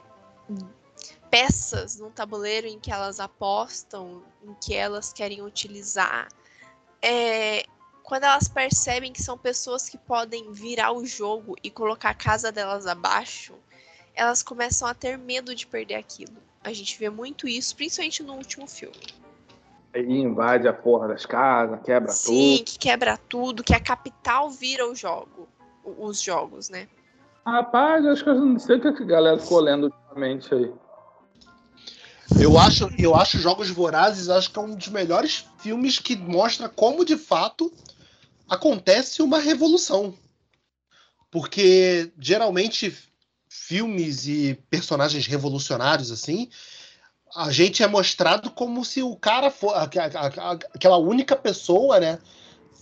peças 1.30 2.00
num 2.00 2.10
tabuleiro 2.10 2.68
em 2.68 2.80
que 2.80 2.92
elas 2.92 3.20
apostam, 3.20 4.24
em 4.44 4.54
que 4.56 4.74
elas 4.74 5.12
querem 5.12 5.42
utilizar. 5.42 6.28
É, 7.02 7.66
quando 8.04 8.26
elas 8.26 8.48
percebem 8.48 9.14
que 9.14 9.24
são 9.24 9.38
pessoas 9.38 9.88
que 9.88 9.98
podem 9.98 10.52
virar 10.52 10.92
o 10.92 11.06
jogo 11.06 11.56
e 11.64 11.72
colocar 11.72 12.10
a 12.10 12.14
casa 12.14 12.52
delas 12.52 12.86
abaixo, 12.86 13.54
elas 14.14 14.44
começam 14.44 14.88
a 14.88 14.94
ter 14.94 15.18
medo 15.18 15.56
de 15.56 15.66
perder 15.66 15.96
aquilo. 15.96 16.36
A 16.64 16.74
gente 16.74 17.00
vê 17.00 17.10
muito 17.10 17.48
isso, 17.48 17.76
principalmente 17.76 18.22
no 18.22 18.34
último 18.34 18.68
filme. 18.68 18.96
Aí 19.94 20.06
invade 20.06 20.68
a 20.68 20.74
porra 20.74 21.08
das 21.08 21.26
casas, 21.26 21.80
quebra 21.84 22.12
Sim, 22.12 22.26
tudo. 22.26 22.58
Sim, 22.58 22.64
que 22.64 22.80
quebra 22.80 23.18
tudo, 23.18 23.64
que 23.64 23.74
a 23.74 23.80
capital 23.80 24.50
vira 24.50 24.90
o 24.90 24.94
jogo, 24.94 25.48
os 25.84 26.22
jogos, 26.22 26.70
né? 26.70 26.88
Rapaz, 27.46 28.06
acho 28.06 28.24
que 28.24 28.30
eu 28.30 28.36
não 28.36 28.60
sei 28.60 28.78
o 28.78 28.82
que 28.82 28.88
a 28.88 29.06
galera 29.06 29.40
ficou 29.40 29.60
lendo 29.60 29.86
ultimamente 29.86 30.54
aí. 30.54 30.72
Eu 32.40 32.58
acho, 32.58 32.90
eu 32.98 33.16
acho 33.16 33.38
Jogos 33.38 33.70
Vorazes, 33.70 34.30
acho 34.30 34.52
que 34.52 34.58
é 34.58 34.62
um 34.62 34.76
dos 34.76 34.88
melhores 34.88 35.46
filmes 35.60 36.00
que 36.00 36.16
mostra 36.16 36.70
como 36.70 37.06
de 37.06 37.18
fato 37.18 37.72
acontece 38.50 39.22
uma 39.22 39.40
revolução. 39.40 40.14
Porque 41.32 42.12
geralmente 42.20 42.96
filmes 43.48 44.28
e 44.28 44.60
personagens 44.70 45.28
revolucionários 45.28 46.12
assim, 46.12 46.50
a 47.36 47.52
gente 47.52 47.82
é 47.82 47.88
mostrado 47.88 48.52
como 48.52 48.84
se 48.86 49.02
o 49.02 49.16
cara 49.16 49.50
for 49.50 49.74
aquela 49.76 50.98
única 50.98 51.36
pessoa, 51.36 52.00
né, 52.00 52.20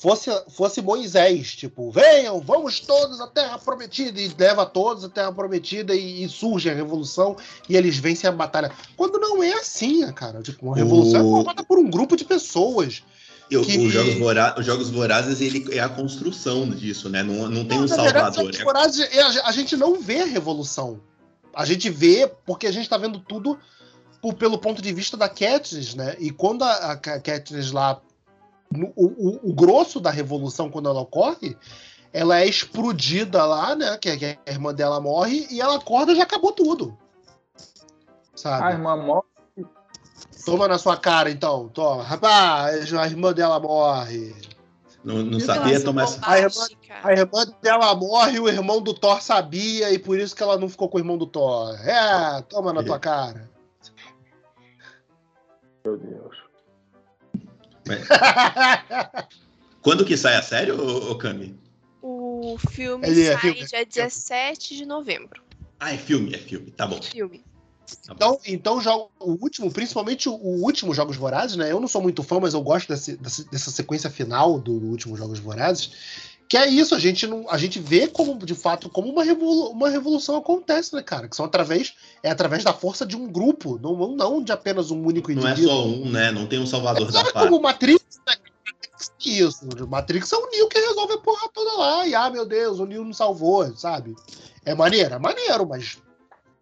fosse, 0.01 0.29
fosse 0.49 0.81
Moisés, 0.81 1.55
tipo, 1.55 1.91
venham, 1.91 2.41
vamos 2.41 2.79
todos 2.79 3.21
à 3.21 3.27
Terra 3.27 3.59
Prometida, 3.59 4.19
e 4.19 4.33
leva 4.37 4.65
todos 4.65 5.05
à 5.05 5.09
Terra 5.09 5.31
Prometida 5.31 5.93
e, 5.93 6.23
e 6.23 6.27
surge 6.29 6.69
a 6.69 6.73
revolução 6.73 7.37
e 7.69 7.77
eles 7.77 7.97
vencem 7.97 8.27
a 8.27 8.33
batalha. 8.33 8.71
Quando 8.97 9.19
não 9.19 9.43
é 9.43 9.53
assim, 9.53 10.03
né, 10.03 10.11
cara, 10.11 10.41
tipo, 10.41 10.65
uma 10.65 10.75
revolução 10.75 11.23
o... 11.23 11.27
é 11.27 11.31
formada 11.31 11.63
por 11.63 11.77
um 11.77 11.89
grupo 11.89 12.17
de 12.17 12.25
pessoas. 12.25 13.03
Eu, 13.51 13.63
que... 13.63 13.77
os, 13.77 13.91
jogos 13.91 14.13
Vora... 14.13 14.55
os 14.57 14.65
Jogos 14.65 14.89
Vorazes 14.89 15.41
ele 15.41 15.75
é 15.75 15.81
a 15.81 15.89
construção 15.89 16.69
disso, 16.69 17.09
né? 17.09 17.21
Não, 17.21 17.49
não 17.49 17.65
tem 17.65 17.77
não, 17.77 17.83
um 17.83 17.87
salvador. 17.87 18.45
Verdade, 18.45 18.61
é... 18.61 18.63
Vorazes, 18.63 19.09
a 19.43 19.51
gente 19.51 19.75
não 19.75 19.99
vê 19.99 20.21
a 20.21 20.25
revolução. 20.25 21.01
A 21.53 21.65
gente 21.65 21.89
vê 21.89 22.31
porque 22.45 22.65
a 22.65 22.71
gente 22.71 22.83
está 22.83 22.97
vendo 22.97 23.19
tudo 23.19 23.59
por, 24.21 24.35
pelo 24.35 24.57
ponto 24.57 24.81
de 24.81 24.93
vista 24.93 25.17
da 25.17 25.27
Katniss, 25.27 25.95
né? 25.95 26.15
E 26.17 26.31
quando 26.31 26.63
a, 26.63 26.93
a 26.93 26.97
Katniss 26.97 27.73
lá 27.73 28.01
o, 28.73 29.03
o, 29.05 29.49
o, 29.49 29.53
grosso 29.53 29.99
da 29.99 30.09
revolução, 30.09 30.69
quando 30.69 30.87
ela 30.87 31.01
ocorre, 31.01 31.57
ela 32.13 32.39
é 32.39 32.47
explodida 32.47 33.45
lá, 33.45 33.75
né? 33.75 33.97
Que, 33.97 34.15
que 34.15 34.25
a 34.25 34.51
irmã 34.51 34.73
dela 34.73 35.01
morre 35.01 35.45
e 35.51 35.59
ela 35.59 35.75
acorda 35.75 36.13
e 36.13 36.15
já 36.15 36.23
acabou 36.23 36.53
tudo. 36.53 36.97
Sabe? 38.33 38.63
A 38.63 38.71
irmã 38.71 38.95
morre. 38.95 39.30
Toma 40.45 40.67
na 40.67 40.77
sua 40.77 40.97
cara, 40.97 41.29
então. 41.29 41.69
Toma. 41.69 42.03
Rapaz, 42.03 42.93
a 42.93 43.05
irmã 43.05 43.33
dela 43.33 43.59
morre. 43.59 44.35
Não, 45.03 45.23
não 45.23 45.39
sabia 45.39 45.83
tomar 45.83 46.03
essa. 46.03 46.19
A 46.21 46.37
irmã, 46.37 46.67
a 47.03 47.11
irmã 47.11 47.45
dela 47.61 47.95
morre, 47.95 48.39
o 48.39 48.47
irmão 48.47 48.81
do 48.81 48.93
Thor 48.93 49.21
sabia, 49.21 49.91
e 49.91 49.97
por 49.97 50.19
isso 50.19 50.35
que 50.35 50.43
ela 50.43 50.57
não 50.57 50.69
ficou 50.69 50.87
com 50.87 50.97
o 50.97 51.01
irmão 51.01 51.17
do 51.17 51.25
Thor. 51.25 51.75
É, 51.87 52.41
toma 52.43 52.71
na 52.71 52.83
tua 52.83 52.99
cara. 52.99 53.49
Meu 55.83 55.97
Deus. 55.97 56.37
Quando 59.81 60.05
que 60.05 60.15
sai 60.15 60.35
a 60.35 60.43
série, 60.43 60.71
ô, 60.71 61.11
ô 61.11 61.15
Cami? 61.17 61.59
O 62.01 62.55
filme 62.69 63.07
é, 63.07 63.33
sai 63.33 63.53
filme. 63.53 63.65
dia 63.65 63.85
17 63.85 64.75
de 64.75 64.85
novembro. 64.85 65.41
Ah, 65.79 65.93
é 65.93 65.97
filme, 65.97 66.35
é 66.35 66.37
filme, 66.37 66.69
tá 66.69 66.85
bom. 66.85 66.97
É 66.97 67.01
filme. 67.01 67.43
Tá 68.05 68.13
então, 68.13 68.39
então 68.45 69.09
o 69.19 69.31
último, 69.31 69.71
principalmente 69.71 70.29
o, 70.29 70.33
último 70.33 70.93
Jogos 70.93 71.17
Vorazes, 71.17 71.57
né? 71.57 71.71
Eu 71.71 71.79
não 71.79 71.87
sou 71.87 72.01
muito 72.01 72.23
fã, 72.23 72.39
mas 72.39 72.53
eu 72.53 72.61
gosto 72.61 72.87
desse, 72.87 73.17
dessa 73.17 73.71
sequência 73.71 74.09
final 74.09 74.59
do, 74.59 74.71
último 74.71 75.17
Jogos 75.17 75.39
Vorazes. 75.39 75.91
Que 76.47 76.57
é 76.57 76.67
isso, 76.67 76.93
a 76.93 76.99
gente 76.99 77.25
não, 77.25 77.49
a 77.49 77.57
gente 77.57 77.79
vê 77.79 78.07
como 78.07 78.37
de 78.45 78.53
fato 78.53 78.89
como 78.89 79.09
uma, 79.09 79.23
revolu 79.23 79.69
uma 79.69 79.89
revolução 79.89 80.35
acontece, 80.35 80.93
né, 80.93 81.01
cara? 81.01 81.29
Que 81.29 81.35
são 81.35 81.45
através 81.45 81.93
é 82.21 82.29
através 82.29 82.61
da 82.61 82.73
força 82.73 83.05
de 83.05 83.15
um 83.15 83.25
grupo, 83.31 83.79
não, 83.81 83.95
não 84.15 84.43
de 84.43 84.51
apenas 84.51 84.91
um 84.91 85.01
único 85.01 85.31
indivíduo. 85.31 85.65
Não 85.65 85.71
é 85.71 85.75
só 85.75 85.87
um, 85.87 86.11
né? 86.11 86.31
Não 86.31 86.45
tem 86.45 86.59
um 86.59 86.67
salvador 86.67 87.07
é, 87.07 87.11
da 87.11 87.23
pátria. 87.23 87.43
como 87.43 87.61
Matrix, 87.61 88.03
né? 88.27 88.35
Isso, 89.25 89.65
Matrix 89.87 90.31
é 90.31 90.35
o 90.35 90.49
Neo 90.51 90.67
que 90.67 90.77
resolve 90.77 91.13
a 91.13 91.17
porra 91.19 91.47
toda 91.53 91.71
lá. 91.77 92.05
E 92.05 92.13
ah, 92.13 92.29
meu 92.29 92.45
Deus, 92.45 92.79
o 92.79 92.85
Neo 92.85 93.05
não 93.05 93.13
salvou, 93.13 93.73
sabe? 93.77 94.13
É 94.65 94.75
maneiro, 94.75 95.15
é 95.15 95.19
maneiro, 95.19 95.65
mas 95.65 95.97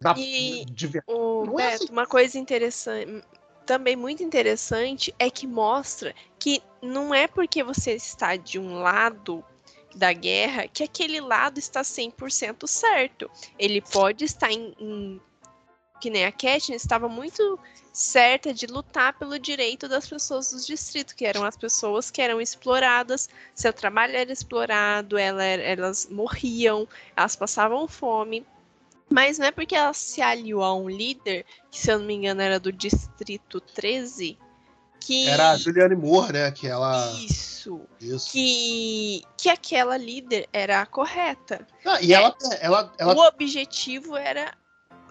na, 0.02 0.14
e 0.16 0.64
de 0.64 0.86
o 1.06 1.46
Beto, 1.46 1.60
é 1.60 1.74
assim. 1.74 1.86
uma 1.90 2.06
coisa 2.06 2.38
interessante, 2.38 3.22
também 3.66 3.96
muito 3.96 4.22
interessante 4.22 5.14
é 5.18 5.30
que 5.30 5.46
mostra 5.46 6.14
que 6.38 6.62
não 6.82 7.14
é 7.14 7.26
porque 7.26 7.62
você 7.62 7.92
está 7.92 8.34
de 8.36 8.58
um 8.58 8.80
lado 8.80 9.44
da 9.94 10.12
guerra 10.12 10.68
que 10.68 10.82
aquele 10.82 11.20
lado 11.20 11.58
está 11.58 11.82
100% 11.82 12.66
certo. 12.66 13.30
Ele 13.58 13.80
pode 13.80 14.24
estar 14.24 14.50
em, 14.50 14.74
em 14.78 15.20
que 16.00 16.08
nem 16.08 16.24
a 16.24 16.32
Katniss 16.32 16.82
estava 16.82 17.08
muito 17.08 17.58
certa 17.92 18.54
de 18.54 18.66
lutar 18.66 19.18
pelo 19.18 19.38
direito 19.38 19.88
das 19.88 20.08
pessoas 20.08 20.50
do 20.50 20.64
distrito, 20.64 21.14
que 21.14 21.26
eram 21.26 21.44
as 21.44 21.56
pessoas 21.56 22.10
que 22.10 22.22
eram 22.22 22.40
exploradas, 22.40 23.28
seu 23.54 23.72
trabalho 23.72 24.16
era 24.16 24.32
explorado, 24.32 25.18
ela, 25.18 25.44
elas 25.44 26.08
morriam, 26.10 26.88
elas 27.14 27.36
passavam 27.36 27.86
fome. 27.86 28.46
Mas 29.12 29.38
não 29.38 29.46
é 29.46 29.50
porque 29.50 29.74
ela 29.74 29.92
se 29.92 30.22
aliou 30.22 30.62
a 30.62 30.74
um 30.74 30.88
líder, 30.88 31.44
que 31.70 31.78
se 31.78 31.90
eu 31.90 31.98
não 31.98 32.06
me 32.06 32.14
engano 32.14 32.40
era 32.40 32.60
do 32.60 32.72
distrito 32.72 33.60
13, 33.60 34.38
que... 35.00 35.28
Era 35.28 35.50
a 35.50 35.56
Juliane 35.56 35.96
Moore, 35.96 36.32
né? 36.32 36.50
Que 36.52 36.68
ela. 36.68 37.10
Isso. 37.18 37.80
Isso. 38.00 38.30
Que, 38.30 39.22
que 39.36 39.48
aquela 39.48 39.96
líder 39.96 40.48
era 40.52 40.80
a 40.80 40.86
correta. 40.86 41.66
Ah, 41.84 42.00
e 42.00 42.12
ela, 42.12 42.36
ela, 42.60 42.92
ela. 42.98 43.14
O 43.14 43.26
objetivo 43.26 44.16
era 44.16 44.54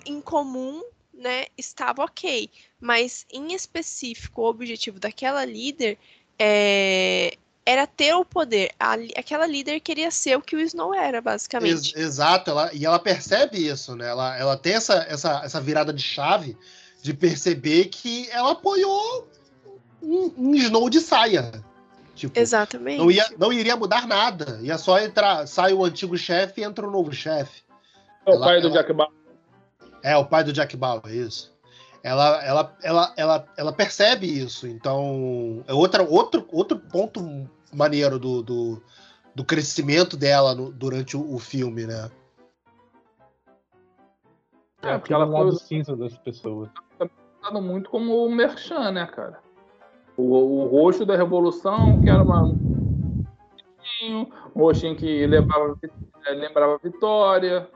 em 0.06 0.22
comum, 0.22 0.82
né? 1.14 1.48
Estava 1.58 2.04
ok. 2.04 2.50
Mas, 2.80 3.26
em 3.32 3.54
específico, 3.54 4.42
o 4.42 4.50
objetivo 4.50 5.00
daquela 5.00 5.44
líder 5.44 5.98
é, 6.40 7.38
era 7.66 7.86
ter 7.86 8.14
o 8.14 8.26
poder. 8.26 8.72
A, 8.80 8.94
aquela 9.16 9.46
líder 9.46 9.80
queria 9.80 10.10
ser 10.12 10.38
o 10.38 10.42
que 10.42 10.56
o 10.56 10.60
Snow 10.60 10.94
era, 10.94 11.22
basicamente. 11.22 11.94
Ex 11.96 11.96
exato, 11.96 12.52
ela, 12.52 12.70
e 12.74 12.86
ela 12.86 13.00
percebe 13.00 13.58
isso, 13.58 13.96
né? 13.96 14.08
Ela, 14.08 14.38
ela 14.38 14.58
tem 14.58 14.74
essa, 14.74 15.06
essa, 15.08 15.42
essa 15.44 15.62
virada 15.62 15.94
de 15.94 16.02
chave 16.02 16.58
de 17.02 17.14
perceber 17.14 17.86
que 17.86 18.30
ela 18.32 18.52
apoiou 18.52 19.28
um, 20.02 20.32
um 20.38 20.56
Snow 20.56 20.90
de 20.90 21.00
saia. 21.00 21.64
Tipo, 22.16 22.38
Exatamente. 22.38 23.00
Não, 23.00 23.10
ia, 23.10 23.26
não 23.38 23.54
iria 23.54 23.78
mudar 23.78 24.06
nada. 24.06 24.60
Ia 24.62 24.78
só 24.78 25.00
entrar, 25.00 25.48
sai 25.48 25.72
o 25.72 25.86
antigo 25.86 26.18
chefe 26.18 26.60
e 26.60 26.64
entra 26.66 26.86
o 26.86 26.92
novo 26.92 27.14
chefe. 27.14 27.62
É 28.26 28.32
o 28.32 28.34
ela, 28.34 28.46
pai 28.46 28.62
do 28.62 28.68
ela, 28.68 28.78
Jack 28.78 28.94
Bauer. 28.94 29.14
É, 30.04 30.18
o 30.18 30.26
pai 30.26 30.44
do 30.44 30.52
Jack 30.52 30.76
Bauer, 30.76 31.08
isso. 31.08 31.54
Ela, 32.04 32.44
ela, 32.44 32.78
ela, 32.82 33.14
ela, 33.18 33.46
ela 33.58 33.74
percebe 33.74 34.26
isso. 34.26 34.68
Então, 34.68 35.64
é 35.68 35.74
outra, 35.74 36.04
outro, 36.04 36.48
outro 36.52 36.80
ponto 36.80 37.22
maneiro 37.74 38.18
do, 38.18 38.42
do, 38.42 38.82
do 39.36 39.44
crescimento 39.44 40.16
dela 40.16 40.56
no, 40.56 40.72
durante 40.72 41.18
o, 41.18 41.34
o, 41.34 41.40
filme, 41.40 41.86
né? 41.86 42.10
É, 44.82 44.98
porque 44.98 45.14
ela 45.14 45.28
foi 45.28 45.48
o 45.48 45.52
cinza 45.52 45.96
das 45.96 46.18
pessoas. 46.18 46.70
Tá 46.98 47.52
muito 47.62 47.90
como 47.90 48.26
o 48.26 48.34
Merchan, 48.34 48.92
né, 48.92 49.06
cara? 49.08 49.40
O, 50.16 50.24
o 50.24 50.68
roxo 50.68 51.06
da 51.06 51.16
Revolução, 51.16 52.02
que 52.02 52.10
era 52.10 52.22
uma, 52.24 52.44
um 54.04 54.28
roxinho 54.56 54.96
que 54.96 55.26
lembrava, 55.28 55.78
lembrava 56.28 56.80
Vitória. 56.82 57.70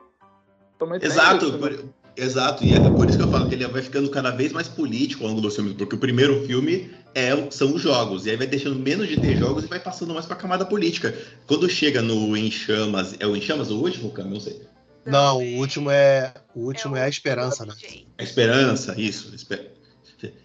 Exato. 1.01 1.45
Isso, 1.45 1.57
né? 1.57 1.93
Exato, 2.15 2.63
e 2.63 2.73
é 2.73 2.79
por 2.79 3.09
isso 3.09 3.17
que 3.17 3.23
eu 3.23 3.31
falo 3.31 3.49
que 3.49 3.55
ele 3.55 3.65
vai 3.67 3.81
ficando 3.81 4.09
cada 4.09 4.29
vez 4.29 4.51
mais 4.51 4.67
político 4.67 5.23
ao 5.23 5.29
longo 5.29 5.41
dos 5.41 5.55
filmes, 5.55 5.73
porque 5.73 5.95
o 5.95 5.99
primeiro 5.99 6.45
filme 6.45 6.91
é, 7.15 7.31
são 7.49 7.73
os 7.73 7.81
jogos, 7.81 8.25
e 8.25 8.29
aí 8.29 8.37
vai 8.37 8.45
deixando 8.45 8.77
menos 8.77 9.07
de 9.07 9.19
ter 9.19 9.35
jogos 9.35 9.63
e 9.63 9.67
vai 9.67 9.79
passando 9.79 10.13
mais 10.13 10.25
pra 10.25 10.35
camada 10.35 10.63
política. 10.63 11.15
Quando 11.47 11.67
chega 11.67 12.01
no 12.01 12.37
Em 12.37 12.51
Chamas, 12.51 13.15
é 13.19 13.25
o 13.25 13.35
Em 13.35 13.41
Chamas 13.41 13.71
o 13.71 13.79
último, 13.79 14.11
Cam? 14.11 14.25
Não 14.25 14.39
sei. 14.39 14.61
Não, 15.05 15.39
o 15.39 15.57
último 15.57 15.91
é. 15.91 16.33
O 16.55 16.61
último 16.61 16.95
é, 16.95 17.03
a 17.03 17.09
esperança, 17.09 17.65
né? 17.65 17.73
A 18.17 18.23
esperança, 18.23 18.93
isso. 18.97 19.33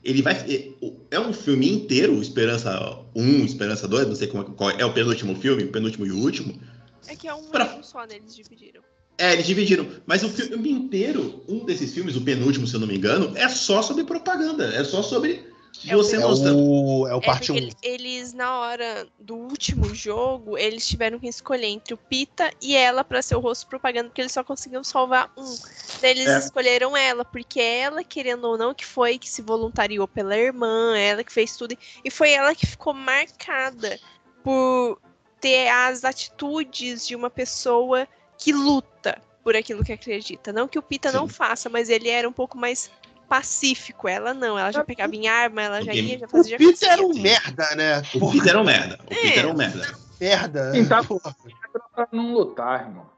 Ele 0.03 0.23
vai. 0.23 0.75
É 1.11 1.21
um 1.21 1.33
filme 1.33 1.71
inteiro, 1.71 2.21
Esperança 2.21 2.99
1, 3.15 3.45
Esperança 3.45 3.87
2, 3.87 4.09
não 4.09 4.17
sei 4.17 4.27
como, 4.27 4.45
qual 4.45 4.71
é 4.71 4.85
o 4.85 4.93
penúltimo 4.93 5.37
filme, 5.37 5.65
o 5.65 5.71
penúltimo 5.71 6.07
e 6.07 6.11
o 6.11 6.19
último. 6.19 6.59
É 7.07 7.15
que 7.15 7.29
é 7.29 7.35
um 7.35 7.45
pra... 7.45 7.81
só, 7.83 8.05
né? 8.07 8.17
Eles 8.17 8.35
dividiram. 8.35 8.83
É, 9.19 9.33
eles 9.33 9.47
dividiram. 9.47 9.87
Mas 10.07 10.23
o 10.23 10.29
filme 10.29 10.71
inteiro, 10.71 11.43
um 11.49 11.65
desses 11.65 11.93
filmes, 11.93 12.15
o 12.15 12.21
penúltimo, 12.21 12.67
se 12.67 12.75
eu 12.75 12.81
não 12.81 12.87
me 12.87 12.97
engano, 12.97 13.37
é 13.37 13.49
só 13.49 13.83
sobre 13.83 14.05
propaganda. 14.05 14.73
É 14.75 14.85
só 14.85 15.03
sobre 15.03 15.45
é 15.87 15.95
você 15.95 16.17
é 16.17 16.27
o, 16.53 17.07
é 17.07 17.15
o 17.15 17.21
parte 17.21 17.53
1. 17.53 17.57
Um. 17.57 17.71
Eles, 17.83 18.33
na 18.33 18.59
hora 18.59 19.07
do 19.19 19.37
último 19.37 19.95
jogo, 19.95 20.59
eles 20.59 20.87
tiveram 20.87 21.19
que 21.19 21.29
escolher 21.29 21.67
entre 21.67 21.95
o 21.95 21.97
Pita 21.97 22.51
e 22.61 22.75
ela 22.75 23.05
para 23.05 23.23
ser 23.23 23.37
o 23.37 23.41
rosto 23.41 23.67
propaganda, 23.69 24.09
porque 24.09 24.21
eles 24.21 24.33
só 24.33 24.43
conseguiam 24.43 24.83
salvar 24.83 25.33
um. 25.37 25.57
Daí 26.01 26.13
eles 26.13 26.29
é. 26.29 26.39
escolheram 26.39 26.97
ela, 26.97 27.25
porque 27.25 27.61
ela, 27.61 28.03
querendo 28.03 28.45
ou 28.45 28.59
não, 28.59 28.75
que 28.75 28.85
foi 28.85 29.19
que 29.19 29.29
se 29.29 29.43
voluntariou 29.43 30.09
pela 30.09 30.37
irmã, 30.37 30.97
ela 30.97 31.23
que 31.23 31.33
fez 31.33 31.57
tudo. 31.57 31.77
E 32.05 32.11
foi 32.11 32.31
ela 32.31 32.55
que 32.55 32.67
ficou 32.67 32.93
marcada 32.93 34.01
por 34.43 35.01
ter 35.41 35.69
as 35.69 36.05
atitudes 36.05 37.07
de 37.07 37.15
uma 37.15 37.31
pessoa 37.31 38.09
que 38.39 38.53
luta 38.53 39.19
por 39.43 39.57
aquilo 39.57 39.85
que 39.85 39.93
acredita. 39.93 40.53
Não 40.53 40.69
que 40.69 40.79
o 40.79 40.83
Pita 40.83 41.11
Sim. 41.11 41.17
não 41.17 41.29
faça, 41.29 41.69
mas 41.69 41.89
ele 41.91 42.09
era 42.09 42.29
um 42.29 42.33
pouco 42.33 42.57
mais 42.57 42.91
pacífico. 43.29 44.09
Ela 44.09 44.33
não, 44.33 44.59
ela 44.59 44.73
já 44.73 44.85
pegava 44.85 45.15
em 45.15 45.29
arma, 45.29 45.63
ela 45.63 45.83
já 45.83 45.93
ia, 45.93 46.19
já 46.19 46.29
fazia. 46.29 46.57
O 46.57 46.59
Peter 46.59 46.91
era 46.91 47.03
um 47.03 47.15
merda, 47.15 47.75
né? 47.75 48.03
O 48.15 48.31
Peter 48.31 48.49
era 48.49 48.61
um 48.61 48.65
merda. 48.65 48.99
O 49.07 49.13
é. 49.13 49.17
Peter 49.17 49.39
era 49.39 49.49
um 49.49 49.57
merda. 49.57 49.99
Merda. 50.21 50.73
Quem 50.73 50.87
tá 50.87 51.03
pra 51.03 52.09
não 52.13 52.33
lutar, 52.33 52.87
irmão. 52.87 53.18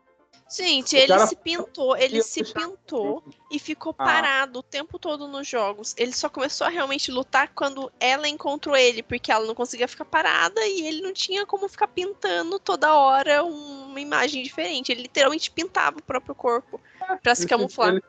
Gente, 0.50 0.96
ele 0.96 1.06
cara... 1.06 1.26
se 1.28 1.36
pintou, 1.36 1.96
ele 1.96 2.20
se 2.22 2.42
pintou 2.42 3.22
e 3.52 3.58
ficou 3.58 3.94
ah. 3.96 4.04
parado 4.04 4.58
o 4.58 4.62
tempo 4.62 4.98
todo 4.98 5.28
nos 5.28 5.46
jogos. 5.46 5.94
Ele 5.96 6.12
só 6.12 6.28
começou 6.28 6.66
a 6.66 6.70
realmente 6.70 7.12
lutar 7.12 7.52
quando 7.54 7.90
ela 8.00 8.28
encontrou 8.28 8.76
ele, 8.76 9.00
porque 9.00 9.30
ela 9.30 9.46
não 9.46 9.54
conseguia 9.54 9.86
ficar 9.86 10.04
parada 10.04 10.60
e 10.66 10.88
ele 10.88 11.02
não 11.02 11.12
tinha 11.12 11.46
como 11.46 11.68
ficar 11.68 11.86
pintando 11.86 12.58
toda 12.58 12.92
hora 12.94 13.44
uma 13.44 14.00
imagem 14.00 14.42
diferente. 14.42 14.90
Ele 14.90 15.02
literalmente 15.02 15.52
pintava 15.52 15.98
o 15.98 16.02
próprio 16.02 16.34
corpo 16.34 16.80
para 17.22 17.34
se 17.36 17.46
camuflar. 17.46 18.00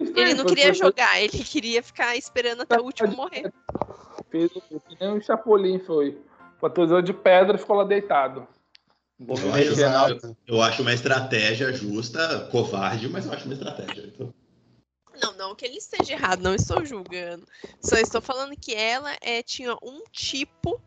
Ele, 0.00 0.12
ele 0.16 0.34
não 0.34 0.44
queria 0.44 0.74
jogar, 0.74 1.20
ele 1.22 1.44
queria 1.44 1.80
ficar 1.80 2.16
esperando 2.16 2.62
até 2.62 2.76
o 2.76 2.82
último 2.82 3.14
morrer. 3.14 3.52
Fez 4.30 4.50
o 4.54 4.60
que 4.60 4.96
nem 5.00 5.16
o 5.16 5.22
Chapolin 5.22 5.78
foi. 5.78 6.20
Batizou 6.60 7.00
de 7.00 7.12
pedra 7.12 7.56
e 7.56 7.60
ficou 7.60 7.76
lá 7.76 7.84
deitado. 7.84 8.48
Eu 9.20 9.52
acho, 9.52 10.36
eu 10.46 10.62
acho, 10.62 10.82
uma 10.82 10.94
estratégia 10.94 11.72
justa, 11.72 12.48
covarde, 12.52 13.08
mas 13.08 13.26
eu 13.26 13.32
acho 13.32 13.46
uma 13.46 13.54
estratégia. 13.54 14.06
Então... 14.06 14.32
Não, 15.20 15.36
não 15.36 15.54
que 15.56 15.64
ele 15.64 15.78
esteja 15.78 16.12
errado, 16.12 16.40
não 16.40 16.54
estou 16.54 16.84
julgando. 16.84 17.44
Só 17.80 17.96
estou 17.96 18.20
falando 18.20 18.56
que 18.56 18.74
ela 18.74 19.16
é, 19.20 19.42
tinha 19.42 19.74
um 19.82 20.04
tipo 20.12 20.80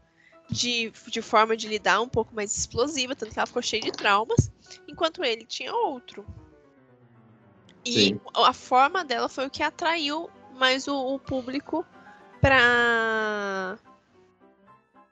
de, 0.49 0.91
de 1.07 1.21
forma 1.21 1.57
de 1.57 1.67
lidar 1.67 1.99
um 2.01 2.07
pouco 2.07 2.33
mais 2.33 2.55
explosiva, 2.55 3.15
tanto 3.15 3.33
que 3.33 3.39
ela 3.39 3.47
ficou 3.47 3.61
cheia 3.61 3.81
de 3.81 3.91
traumas, 3.91 4.49
enquanto 4.87 5.23
ele 5.23 5.45
tinha 5.45 5.73
outro. 5.73 6.25
E 7.83 7.91
Sim. 7.91 8.21
a 8.33 8.53
forma 8.53 9.03
dela 9.03 9.27
foi 9.27 9.47
o 9.47 9.49
que 9.49 9.63
atraiu 9.63 10.29
mais 10.55 10.87
o, 10.87 11.15
o 11.15 11.19
público 11.19 11.85
para 12.39 13.77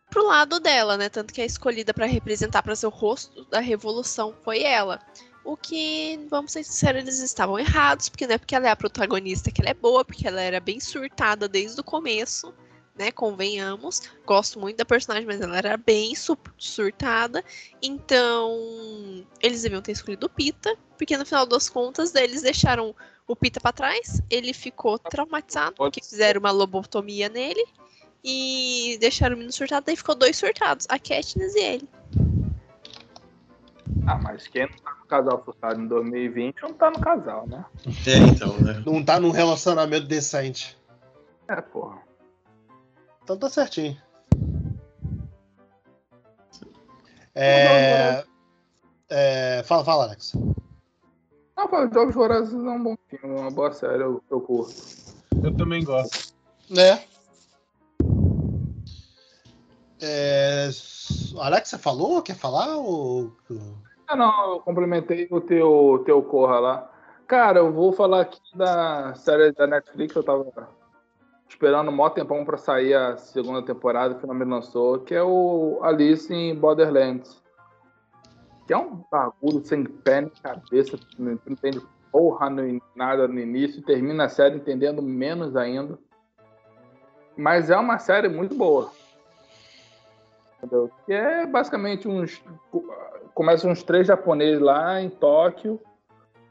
pro 0.09 0.25
lado 0.25 0.59
dela, 0.59 0.97
né? 0.97 1.09
Tanto 1.09 1.33
que 1.33 1.41
a 1.41 1.45
escolhida 1.45 1.93
para 1.93 2.05
representar 2.05 2.63
para 2.63 2.75
ser 2.75 2.87
o 2.87 2.89
rosto 2.89 3.45
da 3.45 3.59
revolução 3.59 4.33
foi 4.43 4.63
ela. 4.63 4.99
O 5.43 5.55
que, 5.55 6.19
vamos 6.29 6.51
ser 6.51 6.63
sinceros, 6.63 7.01
eles 7.01 7.19
estavam 7.19 7.57
errados, 7.57 8.09
porque 8.09 8.27
não 8.27 8.35
é 8.35 8.37
porque 8.37 8.55
ela 8.55 8.67
é 8.67 8.71
a 8.71 8.75
protagonista 8.75 9.51
que 9.51 9.61
ela 9.61 9.69
é 9.69 9.73
boa, 9.73 10.03
porque 10.03 10.27
ela 10.27 10.41
era 10.41 10.59
bem 10.59 10.79
surtada 10.79 11.47
desde 11.47 11.79
o 11.79 11.83
começo, 11.83 12.53
né? 12.95 13.11
Convenhamos. 13.11 14.01
Gosto 14.25 14.59
muito 14.59 14.77
da 14.77 14.85
personagem, 14.85 15.25
mas 15.25 15.39
ela 15.39 15.57
era 15.57 15.77
bem 15.77 16.13
surtada. 16.57 17.43
Então, 17.81 19.25
eles 19.41 19.61
deviam 19.61 19.81
ter 19.81 19.93
escolhido 19.93 20.25
o 20.25 20.29
Pita, 20.29 20.75
porque 20.97 21.17
no 21.17 21.25
final 21.25 21.45
das 21.45 21.69
contas, 21.69 22.13
eles 22.13 22.41
deixaram 22.41 22.93
o 23.25 23.35
Pita 23.35 23.59
para 23.59 23.71
trás. 23.71 24.21
Ele 24.29 24.53
ficou 24.53 24.99
traumatizado, 24.99 25.77
porque 25.77 26.03
fizeram 26.03 26.41
uma 26.41 26.51
lobotomia 26.51 27.29
nele 27.29 27.65
e 28.23 28.97
deixaram 28.99 29.35
o 29.35 29.37
menino 29.37 29.53
surtado, 29.53 29.85
daí 29.85 29.95
ficou 29.95 30.15
dois 30.15 30.37
surtados, 30.37 30.85
a 30.89 30.99
Katniss 30.99 31.55
e 31.55 31.59
ele. 31.59 31.89
Ah, 34.05 34.19
mas 34.21 34.47
quem 34.47 34.67
não 34.67 34.77
tá 34.77 34.95
no 34.99 35.05
casal 35.07 35.43
surtado 35.43 35.81
em 35.81 35.87
2020 35.87 36.61
não 36.61 36.73
tá 36.73 36.91
no 36.91 36.99
casal, 36.99 37.47
né? 37.47 37.65
É, 38.07 38.17
então, 38.17 38.57
né? 38.59 38.83
Não 38.85 39.03
tá 39.03 39.19
num 39.19 39.31
relacionamento 39.31 40.07
decente. 40.07 40.77
É, 41.47 41.61
porra. 41.61 41.99
Então 43.23 43.37
tá 43.37 43.49
certinho. 43.49 43.97
É... 47.35 48.23
é... 49.09 49.63
Fala, 49.63 49.85
fala, 49.85 50.03
Alex. 50.05 50.33
Não, 51.55 51.67
pô, 51.67 51.87
Jogos 51.93 52.15
Vorazes 52.15 52.53
é 52.53 52.57
um 52.57 52.83
bom 52.83 52.97
filme, 53.07 53.39
uma 53.39 53.51
boa 53.51 53.71
série, 53.71 54.01
eu, 54.01 54.23
eu 54.29 54.41
curto. 54.41 54.73
Eu 55.43 55.55
também 55.55 55.83
gosto. 55.83 56.33
É. 56.77 57.03
É... 60.01 60.69
Alex, 61.39 61.69
você 61.69 61.77
falou? 61.77 62.21
Quer 62.21 62.35
falar? 62.35 62.77
Ou... 62.77 63.31
Ah, 64.07 64.15
não, 64.15 64.53
eu 64.53 64.59
complementei 64.61 65.27
o 65.29 65.41
teu, 65.41 66.01
teu 66.05 66.21
Corra 66.23 66.59
lá. 66.59 66.91
Cara, 67.27 67.59
eu 67.59 67.71
vou 67.71 67.93
falar 67.93 68.21
aqui 68.21 68.39
da 68.55 69.13
série 69.13 69.51
da 69.51 69.67
Netflix, 69.67 70.15
eu 70.15 70.23
tava 70.23 70.51
esperando 71.47 71.89
um 71.89 71.95
maior 71.95 72.09
tempão 72.09 72.43
pra 72.43 72.57
sair 72.57 72.95
a 72.95 73.17
segunda 73.17 73.61
temporada, 73.61 74.15
que 74.15 74.21
finalmente 74.21 74.49
lançou, 74.49 74.99
que 74.99 75.13
é 75.13 75.21
o 75.21 75.79
Alice 75.83 76.33
em 76.33 76.55
Borderlands. 76.55 77.39
Que 78.65 78.73
é 78.73 78.77
um 78.77 79.03
bagulho 79.11 79.63
sem 79.63 79.83
pé 79.83 80.21
nem 80.21 80.31
cabeça, 80.41 80.97
não 81.17 81.33
entende 81.47 81.81
porra 82.11 82.49
nada 82.95 83.27
no 83.27 83.39
início, 83.39 83.83
termina 83.83 84.25
a 84.25 84.29
série 84.29 84.55
entendendo 84.55 85.01
menos 85.01 85.55
ainda. 85.55 85.99
Mas 87.37 87.69
é 87.69 87.77
uma 87.77 87.99
série 87.99 88.27
muito 88.27 88.55
boa. 88.55 88.91
Entendeu? 90.59 90.91
Que 91.05 91.13
é 91.13 91.45
basicamente 91.45 92.07
uns. 92.07 92.43
Começam 93.33 93.71
uns 93.71 93.83
três 93.83 94.07
japoneses 94.07 94.59
lá 94.59 95.01
em 95.01 95.09
Tóquio 95.09 95.79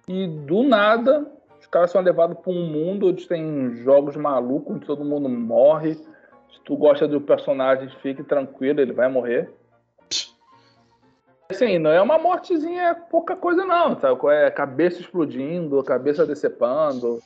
e 0.08 0.26
do 0.26 0.62
nada 0.62 1.30
os 1.60 1.66
caras 1.66 1.90
são 1.90 2.00
levados 2.00 2.38
para 2.38 2.52
um 2.52 2.66
mundo 2.66 3.08
onde 3.08 3.26
tem 3.26 3.74
jogos 3.76 4.16
malucos, 4.16 4.76
onde 4.76 4.86
todo 4.86 5.04
mundo 5.04 5.28
morre. 5.28 5.94
Se 5.94 6.60
tu 6.64 6.76
gosta 6.76 7.06
do 7.06 7.20
personagem, 7.20 7.88
fique 8.00 8.22
tranquilo, 8.22 8.80
ele 8.80 8.92
vai 8.92 9.08
morrer. 9.08 9.50
Assim, 11.50 11.78
não 11.78 11.90
é 11.90 12.00
uma 12.00 12.18
mortezinha 12.18 12.94
pouca 13.10 13.34
coisa, 13.34 13.64
não, 13.64 13.98
sabe? 13.98 14.18
É 14.28 14.50
cabeça 14.50 15.00
explodindo, 15.00 15.82
cabeça 15.82 16.26
decepando. 16.26 17.20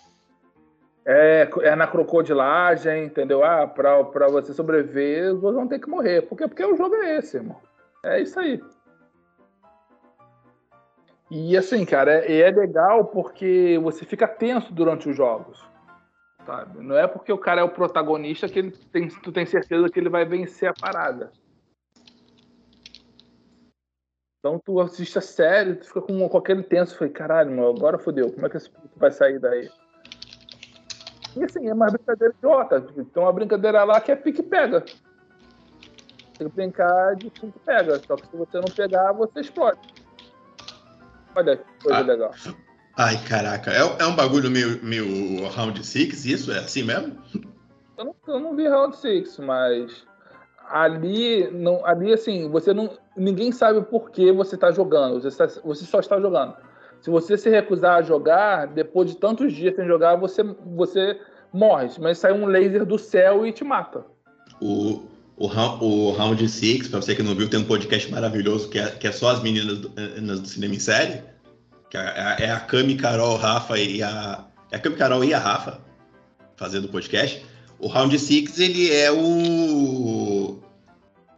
É, 1.04 1.50
é 1.62 1.74
na 1.74 1.86
crocodilagem, 1.86 3.04
entendeu? 3.04 3.42
Ah, 3.42 3.66
pra, 3.66 4.04
pra 4.04 4.28
você 4.28 4.54
sobreviver, 4.54 5.34
vocês 5.34 5.54
vão 5.54 5.66
ter 5.66 5.80
que 5.80 5.88
morrer. 5.88 6.22
Por 6.22 6.38
quê? 6.38 6.46
Porque 6.46 6.64
o 6.64 6.76
jogo 6.76 6.94
é 6.96 7.16
esse, 7.16 7.38
irmão. 7.38 7.60
É 8.04 8.20
isso 8.20 8.38
aí. 8.38 8.62
E 11.30 11.56
assim, 11.56 11.84
cara, 11.84 12.24
é, 12.26 12.40
é 12.40 12.50
legal 12.50 13.06
porque 13.06 13.80
você 13.82 14.04
fica 14.04 14.28
tenso 14.28 14.72
durante 14.72 15.08
os 15.08 15.16
jogos. 15.16 15.64
Sabe? 16.44 16.84
Não 16.84 16.96
é 16.96 17.06
porque 17.06 17.32
o 17.32 17.38
cara 17.38 17.60
é 17.60 17.64
o 17.64 17.70
protagonista 17.70 18.48
que 18.48 18.58
ele 18.58 18.70
tem, 18.70 19.08
tu 19.08 19.32
tem 19.32 19.46
certeza 19.46 19.88
que 19.88 19.98
ele 19.98 20.08
vai 20.08 20.24
vencer 20.24 20.68
a 20.68 20.74
parada. 20.74 21.30
Então 24.38 24.60
tu 24.64 24.80
assiste 24.80 25.16
a 25.18 25.20
série, 25.20 25.76
tu 25.76 25.86
fica 25.86 26.02
com, 26.02 26.28
com 26.28 26.36
aquele 26.36 26.64
tenso, 26.64 26.98
foi 26.98 27.08
caralho, 27.08 27.50
meu, 27.50 27.68
agora 27.68 27.96
fodeu, 27.96 28.32
como 28.32 28.44
é 28.44 28.50
que 28.50 28.56
esse 28.56 28.70
vai 28.96 29.12
sair 29.12 29.38
daí? 29.38 29.70
E 31.36 31.44
assim, 31.44 31.68
é 31.68 31.74
uma 31.74 31.86
brincadeira 31.86 32.34
idiota. 32.36 32.80
Tem 32.80 33.22
uma 33.22 33.32
brincadeira 33.32 33.84
lá 33.84 34.00
que 34.00 34.12
é 34.12 34.16
pique-pega. 34.16 34.80
Tem 36.38 36.48
que 36.48 36.54
brincar 36.54 37.16
de 37.16 37.30
pique-pega. 37.30 38.00
Só 38.06 38.16
que 38.16 38.26
se 38.26 38.36
você 38.36 38.56
não 38.58 38.74
pegar, 38.74 39.12
você 39.12 39.40
explode. 39.40 39.78
Olha 41.34 41.56
que 41.56 41.64
coisa 41.82 41.98
ah. 41.98 42.02
legal. 42.02 42.30
Ai, 42.96 43.16
caraca. 43.26 43.70
É, 43.70 43.80
é 44.02 44.06
um 44.06 44.14
bagulho 44.14 44.50
meio, 44.50 44.82
meio 44.84 45.48
Round 45.48 45.84
6, 45.84 46.26
isso? 46.26 46.52
É 46.52 46.58
assim 46.58 46.82
mesmo? 46.82 47.16
Eu 47.96 48.04
não, 48.04 48.14
eu 48.28 48.40
não 48.40 48.54
vi 48.54 48.68
Round 48.68 48.96
6, 48.96 49.38
mas 49.38 50.04
ali, 50.68 51.50
não, 51.50 51.84
ali 51.86 52.12
assim, 52.12 52.50
você 52.50 52.74
não. 52.74 52.98
Ninguém 53.16 53.50
sabe 53.52 53.80
por 53.82 54.10
que 54.10 54.30
você 54.32 54.56
está 54.56 54.70
jogando. 54.70 55.22
Você, 55.22 55.46
você 55.64 55.84
só 55.84 56.00
está 56.00 56.20
jogando. 56.20 56.54
Se 57.02 57.10
você 57.10 57.36
se 57.36 57.50
recusar 57.50 57.98
a 57.98 58.02
jogar, 58.02 58.68
depois 58.68 59.10
de 59.10 59.16
tantos 59.16 59.52
dias 59.52 59.74
sem 59.74 59.86
jogar, 59.86 60.14
você, 60.14 60.42
você 60.42 61.20
morre. 61.52 61.88
Mas 62.00 62.18
sai 62.18 62.32
um 62.32 62.46
laser 62.46 62.86
do 62.86 62.96
céu 62.96 63.44
e 63.44 63.52
te 63.52 63.64
mata. 63.64 64.06
O, 64.60 65.02
o, 65.36 65.46
o 65.48 66.12
Round 66.12 66.48
6, 66.48 66.86
pra 66.86 67.02
você 67.02 67.16
que 67.16 67.22
não 67.22 67.34
viu, 67.34 67.50
tem 67.50 67.58
um 67.58 67.64
podcast 67.64 68.08
maravilhoso 68.10 68.68
que 68.68 68.78
é, 68.78 68.86
que 68.88 69.08
é 69.08 69.12
só 69.12 69.30
as 69.30 69.42
meninas 69.42 69.78
do, 69.78 69.88
do 69.88 70.46
cinema 70.46 70.76
em 70.76 70.78
série. 70.78 71.22
Que 71.90 71.96
é, 71.96 72.36
é 72.38 72.50
a 72.52 72.60
Cami, 72.60 72.94
Carol, 72.96 73.36
Rafa 73.36 73.76
e 73.78 74.00
a. 74.00 74.46
É 74.70 74.76
a 74.76 74.78
Cami, 74.78 74.94
Carol 74.94 75.24
e 75.24 75.34
a 75.34 75.40
Rafa 75.40 75.80
fazendo 76.56 76.84
o 76.84 76.88
podcast. 76.88 77.44
O 77.80 77.88
Round 77.88 78.16
6, 78.16 78.60
ele 78.60 78.92
é 78.92 79.10
o. 79.10 80.61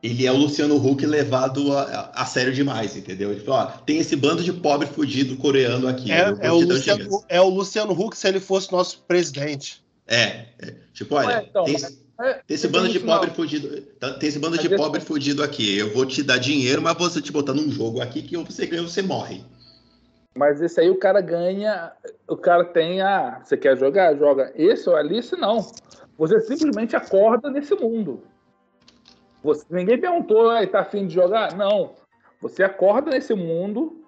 Ele 0.04 0.26
é 0.26 0.30
o 0.30 0.36
Luciano 0.36 0.76
Huck 0.76 1.06
levado 1.06 1.72
a, 1.72 2.12
a 2.14 2.26
sério 2.26 2.52
demais, 2.52 2.94
entendeu? 2.94 3.30
Ele 3.30 3.40
falou, 3.40 3.60
ó, 3.60 3.66
tem 3.86 3.96
esse 3.96 4.14
bando 4.14 4.42
de 4.42 4.52
pobre 4.52 4.86
fudido 4.86 5.34
coreano 5.38 5.88
aqui. 5.88 6.12
É, 6.12 6.34
é, 6.40 6.52
o 6.52 6.60
Luciano, 6.60 7.24
é 7.26 7.40
o 7.40 7.48
Luciano 7.48 7.92
Huck 7.98 8.14
se 8.14 8.28
ele 8.28 8.38
fosse 8.38 8.70
nosso 8.70 9.02
presidente. 9.08 9.82
É, 10.06 10.44
é 10.60 10.74
tipo, 10.92 11.14
olha, 11.14 11.38
Ué, 11.38 11.46
então, 11.48 11.64
tem, 11.64 11.76
é, 12.20 12.34
tem, 12.34 12.42
esse 12.50 12.68
bando 12.68 12.90
de 12.90 13.00
pobre 13.00 13.30
fudido, 13.30 13.80
tá, 13.98 14.12
tem 14.12 14.28
esse 14.28 14.38
bando 14.38 14.58
de 14.58 14.76
pobre 14.76 15.00
fudido 15.00 15.42
aqui. 15.42 15.78
Eu 15.78 15.90
vou 15.94 16.04
te 16.04 16.22
dar 16.22 16.36
dinheiro, 16.36 16.82
mas 16.82 16.98
vou 16.98 17.08
te 17.08 17.32
botar 17.32 17.54
num 17.54 17.70
jogo 17.70 18.02
aqui 18.02 18.20
que 18.20 18.36
você 18.36 18.66
ganha, 18.66 18.82
você 18.82 19.00
morre. 19.00 19.42
Mas 20.36 20.60
esse 20.60 20.78
aí 20.80 20.90
o 20.90 20.98
cara 20.98 21.22
ganha, 21.22 21.92
o 22.28 22.36
cara 22.36 22.62
tem 22.62 23.00
a. 23.00 23.40
Você 23.42 23.56
quer 23.56 23.74
jogar? 23.78 24.14
Joga. 24.16 24.52
Esse 24.54 24.86
ou 24.86 24.96
Alice, 24.96 25.34
não. 25.34 25.66
Você 26.18 26.40
simplesmente 26.40 26.94
acorda 26.94 27.48
nesse 27.50 27.74
mundo. 27.74 28.22
Você, 29.44 29.66
ninguém 29.68 30.00
perguntou, 30.00 30.50
ah, 30.50 30.66
tá 30.66 30.80
afim 30.80 31.06
de 31.06 31.14
jogar? 31.14 31.54
Não. 31.54 31.92
Você 32.40 32.64
acorda 32.64 33.10
nesse 33.10 33.34
mundo 33.34 34.02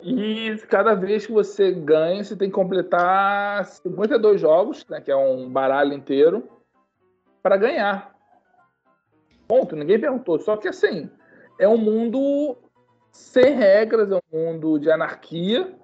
e 0.00 0.56
cada 0.70 0.94
vez 0.94 1.26
que 1.26 1.32
você 1.32 1.70
ganha, 1.70 2.24
você 2.24 2.34
tem 2.34 2.48
que 2.48 2.54
completar 2.54 3.62
52 3.66 4.40
jogos, 4.40 4.86
né, 4.88 5.02
que 5.02 5.10
é 5.10 5.16
um 5.16 5.50
baralho 5.50 5.92
inteiro, 5.92 6.48
para 7.42 7.58
ganhar. 7.58 8.14
Ponto. 9.46 9.76
Ninguém 9.76 10.00
perguntou. 10.00 10.38
Só 10.38 10.56
que 10.56 10.68
assim, 10.68 11.10
é 11.58 11.68
um 11.68 11.76
mundo 11.76 12.56
sem 13.12 13.54
regras, 13.54 14.10
é 14.10 14.16
um 14.16 14.38
mundo 14.38 14.78
de 14.78 14.90
anarquia, 14.90 15.74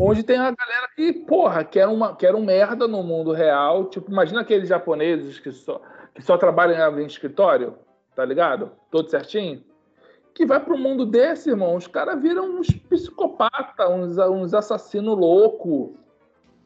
onde 0.00 0.24
tem 0.24 0.40
uma 0.40 0.50
galera 0.50 0.88
que, 0.96 1.12
porra, 1.12 1.62
quer, 1.62 1.86
uma, 1.86 2.16
quer 2.16 2.34
um 2.34 2.44
merda 2.44 2.88
no 2.88 3.04
mundo 3.04 3.30
real. 3.30 3.84
Tipo, 3.84 4.10
imagina 4.10 4.40
aqueles 4.40 4.68
japoneses 4.68 5.38
que 5.38 5.52
só, 5.52 5.80
que 6.12 6.22
só 6.22 6.36
trabalham 6.36 6.98
em 6.98 7.06
escritório, 7.06 7.78
tá 8.14 8.24
ligado? 8.24 8.72
Todo 8.90 9.10
certinho. 9.10 9.62
Que 10.34 10.46
vai 10.46 10.64
um 10.68 10.78
mundo 10.78 11.04
desse, 11.04 11.50
irmão, 11.50 11.76
os 11.76 11.86
caras 11.86 12.20
viram 12.20 12.58
uns 12.58 12.70
psicopatas, 12.70 13.90
uns, 13.90 14.16
uns 14.18 14.54
assassinos 14.54 15.18
loucos. 15.18 15.96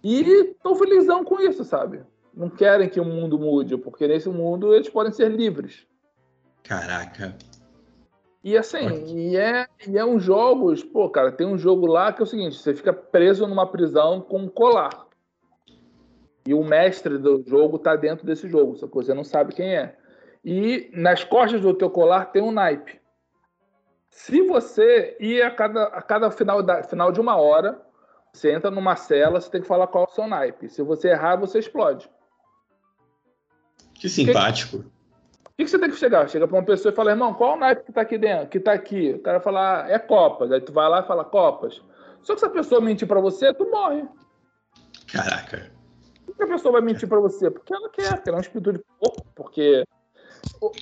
E 0.03 0.21
estão 0.21 0.75
felizão 0.75 1.25
com 1.25 1.41
isso, 1.41 1.65
sabe? 1.65 2.03
Não 2.35 2.51
querem 2.51 2.89
que 2.89 3.01
o 3.01 3.05
mundo 3.05 3.39
mude, 3.39 3.77
porque 3.79 4.07
nesse 4.07 4.29
mundo 4.29 4.75
eles 4.75 4.89
podem 4.89 5.13
ser 5.13 5.31
livres. 5.31 5.87
Caraca. 6.63 7.37
E 8.43 8.59
assim, 8.59 9.07
e 9.07 9.37
é, 9.37 9.67
e 9.89 9.97
é 9.97 10.05
um 10.05 10.21
jogo, 10.21 10.75
pô, 10.93 11.09
cara, 11.09 11.33
tem 11.33 11.47
um 11.47 11.57
jogo 11.57 11.87
lá 11.87 12.13
que 12.13 12.21
é 12.21 12.25
o 12.25 12.27
seguinte: 12.27 12.57
você 12.57 12.75
fica 12.75 12.93
preso 12.93 13.47
numa 13.47 13.67
prisão 13.67 14.21
com 14.21 14.41
um 14.41 14.49
colar. 14.49 15.07
E 16.47 16.53
o 16.53 16.63
mestre 16.63 17.17
do 17.17 17.43
jogo 17.47 17.79
tá 17.79 17.97
dentro 17.97 18.27
desse 18.27 18.47
jogo, 18.47 18.77
só 18.77 18.87
que 18.87 18.95
você 18.95 19.15
não 19.15 19.25
sabe 19.25 19.55
quem 19.55 19.75
é. 19.75 19.97
E 20.45 20.91
nas 20.93 21.25
costas 21.25 21.61
do 21.61 21.73
teu 21.73 21.89
colar 21.89 22.27
tem 22.27 22.43
um 22.43 22.53
naipe. 22.53 23.01
Se 24.11 24.43
você 24.43 25.17
ir 25.19 25.43
a 25.43 25.51
cada, 25.51 25.85
a 25.85 26.03
cada 26.03 26.31
final, 26.31 26.63
da, 26.63 26.83
final 26.83 27.11
de 27.11 27.21
uma 27.21 27.37
hora, 27.37 27.81
você 28.33 28.53
entra 28.53 28.71
numa 28.71 28.95
cela, 28.95 29.41
você 29.41 29.51
tem 29.51 29.63
que 29.63 29.67
falar 29.67 29.87
qual 29.87 30.05
é 30.05 30.07
o 30.09 30.15
seu 30.15 30.27
naipe. 30.27 30.69
Se 30.69 30.83
você 30.83 31.09
errar, 31.09 31.37
você 31.37 31.59
explode. 31.59 32.11
Que 33.95 34.09
simpático. 34.09 34.79
O 34.79 35.57
que, 35.57 35.65
que, 35.65 35.71
você 35.71 35.79
tem 35.79 35.89
que 35.89 35.97
chegar? 35.97 36.29
Chega 36.29 36.47
para 36.47 36.59
uma 36.59 36.65
pessoa 36.65 36.93
e 36.93 36.97
fala, 36.97 37.13
irmão, 37.13 37.33
qual 37.33 37.55
o 37.55 37.57
naipe 37.57 37.85
que 37.85 37.91
está 37.91 38.01
aqui 38.03 38.19
dentro? 38.19 38.49
Que 38.49 38.59
está 38.59 38.73
aqui? 38.73 39.13
O 39.13 39.23
cara 39.23 39.41
fala, 39.41 39.85
ah, 39.85 39.89
é 39.89 39.99
Copas. 39.99 40.51
Aí 40.51 40.61
tu 40.61 40.73
vai 40.73 40.89
lá 40.89 41.01
e 41.01 41.07
fala 41.07 41.25
Copas. 41.25 41.81
Só 42.23 42.35
que 42.35 42.41
se 42.41 42.47
a 42.47 42.51
pessoa 42.51 42.81
mentir 42.81 43.07
para 43.07 43.21
você, 43.21 43.55
tu 43.55 43.71
morre. 43.71 44.05
Caraca. 45.13 45.71
Por 46.27 46.37
que 46.37 46.43
a 46.43 46.47
pessoa 46.49 46.73
vai 46.73 46.83
mentir 46.83 47.09
para 47.09 47.21
você? 47.21 47.51
Porque 47.51 47.73
ela 47.73 47.89
quer, 47.89 48.15
porque 48.15 48.29
ela 48.29 48.39
é 48.39 48.41
um 48.41 48.43
espírito 48.43 48.73
de 48.73 48.85
porco. 48.99 49.25
Porque 49.35 49.85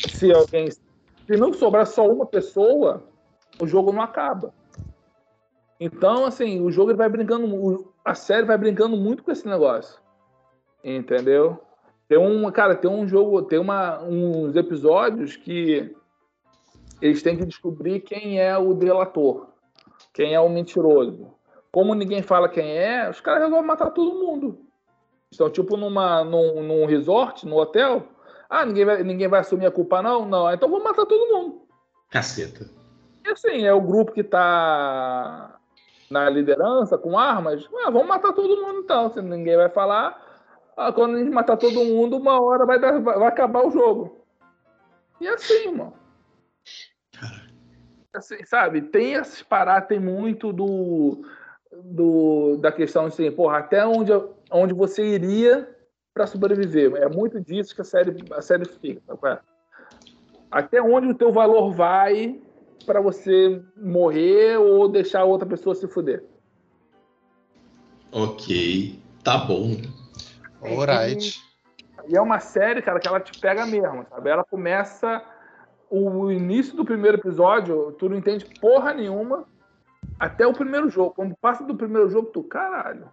se 0.08 0.32
alguém. 0.32 0.70
Se 0.70 1.36
não 1.36 1.52
sobrar 1.52 1.86
só 1.86 2.06
uma 2.06 2.26
pessoa, 2.26 3.04
o 3.60 3.66
jogo 3.66 3.92
não 3.92 4.02
acaba. 4.02 4.52
Então, 5.78 6.24
assim, 6.24 6.60
o 6.60 6.70
jogo 6.70 6.90
ele 6.90 6.98
vai 6.98 7.08
brincando. 7.08 7.92
A 8.04 8.14
série 8.14 8.46
vai 8.46 8.58
brincando 8.58 8.96
muito 8.96 9.22
com 9.22 9.30
esse 9.30 9.46
negócio. 9.46 10.00
Entendeu? 10.84 11.60
Tem 12.08 12.18
um, 12.18 12.50
cara, 12.50 12.74
tem 12.74 12.90
um 12.90 13.06
jogo, 13.06 13.42
tem 13.42 13.58
uma, 13.58 14.02
uns 14.02 14.54
episódios 14.54 15.36
que 15.36 15.94
eles 17.00 17.22
têm 17.22 17.36
que 17.36 17.46
descobrir 17.46 18.00
quem 18.00 18.40
é 18.40 18.56
o 18.56 18.74
delator, 18.74 19.48
quem 20.12 20.34
é 20.34 20.40
o 20.40 20.48
mentiroso. 20.48 21.34
Como 21.72 21.94
ninguém 21.94 22.22
fala 22.22 22.48
quem 22.48 22.76
é, 22.76 23.08
os 23.08 23.20
caras 23.20 23.44
resolvem 23.44 23.66
matar 23.66 23.90
todo 23.90 24.18
mundo. 24.18 24.58
Estão 25.30 25.48
tipo 25.48 25.76
numa, 25.76 26.22
num, 26.22 26.62
num 26.62 26.84
resort, 26.84 27.46
no 27.46 27.56
hotel. 27.56 28.06
Ah, 28.54 28.66
ninguém 28.66 28.84
vai, 28.84 29.02
ninguém 29.02 29.28
vai 29.28 29.40
assumir 29.40 29.64
a 29.64 29.70
culpa, 29.70 30.02
não? 30.02 30.26
Não. 30.26 30.52
Então 30.52 30.68
vamos 30.68 30.84
matar 30.84 31.06
todo 31.06 31.32
mundo. 31.32 31.62
Caceta. 32.10 32.68
E 33.24 33.30
assim, 33.30 33.64
é 33.64 33.72
o 33.72 33.80
grupo 33.80 34.12
que 34.12 34.22
tá 34.22 35.58
na 36.10 36.28
liderança 36.28 36.98
com 36.98 37.18
armas. 37.18 37.66
Ah, 37.82 37.90
vamos 37.90 38.08
matar 38.08 38.34
todo 38.34 38.62
mundo 38.62 38.80
então. 38.80 39.10
Se 39.10 39.22
ninguém 39.22 39.56
vai 39.56 39.70
falar, 39.70 40.22
ah, 40.76 40.92
quando 40.92 41.16
a 41.16 41.18
gente 41.20 41.30
matar 41.30 41.56
todo 41.56 41.82
mundo, 41.82 42.18
uma 42.18 42.42
hora 42.42 42.66
vai, 42.66 42.78
dar, 42.78 43.00
vai 43.00 43.26
acabar 43.26 43.66
o 43.66 43.70
jogo. 43.70 44.22
E 45.18 45.26
assim, 45.26 45.68
irmão. 45.68 45.94
Assim, 48.12 48.44
sabe, 48.44 48.82
tem 48.82 49.14
esses 49.14 49.42
paradas, 49.42 49.88
tem 49.88 49.98
muito 49.98 50.52
do, 50.52 51.24
do 51.72 52.58
da 52.58 52.70
questão 52.70 53.06
assim, 53.06 53.32
porra, 53.32 53.60
até 53.60 53.86
onde, 53.86 54.12
onde 54.50 54.74
você 54.74 55.02
iria 55.02 55.71
para 56.12 56.26
sobreviver. 56.26 56.94
É 56.96 57.08
muito 57.08 57.40
disso 57.40 57.74
que 57.74 57.80
a 57.80 57.84
série, 57.84 58.24
a 58.32 58.42
série 58.42 58.64
fica. 58.66 59.16
Tá? 59.16 59.40
Até 60.50 60.82
onde 60.82 61.08
o 61.08 61.14
teu 61.14 61.32
valor 61.32 61.72
vai 61.72 62.40
para 62.84 63.00
você 63.00 63.62
morrer 63.76 64.58
ou 64.58 64.88
deixar 64.88 65.24
outra 65.24 65.48
pessoa 65.48 65.74
se 65.74 65.86
fuder. 65.88 66.24
Ok, 68.10 69.00
tá 69.24 69.38
bom. 69.38 69.76
Alright. 70.60 71.40
E, 72.06 72.12
e 72.12 72.16
é 72.16 72.20
uma 72.20 72.40
série, 72.40 72.82
cara, 72.82 73.00
que 73.00 73.08
ela 73.08 73.20
te 73.20 73.38
pega 73.40 73.64
mesmo, 73.64 74.04
sabe? 74.08 74.30
Ela 74.30 74.44
começa. 74.44 75.22
O 75.94 76.30
início 76.32 76.74
do 76.74 76.86
primeiro 76.86 77.18
episódio, 77.18 77.92
tu 77.98 78.08
não 78.08 78.16
entende 78.16 78.46
porra 78.58 78.94
nenhuma 78.94 79.46
até 80.18 80.46
o 80.46 80.52
primeiro 80.54 80.88
jogo. 80.88 81.12
Quando 81.14 81.36
passa 81.36 81.64
do 81.64 81.76
primeiro 81.76 82.08
jogo, 82.08 82.28
tu, 82.28 82.42
caralho. 82.42 83.10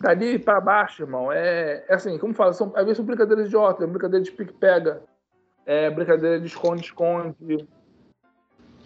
Dali 0.00 0.38
para 0.38 0.60
baixo, 0.60 1.02
irmão, 1.02 1.32
é, 1.32 1.84
é 1.88 1.94
assim, 1.94 2.18
como 2.18 2.32
fala, 2.32 2.52
são, 2.52 2.72
às 2.76 2.82
vezes 2.84 2.96
são 2.96 3.04
brincadeiras 3.04 3.50
de 3.50 3.56
horta, 3.56 3.82
é 3.82 3.86
brincadeira 3.86 4.24
de 4.24 4.30
pique-pega, 4.30 5.02
é 5.66 5.90
brincadeira 5.90 6.38
de 6.38 6.46
esconde-esconde. 6.46 7.68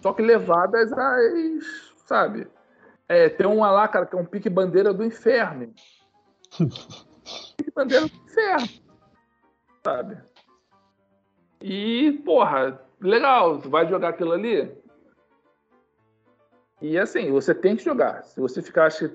Só 0.01 0.11
que 0.11 0.21
levadas 0.21 0.91
às, 0.91 1.93
sabe? 2.05 2.47
É, 3.07 3.29
tem 3.29 3.45
uma 3.45 3.71
lá, 3.71 3.87
cara, 3.87 4.05
que 4.05 4.15
é 4.15 4.19
um 4.19 4.25
pique-bandeira 4.25 4.93
do 4.93 5.03
inferno 5.03 5.73
bandeira 7.75 8.07
do 8.07 8.15
inferno. 8.15 8.69
Sabe? 9.83 10.17
E, 11.61 12.21
porra, 12.25 12.79
legal, 12.99 13.59
tu 13.59 13.69
vai 13.69 13.87
jogar 13.87 14.09
aquilo 14.09 14.33
ali. 14.33 14.71
E 16.81 16.97
assim, 16.97 17.31
você 17.31 17.53
tem 17.53 17.75
que 17.75 17.83
jogar. 17.83 18.23
Se 18.23 18.39
você 18.39 18.61
ficar 18.61 18.85
acho, 18.85 19.09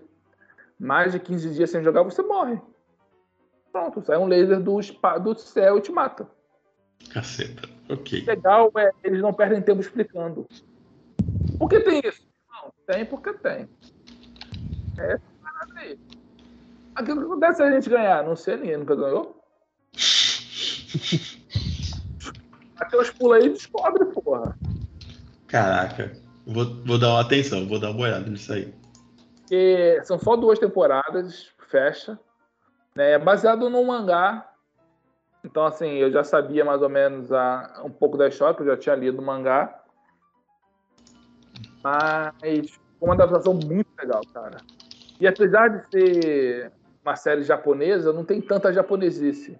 mais 0.78 1.12
de 1.12 1.20
15 1.20 1.50
dias 1.50 1.70
sem 1.70 1.82
jogar, 1.82 2.02
você 2.02 2.22
morre. 2.22 2.60
Pronto, 3.72 4.02
sai 4.04 4.16
um 4.18 4.26
laser 4.26 4.60
do, 4.60 4.78
do 5.22 5.38
céu 5.38 5.78
e 5.78 5.80
te 5.80 5.92
mata. 5.92 6.28
Caceta, 7.12 7.68
ok. 7.88 8.24
Legal 8.24 8.70
é 8.76 8.90
eles 9.04 9.20
não 9.20 9.32
perdem 9.32 9.62
tempo 9.62 9.80
explicando. 9.80 10.46
Por 11.58 11.68
que 11.68 11.80
tem 11.80 12.00
isso? 12.04 12.26
Não, 12.50 12.72
tem 12.86 13.04
porque 13.04 13.32
tem. 13.34 13.68
É 14.98 15.12
essa 15.12 15.22
parada 15.42 15.80
aí. 15.80 15.98
Aquilo 16.94 17.20
que 17.20 17.26
acontece 17.26 17.56
se 17.58 17.62
a 17.62 17.70
gente 17.70 17.88
ganhar? 17.88 18.24
Não 18.24 18.34
sei, 18.34 18.56
ninguém 18.56 18.78
nunca 18.78 18.96
ganhou. 18.96 19.40
Até 22.76 22.96
os 22.96 23.10
pulos 23.10 23.36
aí 23.36 23.48
descobre, 23.48 24.04
porra. 24.06 24.56
Caraca. 25.46 26.12
Vou, 26.46 26.82
vou 26.84 26.98
dar 26.98 27.08
uma 27.10 27.20
atenção, 27.20 27.68
vou 27.68 27.78
dar 27.78 27.90
uma 27.90 28.00
olhada 28.00 28.28
nisso 28.28 28.52
aí. 28.52 28.72
E 29.50 30.00
são 30.04 30.18
só 30.18 30.36
duas 30.36 30.58
temporadas, 30.58 31.52
fecha. 31.68 32.18
Né? 32.94 33.12
É 33.12 33.18
baseado 33.18 33.70
no 33.70 33.84
mangá. 33.84 34.50
Então, 35.44 35.64
assim, 35.64 35.92
eu 35.94 36.10
já 36.10 36.24
sabia 36.24 36.64
mais 36.64 36.82
ou 36.82 36.88
menos 36.88 37.32
a, 37.32 37.82
um 37.84 37.90
pouco 37.90 38.16
da 38.16 38.28
história, 38.28 38.54
porque 38.54 38.68
eu 38.68 38.74
já 38.74 38.80
tinha 38.80 38.96
lido 38.96 39.20
o 39.20 39.24
mangá. 39.24 39.82
Mas 41.82 42.78
uma 43.00 43.14
adaptação 43.14 43.54
muito 43.54 43.88
legal, 43.98 44.20
cara. 44.32 44.58
E 45.20 45.26
apesar 45.26 45.68
de 45.68 45.90
ser 45.90 46.72
uma 47.04 47.16
série 47.16 47.42
japonesa, 47.42 48.12
não 48.12 48.24
tem 48.24 48.40
tanta 48.40 48.72
japonesice. 48.72 49.58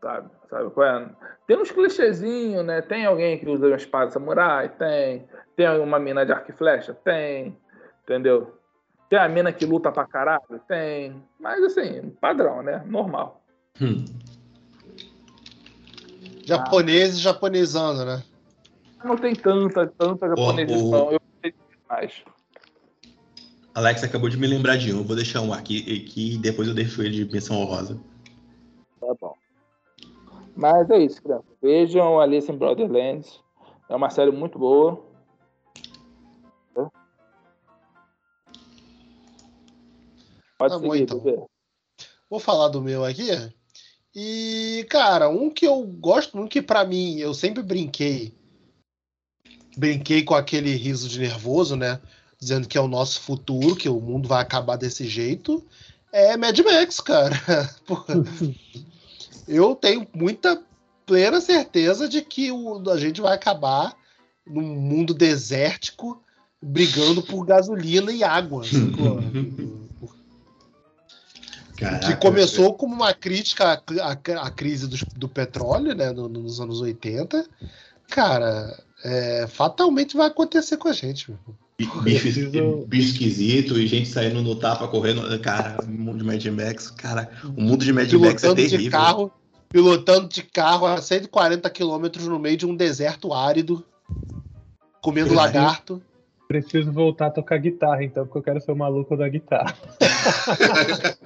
Sabe? 0.00 0.30
Sabe 0.48 0.70
qual 0.70 0.86
é? 0.86 1.10
Tem 1.46 1.56
uns 1.56 1.70
clichêzinhos, 1.70 2.64
né? 2.64 2.82
Tem 2.82 3.06
alguém 3.06 3.38
que 3.38 3.48
usa 3.48 3.66
uma 3.66 3.76
espada 3.76 4.10
samurai? 4.10 4.68
Tem. 4.70 5.28
Tem 5.56 5.68
uma 5.80 5.98
mina 5.98 6.24
de 6.24 6.32
arco 6.32 6.50
e 6.50 6.54
flecha? 6.54 6.94
Tem. 6.94 7.56
Entendeu? 8.04 8.58
Tem 9.08 9.18
a 9.18 9.28
mina 9.28 9.52
que 9.52 9.66
luta 9.66 9.92
pra 9.92 10.06
caralho? 10.06 10.40
Tem. 10.66 11.22
Mas 11.38 11.62
assim, 11.64 12.10
padrão, 12.20 12.62
né? 12.62 12.82
Normal. 12.86 13.42
Hum. 13.80 14.04
Japonês 16.44 17.16
e 17.16 17.20
japonesando, 17.20 18.04
né? 18.04 18.22
Não 19.04 19.16
tem 19.16 19.34
tanta, 19.34 19.86
tanta 19.86 20.28
japonesização. 20.28 21.08
o- 21.08 21.12
Eu 21.12 21.20
sei 21.42 21.54
mais. 21.88 22.22
Alex 23.74 24.04
acabou 24.04 24.28
de 24.28 24.36
me 24.36 24.46
lembrar 24.46 24.76
de 24.76 24.92
um. 24.92 24.98
Eu 24.98 25.04
vou 25.04 25.16
deixar 25.16 25.40
um 25.40 25.52
aqui, 25.52 25.80
aqui 25.80 26.34
e 26.34 26.38
depois 26.38 26.68
eu 26.68 26.74
deixo 26.74 27.02
ele 27.02 27.24
de 27.24 27.32
menção 27.32 27.56
honrosa. 27.56 27.98
Tá 29.00 29.14
bom. 29.20 29.34
Mas 30.54 30.88
é 30.90 30.98
isso, 30.98 31.22
criança. 31.22 31.44
Vejam 31.62 32.20
Alice 32.20 32.50
in 32.50 32.56
Borderlands. 32.56 33.40
É 33.88 33.96
uma 33.96 34.10
série 34.10 34.30
muito 34.30 34.58
boa. 34.58 35.02
Pode 40.62 40.74
Tá 40.74 40.78
bom, 40.78 40.92
seguir, 40.92 41.02
então. 41.02 41.18
bebê. 41.18 41.42
Vou 42.30 42.38
falar 42.38 42.68
do 42.68 42.80
meu 42.80 43.04
aqui. 43.04 43.28
E, 44.14 44.86
cara, 44.88 45.28
um 45.28 45.50
que 45.50 45.66
eu 45.66 45.82
gosto, 45.82 46.38
um 46.38 46.46
que 46.46 46.62
pra 46.62 46.84
mim 46.84 47.18
eu 47.18 47.34
sempre 47.34 47.62
brinquei. 47.62 48.32
Brinquei 49.76 50.22
com 50.22 50.34
aquele 50.34 50.74
riso 50.76 51.08
de 51.08 51.18
nervoso, 51.18 51.74
né? 51.74 52.00
Dizendo 52.38 52.68
que 52.68 52.78
é 52.78 52.80
o 52.80 52.88
nosso 52.88 53.20
futuro, 53.20 53.74
que 53.74 53.88
o 53.88 54.00
mundo 54.00 54.28
vai 54.28 54.40
acabar 54.40 54.76
desse 54.76 55.08
jeito. 55.08 55.64
É 56.12 56.36
Mad 56.36 56.56
Max, 56.60 57.00
cara. 57.00 57.36
Eu 59.48 59.74
tenho 59.74 60.06
muita 60.14 60.62
plena 61.04 61.40
certeza 61.40 62.08
de 62.08 62.22
que 62.22 62.52
o, 62.52 62.88
a 62.88 62.96
gente 62.96 63.20
vai 63.20 63.34
acabar 63.34 63.96
num 64.46 64.62
mundo 64.62 65.12
desértico 65.12 66.22
brigando 66.62 67.22
por 67.22 67.44
gasolina 67.44 68.12
e 68.12 68.22
água. 68.22 68.62
Caraca, 71.82 72.06
que 72.06 72.16
começou 72.16 72.74
como 72.74 72.94
uma 72.94 73.12
crítica 73.12 73.72
à, 74.00 74.10
à- 74.12 74.46
à 74.46 74.50
crise 74.50 74.86
do, 74.88 74.96
do 75.16 75.28
petróleo, 75.28 75.94
né, 75.94 76.10
no- 76.12 76.28
nos 76.28 76.60
anos 76.60 76.80
80. 76.80 77.46
Cara, 78.08 78.76
é, 79.04 79.46
fatalmente 79.48 80.16
vai 80.16 80.26
acontecer 80.28 80.76
com 80.76 80.88
a 80.88 80.92
gente. 80.92 81.34
Bicho, 81.78 82.00
Preciso- 82.02 82.86
bicho 82.86 83.10
esquisito 83.12 83.78
e 83.78 83.86
gente 83.86 84.08
saindo 84.08 84.42
no 84.42 84.54
tapa 84.54 84.86
correndo. 84.86 85.38
Cara, 85.40 85.78
o 85.82 85.86
mundo 85.90 86.18
de 86.18 86.24
Mad 86.24 86.44
Max, 86.46 86.90
cara, 86.90 87.30
o 87.56 87.60
mundo 87.60 87.84
de 87.84 87.92
Mad 87.92 88.12
Max 88.12 88.44
é 88.44 88.46
Pilotando 88.46 88.62
de 88.62 88.68
terrível. 88.68 88.90
carro, 88.92 89.32
pilotando 89.68 90.28
de 90.28 90.42
carro 90.42 90.86
a 90.86 91.00
140 91.00 91.68
quilômetros 91.70 92.28
no 92.28 92.38
meio 92.38 92.56
de 92.56 92.66
um 92.66 92.76
deserto 92.76 93.32
árido, 93.32 93.84
comendo 95.00 95.30
Brasil. 95.34 95.60
lagarto. 95.60 96.02
Preciso 96.52 96.92
voltar 96.92 97.28
a 97.28 97.30
tocar 97.30 97.56
guitarra, 97.56 98.04
então, 98.04 98.26
porque 98.26 98.36
eu 98.36 98.42
quero 98.42 98.60
ser 98.60 98.72
o 98.72 98.76
maluco 98.76 99.16
da 99.16 99.26
guitarra. 99.26 99.74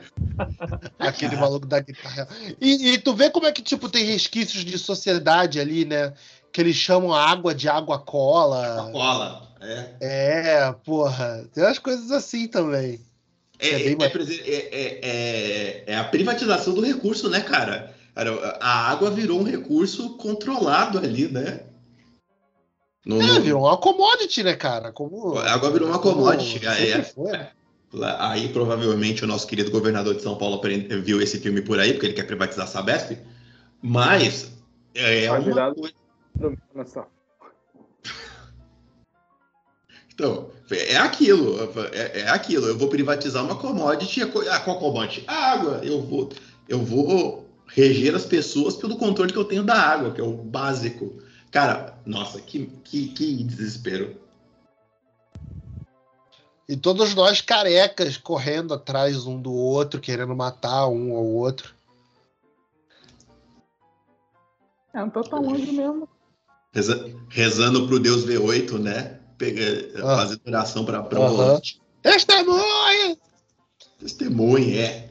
Aquele 1.00 1.34
maluco 1.34 1.66
da 1.66 1.80
guitarra. 1.80 2.28
E, 2.60 2.90
e 2.90 2.98
tu 2.98 3.12
vê 3.12 3.28
como 3.28 3.48
é 3.48 3.50
que, 3.50 3.60
tipo, 3.60 3.88
tem 3.88 4.04
resquícios 4.04 4.64
de 4.64 4.78
sociedade 4.78 5.58
ali, 5.58 5.84
né? 5.84 6.12
Que 6.52 6.60
eles 6.60 6.76
chamam 6.76 7.12
a 7.12 7.28
água 7.28 7.52
de 7.52 7.68
água 7.68 7.98
cola. 7.98 8.88
Cola. 8.92 9.42
É. 9.60 9.88
É, 10.00 10.72
porra. 10.84 11.44
Tem 11.52 11.64
umas 11.64 11.80
coisas 11.80 12.12
assim 12.12 12.46
também. 12.46 13.00
É, 13.58 13.70
É 13.70 13.78
bem 13.78 13.96
é, 14.00 14.06
é- 14.06 14.68
é- 14.70 15.00
é- 15.02 15.84
é 15.88 15.96
a 15.96 16.04
privatização 16.04 16.72
do 16.72 16.82
recurso, 16.82 17.28
né, 17.28 17.40
cara? 17.40 17.92
Cara, 18.14 18.30
A 18.60 18.92
água 18.92 19.10
virou 19.10 19.40
um 19.40 19.44
recurso 19.44 20.16
controlado 20.18 20.98
ali, 20.98 21.26
né? 21.26 21.62
No- 23.06 23.22
É, 23.22 23.38
virou 23.38 23.62
uma 23.62 23.76
commodity, 23.76 24.42
né, 24.42 24.54
cara? 24.56 24.90
Como, 24.90 25.38
A 25.38 25.52
água 25.52 25.70
virou 25.70 25.88
uma 25.88 25.98
commodity. 26.00 26.58
como 26.58 26.72
é- 26.72 26.76
sempre 26.76 27.02
foi, 27.04 27.32
né? 27.32 27.50
Aí 28.18 28.48
provavelmente 28.48 29.22
o 29.24 29.28
nosso 29.28 29.46
querido 29.46 29.70
governador 29.70 30.14
de 30.16 30.22
São 30.22 30.36
Paulo 30.36 30.60
viu 31.02 31.22
esse 31.22 31.38
filme 31.38 31.62
por 31.62 31.78
aí, 31.78 31.92
porque 31.92 32.06
ele 32.06 32.14
quer 32.14 32.26
privatizar 32.26 32.64
a 32.64 32.68
Sabesp. 32.68 33.16
Mas 33.80 34.50
é 34.94 35.30
uma 35.30 35.72
coisa. 35.74 35.94
Então, 40.14 40.50
é 40.70 40.96
aquilo. 40.96 41.56
É, 41.92 42.20
é 42.20 42.28
aquilo. 42.28 42.66
Eu 42.66 42.76
vou 42.78 42.88
privatizar 42.88 43.44
uma 43.44 43.54
commodity. 43.56 44.22
A, 44.22 44.26
co- 44.26 44.40
a 44.48 44.58
qual 44.60 44.78
commodity? 44.78 45.22
A 45.26 45.52
água. 45.52 45.80
Eu 45.84 46.00
vou, 46.02 46.30
eu 46.68 46.82
vou 46.82 47.46
reger 47.66 48.14
as 48.14 48.24
pessoas 48.24 48.76
pelo 48.76 48.96
controle 48.96 49.30
que 49.32 49.38
eu 49.38 49.44
tenho 49.44 49.62
da 49.62 49.74
água, 49.74 50.12
que 50.12 50.20
é 50.20 50.24
o 50.24 50.32
básico. 50.32 51.18
Cara, 51.50 51.95
nossa, 52.06 52.40
que, 52.40 52.66
que, 52.84 53.08
que 53.08 53.42
desespero. 53.42 54.16
E 56.68 56.76
todos 56.76 57.14
nós 57.14 57.40
carecas 57.40 58.16
correndo 58.16 58.74
atrás 58.74 59.26
um 59.26 59.40
do 59.40 59.52
outro, 59.52 60.00
querendo 60.00 60.34
matar 60.34 60.86
um 60.88 61.14
ao 61.14 61.24
outro. 61.24 61.74
É, 64.94 65.04
tão 65.10 65.42
longe 65.42 65.70
mesmo. 65.72 66.08
Reza- 66.72 67.12
rezando 67.28 67.86
pro 67.86 68.00
Deus 68.00 68.24
V8, 68.24 68.78
né? 68.78 69.20
Pega, 69.36 69.62
Ah. 70.02 70.16
Fazendo 70.16 70.40
oração 70.46 70.84
para 70.84 71.02
pra 71.02 71.18
volante. 71.20 71.80
Testemunha! 72.02 73.18
Testemunha, 73.98 74.80
é. 74.80 75.10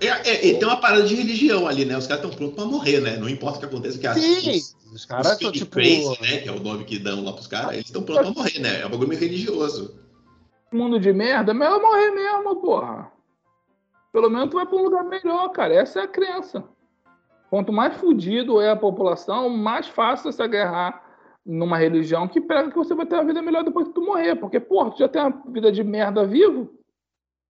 É, 0.00 0.06
é, 0.06 0.50
é, 0.50 0.54
tem 0.54 0.64
uma 0.64 0.80
parada 0.80 1.02
de 1.02 1.14
religião 1.14 1.66
ali, 1.66 1.84
né? 1.84 1.96
Os 1.96 2.06
caras 2.06 2.22
estão 2.22 2.36
prontos 2.36 2.54
pra 2.54 2.64
morrer, 2.64 3.00
né? 3.00 3.16
Não 3.16 3.28
importa 3.28 3.58
o 3.58 3.60
que 3.60 3.66
aconteça, 3.66 3.98
que 3.98 4.14
Sim! 4.14 4.60
Os 4.90 4.96
os 4.96 5.04
caras 5.04 5.26
são 5.28 5.38
King 5.38 5.58
tipo. 5.58 5.70
Crazy, 5.70 6.20
né? 6.20 6.38
Que 6.38 6.48
é 6.48 6.52
o 6.52 6.60
nome 6.60 6.84
que 6.84 6.98
dão 6.98 7.24
lá 7.24 7.32
pros 7.32 7.46
caras, 7.46 7.74
eles 7.74 7.86
estão 7.86 8.02
prontos 8.02 8.32
pra 8.32 8.42
morrer, 8.42 8.58
né? 8.58 8.80
É 8.80 8.86
um 8.86 8.90
bagulho 8.90 9.08
meio 9.08 9.20
religioso. 9.20 9.98
Mundo 10.72 10.98
de 10.98 11.12
merda, 11.12 11.54
melhor 11.54 11.80
morrer 11.80 12.10
mesmo, 12.10 12.56
porra. 12.56 13.10
Pelo 14.12 14.28
menos 14.28 14.50
tu 14.50 14.56
vai 14.56 14.66
pra 14.66 14.76
um 14.76 14.82
lugar 14.82 15.04
melhor, 15.04 15.48
cara. 15.50 15.74
Essa 15.74 16.00
é 16.00 16.02
a 16.02 16.08
crença. 16.08 16.64
Quanto 17.48 17.72
mais 17.72 17.96
fudido 17.96 18.60
é 18.60 18.70
a 18.70 18.76
população, 18.76 19.48
mais 19.48 19.88
fácil 19.88 20.28
é 20.28 20.32
se 20.32 20.42
agarrar 20.42 21.02
numa 21.44 21.76
religião 21.76 22.28
que 22.28 22.40
prega 22.40 22.70
que 22.70 22.76
você 22.76 22.94
vai 22.94 23.06
ter 23.06 23.16
uma 23.16 23.24
vida 23.24 23.42
melhor 23.42 23.64
depois 23.64 23.88
que 23.88 23.94
tu 23.94 24.02
morrer. 24.02 24.36
Porque, 24.36 24.60
porra, 24.60 24.90
tu 24.90 24.98
já 24.98 25.08
tem 25.08 25.22
uma 25.22 25.42
vida 25.52 25.72
de 25.72 25.82
merda 25.82 26.26
vivo. 26.26 26.72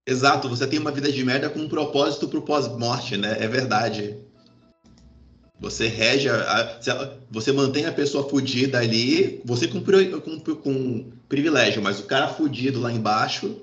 Exato, 0.06 0.48
você 0.48 0.66
tem 0.66 0.78
uma 0.78 0.90
vida 0.90 1.12
de 1.12 1.24
merda 1.24 1.50
com 1.50 1.60
um 1.60 1.68
propósito 1.68 2.28
pro 2.28 2.42
pós-morte, 2.42 3.16
né? 3.16 3.36
É 3.38 3.46
verdade. 3.46 4.18
Você 5.60 5.86
rege, 5.88 6.28
a, 6.30 6.62
a- 6.62 7.10
você 7.30 7.52
mantém 7.52 7.84
a 7.84 7.92
pessoa 7.92 8.28
fudida 8.28 8.78
ali, 8.78 9.42
você 9.44 9.68
com, 9.68 9.80
com, 9.82 10.54
com 10.56 11.12
privilégio, 11.28 11.82
mas 11.82 12.00
o 12.00 12.04
cara 12.04 12.28
fudido 12.28 12.80
lá 12.80 12.90
embaixo, 12.90 13.60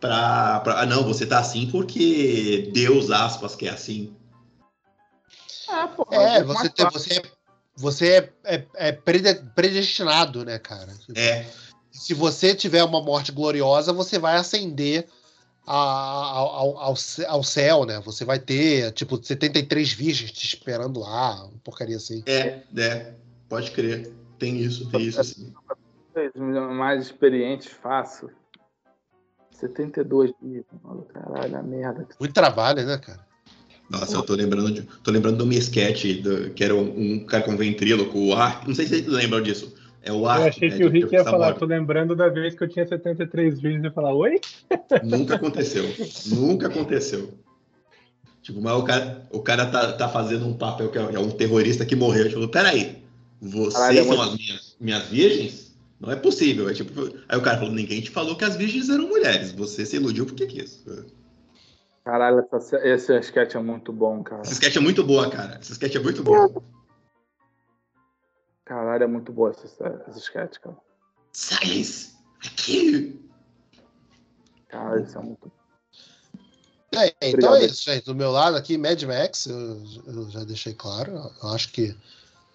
pra, 0.00 0.58
pra. 0.60 0.80
Ah, 0.80 0.86
não, 0.86 1.04
você 1.04 1.24
tá 1.24 1.38
assim 1.38 1.70
porque 1.70 2.70
Deus, 2.74 3.10
aspas, 3.12 3.54
que 3.54 3.68
é 3.68 3.70
assim. 3.70 4.12
É, 5.70 5.86
porra. 5.86 6.16
É, 6.16 6.42
muito 6.44 6.58
você, 6.58 6.68
tem, 6.68 6.86
você, 6.90 7.14
é, 7.14 7.22
você 7.76 8.08
é, 8.08 8.32
é, 8.44 8.66
é 8.88 8.92
prede- 8.92 9.42
predestinado, 9.54 10.44
né, 10.44 10.58
cara? 10.58 10.92
É, 11.14 11.46
Se 11.92 12.14
você 12.14 12.52
tiver 12.52 12.82
uma 12.82 13.00
morte 13.00 13.30
gloriosa, 13.30 13.92
você 13.92 14.18
vai 14.18 14.36
ascender 14.36 15.06
ao, 15.66 16.76
ao, 16.78 16.94
ao 17.28 17.44
céu, 17.44 17.84
né? 17.84 18.00
Você 18.00 18.24
vai 18.24 18.38
ter, 18.38 18.92
tipo, 18.92 19.22
73 19.22 19.92
virgens 19.92 20.32
te 20.32 20.46
esperando 20.46 21.00
lá, 21.00 21.44
uma 21.44 21.58
porcaria 21.62 21.96
assim. 21.96 22.22
é, 22.26 22.62
é. 22.76 23.14
Pode 23.48 23.70
crer. 23.70 24.10
Tem 24.38 24.58
isso, 24.58 24.90
tem 24.90 25.02
isso 25.02 25.22
sim. 25.22 25.52
mais 26.74 27.06
experientes, 27.06 27.68
fácil. 27.68 28.30
72 29.52 30.32
dias, 30.42 30.64
mano. 30.82 31.02
Caralho, 31.02 31.56
a 31.56 31.62
merda. 31.62 32.08
Muito 32.18 32.32
trabalho, 32.32 32.84
né, 32.84 32.98
cara? 32.98 33.20
Nossa, 33.90 34.16
eu 34.16 34.22
tô 34.22 34.34
lembrando 34.34 34.72
de, 34.72 34.82
tô 35.02 35.10
lembrando 35.10 35.36
de 35.36 35.42
uma 35.42 35.54
sketch 35.54 36.22
do- 36.22 36.50
que 36.54 36.64
era 36.64 36.74
um, 36.74 37.14
um 37.16 37.26
cara 37.26 37.44
com 37.44 37.56
ventríloco, 37.56 38.18
o 38.18 38.34
Ar. 38.34 38.66
Não 38.66 38.74
sei 38.74 38.86
se 38.86 38.94
vocês 39.02 39.06
lembram 39.06 39.42
disso. 39.42 39.74
É 40.02 40.12
o. 40.12 40.20
Eu 40.20 40.28
achei 40.28 40.68
né, 40.68 40.76
que 40.76 40.84
o 40.84 40.90
de- 40.90 41.00
Rick 41.00 41.14
ia 41.14 41.24
falar, 41.24 41.54
tô 41.54 41.64
lembrando 41.64 42.16
da 42.16 42.28
vez 42.28 42.54
que 42.54 42.64
eu 42.64 42.68
tinha 42.68 42.84
73 42.84 43.60
vídeos 43.60 43.84
e 43.84 43.86
ia 43.86 43.92
falar, 43.92 44.14
oi? 44.14 44.40
Nunca 45.02 45.36
aconteceu. 45.36 45.84
Nunca 46.26 46.66
aconteceu. 46.66 47.32
Tipo, 48.42 48.60
mas 48.60 48.72
o 48.74 48.82
cara, 48.82 49.22
o 49.30 49.40
cara 49.40 49.66
tá, 49.66 49.92
tá 49.92 50.08
fazendo 50.08 50.46
um 50.46 50.54
papel 50.54 50.90
que 50.90 50.98
é 50.98 51.02
é 51.14 51.18
um 51.18 51.30
terrorista 51.30 51.86
que 51.86 51.94
morreu. 51.94 52.28
Tipo, 52.28 52.48
peraí, 52.48 53.04
vocês 53.40 53.74
Caralho, 53.74 53.98
é 54.00 54.04
são 54.04 54.22
as 54.22 54.36
minhas, 54.36 54.76
minhas 54.80 55.08
virgens? 55.08 55.72
Não 56.00 56.10
é 56.10 56.16
possível. 56.16 56.68
É 56.68 56.74
tipo, 56.74 56.92
aí 57.28 57.38
o 57.38 57.42
cara 57.42 57.58
falou, 57.58 57.72
ninguém 57.72 58.00
te 58.00 58.10
falou 58.10 58.34
que 58.34 58.44
as 58.44 58.56
virgens 58.56 58.88
eram 58.88 59.08
mulheres. 59.08 59.52
Você 59.52 59.86
se 59.86 59.94
iludiu 59.94 60.26
porque 60.26 60.46
quis. 60.46 60.84
Caralho, 62.04 62.44
essa, 62.52 62.76
esse 62.84 63.18
sketch 63.20 63.54
é 63.54 63.60
muito 63.60 63.92
bom, 63.92 64.24
cara. 64.24 64.42
Esse 64.42 64.54
sketch 64.54 64.74
é 64.74 64.80
muito 64.80 65.04
boa, 65.04 65.30
cara. 65.30 65.60
Esse 65.62 65.72
sketch 65.72 65.94
é 65.94 66.00
muito 66.00 66.24
boa. 66.24 66.52
Caralho, 68.64 69.04
é 69.04 69.06
muito 69.06 69.32
boa 69.32 69.50
essa, 69.50 69.66
essa 70.08 70.18
sketch, 70.18 70.58
cara. 70.58 70.76
Silence! 71.32 72.14
Aqui! 72.44 73.20
Caralho, 74.68 75.04
isso 75.04 75.18
é 75.18 75.22
muito 75.22 75.52
É, 76.94 77.08
então 77.20 77.50
Obrigado. 77.50 77.56
é 77.56 77.64
isso, 77.66 77.82
gente. 77.82 78.04
Do 78.04 78.14
meu 78.14 78.30
lado 78.30 78.56
aqui, 78.56 78.78
Mad 78.78 79.02
Max, 79.02 79.46
eu, 79.46 79.82
eu 80.06 80.30
já 80.30 80.44
deixei 80.44 80.74
claro. 80.74 81.12
Eu 81.42 81.48
acho 81.50 81.72
que 81.72 81.96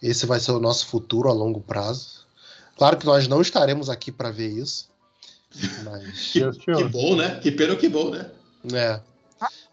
esse 0.01 0.25
vai 0.25 0.39
ser 0.39 0.51
o 0.51 0.59
nosso 0.59 0.87
futuro 0.87 1.29
a 1.29 1.33
longo 1.33 1.61
prazo. 1.61 2.25
Claro 2.77 2.97
que 2.97 3.05
nós 3.05 3.27
não 3.27 3.41
estaremos 3.41 3.89
aqui 3.89 4.11
para 4.11 4.31
ver 4.31 4.49
isso. 4.49 4.89
Mas. 5.83 6.31
Que, 6.33 6.51
que 6.51 6.83
bom, 6.85 7.15
né? 7.15 7.39
Que 7.39 7.51
pena 7.51 7.75
que 7.75 7.89
bom, 7.89 8.11
né? 8.11 8.29
É, 8.73 8.99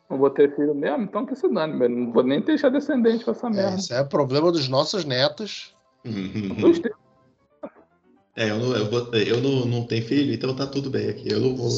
Não 0.09 0.19
vou 0.19 0.31
ter 0.31 0.55
filho 0.55 0.75
mesmo, 0.75 1.03
então 1.05 1.27
que 1.27 1.35
se 1.35 1.49
dane, 1.49 1.79
velho. 1.79 1.97
Não 1.97 2.13
vou 2.13 2.23
nem 2.23 2.41
deixar 2.41 2.71
descendente 2.71 3.25
com 3.25 3.33
essa 3.33 3.47
é, 3.49 3.51
merda. 3.51 3.77
isso 3.77 3.93
é 3.93 4.05
problema 4.05 4.51
dos 4.51 4.69
nossos 4.69 5.05
netos. 5.05 5.74
Teus. 6.05 6.81
É, 8.37 8.51
eu, 8.51 8.59
não, 8.59 8.77
eu, 8.77 8.91
vou- 8.91 9.15
eu 9.15 9.41
não, 9.41 9.65
não 9.65 9.87
tenho 9.87 10.05
filho, 10.05 10.33
então 10.35 10.55
tá 10.55 10.67
tudo 10.67 10.91
bem 10.91 11.09
aqui. 11.09 11.31
Eu 11.33 11.41
não 11.41 11.57
vou. 11.57 11.71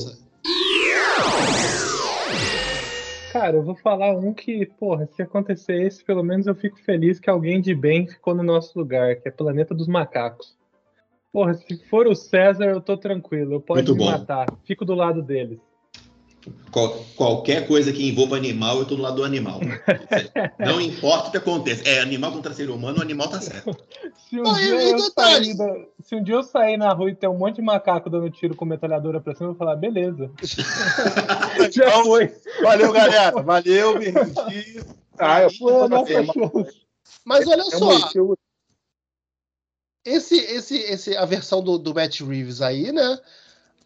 Cara, 3.28 3.56
eu 3.56 3.62
vou 3.62 3.76
falar 3.76 4.12
um 4.16 4.32
que, 4.32 4.64
porra, 4.64 5.06
se 5.12 5.22
acontecer 5.22 5.82
esse, 5.82 6.02
pelo 6.02 6.22
menos 6.22 6.46
eu 6.46 6.54
fico 6.54 6.78
feliz 6.78 7.20
que 7.20 7.28
alguém 7.28 7.60
de 7.60 7.74
bem 7.74 8.08
ficou 8.08 8.34
no 8.34 8.42
nosso 8.42 8.78
lugar, 8.78 9.16
que 9.16 9.28
é 9.28 9.30
Planeta 9.30 9.74
dos 9.74 9.86
Macacos. 9.86 10.56
Porra, 11.32 11.52
se 11.54 11.76
for 11.84 12.06
o 12.06 12.14
César, 12.14 12.64
eu 12.64 12.80
tô 12.80 12.96
tranquilo, 12.96 13.52
eu 13.54 13.60
posso 13.60 13.78
Muito 13.78 13.92
me 13.92 13.98
bom. 13.98 14.10
matar. 14.10 14.46
Fico 14.64 14.84
do 14.86 14.94
lado 14.94 15.20
deles. 15.22 15.58
Qual- 16.70 17.04
qualquer 17.16 17.66
coisa 17.66 17.92
que 17.92 18.06
envolva 18.06 18.36
animal, 18.36 18.78
eu 18.78 18.84
tô 18.84 18.96
do 18.96 19.02
lado 19.02 19.16
do 19.16 19.24
animal. 19.24 19.60
Não 20.58 20.80
importa 20.80 21.28
o 21.28 21.30
que 21.30 21.36
aconteça. 21.38 21.88
É 21.88 22.00
animal 22.00 22.32
contra 22.32 22.52
ser 22.52 22.68
humano, 22.70 22.98
o 22.98 23.02
animal 23.02 23.28
tá 23.28 23.40
certo. 23.40 23.74
Se 24.28 24.38
um, 24.40 24.52
dia 24.54 24.90
eu 24.90 24.98
sair 24.98 25.56
da- 25.56 25.84
se 26.02 26.14
um 26.14 26.22
dia 26.22 26.34
eu 26.34 26.42
sair 26.42 26.76
na 26.76 26.92
rua 26.92 27.10
e 27.10 27.14
ter 27.14 27.28
um 27.28 27.38
monte 27.38 27.56
de 27.56 27.62
macaco 27.62 28.10
dando 28.10 28.30
tiro 28.30 28.54
com 28.54 28.64
metralhadora 28.64 29.20
pra 29.20 29.34
cima, 29.34 29.46
eu 29.48 29.52
vou 29.52 29.58
falar, 29.58 29.76
beleza. 29.76 30.30
Já 31.72 32.02
foi. 32.02 32.34
Valeu, 32.62 32.92
galera. 32.92 33.42
Valeu, 33.42 33.98
me 33.98 34.06
rendi. 34.10 34.80
Ah, 35.18 35.42
eu 35.42 35.50
fazer, 35.88 36.26
chance. 36.26 36.86
Mas 37.24 37.46
olha 37.48 37.62
é 37.62 37.64
só, 37.64 38.10
eu- 38.14 38.36
esse, 40.04 40.36
esse, 40.36 40.76
esse, 40.76 41.16
a 41.16 41.24
versão 41.24 41.62
do, 41.62 41.78
do 41.78 41.94
Matt 41.94 42.20
Reeves 42.20 42.60
aí, 42.62 42.92
né? 42.92 43.18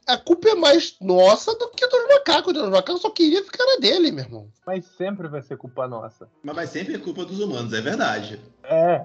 A 0.07 0.16
culpa 0.16 0.48
é 0.48 0.55
mais 0.55 0.94
nossa 1.01 1.55
do 1.57 1.68
que 1.68 1.86
dos 1.86 2.09
macacos. 2.09 2.57
Os 2.57 2.68
macacos 2.68 3.03
só 3.03 3.11
queria 3.11 3.44
ficar 3.44 3.64
na 3.64 3.76
dele, 3.76 4.11
meu 4.11 4.24
irmão. 4.24 4.48
Mas 4.66 4.84
sempre 4.96 5.28
vai 5.28 5.42
ser 5.42 5.57
culpa 5.57 5.86
nossa. 5.86 6.28
Mas 6.42 6.57
vai 6.57 6.66
sempre 6.66 6.94
é 6.94 6.98
culpa 6.98 7.24
dos 7.24 7.38
humanos, 7.38 7.72
é 7.72 7.80
verdade. 7.80 8.40
É, 8.64 9.05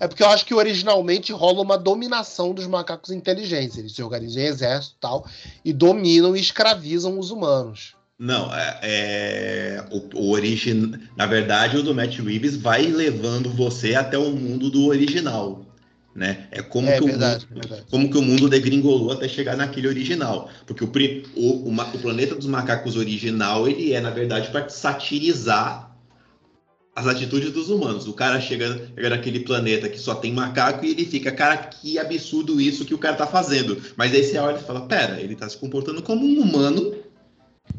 É 0.00 0.08
porque 0.08 0.22
eu 0.22 0.28
acho 0.28 0.46
que 0.46 0.54
originalmente 0.54 1.32
rola 1.32 1.60
uma 1.60 1.76
dominação 1.76 2.54
dos 2.54 2.66
macacos 2.66 3.10
inteligentes. 3.10 3.76
Eles 3.76 3.92
se 3.94 4.02
organizam 4.02 4.42
em 4.42 4.46
exército 4.46 4.96
e 4.96 5.00
tal, 5.00 5.26
e 5.64 5.72
dominam 5.72 6.34
e 6.36 6.40
escravizam 6.40 7.18
os 7.18 7.30
humanos. 7.30 7.94
Não, 8.18 8.54
é, 8.54 8.78
é- 8.82 9.84
o, 9.90 10.18
o 10.20 10.30
origin, 10.30 10.92
na 11.16 11.26
verdade, 11.26 11.76
o 11.76 11.82
do 11.82 11.94
Matt 11.94 12.18
Reeves 12.20 12.56
vai 12.56 12.86
levando 12.86 13.50
você 13.50 13.94
até 13.94 14.16
o 14.16 14.30
mundo 14.30 14.70
do 14.70 14.86
original, 14.86 15.66
né? 16.14 16.46
É 16.50 16.62
como 16.62 16.88
é 16.88 16.98
que 16.98 17.04
verdade, 17.06 17.44
o 17.44 17.54
mundo, 17.54 17.68
verdade. 17.68 17.86
como 17.90 18.10
que 18.10 18.18
o 18.18 18.22
mundo 18.22 18.48
degringolou 18.48 19.12
até 19.12 19.26
chegar 19.26 19.56
naquele 19.56 19.88
original, 19.88 20.48
porque 20.66 20.84
o, 20.84 20.92
o, 21.34 21.68
o 21.68 21.72
o 21.72 21.98
planeta 21.98 22.34
dos 22.34 22.46
macacos 22.46 22.96
original 22.96 23.66
ele 23.66 23.92
é 23.92 24.00
na 24.00 24.10
verdade 24.10 24.48
para 24.50 24.68
satirizar 24.68 25.92
as 26.94 27.06
atitudes 27.08 27.50
dos 27.50 27.68
humanos. 27.68 28.06
O 28.06 28.12
cara 28.12 28.40
chega, 28.40 28.88
chega 28.94 29.10
naquele 29.10 29.40
planeta 29.40 29.88
que 29.88 29.98
só 29.98 30.14
tem 30.14 30.32
macaco 30.32 30.84
e 30.84 30.90
ele 30.92 31.04
fica, 31.04 31.32
cara, 31.32 31.56
que 31.56 31.98
absurdo 31.98 32.60
isso 32.60 32.84
que 32.84 32.94
o 32.94 32.98
cara 32.98 33.16
tá 33.16 33.26
fazendo. 33.26 33.82
Mas 33.96 34.14
aí 34.14 34.22
você 34.22 34.38
olha 34.38 34.58
e 34.58 34.62
fala, 34.62 34.86
pera, 34.86 35.20
ele 35.20 35.34
tá 35.34 35.48
se 35.48 35.58
comportando 35.58 36.02
como 36.02 36.24
um 36.24 36.40
humano 36.40 36.94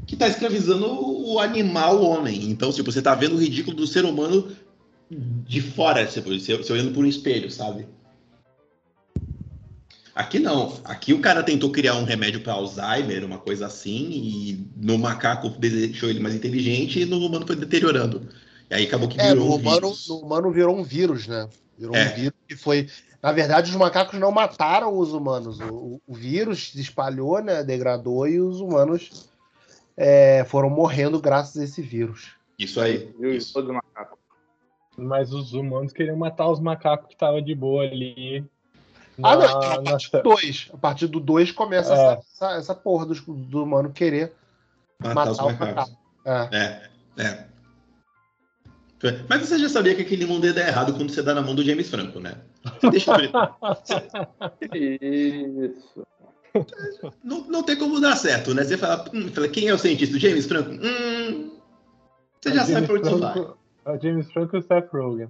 que 0.06 0.18
tá 0.18 0.28
escravizando 0.28 0.86
o 0.86 1.40
animal 1.40 2.04
homem. 2.04 2.50
Então, 2.50 2.72
tipo, 2.74 2.92
você 2.92 3.02
tá 3.02 3.16
vendo 3.16 3.36
o 3.36 3.40
ridículo 3.40 3.78
do 3.78 3.88
ser 3.88 4.04
humano 4.04 4.52
de 5.10 5.62
fora, 5.62 6.06
tipo, 6.06 6.30
você, 6.30 6.58
você 6.58 6.74
olhando 6.74 6.92
por 6.92 7.06
um 7.06 7.08
espelho, 7.08 7.50
sabe? 7.50 7.88
Aqui 10.16 10.40
não. 10.40 10.80
Aqui 10.86 11.14
o 11.14 11.20
cara 11.20 11.44
tentou 11.44 11.70
criar 11.72 11.96
um 11.96 12.06
remédio 12.06 12.42
para 12.42 12.54
Alzheimer, 12.54 13.26
uma 13.26 13.38
coisa 13.38 13.66
assim, 13.66 14.10
e 14.12 14.68
no 14.78 14.98
macaco 14.98 15.50
deixou 15.50 16.10
ele 16.10 16.22
mais 16.22 16.34
inteligente 16.34 17.02
e 17.02 17.06
no 17.06 17.18
humano 17.18 17.46
foi 17.46 17.58
deteriorando. 17.58 18.26
E 18.70 18.74
aí 18.76 18.86
acabou 18.86 19.10
que 19.10 19.20
É, 19.20 19.28
virou 19.30 19.46
no 19.46 19.52
um 19.52 19.56
humano, 19.56 19.82
vírus. 19.88 20.08
no 20.08 20.16
humano 20.20 20.52
virou 20.52 20.76
um 20.78 20.84
vírus, 20.84 21.28
né? 21.28 21.50
Virou 21.78 21.94
É. 21.96 22.06
um 22.10 22.16
vírus 22.16 22.34
que 22.48 22.56
foi. 22.56 22.88
Na 23.22 23.34
verdade, 23.34 23.70
os 23.70 23.76
macacos 23.76 24.18
não 24.18 24.32
mataram 24.32 24.98
os 24.98 25.12
humanos. 25.12 25.60
O, 25.60 26.00
o- 26.08 26.14
vírus 26.14 26.70
se 26.70 26.80
espalhou, 26.80 27.42
né? 27.44 27.62
Degradou 27.64 28.26
e 28.28 28.40
os 28.40 28.62
humanos 28.62 29.28
é, 29.98 30.46
foram 30.46 30.70
morrendo 30.70 31.20
graças 31.20 31.58
a 31.62 31.64
esse 31.66 31.82
vírus. 31.82 32.30
Isso 32.58 32.80
aí. 32.80 33.14
Isso. 33.20 33.52
todo 33.54 33.74
macaco. 33.74 34.18
mas 34.98 35.34
os 35.34 35.52
humanos 35.52 35.92
queriam 35.92 36.16
matar 36.16 36.50
os 36.50 36.60
macacos 36.62 37.08
que 37.08 37.16
estavam 37.16 37.42
de 37.42 37.54
boa 37.54 37.84
ali. 37.84 38.46
Ah, 39.24 39.36
na- 39.36 39.48
não, 39.48 39.58
então, 39.60 39.72
a 39.72 39.76
na 39.78 39.84
partir 39.92 40.06
ce- 40.10 40.18
do 40.18 40.24
2. 40.24 40.70
A 40.74 40.78
partir 40.78 41.08
do 41.08 41.20
2 41.20 41.52
começa 41.52 41.94
É. 41.94 41.94
essa, 41.94 42.22
essa, 42.34 42.52
essa 42.58 42.76
porra 42.76 43.06
do, 43.06 43.14
do 43.16 43.64
humano 43.64 43.92
querer 43.92 44.34
Matar, 45.00 45.32
os 45.32 45.38
matar 45.38 45.46
o 45.46 45.60
macaco. 45.60 45.98
É. 46.26 46.50
É, 46.58 46.90
é. 47.24 47.46
Mas 49.30 49.42
você 49.48 49.60
já 49.60 49.70
sabia 49.70 49.94
que 49.94 50.02
aquele 50.02 50.26
mundo 50.26 50.46
ia 50.48 50.54
dar 50.54 50.68
errado 50.68 50.94
quando 50.94 51.12
você 51.12 51.22
dá 51.22 51.34
na 51.36 51.42
mão 51.42 51.54
do 51.54 51.64
James 51.64 51.88
Franco, 51.90 52.20
né? 52.20 52.36
Você 52.82 52.90
deixa 52.90 53.14
ele- 53.16 53.32
Isso. 55.68 56.08
não, 57.24 57.42
não 57.46 57.62
tem 57.64 57.78
como 57.78 58.00
dar 58.02 58.16
certo, 58.16 58.54
né? 58.54 58.64
Você 58.64 58.78
fala, 58.78 59.06
hum, 59.14 59.30
fala, 59.32 59.48
quem 59.48 59.68
é 59.68 59.74
o 59.74 59.78
cientista? 59.78 60.16
O 60.16 60.20
James 60.20 60.46
Franco? 60.48 60.72
Hum, 60.72 61.52
você 62.42 62.54
já 62.54 62.62
É 62.62 62.64
o 62.64 62.68
sabe 62.68 62.88
pra 62.88 62.96
onde 62.96 63.08
isso 63.08 63.18
vai. 63.20 63.34
Franco- 63.34 63.58
é 63.86 63.92
o 63.92 64.02
James 64.02 64.32
Franco 64.32 64.56
e 64.56 64.60
o 64.60 64.64
Seth 64.64 64.90
Rogen. 64.92 65.28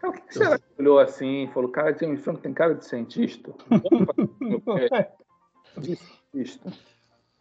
Então, 0.00 0.10
o 0.10 0.12
que 0.14 0.32
será 0.32 0.58
que 0.58 0.64
olhou 0.78 0.98
assim 0.98 1.44
e 1.44 1.52
falou, 1.52 1.70
cara, 1.70 1.94
James 1.98 2.22
Franco 2.22 2.40
tem 2.40 2.54
cara 2.54 2.74
de 2.74 2.86
cientista? 2.86 3.52
Cientista. 5.82 6.72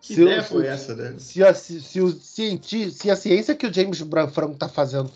Que 0.01 0.13
Se, 0.15 0.21
ideia 0.21 0.41
o- 0.41 0.43
foi 0.43 0.67
essa, 0.67 0.95
né? 0.95 1.15
se, 1.17 1.43
a, 1.43 1.53
se, 1.53 1.81
se 1.81 2.01
o 2.01 2.09
cienti- 2.11 2.91
se 2.91 3.09
a 3.09 3.15
ciência 3.15 3.55
que 3.55 3.65
o 3.67 3.73
James 3.73 3.99
Franco 4.33 4.55
tá 4.57 4.67
fazendo 4.69 5.11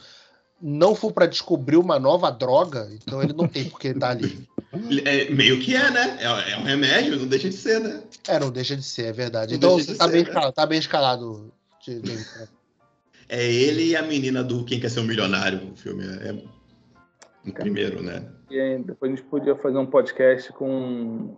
não 0.62 0.96
for 0.96 1.12
para 1.12 1.26
descobrir 1.26 1.76
uma 1.78 2.00
nova 2.00 2.30
droga, 2.32 2.90
então 2.94 3.22
ele 3.22 3.34
não 3.34 3.48
tem 3.48 3.70
por 3.70 3.78
que 3.80 3.90
estar 3.90 4.12
ali. 4.12 4.48
É, 5.06 5.30
meio 5.30 5.60
que 5.60 5.76
é, 5.76 5.92
né? 5.92 6.18
É, 6.22 6.52
é 6.54 6.58
um 6.58 6.64
remédio, 6.64 7.18
não 7.18 7.28
deixa 7.28 7.50
de 7.50 7.56
ser, 7.58 7.80
né? 7.82 8.02
É, 8.28 8.40
não 8.40 8.50
deixa 8.52 8.76
de 8.76 8.84
ser, 8.84 9.08
é 9.08 9.12
verdade. 9.12 9.52
Não 9.52 9.58
Então 9.58 9.72
você 9.78 9.96
tá 9.96 10.06
ser, 10.06 10.12
bem, 10.12 10.24
né? 10.24 10.30
escalado, 10.30 10.54
tá 10.54 10.66
bem 10.66 10.80
escalado, 10.80 11.54
James 11.86 12.32
Franco. 12.32 12.54
É 13.30 13.44
ele 13.52 13.86
e 13.90 13.96
a 13.96 14.02
menina 14.02 14.44
do 14.44 14.64
Quem 14.64 14.80
Quer 14.80 14.90
Ser 14.90 15.00
um 15.02 15.04
Milionário, 15.06 15.72
o 15.72 15.76
filme. 15.76 16.04
É, 16.06 16.32
o 16.32 16.50
primeiro, 17.52 18.02
né? 18.02 18.32
E 18.50 18.60
aí, 18.60 18.84
depois 18.84 19.12
a 19.12 19.16
gente 19.16 19.26
podia 19.28 19.56
fazer 19.56 19.78
um 19.78 19.86
podcast 19.86 20.52
com 20.54 21.36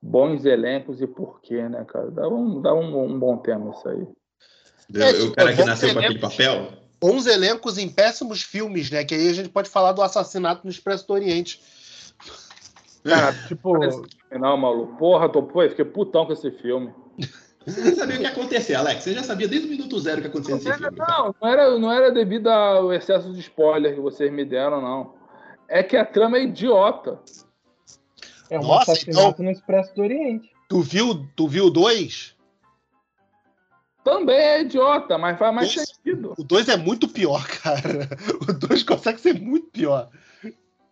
bons 0.00 0.44
elencos 0.44 1.00
e 1.00 1.06
porquê, 1.06 1.68
né, 1.68 1.84
cara? 1.84 2.10
Dá 2.10 2.28
um, 2.28 2.60
dá 2.60 2.74
um, 2.74 3.04
um 3.04 3.18
bom 3.18 3.36
tema 3.38 3.70
isso 3.70 3.88
aí. 3.88 4.06
É, 4.94 5.10
o 5.10 5.20
tipo, 5.20 5.36
cara 5.36 5.54
que 5.54 5.64
nasceu 5.64 5.92
com 5.92 5.98
aquele 5.98 6.18
papel. 6.18 6.72
Bons 7.00 7.26
elencos 7.26 7.76
em 7.76 7.88
péssimos 7.88 8.42
filmes, 8.42 8.90
né? 8.90 9.04
Que 9.04 9.14
aí 9.14 9.28
a 9.28 9.32
gente 9.32 9.48
pode 9.48 9.68
falar 9.68 9.92
do 9.92 10.02
assassinato 10.02 10.62
no 10.64 10.70
Expresso 10.70 11.06
do 11.06 11.12
Oriente. 11.12 11.60
Cara, 13.04 13.32
Tipo, 13.46 13.78
não, 14.32 14.56
maluco. 14.56 14.96
Porra, 14.96 15.28
tô, 15.28 15.42
pô, 15.42 15.62
eu 15.62 15.70
fiquei 15.70 15.84
putão 15.84 16.26
com 16.26 16.32
esse 16.32 16.50
filme. 16.50 16.92
Você 17.64 17.90
já 17.90 17.96
sabia 17.96 18.14
o 18.14 18.18
que 18.18 18.24
ia 18.24 18.30
acontecer, 18.30 18.74
Alex. 18.74 19.02
Você 19.02 19.12
já 19.12 19.22
sabia 19.24 19.48
desde 19.48 19.66
o 19.66 19.70
minuto 19.70 19.98
zero 19.98 20.18
o 20.18 20.20
que 20.20 20.28
ia 20.28 20.30
acontecer 20.30 20.54
nesse 20.54 20.78
filme. 20.78 20.96
Não, 20.96 21.34
não 21.40 21.48
era, 21.48 21.78
não 21.78 21.92
era 21.92 22.10
devido 22.12 22.48
ao 22.48 22.92
excesso 22.92 23.32
de 23.32 23.40
spoiler 23.40 23.94
que 23.94 24.00
vocês 24.00 24.32
me 24.32 24.44
deram, 24.44 24.80
não. 24.80 25.14
É 25.68 25.82
que 25.82 25.96
a 25.96 26.04
trama 26.04 26.38
é 26.38 26.44
idiota. 26.44 27.20
é 28.50 28.58
um 28.58 28.62
Nossa, 28.62 28.92
assassinato 28.92 29.42
no 29.42 29.50
Expresso 29.50 29.94
do 29.94 30.02
Oriente. 30.02 30.50
Tu 30.68 30.80
viu, 30.80 31.26
tu 31.36 31.48
viu 31.48 31.66
o 31.66 31.70
2? 31.70 32.36
Também 34.04 34.36
é 34.36 34.60
idiota, 34.62 35.18
mas 35.18 35.36
faz 35.36 35.52
mais 35.52 35.68
Isso. 35.68 35.86
sentido. 35.86 36.34
O 36.38 36.44
2 36.44 36.68
é 36.68 36.76
muito 36.76 37.08
pior, 37.08 37.44
cara. 37.62 38.08
O 38.48 38.52
2 38.52 38.84
consegue 38.84 39.20
ser 39.20 39.34
muito 39.34 39.66
pior. 39.70 40.08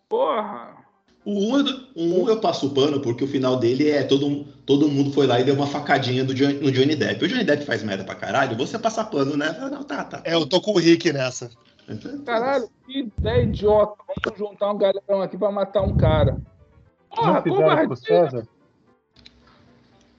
Porra. 0.09 0.85
O 1.23 1.55
1 1.55 1.55
um, 1.55 1.87
o 1.95 2.23
um 2.23 2.29
eu 2.29 2.39
passo 2.39 2.67
o 2.67 2.69
pano 2.71 2.99
porque 2.99 3.23
o 3.23 3.27
final 3.27 3.57
dele 3.57 3.89
é 3.89 4.03
todo, 4.03 4.43
todo 4.65 4.89
mundo 4.89 5.11
foi 5.11 5.25
lá 5.25 5.39
e 5.39 5.43
deu 5.43 5.55
uma 5.55 5.65
facadinha 5.65 6.23
do 6.23 6.35
Johnny, 6.35 6.55
no 6.55 6.71
Johnny 6.71 6.95
Depp. 6.95 7.23
O 7.23 7.27
Johnny 7.27 7.43
Depp 7.43 7.65
faz 7.65 7.81
merda 7.81 8.03
pra 8.03 8.15
caralho, 8.15 8.55
você 8.55 8.77
passa 8.77 9.03
pano, 9.03 9.35
né? 9.35 9.57
Não, 9.71 9.83
tá, 9.83 10.03
tá. 10.03 10.21
É, 10.23 10.33
eu 10.35 10.45
tô 10.45 10.61
com 10.61 10.71
o 10.73 10.77
Rick 10.77 11.11
nessa. 11.11 11.49
Caralho, 12.25 12.69
que 12.85 12.99
ideia 12.99 13.43
idiota. 13.43 13.95
Vamos 14.07 14.39
juntar 14.39 14.71
um 14.71 14.77
galerão 14.77 15.21
aqui 15.21 15.37
pra 15.37 15.51
matar 15.51 15.81
um 15.81 15.95
cara. 15.95 16.41
Porra, 17.09 17.41
covardia. 17.41 18.47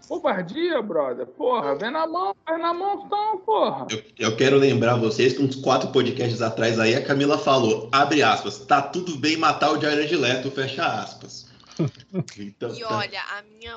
Covardia, 0.08 0.80
brother. 0.80 1.26
Porra, 1.26 1.74
vem 1.74 1.90
na 1.90 2.06
mão, 2.06 2.34
vem 2.48 2.58
na 2.58 2.72
mão 2.72 3.04
então, 3.04 3.38
porra. 3.38 3.86
Eu, 3.90 4.02
eu 4.18 4.36
quero 4.36 4.56
lembrar 4.56 4.94
vocês 4.96 5.32
que 5.32 5.42
uns 5.42 5.56
quatro 5.56 5.90
podcasts 5.90 6.40
atrás 6.40 6.78
aí 6.78 6.94
a 6.94 7.04
Camila 7.04 7.36
falou, 7.36 7.88
abre 7.90 8.22
aspas, 8.22 8.58
tá 8.58 8.80
tudo 8.80 9.16
bem 9.16 9.36
matar 9.36 9.72
o 9.72 9.80
Jared 9.80 10.14
Leto, 10.16 10.50
fecha 10.50 10.86
aspas. 10.86 11.46
Então, 12.38 12.74
e 12.74 12.80
tá. 12.80 12.96
olha, 12.96 13.20
a 13.36 13.42
minha, 13.42 13.76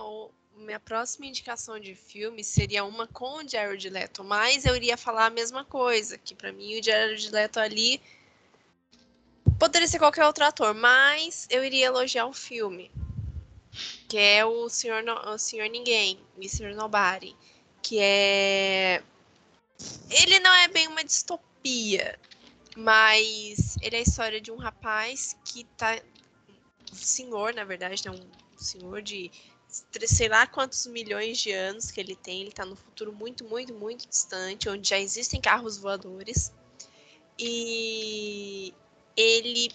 minha 0.60 0.80
próxima 0.80 1.26
indicação 1.26 1.80
de 1.80 1.95
filme 1.95 2.43
seria 2.43 2.84
uma 2.84 3.07
com 3.07 3.38
o 3.38 3.47
Jared 3.47 3.89
Leto, 3.89 4.24
mas 4.24 4.66
eu 4.66 4.76
iria 4.76 4.97
falar 4.97 5.28
a 5.28 5.30
mesma 5.30 5.64
coisa, 5.64 6.18
que 6.18 6.36
para 6.36 6.51
mim 6.51 6.80
o 6.80 6.84
Jared 6.84 7.30
Leto 7.32 7.60
ali 7.60 8.01
poderia 9.57 9.88
ser 9.88 9.99
qualquer 9.99 10.26
outro 10.26 10.43
ator, 10.43 10.74
mas 10.74 11.47
eu 11.49 11.64
iria 11.64 11.88
elogiar 11.88 12.26
o 12.26 12.34
filme 12.34 12.91
que 14.07 14.18
é 14.18 14.43
o 14.45 14.68
Senhor, 14.70 15.03
no, 15.03 15.14
o 15.32 15.38
Senhor 15.38 15.70
Ninguém, 15.70 16.20
Mr. 16.38 16.74
Nobody, 16.74 17.36
que 17.82 17.99
é... 17.99 19.03
Ele 20.10 20.39
não 20.39 20.53
é 20.53 20.68
bem 20.68 20.88
uma 20.88 21.03
distopia, 21.03 22.20
mas 22.76 23.78
ele 23.82 23.95
é 23.95 23.99
a 23.99 24.01
história 24.01 24.41
de 24.41 24.51
um 24.51 24.57
rapaz 24.57 25.38
que 25.45 25.64
tá... 25.78 25.99
Um 26.91 26.95
senhor, 26.95 27.53
na 27.53 27.64
verdade, 27.64 28.03
né? 28.03 28.12
Um 28.12 28.57
senhor 28.57 29.01
de 29.03 29.32
sei 30.07 30.28
lá 30.28 30.47
quantos 30.47 30.88
milhões 30.88 31.38
de 31.38 31.51
anos 31.51 31.91
que 31.91 31.99
ele 31.99 32.15
tem, 32.15 32.41
ele 32.41 32.51
tá 32.51 32.65
no 32.65 32.76
futuro 32.76 33.13
muito, 33.13 33.43
muito, 33.43 33.74
muito 33.74 34.07
distante, 34.07 34.67
onde 34.67 34.89
já 34.89 34.97
existem 34.97 35.39
carros 35.39 35.78
voadores. 35.78 36.51
E 37.38 38.74
ele 39.15 39.72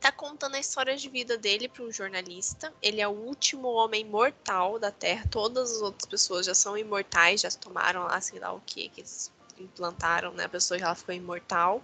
tá 0.00 0.10
contando 0.10 0.56
a 0.56 0.58
história 0.58 0.96
de 0.96 1.08
vida 1.08 1.36
dele 1.36 1.68
para 1.68 1.84
um 1.84 1.92
jornalista. 1.92 2.72
Ele 2.82 3.00
é 3.00 3.06
o 3.06 3.12
último 3.12 3.68
homem 3.68 4.04
mortal 4.04 4.78
da 4.78 4.90
Terra. 4.90 5.26
Todas 5.30 5.70
as 5.70 5.82
outras 5.82 6.06
pessoas 6.06 6.46
já 6.46 6.54
são 6.54 6.76
imortais, 6.76 7.42
já 7.42 7.50
tomaram 7.50 8.04
lá, 8.04 8.20
sei 8.20 8.40
lá 8.40 8.52
o 8.52 8.60
que 8.60 8.88
que 8.88 9.02
eles 9.02 9.30
implantaram, 9.58 10.32
né? 10.32 10.44
A 10.44 10.48
pessoa 10.48 10.78
já 10.78 10.94
ficou 10.94 11.14
imortal. 11.14 11.82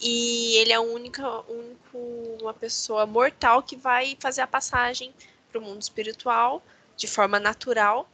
E 0.00 0.56
ele 0.56 0.72
é 0.72 0.76
a 0.76 0.80
única, 0.80 1.40
único, 1.50 1.98
uma 2.40 2.54
pessoa 2.54 3.06
mortal 3.06 3.62
que 3.62 3.76
vai 3.76 4.16
fazer 4.18 4.40
a 4.40 4.46
passagem 4.46 5.14
para 5.54 5.60
o 5.60 5.62
mundo 5.62 5.80
espiritual 5.80 6.60
de 6.96 7.06
forma 7.06 7.38
natural. 7.38 8.08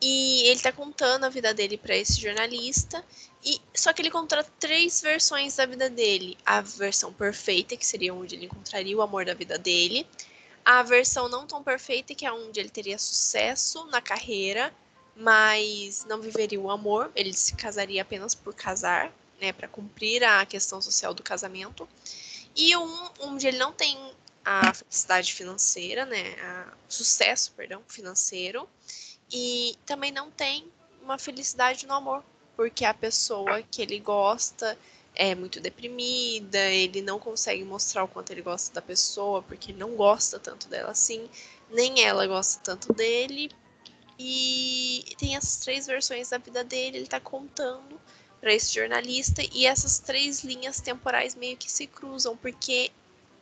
E 0.00 0.48
ele 0.48 0.60
tá 0.60 0.72
contando 0.72 1.24
a 1.24 1.28
vida 1.28 1.52
dele 1.52 1.76
para 1.76 1.96
esse 1.96 2.20
jornalista 2.20 3.04
e 3.44 3.60
só 3.74 3.92
que 3.92 4.00
ele 4.00 4.08
encontra 4.08 4.42
três 4.58 5.00
versões 5.02 5.56
da 5.56 5.66
vida 5.66 5.88
dele: 5.90 6.36
a 6.44 6.60
versão 6.62 7.12
perfeita, 7.12 7.76
que 7.76 7.86
seria 7.86 8.14
onde 8.14 8.34
ele 8.34 8.46
encontraria 8.46 8.96
o 8.96 9.02
amor 9.02 9.24
da 9.24 9.34
vida 9.34 9.58
dele, 9.58 10.06
a 10.64 10.82
versão 10.82 11.28
não 11.28 11.46
tão 11.46 11.62
perfeita, 11.62 12.14
que 12.14 12.26
é 12.26 12.32
onde 12.32 12.58
ele 12.58 12.70
teria 12.70 12.98
sucesso 12.98 13.86
na 13.86 14.00
carreira, 14.00 14.74
mas 15.14 16.04
não 16.06 16.20
viveria 16.20 16.60
o 16.60 16.70
amor, 16.70 17.10
ele 17.14 17.32
se 17.32 17.54
casaria 17.54 18.02
apenas 18.02 18.34
por 18.34 18.54
casar, 18.54 19.12
né, 19.40 19.52
para 19.52 19.68
cumprir 19.68 20.24
a 20.24 20.44
questão 20.44 20.80
social 20.82 21.14
do 21.14 21.22
casamento. 21.22 21.88
E 22.56 22.76
um 22.76 23.10
onde 23.20 23.46
ele 23.46 23.58
não 23.58 23.72
tem 23.72 23.96
a 24.44 24.74
felicidade 24.74 25.32
financeira, 25.32 26.04
né, 26.04 26.34
a 26.40 26.72
sucesso, 26.88 27.52
perdão, 27.56 27.82
financeiro, 27.88 28.68
e 29.32 29.76
também 29.86 30.12
não 30.12 30.30
tem 30.30 30.70
uma 31.02 31.18
felicidade 31.18 31.86
no 31.86 31.94
amor, 31.94 32.22
porque 32.56 32.84
a 32.84 32.94
pessoa 32.94 33.62
que 33.62 33.82
ele 33.82 33.98
gosta 33.98 34.78
é 35.14 35.34
muito 35.34 35.60
deprimida, 35.60 36.58
ele 36.58 37.00
não 37.00 37.18
consegue 37.18 37.64
mostrar 37.64 38.04
o 38.04 38.08
quanto 38.08 38.30
ele 38.30 38.42
gosta 38.42 38.74
da 38.74 38.82
pessoa, 38.82 39.42
porque 39.42 39.70
ele 39.70 39.78
não 39.78 39.94
gosta 39.94 40.38
tanto 40.38 40.68
dela 40.68 40.90
assim, 40.90 41.28
nem 41.70 42.02
ela 42.02 42.26
gosta 42.26 42.60
tanto 42.62 42.92
dele. 42.92 43.50
E 44.18 45.04
tem 45.18 45.36
essas 45.36 45.56
três 45.56 45.86
versões 45.86 46.28
da 46.28 46.38
vida 46.38 46.62
dele, 46.62 46.98
ele 46.98 47.06
tá 47.06 47.20
contando 47.20 48.00
para 48.40 48.52
esse 48.52 48.74
jornalista 48.74 49.42
e 49.52 49.66
essas 49.66 49.98
três 49.98 50.44
linhas 50.44 50.80
temporais 50.80 51.34
meio 51.34 51.56
que 51.56 51.70
se 51.70 51.86
cruzam, 51.86 52.36
porque 52.36 52.92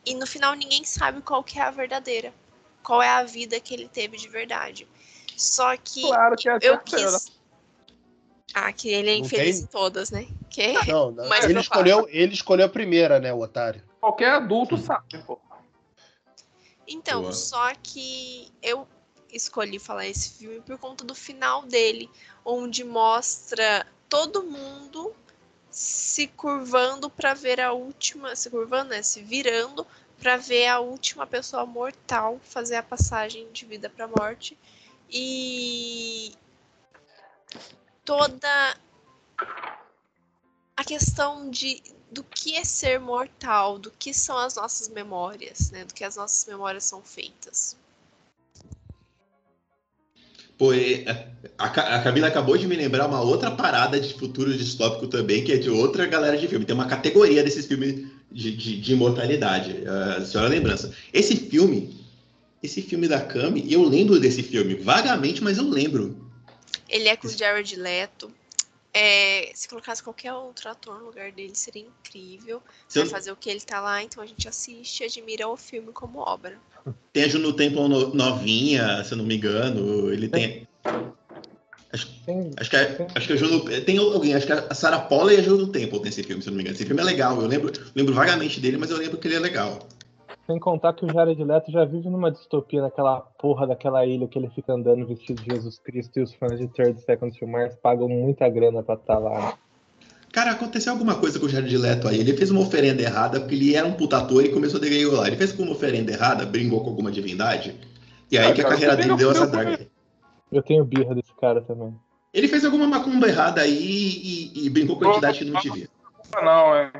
e 0.05 0.13
no 0.15 0.27
final 0.27 0.53
ninguém 0.53 0.83
sabe 0.83 1.21
qual 1.21 1.43
que 1.43 1.59
é 1.59 1.61
a 1.61 1.71
verdadeira, 1.71 2.33
qual 2.81 3.01
é 3.01 3.09
a 3.09 3.23
vida 3.23 3.59
que 3.59 3.73
ele 3.73 3.87
teve 3.87 4.17
de 4.17 4.27
verdade. 4.27 4.87
Só 5.35 5.75
que, 5.77 6.01
claro 6.01 6.35
que 6.35 6.49
é 6.49 6.57
eu 6.61 6.79
quis 6.79 7.31
ah, 8.53 8.71
que 8.71 8.89
ele 8.89 9.09
é 9.09 9.15
infeliz 9.15 9.61
em 9.61 9.65
todas, 9.65 10.11
né? 10.11 10.27
Que? 10.49 10.73
Não, 10.85 11.09
não. 11.11 11.27
Mas 11.29 11.45
ele, 11.45 11.59
escolheu, 11.59 12.07
ele 12.09 12.33
escolheu 12.33 12.67
a 12.67 12.69
primeira, 12.69 13.19
né, 13.19 13.33
o 13.33 13.39
otário? 13.39 13.83
Qualquer 13.99 14.31
adulto 14.31 14.77
sabe, 14.77 15.17
pô. 15.25 15.39
Então, 16.87 17.21
Boa. 17.21 17.33
só 17.33 17.73
que 17.81 18.51
eu 18.61 18.87
escolhi 19.31 19.79
falar 19.79 20.05
esse 20.05 20.37
filme 20.37 20.61
por 20.61 20.77
conta 20.77 21.03
do 21.03 21.15
final 21.15 21.63
dele, 21.63 22.09
onde 22.45 22.83
mostra 22.83 23.87
todo 24.07 24.43
mundo 24.43 25.15
se 25.73 26.27
curvando 26.27 27.09
para 27.09 27.33
ver 27.33 27.59
a 27.59 27.73
última, 27.73 28.35
se 28.35 28.47
curvando, 28.49 28.91
né, 28.91 29.01
se 29.01 29.23
virando 29.23 29.85
para 30.19 30.37
ver 30.37 30.67
a 30.67 30.79
última 30.79 31.25
pessoa 31.25 31.65
mortal 31.65 32.39
fazer 32.43 32.75
a 32.75 32.83
passagem 32.83 33.51
de 33.51 33.65
vida 33.65 33.89
para 33.89 34.07
morte. 34.07 34.57
E 35.09 36.31
toda 38.05 38.77
a 40.77 40.83
questão 40.83 41.49
de 41.49 41.81
do 42.11 42.23
que 42.23 42.55
é 42.55 42.63
ser 42.63 42.99
mortal, 42.99 43.79
do 43.79 43.89
que 43.89 44.13
são 44.13 44.37
as 44.37 44.55
nossas 44.55 44.87
memórias, 44.87 45.71
né? 45.71 45.83
Do 45.83 45.93
que 45.95 46.03
as 46.03 46.15
nossas 46.15 46.45
memórias 46.45 46.83
são 46.83 47.01
feitas. 47.01 47.75
Pô, 50.63 50.71
a, 51.57 51.65
a 51.65 51.99
Camila 52.01 52.27
acabou 52.27 52.57
de 52.57 52.65
me 52.65 52.77
lembrar 52.77 53.05
uma 53.05 53.19
outra 53.19 53.51
parada 53.51 53.99
de 53.99 54.13
futuro 54.13 54.57
distópico 54.57 55.07
também, 55.07 55.43
que 55.43 55.51
é 55.51 55.57
de 55.57 55.69
outra 55.69 56.05
galera 56.05 56.37
de 56.37 56.47
filme. 56.47 56.63
Tem 56.63 56.73
uma 56.73 56.85
categoria 56.85 57.43
desses 57.43 57.65
filmes 57.65 58.05
de, 58.31 58.55
de, 58.55 58.79
de 58.79 58.93
imortalidade. 58.93 59.71
Uh, 59.71 60.25
senhora 60.25 60.47
lembrança. 60.47 60.93
Esse 61.11 61.35
filme, 61.35 61.93
esse 62.63 62.81
filme 62.81 63.09
da 63.09 63.19
Cami, 63.19 63.65
eu 63.69 63.83
lembro 63.83 64.21
desse 64.21 64.41
filme, 64.41 64.75
vagamente, 64.75 65.43
mas 65.43 65.57
eu 65.57 65.67
lembro. 65.67 66.31
Ele 66.87 67.09
é 67.09 67.17
com 67.17 67.27
o 67.27 67.29
Jared 67.29 67.75
Leto. 67.75 68.31
É, 68.93 69.51
se 69.55 69.67
colocasse 69.67 70.03
qualquer 70.03 70.33
outro 70.33 70.69
ator 70.69 70.99
no 70.99 71.05
lugar 71.05 71.31
dele, 71.31 71.55
seria 71.55 71.83
incrível. 71.83 72.61
Sim. 72.87 73.01
Pra 73.01 73.09
fazer 73.09 73.31
o 73.31 73.35
que 73.35 73.49
ele 73.49 73.59
tá 73.59 73.81
lá, 73.81 74.03
então 74.03 74.21
a 74.21 74.25
gente 74.25 74.47
assiste 74.47 75.01
e 75.01 75.05
admira 75.05 75.47
o 75.47 75.57
filme 75.57 75.91
como 75.91 76.19
obra. 76.19 76.59
Tem 77.11 77.23
a 77.23 77.27
Juno 77.27 77.53
Temple 77.53 77.87
novinha, 78.13 79.03
se 79.03 79.13
eu 79.13 79.17
não 79.17 79.25
me 79.25 79.37
engano. 79.37 80.13
Ele 80.13 80.27
tem. 80.27 80.67
Acho, 81.91 82.07
acho, 82.57 82.69
que, 82.69 82.75
é, 82.75 83.07
acho 83.15 83.27
que 83.27 83.33
a 83.33 83.35
Juno. 83.35 83.63
Tem 83.81 83.97
alguém, 83.97 84.35
acho 84.35 84.45
que 84.45 84.53
a 84.53 84.73
Sarah 84.75 84.99
Paula 84.99 85.33
e 85.33 85.37
a 85.37 85.41
Juno 85.41 85.67
Temple 85.67 85.99
nesse 85.99 86.23
filme, 86.23 86.41
se 86.41 86.49
eu 86.49 86.51
não 86.51 86.57
me 86.57 86.63
engano. 86.63 86.75
Esse 86.75 86.85
filme 86.85 87.01
é 87.01 87.05
legal. 87.05 87.41
Eu 87.41 87.47
lembro, 87.47 87.71
lembro 87.95 88.13
vagamente 88.13 88.59
dele, 88.59 88.77
mas 88.77 88.91
eu 88.91 88.97
lembro 88.97 89.17
que 89.17 89.27
ele 89.27 89.35
é 89.35 89.39
legal. 89.39 89.87
Sem 90.45 90.59
contar 90.59 90.93
que 90.93 91.05
o 91.05 91.09
Jared 91.09 91.41
Leto 91.41 91.71
já 91.71 91.85
vive 91.85 92.09
numa 92.09 92.29
distopia 92.29 92.81
naquela 92.81 93.21
porra 93.21 93.65
daquela 93.65 94.05
ilha 94.05 94.27
que 94.27 94.37
ele 94.37 94.49
fica 94.49 94.73
andando 94.73 95.07
vestido 95.07 95.41
de 95.41 95.49
Jesus 95.49 95.79
Cristo 95.79 96.19
e 96.19 96.23
os 96.23 96.33
fãs 96.33 96.59
de 96.59 96.67
Third 96.67 96.99
Second 96.99 97.37
to 97.37 97.47
Mars 97.47 97.75
pagam 97.81 98.09
muita 98.09 98.49
grana 98.49 98.83
pra 98.83 98.95
estar 98.95 99.15
tá 99.15 99.19
lá. 99.19 99.39
Né? 99.39 99.53
Cara, 100.33 100.51
aconteceu 100.51 100.91
alguma 100.91 101.15
coisa 101.15 101.39
com 101.39 101.45
o 101.45 101.49
Jared 101.49 101.77
Leto 101.77 102.07
aí. 102.07 102.19
Ele 102.19 102.35
fez 102.35 102.51
uma 102.51 102.59
oferenda 102.59 103.01
errada 103.01 103.39
porque 103.39 103.55
ele 103.55 103.75
era 103.75 103.87
um 103.87 103.93
putator 103.93 104.43
e 104.43 104.49
começou 104.49 104.79
a 104.79 104.81
degregolar. 104.81 105.27
Ele 105.27 105.37
fez 105.37 105.57
uma 105.57 105.71
oferenda 105.71 106.11
errada, 106.11 106.45
brincou 106.45 106.81
com 106.83 106.89
alguma 106.89 107.11
divindade. 107.11 107.79
E 108.29 108.37
aí 108.37 108.51
ah, 108.51 108.53
que 108.53 108.61
a 108.61 108.67
carreira 108.67 108.97
dele 108.97 109.15
deu 109.15 109.31
essa 109.31 109.47
draga. 109.47 109.87
Eu 110.51 110.61
tenho 110.61 110.83
birra 110.83 111.15
desse 111.15 111.33
cara 111.39 111.61
também. 111.61 111.95
Ele 112.33 112.47
fez 112.47 112.65
alguma 112.65 112.87
macumba 112.87 113.27
errada 113.27 113.61
aí 113.61 113.71
e, 113.71 114.65
e 114.65 114.69
brincou 114.69 114.97
com 114.97 115.05
a 115.05 115.11
entidade 115.11 115.39
que 115.39 115.45
não 115.45 115.61
devia. 115.61 115.87
Não, 116.33 116.75
é. 116.75 116.91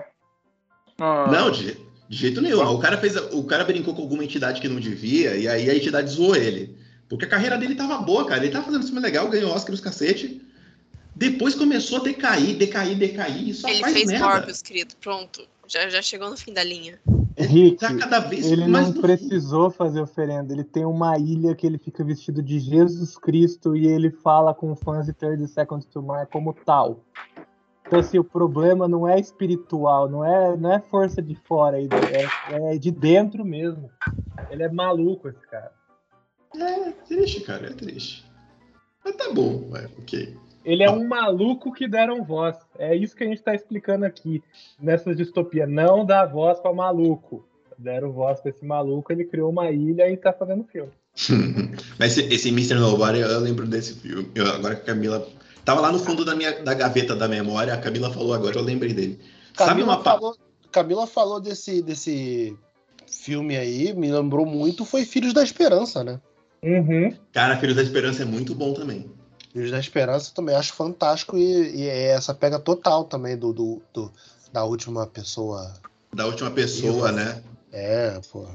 Não, 1.00 1.28
não 1.28 1.52
de, 1.52 1.76
de 2.08 2.18
jeito 2.18 2.42
nenhum. 2.42 2.62
O 2.62 2.80
cara, 2.80 2.98
fez, 2.98 3.16
o 3.16 3.44
cara 3.44 3.64
brincou 3.64 3.94
com 3.94 4.02
alguma 4.02 4.24
entidade 4.24 4.62
que 4.62 4.68
não 4.68 4.80
devia, 4.80 5.36
e 5.36 5.48
aí 5.48 5.70
a 5.70 5.76
entidade 5.76 6.12
zoou 6.12 6.36
ele. 6.36 6.76
Porque 7.10 7.26
a 7.26 7.30
carreira 7.30 7.58
dele 7.58 7.76
tava 7.76 7.98
boa, 7.98 8.26
cara. 8.26 8.44
Ele 8.44 8.52
tava 8.52 8.66
fazendo 8.66 8.86
filme 8.86 9.00
legal, 9.00 9.30
ganhou 9.30 9.52
Oscar 9.52 9.74
os 9.74 9.82
cacete. 9.82 10.42
Depois 11.16 11.54
começou 11.54 12.00
a 12.00 12.04
decair, 12.04 12.58
decair, 12.58 12.98
decair. 12.98 13.50
E 13.50 13.54
só 13.54 13.68
ele 13.68 13.80
faz 13.80 13.94
fez 13.94 14.08
merda. 14.08 14.28
Morbius, 14.28 14.62
querido. 14.62 14.96
Pronto. 15.00 15.48
Já, 15.68 15.88
já 15.90 16.02
chegou 16.02 16.30
no 16.30 16.38
fim 16.38 16.54
da 16.54 16.64
linha. 16.64 17.00
Rick, 17.38 17.78
tá 17.78 17.96
cada 17.96 18.20
vez 18.20 18.52
ele 18.52 18.68
não 18.68 18.94
precisou 18.94 19.72
fazer 19.72 20.02
oferenda. 20.02 20.54
Ele 20.54 20.64
tem 20.64 20.86
uma 20.86 21.18
ilha 21.18 21.56
que 21.56 21.66
ele 21.66 21.78
fica 21.78 22.04
vestido 22.04 22.42
de 22.42 22.60
Jesus 22.60 23.18
Cristo 23.18 23.76
e 23.76 23.88
ele 23.88 24.12
fala 24.12 24.54
com 24.54 24.76
fãs 24.76 25.06
de 25.06 25.14
Third 25.14 25.48
Second 25.48 25.86
to 25.88 26.02
Mars 26.02 26.28
como 26.32 26.54
tal. 26.66 27.04
Então, 27.86 28.00
assim, 28.00 28.18
o 28.18 28.24
problema 28.24 28.88
não 28.88 29.08
é 29.08 29.20
espiritual, 29.20 30.10
não 30.10 30.26
é, 30.26 30.58
não 30.58 30.74
é 30.74 30.80
força 30.80 31.22
de 31.22 31.36
fora, 31.36 31.80
é, 31.80 31.88
é 32.52 32.78
de 32.78 32.90
dentro 32.90 33.44
mesmo. 33.46 33.90
Ele 34.50 34.64
é 34.64 34.70
maluco, 34.70 35.28
esse 35.28 35.46
cara. 35.48 35.72
É, 36.56 36.92
triste, 37.08 37.42
cara, 37.42 37.68
é 37.68 37.74
triste. 37.74 38.26
Mas 39.04 39.16
tá 39.16 39.32
bom, 39.34 39.70
vai, 39.70 39.86
ok. 40.00 40.36
Ele 40.64 40.82
é 40.82 40.90
um 40.90 41.06
maluco 41.06 41.74
que 41.74 41.88
deram 41.88 42.24
voz. 42.24 42.58
É 42.78 42.96
isso 42.96 43.16
que 43.16 43.24
a 43.24 43.28
gente 43.28 43.40
está 43.40 43.54
explicando 43.54 44.06
aqui 44.06 44.42
nessa 44.80 45.14
distopia. 45.14 45.68
Não 45.68 46.06
dá 46.06 46.26
voz 46.26 46.60
para 46.60 46.74
maluco. 46.74 47.46
Deram 47.78 48.12
voz 48.12 48.40
para 48.40 48.52
esse 48.52 48.64
maluco, 48.64 49.12
ele 49.12 49.26
criou 49.26 49.52
uma 49.52 49.70
ilha 49.72 50.10
e 50.10 50.14
está 50.14 50.32
fazendo 50.32 50.64
filme. 50.64 50.92
Mas 52.00 52.18
esse, 52.18 52.34
esse 52.34 52.50
Mr. 52.50 52.76
Nobody, 52.76 53.20
eu 53.20 53.40
lembro 53.40 53.68
desse 53.68 53.96
filme. 53.96 54.30
Eu, 54.34 54.48
agora 54.48 54.76
que 54.76 54.84
a 54.84 54.94
Camila. 54.94 55.28
Tava 55.66 55.82
lá 55.82 55.92
no 55.92 56.00
fundo 56.00 56.26
da, 56.26 56.36
minha, 56.36 56.62
da 56.62 56.74
gaveta 56.74 57.16
da 57.16 57.28
memória, 57.28 57.74
a 57.74 57.78
Camila 57.78 58.12
falou 58.12 58.34
agora, 58.34 58.58
eu 58.58 58.64
lembrei 58.64 58.94
dele. 58.94 59.20
Sabe 59.58 59.70
Camila 59.70 59.94
uma 59.94 60.04
pa- 60.04 60.14
falou, 60.14 60.36
Camila 60.72 61.08
falou 61.08 61.40
desse, 61.40 61.82
desse 61.82 62.58
filme 63.08 63.56
aí, 63.56 63.94
me 63.94 64.12
lembrou 64.12 64.46
muito, 64.46 64.84
foi 64.84 65.06
Filhos 65.06 65.34
da 65.34 65.44
Esperança, 65.44 66.04
né? 66.04 66.20
Uhum. 66.62 67.16
Cara, 67.32 67.58
Filho 67.58 67.76
da 67.76 67.82
Esperança 67.82 68.24
é 68.24 68.26
muito 68.26 68.54
bom 68.56 68.74
também. 68.74 69.10
Filhos 69.54 69.72
da 69.72 69.80
Esperança 69.80 70.32
eu 70.32 70.34
também 70.36 70.56
acho 70.56 70.74
fantástico 70.74 71.38
e, 71.38 71.76
e 71.76 71.88
é 71.88 72.08
essa 72.08 72.34
pega 72.34 72.60
total 72.60 73.06
também 73.06 73.38
do, 73.38 73.54
do, 73.54 73.82
do- 73.94 74.12
da 74.52 74.64
última 74.66 75.06
pessoa. 75.08 75.74
Da 76.14 76.26
última 76.26 76.52
pessoa, 76.52 77.10
Isso. 77.10 77.16
né? 77.18 77.44
É, 77.72 78.20
porra. 78.32 78.54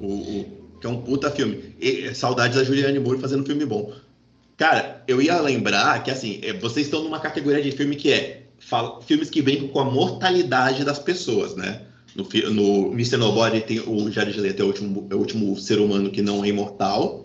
O, 0.00 0.06
o- 0.06 0.68
que 0.80 0.86
é 0.86 0.90
um 0.90 1.02
puta 1.02 1.30
filme. 1.30 1.74
E, 1.80 2.14
saudades 2.14 2.56
da 2.56 2.64
Juliane 2.64 2.98
Moore 2.98 3.18
fazendo 3.20 3.44
filme 3.44 3.64
bom. 3.66 3.92
Cara, 4.58 5.04
eu 5.06 5.22
ia 5.22 5.40
lembrar 5.40 6.02
que, 6.02 6.10
assim, 6.10 6.40
é, 6.42 6.52
vocês 6.52 6.86
estão 6.86 7.04
numa 7.04 7.20
categoria 7.20 7.62
de 7.62 7.70
filme 7.70 7.94
que 7.94 8.12
é 8.12 8.42
filmes 9.06 9.30
que 9.30 9.40
brincam 9.40 9.68
com 9.68 9.78
a 9.78 9.84
mortalidade 9.84 10.84
das 10.84 10.98
pessoas, 10.98 11.54
né? 11.54 11.82
No, 12.16 12.24
no 12.50 12.92
Mr. 12.92 13.16
Nobody 13.16 13.60
tem 13.60 13.78
o 13.78 14.10
Jared 14.10 14.38
Leto 14.40 14.62
é 14.62 14.64
o 14.64 14.66
último, 14.66 15.06
é 15.10 15.14
o 15.14 15.18
último 15.18 15.56
ser 15.56 15.78
humano 15.78 16.10
que 16.10 16.20
não 16.20 16.44
é 16.44 16.48
imortal. 16.48 17.24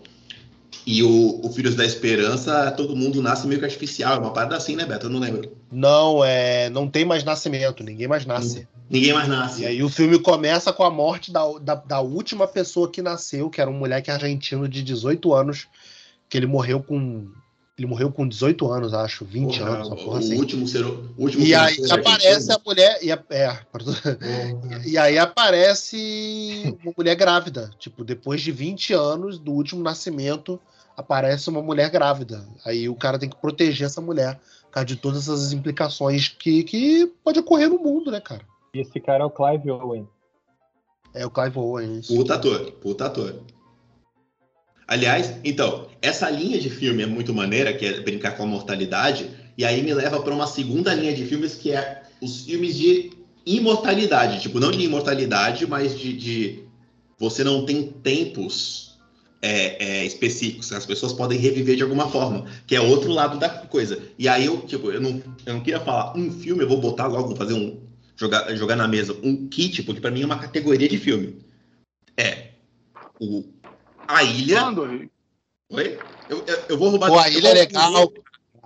E 0.86 1.02
o, 1.02 1.40
o 1.42 1.50
Filhos 1.52 1.74
da 1.74 1.84
Esperança, 1.84 2.70
todo 2.70 2.94
mundo 2.94 3.20
nasce 3.20 3.48
meio 3.48 3.58
que 3.58 3.66
artificial. 3.66 4.14
É 4.14 4.18
uma 4.20 4.32
parada 4.32 4.56
assim, 4.56 4.76
né, 4.76 4.84
Beto? 4.84 5.06
Eu 5.06 5.10
não 5.10 5.18
lembro. 5.18 5.50
Não, 5.72 6.24
é, 6.24 6.70
não 6.70 6.88
tem 6.88 7.04
mais 7.04 7.24
nascimento, 7.24 7.82
ninguém 7.82 8.06
mais 8.06 8.24
nasce. 8.24 8.68
Ninguém 8.88 9.12
mais 9.12 9.26
nasce. 9.26 9.62
E 9.62 9.66
aí 9.66 9.82
o 9.82 9.88
filme 9.88 10.20
começa 10.20 10.72
com 10.72 10.84
a 10.84 10.90
morte 10.90 11.32
da, 11.32 11.42
da, 11.60 11.74
da 11.74 12.00
última 12.00 12.46
pessoa 12.46 12.88
que 12.88 13.02
nasceu, 13.02 13.50
que 13.50 13.60
era 13.60 13.70
um 13.70 13.78
moleque 13.78 14.10
argentino 14.10 14.68
de 14.68 14.82
18 14.82 15.32
anos, 15.32 15.66
que 16.34 16.38
ele 16.38 16.46
morreu 16.48 16.82
com. 16.82 17.30
Ele 17.78 17.86
morreu 17.86 18.10
com 18.10 18.26
18 18.26 18.70
anos, 18.70 18.92
acho, 18.92 19.24
20 19.24 19.58
Porra, 19.58 19.70
anos, 19.70 19.86
uma 19.88 19.96
o 19.96 20.04
porra 20.04 20.18
assim. 20.18 20.36
último 20.36 20.66
ser, 20.66 20.84
o 20.84 21.12
último 21.16 21.44
E 21.44 21.48
ser 21.48 21.54
aí 21.56 21.76
aparece 21.90 22.52
a 22.52 22.60
mulher. 22.64 22.98
E, 23.02 23.12
a- 23.12 23.24
é, 23.30 23.58
e 24.86 24.98
aí 24.98 25.16
aparece 25.18 26.76
uma 26.82 26.92
mulher 26.96 27.14
grávida. 27.16 27.70
Tipo, 27.78 28.04
depois 28.04 28.40
de 28.40 28.50
20 28.52 28.92
anos 28.92 29.38
do 29.38 29.52
último 29.52 29.82
nascimento, 29.82 30.60
aparece 30.96 31.48
uma 31.50 31.62
mulher 31.62 31.88
grávida. 31.90 32.44
Aí 32.64 32.88
o 32.88 32.94
cara 32.96 33.18
tem 33.18 33.28
que 33.28 33.36
proteger 33.40 33.86
essa 33.86 34.00
mulher, 34.00 34.40
por 34.64 34.70
causa 34.70 34.86
de 34.86 34.96
todas 34.96 35.22
essas 35.28 35.52
implicações 35.52 36.28
que, 36.28 36.62
que 36.64 37.06
pode 37.24 37.38
ocorrer 37.40 37.68
no 37.68 37.78
mundo, 37.78 38.10
né, 38.10 38.20
cara? 38.20 38.42
E 38.74 38.80
esse 38.80 39.00
cara 39.00 39.22
é 39.22 39.26
o 39.26 39.30
Clive 39.30 39.70
Owen. 39.70 40.08
É 41.12 41.24
o 41.26 41.30
Clive 41.30 41.58
Owen. 41.58 41.98
isso. 41.98 42.14
Puta 42.14 42.34
ator, 42.34 42.70
puta 42.80 43.06
ator. 43.06 43.34
Aliás, 44.86 45.34
então, 45.42 45.88
essa 46.02 46.28
linha 46.28 46.60
de 46.60 46.68
filme 46.68 47.02
é 47.02 47.06
muito 47.06 47.32
maneira, 47.32 47.72
que 47.72 47.86
é 47.86 48.00
brincar 48.00 48.36
com 48.36 48.42
a 48.42 48.46
mortalidade, 48.46 49.30
e 49.56 49.64
aí 49.64 49.82
me 49.82 49.94
leva 49.94 50.20
para 50.20 50.34
uma 50.34 50.46
segunda 50.46 50.92
linha 50.92 51.14
de 51.14 51.24
filmes 51.24 51.54
que 51.54 51.72
é 51.72 52.02
os 52.20 52.44
filmes 52.44 52.76
de 52.76 53.10
imortalidade. 53.46 54.40
Tipo, 54.40 54.60
não 54.60 54.70
de 54.70 54.82
imortalidade, 54.82 55.66
mas 55.66 55.98
de. 55.98 56.12
de- 56.12 56.64
você 57.18 57.44
não 57.44 57.64
tem 57.64 57.84
tempos 58.02 58.98
é, 59.40 60.00
é, 60.00 60.06
específicos, 60.06 60.72
as 60.72 60.86
pessoas 60.86 61.12
podem 61.12 61.38
reviver 61.38 61.76
de 61.76 61.82
alguma 61.82 62.08
forma, 62.08 62.46
que 62.66 62.74
é 62.74 62.80
outro 62.80 63.12
lado 63.12 63.38
da 63.38 63.48
coisa. 63.48 64.02
E 64.18 64.26
aí 64.26 64.46
eu, 64.46 64.62
tipo, 64.62 64.90
eu 64.90 65.00
não, 65.00 65.22
eu 65.44 65.54
não 65.54 65.60
queria 65.60 65.80
falar 65.80 66.16
um 66.16 66.30
filme, 66.32 66.62
eu 66.62 66.68
vou 66.68 66.80
botar 66.80 67.06
logo, 67.06 67.28
vou 67.28 67.36
fazer 67.36 67.54
um. 67.54 67.78
Jogar, 68.16 68.54
jogar 68.56 68.76
na 68.76 68.86
mesa 68.88 69.16
um 69.22 69.48
kit, 69.48 69.82
porque 69.82 70.00
para 70.00 70.10
mim 70.10 70.22
é 70.22 70.26
uma 70.26 70.38
categoria 70.38 70.88
de 70.88 70.96
filme. 70.98 71.36
É 72.16 72.52
o 73.20 73.44
A 74.08 74.22
Ilha. 74.22 74.60
Quando? 74.62 75.10
Oi? 75.70 75.98
Eu, 76.28 76.44
eu, 76.46 76.58
eu 76.70 76.78
vou 76.78 76.88
roubar. 76.90 77.08
Pô, 77.08 77.18
a 77.18 77.28
eu 77.28 77.38
ilha 77.38 77.48
é 77.48 77.52
vou- 77.52 77.60
legal. 77.60 78.12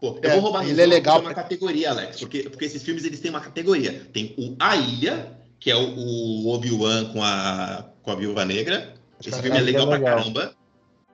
Pô, 0.00 0.18
eu 0.22 0.30
É, 0.30 0.32
vou 0.34 0.40
roubar 0.42 0.60
a 0.60 0.64
ilha 0.66 0.82
é 0.82 0.86
legal 0.86 1.20
uma 1.20 1.34
categoria, 1.34 1.90
Alex, 1.90 2.20
porque, 2.20 2.48
porque 2.48 2.64
esses 2.64 2.82
filmes 2.82 3.04
eles 3.04 3.18
têm 3.20 3.30
uma 3.30 3.40
categoria. 3.40 4.06
Tem 4.12 4.34
o 4.38 4.54
A 4.60 4.76
Ilha, 4.76 5.32
que 5.58 5.70
é 5.70 5.76
o, 5.76 5.80
o 5.96 6.48
Obi-Wan 6.54 7.06
com 7.12 7.22
a, 7.22 7.84
com 8.02 8.12
a 8.12 8.14
Viúva 8.14 8.44
Negra. 8.44 8.94
Esse 9.20 9.30
Essa 9.30 9.42
filme 9.42 9.58
é 9.58 9.60
ilha 9.60 9.70
é 9.70 9.72
legal 9.72 9.86
pra 9.88 9.96
legal. 9.96 10.16
caramba. 10.18 10.54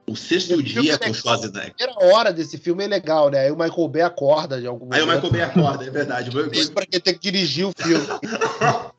O 0.07 0.15
Sexto 0.15 0.63
Dia 0.63 0.93
é 0.93 0.99
com 0.99 1.05
legal. 1.07 1.15
Schwarzenegger. 1.15 1.75
primeira 1.75 2.15
hora 2.15 2.31
desse 2.31 2.59
filme 2.59 2.85
é 2.85 2.87
legal, 2.87 3.31
né? 3.31 3.39
Aí 3.41 3.51
o 3.51 3.57
Michael 3.57 3.89
Bay 3.89 4.03
acorda 4.03 4.61
de 4.61 4.67
algum 4.67 4.87
Aí 4.93 5.01
o 5.01 5.07
momento. 5.07 5.23
Michael 5.25 5.33
Bay 5.33 5.41
acorda, 5.63 5.87
é 5.87 5.91
verdade. 5.91 6.29
O 6.29 6.35
Michael- 6.47 6.73
Pra 6.75 6.85
quem 6.85 7.01
tem 7.01 7.15
que 7.15 7.21
dirigir 7.21 7.67
o 7.67 7.73
filme. 7.77 8.05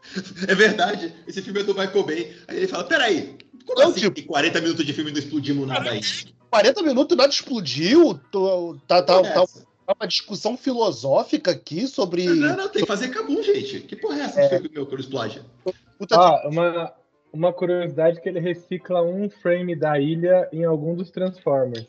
É 0.48 0.56
verdade, 0.56 1.14
esse 1.28 1.42
filme 1.42 1.60
é 1.60 1.64
do 1.64 1.74
Michael 1.74 2.04
Bay. 2.06 2.36
Aí 2.48 2.58
ele 2.58 2.68
fala: 2.68 2.84
peraí, 2.86 3.38
como 3.66 3.80
Não, 3.82 3.90
assim? 3.90 4.00
tipo- 4.02 4.20
Em 4.20 4.26
40 4.26 4.62
minutos 4.62 4.86
de 4.86 4.94
filme 4.94 5.12
não 5.12 5.20
explodimos 5.20 5.68
nada 5.68 5.90
aí. 5.92 6.02
40 6.50 6.84
minutos 6.84 7.18
nada 7.18 7.30
explodiu. 7.32 8.20
tô- 8.32 8.78
tá, 8.88 9.02
tá, 9.04 9.22
tá 9.22 9.42
essa? 9.44 9.66
uma 10.00 10.08
discussão 10.08 10.58
filosófica 10.58 11.52
aqui 11.52 11.88
sobre. 11.88 12.26
Não, 12.26 12.56
não, 12.58 12.70
tem 12.70 12.82
que 12.82 12.88
fazer 12.88 13.10
cabum, 13.10 13.42
gente. 13.44 13.82
Que 13.82 13.96
porra 13.96 14.18
é 14.20 14.22
essa 14.22 14.42
É. 14.42 14.50
que 14.50 14.56
filme 14.56 14.70
meu 14.74 14.86
que 14.86 14.96
explode? 14.96 15.42
Puta 15.98 16.16
Ah, 16.16 16.48
uma, 16.50 16.94
uma 17.32 17.54
curiosidade 17.54 18.20
que 18.22 18.28
ele 18.28 18.40
recicla 18.40 19.02
um 19.04 19.30
frame 19.30 19.76
da 19.76 20.00
ilha 20.00 20.48
em 20.52 20.64
algum 20.64 20.96
dos 20.96 21.12
Transformers. 21.12 21.86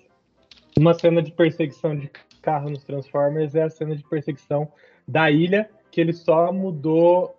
Uma 0.78 0.92
cena 0.92 1.22
de 1.22 1.32
perseguição 1.32 1.96
de 1.96 2.10
carro 2.42 2.68
nos 2.68 2.84
Transformers 2.84 3.54
é 3.54 3.62
a 3.62 3.70
cena 3.70 3.96
de 3.96 4.02
perseguição 4.04 4.70
da 5.08 5.30
ilha, 5.30 5.70
que 5.90 6.00
ele 6.00 6.12
só 6.12 6.52
mudou 6.52 7.34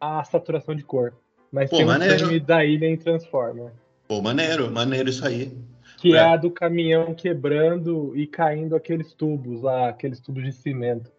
a 0.00 0.22
saturação 0.22 0.74
de 0.74 0.84
cor. 0.84 1.14
Mas 1.50 1.70
Pô, 1.70 1.76
tem 1.76 1.84
um 1.84 1.88
maneiro. 1.88 2.18
frame 2.18 2.40
da 2.40 2.64
ilha 2.64 2.86
em 2.86 2.96
Transformer. 2.96 3.70
Pô, 4.08 4.20
maneiro, 4.20 4.70
maneiro 4.70 5.08
isso 5.08 5.26
aí. 5.26 5.56
Que 5.96 6.14
é. 6.14 6.18
É. 6.18 6.20
a 6.20 6.36
do 6.36 6.50
caminhão 6.50 7.14
quebrando 7.14 8.12
e 8.16 8.26
caindo 8.26 8.76
aqueles 8.76 9.12
tubos 9.12 9.62
lá, 9.62 9.88
aqueles 9.88 10.20
tubos 10.20 10.44
de 10.44 10.52
cimento. 10.52 11.10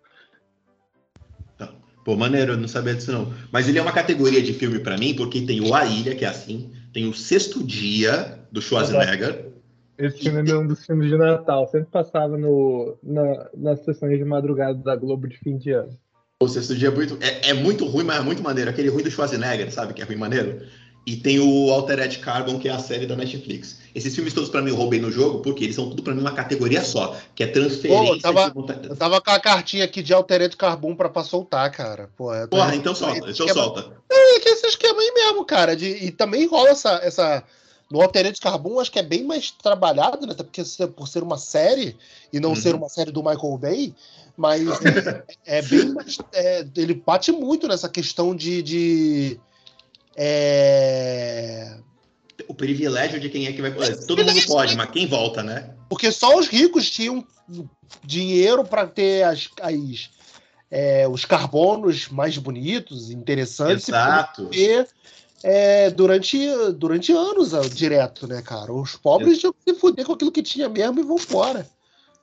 Pô, 2.07 2.15
maneiro, 2.15 2.53
eu 2.53 2.57
não 2.57 2.69
sabia 2.69 2.95
disso 2.95 3.11
não. 3.11 3.34
Mas 3.51 3.67
ele 3.67 3.80
é 3.80 3.82
uma 3.82 3.91
categoria 3.91 4.41
de 4.41 4.53
filme 4.53 4.80
pra 4.80 4.97
mim, 4.97 5.13
porque 5.13 5.41
tem 5.41 5.59
o 5.59 5.75
A 5.75 5.86
Ilha, 5.86 6.15
que 6.15 6.23
é 6.23 6.30
assim, 6.30 6.71
tem 6.93 7.05
o 7.05 7.13
Sexto 7.13 7.61
Dia, 7.61 8.39
do 8.49 8.61
Schwarzenegger. 8.61 9.51
Esse 9.97 10.19
filme 10.19 10.49
é 10.49 10.57
um 10.57 10.65
dos 10.65 10.86
filmes 10.86 11.09
de 11.09 11.17
Natal. 11.17 11.67
Sempre 11.67 11.89
passava 11.91 12.38
no, 12.38 12.97
na, 13.03 13.49
nas 13.53 13.84
sessões 13.84 14.17
de 14.17 14.23
madrugada 14.23 14.82
da 14.82 14.95
Globo 14.95 15.28
de 15.28 15.38
fim 15.38 15.57
de 15.57 15.71
ano. 15.71 15.99
O 16.39 16.47
Sexto 16.47 16.75
Dia 16.75 16.89
é 16.89 16.91
muito, 16.91 17.17
é, 17.19 17.49
é 17.49 17.53
muito 17.53 17.85
ruim, 17.88 18.03
mas 18.03 18.17
é 18.17 18.21
muito 18.21 18.43
maneiro. 18.43 18.69
Aquele 18.69 18.89
ruim 18.89 19.01
do 19.01 19.09
Schwarzenegger, 19.09 19.71
sabe? 19.73 19.93
Que 19.95 20.03
é 20.03 20.05
ruim 20.05 20.17
maneiro. 20.17 20.61
E 21.03 21.15
tem 21.15 21.39
o 21.39 21.71
Altered 21.71 22.19
Carbon, 22.19 22.59
que 22.59 22.67
é 22.69 22.71
a 22.71 22.77
série 22.79 23.07
da 23.07 23.15
Netflix. 23.15 23.77
Esses 23.95 24.13
filmes 24.13 24.33
todos 24.35 24.49
pra 24.49 24.61
mim 24.61 24.69
eu 24.69 24.75
roubei 24.75 24.99
no 24.99 25.09
jogo, 25.09 25.39
porque 25.39 25.63
eles 25.63 25.75
são 25.75 25.89
tudo 25.89 26.03
pra 26.03 26.13
mim 26.13 26.21
uma 26.21 26.33
categoria 26.33 26.83
só, 26.83 27.15
que 27.33 27.43
é 27.43 27.47
transferência 27.47 28.13
Pô, 28.13 28.19
tava- 28.19 28.51
de 28.51 28.88
Eu 28.89 28.95
tava 28.95 29.19
com 29.22 29.31
a 29.31 29.39
cartinha 29.39 29.84
aqui 29.85 30.03
de 30.03 30.14
Altered 30.14 30.55
Carbon 30.55 30.95
pra, 30.95 31.09
pra 31.09 31.23
soltar, 31.23 31.72
cara. 31.72 32.09
Pô, 32.15 32.31
é, 32.31 32.45
Porra, 32.45 32.76
então 32.76 32.93
solta, 32.93 33.18
esse 33.30 33.31
então 33.31 33.47
esquema- 33.47 33.64
solta. 33.65 33.91
É 34.11 34.39
que 34.39 34.49
esse 34.49 34.68
esquema 34.68 35.01
aí 35.01 35.11
mesmo, 35.15 35.43
cara. 35.43 35.76
De, 35.76 35.88
e 35.88 36.11
também 36.11 36.45
rola 36.45 36.69
essa. 36.69 36.99
essa 37.01 37.43
no 37.89 38.01
Altered 38.01 38.38
Carbon, 38.41 38.81
acho 38.81 38.91
que 38.91 38.99
é 38.99 39.03
bem 39.03 39.23
mais 39.23 39.49
trabalhado, 39.49 40.27
né? 40.27 40.34
Até 40.34 40.43
porque 40.43 40.61
por 40.88 41.07
ser 41.07 41.23
uma 41.23 41.38
série 41.38 41.95
e 42.34 42.39
não 42.39 42.49
Uhum. 42.49 42.55
ser 42.57 42.76
uma 42.76 42.89
série 42.89 43.11
do 43.14 43.23
Michael 43.23 43.57
Bay, 43.57 43.95
mas 44.38 44.61
é, 45.45 45.57
é 45.57 45.61
bem 45.64 45.95
é, 46.31 46.68
ele 46.77 46.93
bate 46.93 47.31
muito 47.31 47.68
nessa 47.68 47.89
questão 47.89 48.35
de. 48.35 48.61
de 48.61 49.39
é, 50.15 51.77
O 52.47 52.53
privilégio 52.53 53.19
de 53.19 53.30
quem 53.30 53.47
é 53.47 53.51
que 53.51 53.61
vai 53.61 53.72
poder. 53.72 54.05
Todo 54.05 54.23
mundo 54.23 54.45
pode, 54.45 54.76
mas 54.76 54.91
quem 54.91 55.07
volta, 55.07 55.41
né? 55.41 55.73
Porque 55.89 56.11
só 56.11 56.38
os 56.38 56.47
ricos 56.47 56.89
tinham 56.89 57.26
dinheiro 58.03 58.64
para 58.64 58.85
ter 58.85 59.23
as, 59.23 59.49
as, 59.61 60.09
é, 60.69 61.07
os 61.07 61.26
carbonos 61.26 62.09
mais 62.09 62.38
bonitos, 62.38 63.09
interessantes, 63.09 63.88
e 63.88 63.91
Exato. 63.91 64.43
poder 64.43 64.88
é, 65.43 65.89
durante, 65.89 66.38
durante 66.73 67.11
anos 67.11 67.51
direto, 67.73 68.27
né, 68.27 68.41
cara? 68.41 68.72
Os 68.72 68.95
pobres 68.95 69.39
tinham 69.39 69.53
que 69.53 69.73
se 69.73 69.80
fuder 69.80 70.05
com 70.05 70.14
aquilo 70.14 70.31
que 70.31 70.43
tinha 70.43 70.68
mesmo 70.69 70.99
e 70.99 71.03
vão 71.03 71.18
embora. 71.18 71.68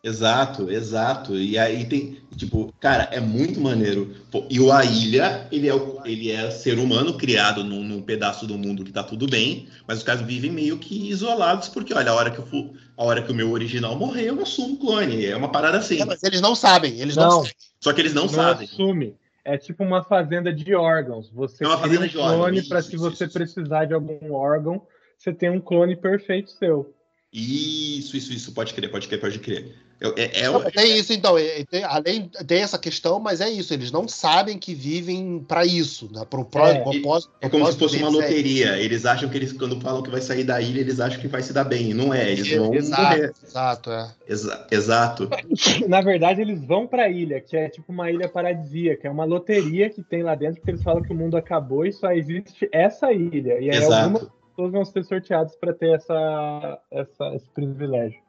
Exato, 0.05 0.71
exato. 0.71 1.35
E 1.35 1.57
aí 1.57 1.87
tem, 1.87 2.19
tipo, 2.37 2.71
cara, 2.79 3.05
é 3.11 3.21
muito 3.21 3.59
maneiro. 3.59 4.15
Pô, 4.31 4.47
e 4.51 4.61
o 4.61 4.71
A 4.71 4.85
Ilha, 4.85 5.49
ele 5.51 5.67
é, 5.67 5.75
o, 5.75 5.99
ele 6.05 6.31
é 6.31 6.51
ser 6.51 6.79
humano 6.79 7.17
criado 7.17 7.65
num, 7.65 7.83
num 7.83 8.03
pedaço 8.03 8.47
do 8.47 8.59
mundo 8.59 8.85
que 8.85 8.93
tá 8.93 9.03
tudo 9.03 9.27
bem, 9.27 9.67
mas 9.89 9.99
os 9.99 10.05
caras 10.05 10.21
vivem 10.21 10.53
meio 10.53 10.77
que 10.77 11.09
isolados, 11.09 11.71
porque, 11.71 11.95
olha, 11.95 12.11
a 12.11 12.15
hora 12.15 12.31
que, 12.31 12.39
eu 12.39 12.45
fu- 12.47 12.75
a 12.99 13.03
hora 13.03 13.23
que 13.23 13.33
o 13.33 13.35
meu 13.35 13.51
original 13.51 13.97
morrer, 13.97 14.29
eu 14.29 14.43
assumo 14.43 14.75
o 14.75 14.79
clone. 14.79 15.25
É 15.25 15.35
uma 15.35 15.51
parada 15.51 15.79
assim. 15.79 15.99
É, 15.99 16.05
mas 16.05 16.23
eles 16.23 16.43
não 16.43 16.55
sabem, 16.55 17.01
eles 17.01 17.17
não, 17.17 17.25
Não. 17.25 17.31
sabem. 17.39 17.53
Só 17.81 17.93
que 17.95 18.01
eles 18.03 18.13
não, 18.13 18.25
Não 18.25 18.29
sabem. 18.29 18.67
assume. 18.67 19.17
É 19.43 19.57
tipo 19.57 19.83
uma 19.83 20.03
fazenda 20.05 20.53
de 20.53 20.75
órgãos. 20.75 21.31
Você 21.31 21.65
É 21.65 21.67
uma 21.67 21.77
cria 21.79 21.87
fazenda 21.89 22.05
um 22.05 22.09
de 22.09 22.19
órgãos, 22.19 22.37
clone 22.41 22.63
para 22.63 22.83
se 22.83 22.97
você 22.99 23.25
isso. 23.25 23.33
precisar 23.33 23.87
de 23.87 23.95
algum 23.95 24.35
órgão, 24.35 24.83
você 25.17 25.33
tem 25.33 25.49
um 25.49 25.61
clone 25.61 25.97
perfeito 25.97 26.51
seu. 26.51 26.95
Isso, 27.33 28.17
isso, 28.17 28.33
isso, 28.33 28.53
pode 28.53 28.73
crer, 28.75 28.91
pode 28.91 29.09
crer, 29.09 29.21
pode 29.21 29.39
crer. 29.41 29.75
É, 30.17 30.41
é, 30.41 30.49
Não, 30.51 30.61
tem 30.71 30.99
isso, 30.99 31.13
então. 31.13 31.39
é- 31.39 31.61
é- 31.61 31.65
tem- 31.65 31.85
além 31.85 32.29
tem 32.47 32.63
essa 32.63 32.79
questão, 32.79 33.19
mas 33.19 33.41
é 33.41 33.49
isso. 33.49 33.73
Eles 33.73 33.91
não 33.91 34.07
sabem 34.07 34.59
que 34.59 34.75
vivem 34.75 35.39
pra 35.47 35.65
isso, 35.65 36.11
né? 36.13 36.25
Pro 36.29 36.45
pró- 36.45 36.67
É, 36.67 36.81
propósito. 36.81 37.33
é 37.41 37.49
como 37.49 37.67
se 37.71 37.79
fosse 37.79 37.97
uma 37.99 38.09
é 38.09 38.11
loteria. 38.11 38.79
Eles 38.79 39.07
acham 39.07 39.29
que 39.29 39.37
eles, 39.37 39.53
quando 39.53 39.81
falam 39.81 40.03
que 40.03 40.11
vai 40.11 40.21
sair 40.21 40.45
da 40.45 40.61
ilha, 40.61 40.81
eles 40.81 41.01
acham 41.01 41.21
que 41.21 41.29
vai 41.29 41.43
se 41.43 41.53
dar 41.53 41.65
bem. 41.65 41.91
E 41.91 41.95
Não 41.95 42.13
é, 42.13 42.31
eles 42.33 42.51
vão 42.51 42.75
Exato, 42.75 43.03
morrer. 43.03 43.33
exato, 43.43 43.91
é. 43.91 44.11
Exa- 44.29 44.67
exato. 44.71 45.29
Na 45.89 46.01
verdade, 46.01 46.41
eles 46.43 46.63
vão 46.65 46.87
pra 46.87 47.09
ilha, 47.09 47.41
que 47.41 47.57
é 47.57 47.69
tipo 47.69 47.91
uma 47.93 48.11
ilha 48.11 48.29
paradisíaca, 48.29 49.09
é 49.09 49.11
uma 49.11 49.25
loteria 49.25 49.89
que 49.89 50.03
tem 50.03 50.23
lá 50.23 50.35
dentro, 50.35 50.57
porque 50.57 50.71
eles 50.73 50.83
falam 50.83 51.03
que 51.03 51.13
o 51.13 51.17
mundo 51.17 51.37
acabou 51.37 51.87
e 51.87 51.93
só 51.93 52.11
existe 52.13 52.69
essa 52.73 53.13
ilha. 53.13 53.59
E 53.61 53.71
aí 53.71 53.77
algumas 53.85 54.23
Exato. 54.23 54.33
pessoas 54.51 54.73
vão 54.73 54.85
ser 54.85 55.05
sorteadas 55.05 55.57
pra 55.57 55.73
ter 55.73 55.95
essa, 55.95 56.79
essa- 56.91 57.35
esse 57.35 57.49
privilégio. 57.55 58.24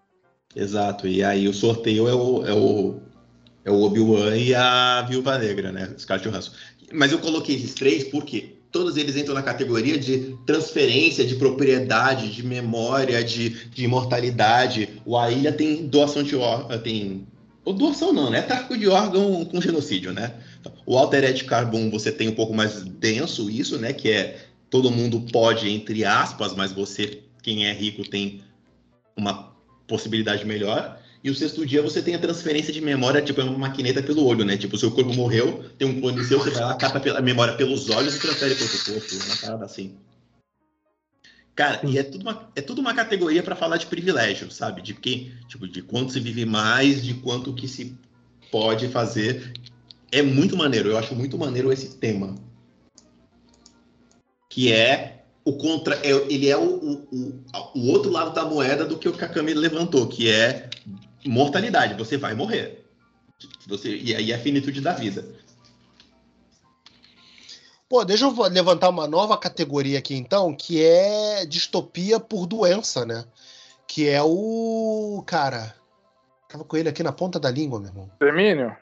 Exato. 0.55 1.07
E 1.07 1.23
aí 1.23 1.47
o 1.47 1.53
sorteio 1.53 2.07
é 2.07 2.13
o, 2.13 2.45
é 2.45 2.53
o, 2.53 2.99
é 3.65 3.71
o 3.71 3.81
Obi-Wan 3.81 4.37
e 4.37 4.55
a 4.55 5.01
Viúva 5.01 5.37
Negra, 5.37 5.71
né? 5.71 5.93
Scarlett 5.97 6.29
Johansson. 6.29 6.51
Mas 6.93 7.11
eu 7.11 7.19
coloquei 7.19 7.55
esses 7.55 7.73
três 7.73 8.05
porque 8.05 8.55
todos 8.71 8.95
eles 8.95 9.15
entram 9.15 9.33
na 9.33 9.41
categoria 9.41 9.97
de 9.97 10.37
transferência 10.45 11.25
de 11.25 11.35
propriedade, 11.35 12.29
de 12.29 12.43
memória, 12.43 13.23
de, 13.23 13.49
de 13.69 13.83
imortalidade. 13.83 15.01
O 15.05 15.17
A 15.17 15.31
Ilha 15.31 15.51
tem 15.51 15.87
doação 15.87 16.23
de 16.23 16.35
órgão, 16.35 16.77
tem... 16.79 17.27
Ou 17.65 17.73
doação 17.73 18.13
não, 18.13 18.29
né? 18.29 18.41
Tráfico 18.43 18.77
de 18.77 18.87
órgão 18.87 19.43
com 19.45 19.59
genocídio, 19.59 20.13
né? 20.13 20.33
O 20.85 20.97
Altered 20.97 21.43
Carbon 21.45 21.89
você 21.89 22.11
tem 22.11 22.29
um 22.29 22.35
pouco 22.35 22.53
mais 22.53 22.83
denso 22.83 23.49
isso, 23.49 23.77
né? 23.77 23.91
Que 23.91 24.11
é 24.11 24.45
todo 24.69 24.91
mundo 24.91 25.21
pode, 25.31 25.69
entre 25.69 26.05
aspas, 26.05 26.53
mas 26.53 26.71
você, 26.71 27.23
quem 27.41 27.65
é 27.65 27.73
rico, 27.73 28.07
tem 28.07 28.41
uma 29.17 29.54
possibilidade 29.87 30.45
melhor. 30.45 30.99
E 31.23 31.29
o 31.29 31.35
sexto 31.35 31.65
dia 31.65 31.81
você 31.81 32.01
tem 32.03 32.13
a 32.13 32.19
transferência 32.19 32.71
de 32.71 32.79
memória, 32.79 33.21
tipo, 33.21 33.41
é 33.41 33.43
uma 33.43 33.57
maquineta 33.57 34.03
pelo 34.03 34.23
olho, 34.25 34.45
né? 34.45 34.57
Tipo, 34.57 34.77
seu 34.77 34.91
corpo 34.91 35.11
morreu, 35.13 35.63
tem 35.75 35.87
um 35.87 35.99
clone 35.99 36.23
seu, 36.23 36.37
você 36.37 36.51
vai 36.51 36.61
lá, 36.61 36.75
cata 36.75 37.17
a 37.17 37.21
memória 37.21 37.55
pelos 37.55 37.89
olhos 37.89 38.15
e 38.15 38.19
transfere 38.19 38.53
para 38.53 38.63
outro 38.63 38.93
corpo. 38.93 39.25
Uma 39.25 39.35
parada 39.37 39.65
assim. 39.65 39.97
Cara, 41.55 41.79
e 41.83 41.97
é 41.97 42.03
tudo 42.03 42.21
uma, 42.21 42.51
é 42.55 42.61
tudo 42.61 42.79
uma 42.79 42.93
categoria 42.93 43.41
para 43.41 43.55
falar 43.55 43.77
de 43.77 43.87
privilégio, 43.87 44.51
sabe? 44.51 44.81
De 44.81 44.93
quem, 44.93 45.33
tipo, 45.47 45.67
de 45.67 45.81
quanto 45.81 46.11
se 46.11 46.19
vive 46.19 46.45
mais, 46.45 47.01
de 47.03 47.13
quanto 47.15 47.53
que 47.53 47.67
se 47.67 47.97
pode 48.51 48.87
fazer. 48.89 49.53
É 50.11 50.21
muito 50.21 50.55
maneiro, 50.55 50.89
eu 50.89 50.97
acho 50.97 51.15
muito 51.15 51.37
maneiro 51.37 51.71
esse 51.71 51.95
tema. 51.95 52.35
Que 54.49 54.71
é 54.71 55.14
o 55.45 55.53
contra. 55.53 55.95
é- 55.97 56.09
ele 56.33 56.49
é 56.49 56.57
o, 56.57 56.63
o, 56.63 56.93
o, 57.11 57.43
o 57.75 57.91
outro 57.91 58.11
lado 58.11 58.33
da 58.33 58.43
moeda 58.43 58.83
do 58.83 58.97
que 58.97 59.07
o 59.07 59.13
Kakami 59.13 59.53
levantou, 59.53 60.07
que 60.07 60.29
é 60.29 60.69
mortalidade. 61.23 61.93
Você 61.93 62.17
vai 62.17 62.33
morrer. 62.33 62.83
Você, 63.67 63.95
e 63.95 64.15
aí 64.15 64.31
é 64.31 64.35
a 64.35 64.39
finitude 64.39 64.81
da 64.81 64.93
vida. 64.93 65.23
Pô, 67.87 68.03
deixa 68.03 68.25
eu 68.25 68.41
levantar 68.49 68.89
uma 68.89 69.07
nova 69.07 69.37
categoria 69.37 69.99
aqui, 69.99 70.15
então, 70.15 70.55
que 70.55 70.83
é 70.83 71.45
distopia 71.45 72.19
por 72.19 72.47
doença, 72.47 73.05
né? 73.05 73.23
Que 73.87 74.09
é 74.09 74.21
o. 74.23 75.23
Cara. 75.27 75.75
Tava 76.49 76.63
com 76.63 76.77
ele 76.77 76.89
aqui 76.89 77.03
na 77.03 77.11
ponta 77.11 77.39
da 77.39 77.51
língua, 77.51 77.79
meu 77.79 77.89
irmão. 77.89 78.09
Extermínio? 78.13 78.75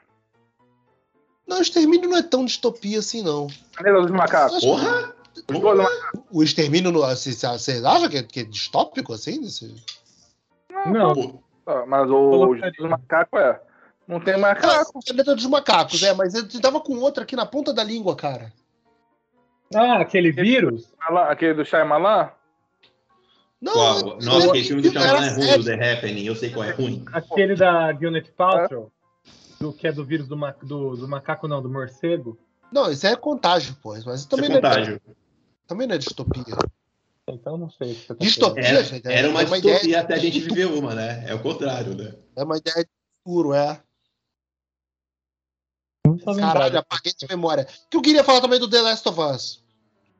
Não, 1.46 1.58
o 1.58 1.62
extermínio 1.62 2.08
não 2.08 2.16
é 2.16 2.22
tão 2.22 2.44
distopia 2.44 2.98
assim, 3.00 3.22
não. 3.22 3.48
Planeta 3.76 4.00
dos 4.00 4.10
macacos. 4.10 4.64
Porra! 4.64 5.13
Dois 5.46 5.62
macacos. 5.76 6.20
O 6.30 6.42
extermínio, 6.42 6.90
no- 6.92 7.00
vocês 7.00 7.42
acham 7.44 8.08
que 8.08 8.18
é, 8.18 8.22
que 8.22 8.40
é 8.40 8.44
distópico 8.44 9.12
assim? 9.12 9.40
Desse... 9.40 9.74
Não, 10.86 11.14
Pô, 11.14 11.42
Ah, 11.66 11.84
Mas 11.86 12.10
o 12.10 12.54
dos 12.78 12.88
macacos 12.90 13.40
é. 13.40 13.60
Não 14.06 14.20
tem 14.20 14.38
macaco. 14.38 14.90
Ah, 14.96 15.02
Planeta 15.06 15.34
dos 15.34 15.46
macacos, 15.46 16.02
é, 16.02 16.12
mas 16.12 16.34
eu 16.34 16.60
tava 16.60 16.78
com 16.80 16.94
outra 16.98 17.24
aqui 17.24 17.34
na 17.34 17.46
ponta 17.46 17.72
da 17.72 17.82
língua, 17.82 18.14
cara. 18.14 18.52
Ah, 19.74 19.98
aquele 20.00 20.30
vírus? 20.30 20.92
Aquele 21.00 21.54
do 21.54 21.64
Shyamalan? 21.64 22.30
Não, 23.62 23.72
qual? 23.72 23.98
eu- 23.98 24.18
Nossa, 24.20 24.48
aquele 24.48 24.64
filme 24.64 24.82
do 24.82 24.90
Shyamalan 24.92 25.24
é 25.26 25.30
ruim, 25.30 25.58
o 25.60 25.64
The 25.64 25.92
Happening, 25.92 26.24
eu 26.26 26.36
sei 26.36 26.50
qual 26.50 26.64
é 26.64 26.72
ruim. 26.72 27.02
Aquele 27.12 27.56
da 27.56 27.92
Gwyneth 27.92 28.30
Paltrow? 28.36 28.92
Do, 29.58 29.72
que 29.72 29.86
é 29.86 29.92
do 29.92 30.04
vírus 30.04 30.28
do, 30.28 30.36
ma- 30.36 30.54
do, 30.62 30.96
do 30.96 31.08
macaco, 31.08 31.48
não, 31.48 31.62
do 31.62 31.70
morcego? 31.70 32.36
Não, 32.70 32.90
isso 32.90 33.06
é 33.06 33.16
contágio, 33.16 33.74
pô. 33.82 33.94
Mas 34.04 34.20
Isso 34.20 34.28
também, 34.28 34.46
é 34.46 34.48
não 34.50 34.56
é, 34.58 34.60
contágio. 34.60 35.00
Também 35.66 35.86
não 35.86 35.94
é 35.94 35.98
distopia. 35.98 36.44
Então 37.28 37.56
não 37.56 37.70
sei. 37.70 37.94
você 37.94 38.14
tá 38.14 38.14
Distopia, 38.14 38.64
Era, 38.64 38.84
gente, 38.84 39.06
era 39.06 39.28
uma 39.30 39.42
é 39.42 39.46
uma 39.46 39.60
distopia 39.60 39.84
ideia 39.84 40.00
até 40.00 40.14
a 40.14 40.18
gente 40.18 40.40
viver 40.40 40.66
uma, 40.66 40.94
né? 40.94 41.24
É 41.26 41.34
o 41.34 41.42
contrário, 41.42 41.94
né? 41.94 42.14
É 42.36 42.44
uma 42.44 42.58
ideia 42.58 42.84
de 42.84 42.90
futuro, 43.24 43.54
é. 43.54 43.80
Caralho, 46.36 46.78
apaguei 46.78 47.12
de 47.14 47.26
memória. 47.28 47.66
Que 47.90 47.96
eu 47.96 48.02
queria 48.02 48.22
falar 48.22 48.40
também 48.40 48.60
do 48.60 48.68
The 48.68 48.80
Last 48.80 49.08
of 49.08 49.20
Us. 49.20 49.64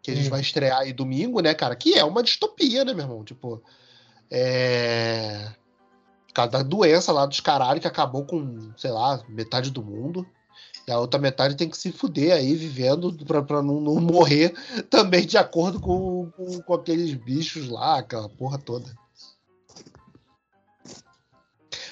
Que 0.02 0.10
a 0.10 0.14
gente 0.14 0.26
Hum. 0.26 0.30
vai 0.30 0.40
estrear 0.40 0.80
aí 0.80 0.92
domingo, 0.92 1.40
né, 1.40 1.54
cara? 1.54 1.76
Que 1.76 1.94
é 1.94 2.04
uma 2.04 2.22
distopia, 2.22 2.84
né, 2.84 2.92
meu 2.92 3.04
irmão? 3.04 3.24
Tipo, 3.24 3.62
é. 4.30 5.52
Por 6.26 6.34
causa 6.34 6.52
da 6.52 6.62
doença 6.62 7.12
lá 7.12 7.26
dos 7.26 7.40
caralho 7.40 7.80
que 7.80 7.86
acabou 7.86 8.24
com, 8.24 8.72
sei 8.76 8.90
lá, 8.90 9.22
metade 9.28 9.70
do 9.70 9.82
mundo. 9.82 10.26
E 10.86 10.92
a 10.92 10.98
outra 10.98 11.18
metade 11.18 11.56
tem 11.56 11.68
que 11.68 11.78
se 11.78 11.90
fuder 11.90 12.32
aí, 12.34 12.54
vivendo, 12.54 13.12
pra 13.42 13.62
não, 13.62 13.80
não 13.80 13.94
morrer 14.00 14.52
também 14.90 15.26
de 15.26 15.38
acordo 15.38 15.80
com, 15.80 16.30
com, 16.36 16.60
com 16.62 16.74
aqueles 16.74 17.14
bichos 17.14 17.68
lá, 17.68 17.98
aquela 17.98 18.28
porra 18.28 18.58
toda. 18.58 18.92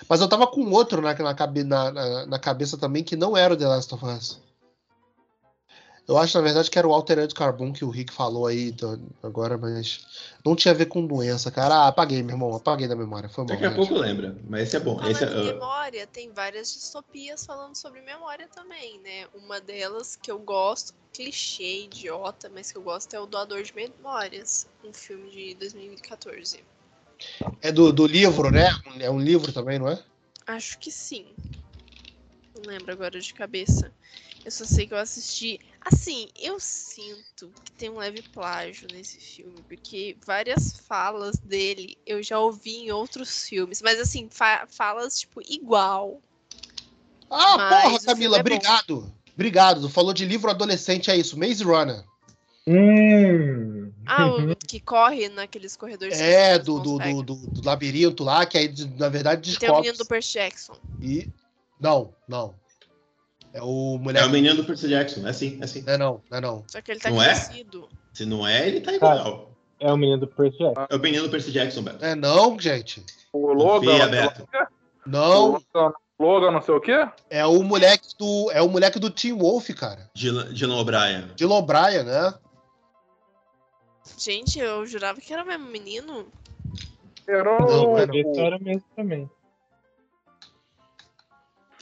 Mas 0.09 0.21
eu 0.21 0.29
tava 0.29 0.47
com 0.47 0.71
outro 0.71 1.01
na, 1.01 1.15
na, 1.65 1.91
na- 1.93 2.27
na 2.27 2.39
cabeça 2.39 2.77
também 2.77 3.03
que 3.03 3.17
não 3.17 3.37
era 3.37 3.55
o 3.55 3.57
The 3.57 3.67
Last 3.67 3.95
of 3.95 4.05
Us. 4.05 4.41
Eu 6.09 6.19
acho, 6.19 6.37
na 6.37 6.43
verdade, 6.43 6.69
que 6.69 6.79
era 6.79 6.87
o 6.87 6.93
Altered 6.93 7.33
Carbon 7.33 7.73
que 7.73 7.85
o 7.85 7.91
Rick 7.91 8.13
falou 8.13 8.47
aí 8.47 8.71
então, 8.71 9.01
agora, 9.23 9.57
mas 9.57 10.05
não 10.45 10.57
tinha 10.57 10.73
a 10.73 10.77
ver 10.77 10.87
com 10.87 11.07
doença, 11.07 11.51
cara. 11.51 11.75
Ah, 11.75 11.89
apaguei, 11.89 12.23
meu 12.23 12.35
irmão, 12.35 12.55
apaguei 12.55 12.89
da 12.89 12.97
memória. 12.97 13.29
Foi 13.29 13.45
mal. 13.45 13.55
Daqui 13.55 13.65
a 13.65 13.69
gente. 13.69 13.77
pouco 13.77 13.95
lembra, 13.95 14.37
mas 14.49 14.63
esse 14.63 14.77
é 14.77 14.81
bom. 14.81 15.01
Esse 15.07 15.25
é, 15.25 15.29
em 15.29 15.41
uh, 15.41 15.45
memória, 15.55 16.07
tem 16.07 16.33
várias 16.33 16.73
distopias 16.73 17.47
falando 17.47 17.77
sobre 17.77 18.01
memória 18.01 18.49
também, 18.49 18.99
né? 19.01 19.29
Uma 19.33 19.61
delas 19.61 20.17
que 20.17 20.31
eu 20.31 20.41
gosto, 20.41 20.93
clichê, 21.13 21.85
idiota, 21.85 22.51
mas 22.53 22.73
que 22.73 22.79
eu 22.79 22.83
gosto 22.83 23.15
é 23.15 23.21
o 23.21 23.27
Doador 23.27 23.63
de 23.63 23.73
Memórias, 23.75 24.67
um 24.85 24.93
filme 24.93 25.31
de 25.31 25.55
2014. 25.55 26.65
É 27.61 27.71
do, 27.71 27.93
do 27.93 28.07
livro, 28.07 28.51
né? 28.51 28.71
É 28.99 29.09
um 29.09 29.21
livro 29.21 29.53
também, 29.53 29.79
não 29.79 29.89
é? 29.89 30.03
Acho 30.47 30.79
que 30.79 30.91
sim. 30.91 31.27
Não 32.57 32.71
lembro 32.73 32.93
agora 32.93 33.21
de 33.21 33.33
cabeça. 33.33 33.93
Eu 34.45 34.51
só 34.51 34.65
sei 34.65 34.87
que 34.87 34.95
eu 34.95 34.99
assisti. 34.99 35.61
Assim, 35.85 36.29
eu 36.39 36.61
sinto 36.61 37.53
que 37.65 37.73
tem 37.73 37.91
um 37.91 37.97
leve 37.99 38.23
plágio 38.23 38.87
nesse 38.93 39.19
filme, 39.19 39.57
porque 39.69 40.17
várias 40.25 40.73
falas 40.87 41.39
dele 41.39 41.97
eu 42.07 42.23
já 42.23 42.39
ouvi 42.39 42.77
em 42.85 42.93
outros 42.93 43.45
filmes, 43.49 43.83
mas 43.83 43.99
assim, 43.99 44.29
fa- 44.31 44.67
falas 44.71 45.19
tipo 45.19 45.41
igual. 45.49 46.21
Ah, 47.31 47.57
Mas 47.57 47.83
porra, 47.83 47.97
o 47.97 48.05
Camila, 48.05 48.37
é 48.37 48.39
bom. 48.39 48.41
obrigado. 48.41 49.13
Obrigado. 49.35 49.81
Tu 49.81 49.89
falou 49.89 50.13
de 50.13 50.25
livro 50.25 50.51
adolescente, 50.51 51.11
é 51.11 51.17
isso. 51.17 51.39
Maze 51.39 51.65
Runner. 51.65 52.05
Hum. 52.67 53.91
Ah, 54.07 54.27
o 54.27 54.55
que 54.69 54.79
corre 54.79 55.29
naqueles 55.29 55.75
corredores. 55.77 56.19
É, 56.21 56.59
do, 56.59 56.79
do, 56.81 56.99
do, 56.99 57.23
do- 57.23 57.47
do 57.51 57.65
labirinto 57.67 58.23
lá, 58.23 58.45
que 58.47 58.57
aí, 58.59 58.73
na 58.99 59.09
verdade, 59.09 59.51
E 59.51 59.57
Tem 59.57 59.69
o 59.69 59.73
descobre. 59.73 59.83
menino 59.89 59.99
do 59.99 60.07
Percy 60.07 60.33
Jackson. 60.35 60.75
E. 61.01 61.29
Não, 61.81 62.15
não. 62.29 62.55
É 63.53 63.63
o 63.63 63.97
é 63.97 63.99
mulher. 63.99 64.25
o 64.27 64.31
menino 64.31 64.57
do 64.57 64.65
Percy 64.65 64.89
Jackson, 64.89 65.27
é 65.27 65.31
assim, 65.31 65.59
é 65.61 65.65
assim. 65.65 65.83
Não 65.83 65.93
é 65.93 65.99
não, 65.99 66.23
não 66.31 66.39
é 66.39 66.41
não. 66.41 66.65
Só 66.67 66.81
que 66.81 66.91
ele 66.93 67.01
tá 67.01 67.11
Não 67.11 67.23
é? 67.23 67.27
crescido. 67.27 67.89
Se 68.13 68.25
não 68.25 68.47
é, 68.47 68.67
ele 68.69 68.81
tá 68.81 68.93
igual. 68.93 69.51
É 69.79 69.93
o 69.93 69.97
menino 69.97 70.19
do 70.21 70.27
Percy 70.29 70.59
Jackson. 70.59 70.87
É 70.89 70.97
o 70.97 70.99
menino 70.99 71.25
do 71.25 71.31
Percy 71.31 71.51
Jackson, 71.53 71.83
Beto. 71.83 72.05
É 72.05 72.15
não, 72.15 72.59
gente. 72.59 73.05
O 73.33 73.53
Logan. 73.53 73.91
Confia, 73.91 74.07
Beto. 74.09 74.43
o? 74.43 75.11
Não, 75.11 75.55
O 76.19 76.25
Logan, 76.25 76.51
não 76.53 76.63
sei 76.63 76.75
o 76.75 76.81
quê? 76.81 77.07
é 77.29 77.45
o 77.45 77.63
moleque 77.63 78.09
do. 78.19 78.51
É 78.53 78.63
o 78.63 78.69
moleque 78.69 78.99
do 79.01 79.11
Team 79.11 79.39
Wolf, 79.39 79.69
cara. 79.71 80.09
Dylan 80.15 80.53
Dylan 80.55 80.77
O'Brien. 80.81 81.29
De 81.35 81.45
O'Brien, 81.45 82.05
né? 82.05 82.33
Gente, 84.19 84.59
eu 84.59 84.87
jurava 84.87 85.21
que 85.21 85.33
era 85.33 85.43
o 85.43 85.47
mesmo 85.47 85.67
menino. 85.67 86.27
Era 87.27 87.59
Não, 87.59 87.93
o- 87.93 87.99
é 87.99 88.07
não. 88.07 88.15
Esse 88.15 88.41
era 88.41 88.59
mesmo 88.59 88.85
também. 88.97 89.31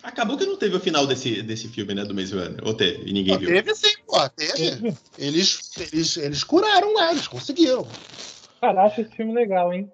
Acabou 0.02 0.36
que 0.38 0.46
não 0.46 0.56
teve 0.56 0.76
o 0.76 0.80
final 0.80 1.06
desse, 1.06 1.42
desse 1.42 1.68
filme, 1.68 1.94
né? 1.94 2.04
Do 2.04 2.14
Maze 2.14 2.32
Runner. 2.34 2.60
Ou 2.64 2.72
teve, 2.74 3.02
e 3.08 3.12
ninguém 3.12 3.34
Pô, 3.34 3.40
viu. 3.40 3.48
teve 3.50 3.74
sim, 3.74 3.94
pô, 4.06 4.28
teve. 4.30 4.94
Eles, 5.18 5.70
eles, 5.92 6.16
eles 6.16 6.42
curaram 6.44 6.94
lá, 6.94 7.10
eles 7.12 7.28
conseguiram. 7.28 7.86
Cara, 8.60 8.84
acho 8.86 9.02
esse 9.02 9.14
filme 9.14 9.34
legal, 9.34 9.72
hein? 9.72 9.90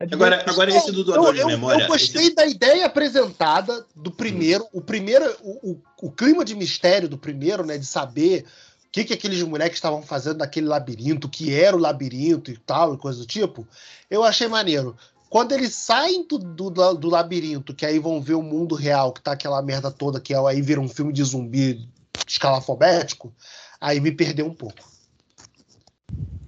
É 0.00 0.04
Agora, 0.12 0.42
agora 0.48 0.70
esse 0.74 0.90
do 0.90 1.04
doador 1.04 1.28
eu, 1.28 1.32
de 1.34 1.40
eu- 1.42 1.46
memória. 1.46 1.84
eu 1.84 1.88
gostei 1.88 2.22
esse- 2.22 2.34
da 2.34 2.44
ideia 2.46 2.86
apresentada 2.86 3.86
do 3.94 4.10
primeiro, 4.10 4.66
o 4.72 4.80
primeiro, 4.80 5.24
o, 5.42 5.70
o, 5.72 5.82
o 6.02 6.10
clima 6.10 6.44
de 6.44 6.54
mistério 6.56 7.08
do 7.08 7.16
primeiro, 7.18 7.64
né, 7.64 7.78
de 7.78 7.86
saber 7.86 8.44
o 8.86 8.90
que 8.90 9.04
que 9.04 9.12
aqueles 9.14 9.40
moleques 9.42 9.76
estavam 9.76 10.02
fazendo 10.02 10.38
naquele 10.38 10.66
labirinto, 10.66 11.26
o 11.26 11.30
que 11.30 11.54
era 11.54 11.76
o 11.76 11.80
labirinto 11.80 12.50
e 12.50 12.56
tal, 12.56 12.94
e 12.94 12.98
coisa 12.98 13.20
do 13.20 13.26
tipo. 13.26 13.66
Eu 14.10 14.24
achei 14.24 14.48
maneiro. 14.48 14.96
Quando 15.32 15.52
eles 15.52 15.74
saem 15.74 16.26
do, 16.26 16.36
do, 16.36 16.68
do 16.68 17.08
labirinto, 17.08 17.72
que 17.72 17.86
aí 17.86 17.98
vão 17.98 18.20
ver 18.20 18.34
o 18.34 18.42
mundo 18.42 18.74
real, 18.74 19.14
que 19.14 19.22
tá 19.22 19.32
aquela 19.32 19.62
merda 19.62 19.90
toda, 19.90 20.20
que 20.20 20.34
aí 20.34 20.60
vira 20.60 20.78
um 20.78 20.90
filme 20.90 21.10
de 21.10 21.24
zumbi 21.24 21.88
escalafobético, 22.28 23.34
aí 23.80 23.98
me 23.98 24.12
perdeu 24.12 24.44
um 24.44 24.52
pouco. 24.52 24.86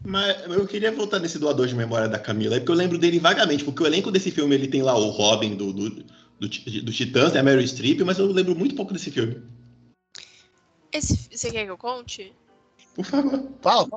Mas 0.05 0.39
eu 0.51 0.67
queria 0.67 0.93
voltar 0.93 1.19
nesse 1.19 1.39
doador 1.39 1.67
de 1.67 1.75
memória 1.75 2.11
da 2.11 2.19
Camila, 2.19 2.59
porque 2.59 2.73
eu 2.73 2.77
lembro 2.77 2.99
dele 2.99 3.19
vagamente, 3.19 3.65
porque 3.65 3.83
o 3.83 3.87
elenco 3.87 4.11
desse 4.11 4.31
filme 4.31 4.55
ele 4.55 4.69
tem 4.69 4.83
lá 4.83 4.95
o 4.95 5.09
Robin 5.09 5.57
do, 5.57 5.73
do, 5.73 5.89
do, 5.89 6.03
do 6.41 6.93
Titãs, 6.93 7.33
né, 7.33 7.41
a 7.41 7.43
Meryl 7.43 7.67
Streep, 7.67 8.03
mas 8.03 8.19
eu 8.19 8.31
lembro 8.31 8.55
muito 8.55 8.75
pouco 8.75 8.93
desse 8.93 9.11
filme. 9.11 9.43
Esse, 10.93 11.31
você 11.33 11.51
quer 11.51 11.65
que 11.65 11.71
eu 11.71 11.79
conte? 11.79 12.35
Por 12.95 13.07
favor. 13.07 13.49
Fala. 13.63 13.89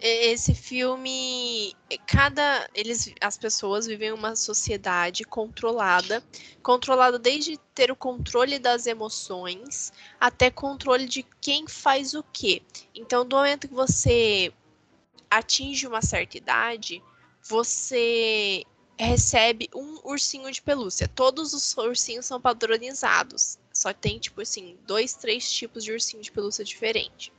Esse 0.00 0.54
filme, 0.54 1.74
cada 2.06 2.68
eles, 2.74 3.14
as 3.20 3.38
pessoas 3.38 3.86
vivem 3.86 4.12
uma 4.12 4.34
sociedade 4.36 5.24
controlada, 5.24 6.22
controlada 6.62 7.18
desde 7.18 7.56
ter 7.74 7.90
o 7.90 7.96
controle 7.96 8.58
das 8.58 8.86
emoções 8.86 9.92
até 10.20 10.50
controle 10.50 11.06
de 11.06 11.24
quem 11.40 11.66
faz 11.68 12.12
o 12.12 12.24
quê. 12.32 12.60
Então, 12.94 13.24
do 13.24 13.36
momento 13.36 13.68
que 13.68 13.74
você 13.74 14.52
atinge 15.30 15.86
uma 15.86 16.02
certa 16.02 16.36
idade, 16.36 17.02
você 17.42 18.64
recebe 18.98 19.68
um 19.74 20.00
ursinho 20.04 20.50
de 20.50 20.62
pelúcia. 20.62 21.08
Todos 21.08 21.52
os 21.52 21.76
ursinhos 21.76 22.26
são 22.26 22.40
padronizados. 22.40 23.58
Só 23.72 23.92
tem, 23.92 24.18
tipo 24.18 24.40
assim, 24.40 24.76
dois, 24.86 25.14
três 25.14 25.50
tipos 25.50 25.82
de 25.82 25.92
ursinho 25.92 26.22
de 26.22 26.30
pelúcia 26.30 26.64
diferente. 26.64 27.32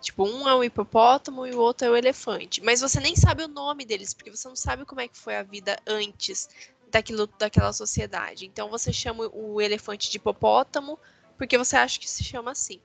Tipo, 0.00 0.24
um 0.24 0.48
é 0.48 0.54
o 0.54 0.64
hipopótamo 0.64 1.46
e 1.46 1.54
o 1.54 1.60
outro 1.60 1.86
é 1.86 1.90
o 1.90 1.96
elefante. 1.96 2.62
Mas 2.62 2.80
você 2.80 3.00
nem 3.00 3.14
sabe 3.14 3.44
o 3.44 3.48
nome 3.48 3.84
deles, 3.84 4.14
porque 4.14 4.30
você 4.30 4.48
não 4.48 4.56
sabe 4.56 4.84
como 4.84 5.00
é 5.00 5.08
que 5.08 5.18
foi 5.18 5.36
a 5.36 5.42
vida 5.42 5.78
antes 5.86 6.48
daquilo, 6.90 7.26
daquela 7.38 7.72
sociedade. 7.72 8.46
Então 8.46 8.70
você 8.70 8.92
chama 8.92 9.28
o 9.32 9.60
elefante 9.60 10.10
de 10.10 10.16
hipopótamo, 10.16 10.98
porque 11.36 11.58
você 11.58 11.76
acha 11.76 11.98
que 11.98 12.08
se 12.08 12.24
chama 12.24 12.50
assim 12.50 12.80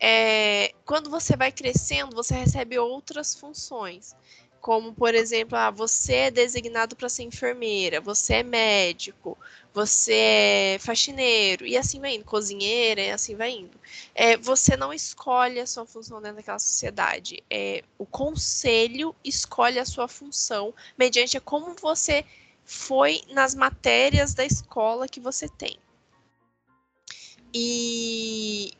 é, 0.00 0.72
quando 0.84 1.10
você 1.10 1.36
vai 1.36 1.50
crescendo, 1.50 2.14
você 2.14 2.34
recebe 2.34 2.78
outras 2.78 3.34
funções. 3.34 4.14
Como, 4.68 4.92
por 4.92 5.14
exemplo, 5.14 5.56
ah, 5.56 5.70
você 5.70 6.12
é 6.12 6.30
designado 6.30 6.94
para 6.94 7.08
ser 7.08 7.22
enfermeira, 7.22 8.02
você 8.02 8.34
é 8.34 8.42
médico, 8.42 9.34
você 9.72 10.12
é 10.12 10.78
faxineiro, 10.78 11.64
e 11.64 11.74
assim 11.74 11.98
vai 11.98 12.16
indo, 12.16 12.26
cozinheira, 12.26 13.00
e 13.00 13.10
assim 13.10 13.34
vai 13.34 13.50
indo. 13.50 13.80
É, 14.14 14.36
você 14.36 14.76
não 14.76 14.92
escolhe 14.92 15.58
a 15.58 15.66
sua 15.66 15.86
função 15.86 16.20
dentro 16.20 16.36
daquela 16.36 16.58
sociedade. 16.58 17.42
É, 17.48 17.82
o 17.96 18.04
conselho 18.04 19.16
escolhe 19.24 19.78
a 19.78 19.86
sua 19.86 20.06
função 20.06 20.74
mediante 20.98 21.38
a 21.38 21.40
como 21.40 21.74
você 21.74 22.22
foi 22.62 23.22
nas 23.30 23.54
matérias 23.54 24.34
da 24.34 24.44
escola 24.44 25.08
que 25.08 25.18
você 25.18 25.48
tem. 25.48 25.78
E 27.54 28.72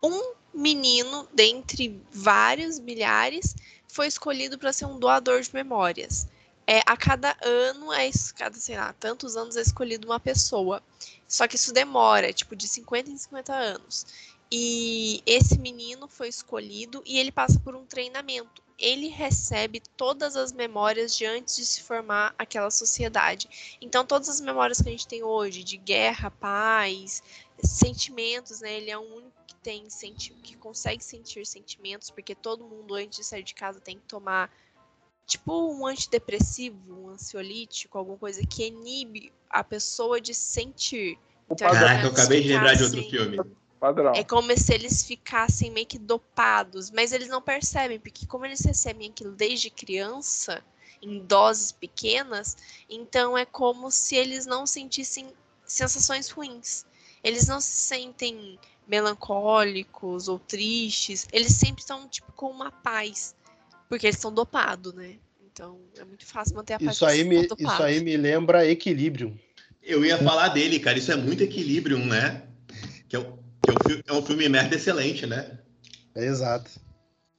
um 0.00 0.36
menino, 0.54 1.28
dentre 1.34 2.00
vários 2.12 2.78
milhares, 2.78 3.54
foi 3.96 4.06
escolhido 4.06 4.58
para 4.58 4.74
ser 4.74 4.84
um 4.84 4.98
doador 4.98 5.40
de 5.40 5.52
memórias. 5.54 6.28
É, 6.66 6.80
a 6.84 6.96
cada 6.96 7.34
ano, 7.42 7.90
é, 7.92 8.10
cada, 8.36 8.56
sei 8.56 8.76
lá, 8.76 8.92
tantos 8.92 9.36
anos 9.36 9.56
é 9.56 9.62
escolhido 9.62 10.06
uma 10.06 10.20
pessoa. 10.20 10.82
Só 11.26 11.48
que 11.48 11.56
isso 11.56 11.72
demora, 11.72 12.32
tipo, 12.32 12.54
de 12.54 12.68
50 12.68 13.10
em 13.10 13.16
50 13.16 13.54
anos. 13.54 14.06
E 14.52 15.22
esse 15.24 15.58
menino 15.58 16.06
foi 16.06 16.28
escolhido 16.28 17.02
e 17.06 17.18
ele 17.18 17.32
passa 17.32 17.58
por 17.58 17.74
um 17.74 17.86
treinamento. 17.86 18.62
Ele 18.78 19.08
recebe 19.08 19.80
todas 19.96 20.36
as 20.36 20.52
memórias 20.52 21.16
de 21.16 21.24
antes 21.24 21.56
de 21.56 21.64
se 21.64 21.82
formar 21.82 22.34
aquela 22.38 22.70
sociedade. 22.70 23.78
Então, 23.80 24.04
todas 24.04 24.28
as 24.28 24.40
memórias 24.40 24.82
que 24.82 24.88
a 24.88 24.92
gente 24.92 25.08
tem 25.08 25.22
hoje, 25.22 25.64
de 25.64 25.78
guerra, 25.78 26.30
paz, 26.30 27.22
sentimentos, 27.64 28.60
né? 28.60 28.74
Ele 28.74 28.90
é 28.90 28.98
um 28.98 29.16
único 29.16 29.35
tem 29.66 29.90
senti 29.90 30.32
que 30.44 30.56
consegue 30.56 31.02
sentir 31.02 31.44
sentimentos, 31.44 32.08
porque 32.08 32.36
todo 32.36 32.62
mundo 32.62 32.94
antes 32.94 33.18
de 33.18 33.24
sair 33.24 33.42
de 33.42 33.52
casa 33.52 33.80
tem 33.80 33.96
que 33.96 34.04
tomar 34.04 34.48
tipo 35.26 35.72
um 35.72 35.84
antidepressivo, 35.84 36.78
um 36.94 37.08
ansiolítico, 37.08 37.98
alguma 37.98 38.16
coisa 38.16 38.46
que 38.46 38.64
inibe 38.64 39.32
a 39.50 39.64
pessoa 39.64 40.20
de 40.20 40.32
sentir. 40.32 41.18
Então, 41.50 41.68
Caraca, 41.68 42.06
eu 42.06 42.10
acabei 42.12 42.42
de 42.42 42.48
lembrar 42.50 42.74
de 42.74 42.84
outro 42.84 43.02
filme. 43.10 43.40
Padrão. 43.80 44.12
É 44.14 44.22
como 44.22 44.56
se 44.56 44.72
eles 44.72 45.04
ficassem 45.04 45.72
meio 45.72 45.86
que 45.86 45.98
dopados, 45.98 46.92
mas 46.92 47.10
eles 47.10 47.28
não 47.28 47.42
percebem, 47.42 47.98
porque 47.98 48.24
como 48.24 48.46
eles 48.46 48.64
recebem 48.64 49.10
aquilo 49.10 49.32
desde 49.32 49.68
criança, 49.68 50.64
em 51.02 51.18
doses 51.18 51.72
pequenas, 51.72 52.56
então 52.88 53.36
é 53.36 53.44
como 53.44 53.90
se 53.90 54.14
eles 54.14 54.46
não 54.46 54.64
sentissem 54.64 55.28
sensações 55.66 56.30
ruins. 56.30 56.86
Eles 57.22 57.48
não 57.48 57.60
se 57.60 57.72
sentem 57.72 58.56
melancólicos 58.86 60.28
ou 60.28 60.38
tristes, 60.38 61.26
eles 61.32 61.52
sempre 61.52 61.80
estão 61.80 62.08
tipo 62.08 62.32
com 62.32 62.50
uma 62.50 62.70
paz, 62.70 63.34
porque 63.88 64.06
eles 64.06 64.16
estão 64.16 64.32
dopados, 64.32 64.94
né? 64.94 65.16
Então 65.52 65.78
é 65.98 66.04
muito 66.04 66.26
fácil 66.26 66.56
manter 66.56 66.74
a 66.74 66.78
paz. 66.78 66.96
Isso 66.96 67.06
aí 67.06 67.24
me, 67.24 67.46
isso 67.46 67.82
aí 67.82 68.02
me 68.02 68.16
lembra 68.16 68.66
equilíbrio. 68.66 69.38
Eu 69.82 70.04
ia 70.04 70.18
falar 70.18 70.48
dele, 70.48 70.80
cara. 70.80 70.98
Isso 70.98 71.12
é 71.12 71.16
muito 71.16 71.42
equilíbrio, 71.42 71.98
né? 71.98 72.42
Que 73.08 73.16
é, 73.16 73.20
um, 73.20 73.36
que 73.62 73.70
é, 73.70 74.12
um, 74.12 74.16
é 74.16 74.20
um 74.20 74.22
filme 74.22 74.48
merda 74.48 74.74
excelente, 74.74 75.26
né? 75.26 75.58
É 76.14 76.24
exato. 76.24 76.70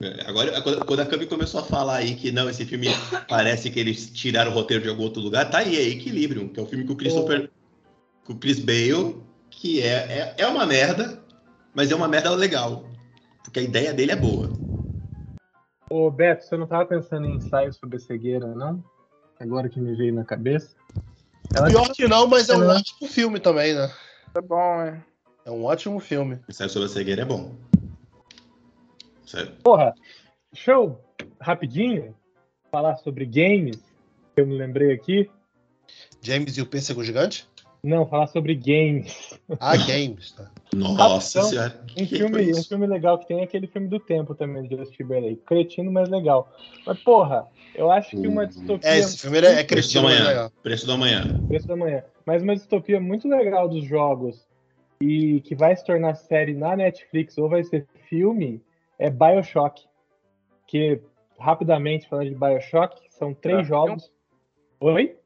É, 0.02 0.28
agora, 0.28 0.62
quando 0.62 1.00
a 1.00 1.06
Cami 1.06 1.26
começou 1.26 1.60
a 1.60 1.64
falar 1.64 1.98
aí 1.98 2.16
que 2.16 2.32
não, 2.32 2.50
esse 2.50 2.66
filme 2.66 2.88
parece 3.28 3.70
que 3.72 3.80
eles 3.80 4.10
tiraram 4.12 4.52
o 4.52 4.54
roteiro 4.54 4.84
de 4.84 4.90
algum 4.90 5.04
outro 5.04 5.22
lugar, 5.22 5.50
tá 5.50 5.60
aí, 5.60 5.76
é 5.76 5.82
Equilíbrio, 5.90 6.50
que 6.50 6.60
é 6.60 6.64
o 6.64 6.66
um 6.66 6.70
filme 6.70 6.86
com 6.86 6.94
o 6.94 6.96
Christopher, 6.96 7.50
com 8.24 8.34
o 8.34 8.38
Chris 8.38 8.60
Bale, 8.60 9.18
que 9.50 9.82
é, 9.82 9.94
é, 9.96 10.36
é 10.38 10.48
uma 10.48 10.66
merda, 10.66 11.24
mas 11.78 11.92
é 11.92 11.96
uma 11.96 12.08
merda 12.08 12.32
legal. 12.32 12.86
Porque 13.44 13.60
a 13.60 13.62
ideia 13.62 13.94
dele 13.94 14.12
é 14.12 14.16
boa. 14.16 14.52
Ô, 15.88 16.10
Beto, 16.10 16.44
você 16.44 16.58
não 16.58 16.64
estava 16.64 16.88
pensando 16.88 17.28
em 17.28 17.36
ensaio 17.36 17.72
sobre 17.72 18.00
cegueira, 18.00 18.48
não? 18.48 18.84
Agora 19.40 19.70
que 19.70 19.80
me 19.80 19.96
veio 19.96 20.12
na 20.12 20.26
cabeça. 20.26 20.76
Ela 21.54 21.68
Pior 21.68 21.88
que 21.94 22.08
não, 22.08 22.26
mas 22.26 22.50
é 22.50 22.58
um 22.58 22.68
ótimo 22.68 23.08
filme 23.08 23.40
também, 23.40 23.76
né? 23.76 23.94
É 24.34 24.42
bom, 24.42 24.82
é. 24.82 25.04
É 25.46 25.52
um 25.52 25.64
ótimo 25.66 26.00
filme. 26.00 26.40
Ensaio 26.50 26.72
sobre 26.72 26.88
a 26.88 26.90
cegueira 26.90 27.22
é 27.22 27.26
bom. 27.26 27.56
Sério. 29.24 29.52
Porra, 29.64 29.94
show 30.56 31.00
rapidinho 31.40 32.16
falar 32.72 32.96
sobre 32.98 33.24
games. 33.24 33.78
Que 34.34 34.42
eu 34.42 34.48
me 34.48 34.58
lembrei 34.58 34.94
aqui. 34.94 35.30
James 36.24 36.58
e 36.58 36.62
o 36.62 36.66
Pêssego 36.66 37.04
Gigante? 37.04 37.48
Não, 37.88 38.06
falar 38.06 38.28
sobre 38.28 38.54
games. 38.54 39.40
Ah, 39.62 39.78
games, 39.78 40.34
tá. 40.34 40.52
Nossa 40.76 41.40
então, 41.40 41.50
senhora. 41.50 41.82
Um 41.98 42.06
filme, 42.06 42.52
um 42.52 42.64
filme 42.64 42.86
legal 42.86 43.18
que 43.18 43.26
tem 43.26 43.40
é 43.40 43.44
aquele 43.44 43.66
filme 43.66 43.88
do 43.88 43.98
tempo 43.98 44.36
também, 44.36 44.68
de 44.68 44.76
Justin 44.76 45.06
Bieber 45.06 45.38
Cretino, 45.46 45.90
mas 45.90 46.10
legal. 46.10 46.54
Mas, 46.86 47.00
porra, 47.00 47.48
eu 47.74 47.90
acho 47.90 48.10
que 48.10 48.28
uma 48.28 48.46
distopia. 48.46 48.90
É, 48.90 48.98
esse 48.98 49.18
filme 49.18 49.40
é, 49.40 49.62
é 49.62 49.64
cretino, 49.64 49.70
Preço 49.72 49.96
da 49.96 50.02
manhã. 50.02 50.52
Preço 50.62 50.88
da 50.88 50.98
manhã. 50.98 51.48
Preço 51.48 51.68
da 51.68 51.76
manhã. 51.78 52.04
Mas 52.26 52.44
uma 52.44 52.56
distopia 52.58 53.00
muito 53.00 53.26
legal 53.30 53.70
dos 53.70 53.86
jogos 53.86 54.46
e 55.00 55.40
que 55.40 55.56
vai 55.56 55.74
se 55.74 55.86
tornar 55.86 56.16
série 56.16 56.54
na 56.54 56.76
Netflix 56.76 57.38
ou 57.38 57.48
vai 57.48 57.64
ser 57.64 57.88
filme 58.10 58.62
é 59.00 59.10
Bioshock. 59.10 59.82
Que, 60.68 61.00
rapidamente 61.40 62.10
falando 62.10 62.28
de 62.28 62.36
Bioshock, 62.36 63.00
são 63.12 63.34
três 63.34 63.66
jogos. 63.66 64.12
Oi? 64.82 65.18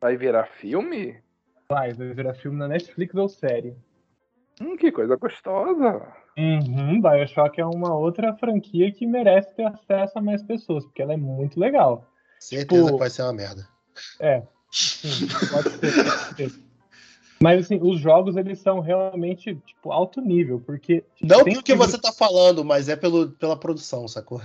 Vai 0.00 0.16
virar 0.16 0.46
filme? 0.46 1.22
Vai, 1.70 1.92
vai 1.92 2.14
virar 2.14 2.32
filme 2.32 2.56
na 2.56 2.66
Netflix 2.66 3.14
ou 3.14 3.28
série. 3.28 3.76
Hum, 4.58 4.74
que 4.78 4.90
coisa 4.90 5.16
gostosa. 5.16 6.02
Uhum, 6.38 6.98
Bioshock 6.98 7.60
é 7.60 7.66
uma 7.66 7.94
outra 7.94 8.34
franquia 8.36 8.90
que 8.90 9.06
merece 9.06 9.54
ter 9.54 9.64
acesso 9.64 10.18
a 10.18 10.22
mais 10.22 10.42
pessoas, 10.42 10.86
porque 10.86 11.02
ela 11.02 11.12
é 11.12 11.16
muito 11.18 11.60
legal. 11.60 12.06
Certeza 12.40 12.84
tipo, 12.84 12.94
que 12.94 12.98
vai 12.98 13.10
ser 13.10 13.22
uma 13.22 13.34
merda. 13.34 13.68
É. 14.18 14.42
Sim, 14.72 15.26
pode 15.50 15.70
ser, 15.72 16.04
pode 16.04 16.36
ser. 16.36 16.52
Mas 17.38 17.66
assim, 17.66 17.78
os 17.82 18.00
jogos 18.00 18.38
eles 18.38 18.60
são 18.60 18.80
realmente 18.80 19.54
tipo 19.66 19.92
alto 19.92 20.22
nível, 20.22 20.62
porque 20.64 21.04
não 21.22 21.44
pelo 21.44 21.62
que 21.62 21.74
você 21.74 21.98
tá 21.98 22.12
falando, 22.12 22.64
mas 22.64 22.88
é 22.88 22.96
pelo, 22.96 23.30
pela 23.32 23.58
produção, 23.58 24.08
sacou? 24.08 24.40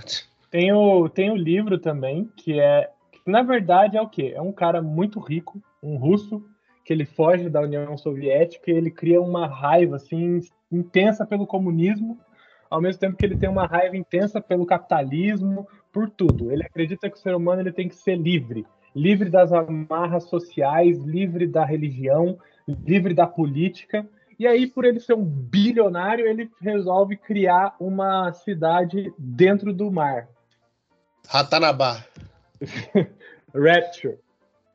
Tem 0.50 0.72
o 0.74 1.08
tem 1.08 1.30
o 1.30 1.36
livro 1.36 1.78
também 1.78 2.30
que 2.36 2.60
é 2.60 2.90
na 3.26 3.42
verdade 3.42 3.96
é 3.96 4.02
o 4.02 4.08
quê? 4.08 4.32
É 4.36 4.42
um 4.42 4.52
cara 4.52 4.82
muito 4.82 5.18
rico, 5.18 5.60
um 5.82 5.96
russo 5.96 6.44
que 6.84 6.92
ele 6.92 7.06
foge 7.06 7.48
da 7.48 7.62
União 7.62 7.96
Soviética 7.96 8.70
e 8.70 8.74
ele 8.74 8.90
cria 8.90 9.20
uma 9.20 9.46
raiva 9.46 9.96
assim 9.96 10.40
intensa 10.70 11.26
pelo 11.26 11.46
comunismo, 11.46 12.18
ao 12.70 12.80
mesmo 12.80 13.00
tempo 13.00 13.16
que 13.16 13.24
ele 13.24 13.38
tem 13.38 13.48
uma 13.48 13.66
raiva 13.66 13.96
intensa 13.96 14.40
pelo 14.40 14.66
capitalismo, 14.66 15.66
por 15.92 16.10
tudo. 16.10 16.50
Ele 16.52 16.64
acredita 16.64 17.08
que 17.08 17.16
o 17.16 17.20
ser 17.20 17.34
humano 17.34 17.62
ele 17.62 17.72
tem 17.72 17.88
que 17.88 17.94
ser 17.94 18.16
livre, 18.16 18.66
livre 18.94 19.30
das 19.30 19.52
amarras 19.52 20.24
sociais, 20.24 20.98
livre 20.98 21.46
da 21.46 21.64
religião, 21.64 22.38
livre 22.66 23.14
da 23.14 23.26
política. 23.26 24.06
E 24.38 24.46
aí, 24.46 24.66
por 24.66 24.84
ele 24.84 24.98
ser 24.98 25.14
um 25.14 25.24
bilionário, 25.24 26.26
ele 26.26 26.50
resolve 26.60 27.16
criar 27.16 27.76
uma 27.78 28.32
cidade 28.32 29.14
dentro 29.16 29.72
do 29.72 29.90
mar. 29.90 30.28
Ratanabá. 31.28 32.04
Rapture. 33.54 34.18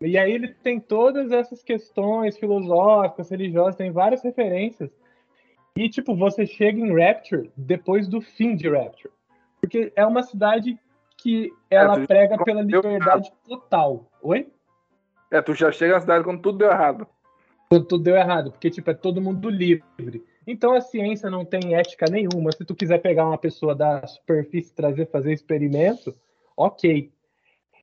E 0.02 0.18
aí 0.18 0.32
ele 0.32 0.48
tem 0.48 0.80
todas 0.80 1.32
essas 1.32 1.62
questões 1.62 2.38
filosóficas, 2.38 3.30
religiosas, 3.30 3.76
tem 3.76 3.92
várias 3.92 4.24
referências. 4.24 4.90
E, 5.76 5.90
tipo, 5.90 6.16
você 6.16 6.46
chega 6.46 6.80
em 6.80 6.94
Rapture 6.98 7.52
depois 7.56 8.08
do 8.08 8.22
fim 8.22 8.56
de 8.56 8.70
Rapture. 8.70 9.14
Porque 9.60 9.92
é 9.96 10.06
uma 10.06 10.24
cidade 10.24 10.80
que 11.18 11.52
ela 11.70 12.00
tu 12.00 12.08
prega 12.08 12.42
pela 12.44 12.62
liberdade 12.62 13.32
total. 13.48 14.10
Oi? 14.22 14.48
É, 15.32 15.42
tu 15.42 15.54
já 15.54 15.72
chega 15.72 15.96
na 15.96 16.02
cidade 16.02 16.24
quando 16.24 16.42
tudo 16.42 16.58
deu 16.58 16.72
errado. 16.72 17.06
Quando 17.70 17.86
tudo 17.86 18.04
deu 18.04 18.16
errado, 18.16 18.52
porque, 18.52 18.70
tipo, 18.70 18.90
é 18.90 18.94
todo 18.94 19.22
mundo 19.22 19.50
livre. 19.50 20.24
Então 20.48 20.74
a 20.74 20.82
ciência 20.82 21.30
não 21.30 21.46
tem 21.46 21.76
ética 21.76 22.08
nenhuma. 22.10 22.52
Se 22.52 22.66
tu 22.66 22.74
quiser 22.74 23.00
pegar 23.00 23.28
uma 23.28 23.38
pessoa 23.38 23.76
da 23.76 24.08
superfície 24.08 24.72
e 24.72 24.76
trazer 24.76 25.06
fazer 25.12 25.34
experimento, 25.34 26.16
ok. 26.58 27.12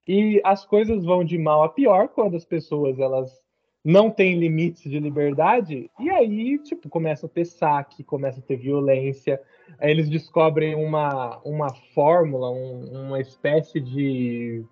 E 0.07 0.41
as 0.43 0.65
coisas 0.65 1.03
vão 1.03 1.23
de 1.23 1.37
mal 1.37 1.63
a 1.63 1.69
pior 1.69 2.07
quando 2.07 2.35
as 2.35 2.45
pessoas 2.45 2.99
elas 2.99 3.43
não 3.83 4.09
têm 4.09 4.37
limites 4.37 4.89
de 4.89 4.99
liberdade 4.99 5.89
e 5.99 6.09
aí 6.09 6.57
tipo 6.59 6.89
começa 6.89 7.25
a 7.25 7.29
ter 7.29 7.45
saque, 7.45 8.03
começa 8.03 8.39
a 8.39 8.43
ter 8.43 8.57
violência. 8.57 9.41
Eles 9.81 10.09
descobrem 10.09 10.75
uma, 10.75 11.39
uma 11.43 11.73
fórmula, 11.93 12.49
um- 12.49 13.07
uma 13.07 13.19
espécie 13.19 13.79
de 13.79 14.63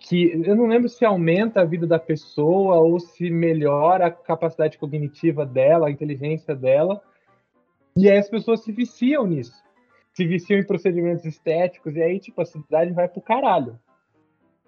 que 0.00 0.32
eu 0.44 0.56
não 0.56 0.66
lembro 0.66 0.88
se 0.88 1.04
aumenta 1.04 1.60
a 1.60 1.64
vida 1.64 1.86
da 1.86 1.98
pessoa 1.98 2.76
ou 2.76 2.98
se 2.98 3.30
melhora 3.30 4.06
a 4.06 4.10
capacidade 4.10 4.76
cognitiva 4.76 5.46
dela, 5.46 5.86
a 5.86 5.90
inteligência 5.90 6.56
dela. 6.56 7.00
E 7.96 8.10
aí 8.10 8.18
as 8.18 8.28
pessoas 8.28 8.64
se 8.64 8.72
viciam 8.72 9.26
nisso. 9.26 9.62
Se 10.12 10.26
viciam 10.26 10.58
em 10.58 10.66
procedimentos 10.66 11.24
estéticos, 11.24 11.94
e 11.94 12.02
aí, 12.02 12.18
tipo, 12.18 12.40
a 12.40 12.44
cidade 12.44 12.92
vai 12.92 13.08
pro 13.08 13.20
caralho. 13.20 13.78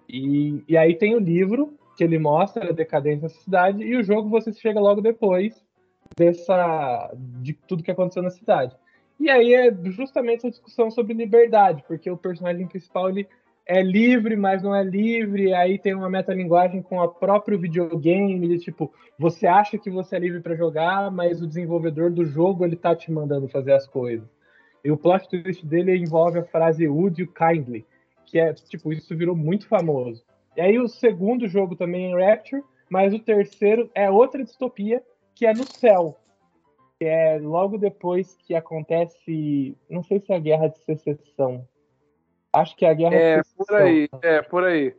E, 0.07 0.63
e 0.67 0.77
aí 0.77 0.95
tem 0.95 1.15
o 1.15 1.19
livro 1.19 1.73
que 1.97 2.03
ele 2.03 2.19
mostra 2.19 2.69
a 2.69 2.73
decadência 2.73 3.23
da 3.23 3.29
cidade, 3.29 3.83
e 3.83 3.95
o 3.95 4.03
jogo 4.03 4.29
você 4.29 4.51
chega 4.51 4.79
logo 4.79 5.01
depois 5.01 5.63
dessa 6.15 7.11
de 7.41 7.53
tudo 7.53 7.83
que 7.83 7.91
aconteceu 7.91 8.21
na 8.21 8.29
cidade. 8.29 8.75
E 9.19 9.29
aí 9.29 9.53
é 9.53 9.73
justamente 9.85 10.45
a 10.45 10.49
discussão 10.49 10.91
sobre 10.91 11.13
liberdade, 11.13 11.83
porque 11.87 12.09
o 12.09 12.17
personagem 12.17 12.67
principal 12.67 13.09
ele 13.09 13.27
é 13.65 13.81
livre, 13.81 14.35
mas 14.35 14.61
não 14.61 14.75
é 14.75 14.83
livre. 14.83 15.53
Aí 15.53 15.79
tem 15.79 15.95
uma 15.95 16.09
metalinguagem 16.09 16.81
com 16.81 16.99
o 16.99 17.07
próprio 17.07 17.57
videogame, 17.57 18.47
de 18.47 18.59
tipo, 18.59 18.93
você 19.17 19.47
acha 19.47 19.77
que 19.77 19.89
você 19.89 20.17
é 20.17 20.19
livre 20.19 20.41
para 20.41 20.55
jogar, 20.55 21.09
mas 21.09 21.41
o 21.41 21.47
desenvolvedor 21.47 22.11
do 22.11 22.25
jogo 22.25 22.65
ele 22.65 22.75
tá 22.75 22.95
te 22.95 23.11
mandando 23.11 23.47
fazer 23.47 23.73
as 23.73 23.87
coisas. 23.87 24.27
E 24.83 24.91
o 24.91 24.97
plot 24.97 25.27
twist 25.27 25.65
dele 25.65 25.97
envolve 25.97 26.37
a 26.37 26.43
frase 26.43 26.87
Would 26.87 27.19
you 27.19 27.27
kindly, 27.27 27.85
que 28.25 28.39
é 28.39 28.53
tipo, 28.53 28.91
isso 28.91 29.15
virou 29.15 29.35
muito 29.35 29.67
famoso. 29.67 30.23
E 30.55 30.61
aí 30.61 30.79
o 30.79 30.87
segundo 30.87 31.47
jogo 31.47 31.75
também 31.75 32.13
é 32.13 32.29
Rapture, 32.29 32.63
mas 32.89 33.13
o 33.13 33.19
terceiro 33.19 33.89
é 33.93 34.09
outra 34.09 34.43
distopia, 34.43 35.03
que 35.33 35.45
é 35.45 35.53
no 35.53 35.65
céu. 35.65 36.17
Que 36.97 37.05
é 37.05 37.37
logo 37.41 37.77
depois 37.77 38.35
que 38.35 38.55
acontece, 38.55 39.77
não 39.89 40.01
sei 40.01 40.19
se 40.19 40.31
é 40.31 40.35
a 40.35 40.39
guerra 40.39 40.67
de 40.67 40.79
secessão. 40.79 41.67
Acho 42.53 42.75
que 42.75 42.85
é 42.85 42.89
a 42.89 42.93
guerra 42.93 43.15
É, 43.15 43.41
de 43.41 43.47
secessão. 43.47 43.65
por 43.65 43.75
aí, 43.75 44.09
é, 44.21 44.41
por 44.41 44.63
aí. 44.63 44.95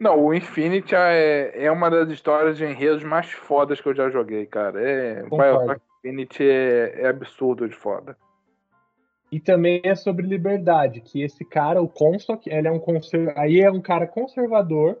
Não, 0.00 0.24
o 0.24 0.34
Infinity 0.34 0.94
é, 0.94 1.52
é 1.54 1.70
uma 1.70 1.88
das 1.88 2.10
histórias 2.10 2.56
de 2.56 2.64
enredos 2.64 3.04
mais 3.04 3.30
fodas 3.30 3.80
que 3.80 3.88
eu 3.88 3.94
já 3.94 4.10
joguei, 4.10 4.44
cara. 4.44 4.80
É, 4.82 5.22
Concordo. 5.22 5.58
Bioshock 5.60 5.80
Infinity 6.04 6.42
é, 6.42 7.02
é 7.02 7.06
absurdo 7.08 7.68
de 7.68 7.76
foda. 7.76 8.16
E 9.30 9.38
também 9.38 9.80
é 9.84 9.94
sobre 9.94 10.26
liberdade, 10.26 11.00
que 11.00 11.22
esse 11.22 11.44
cara, 11.44 11.82
o 11.82 11.88
Comstock, 11.88 12.48
ele 12.48 12.66
é 12.66 12.70
um 12.70 12.78
conser... 12.78 13.32
aí 13.36 13.60
é 13.60 13.70
um 13.70 13.80
cara 13.80 14.06
conservador 14.06 14.98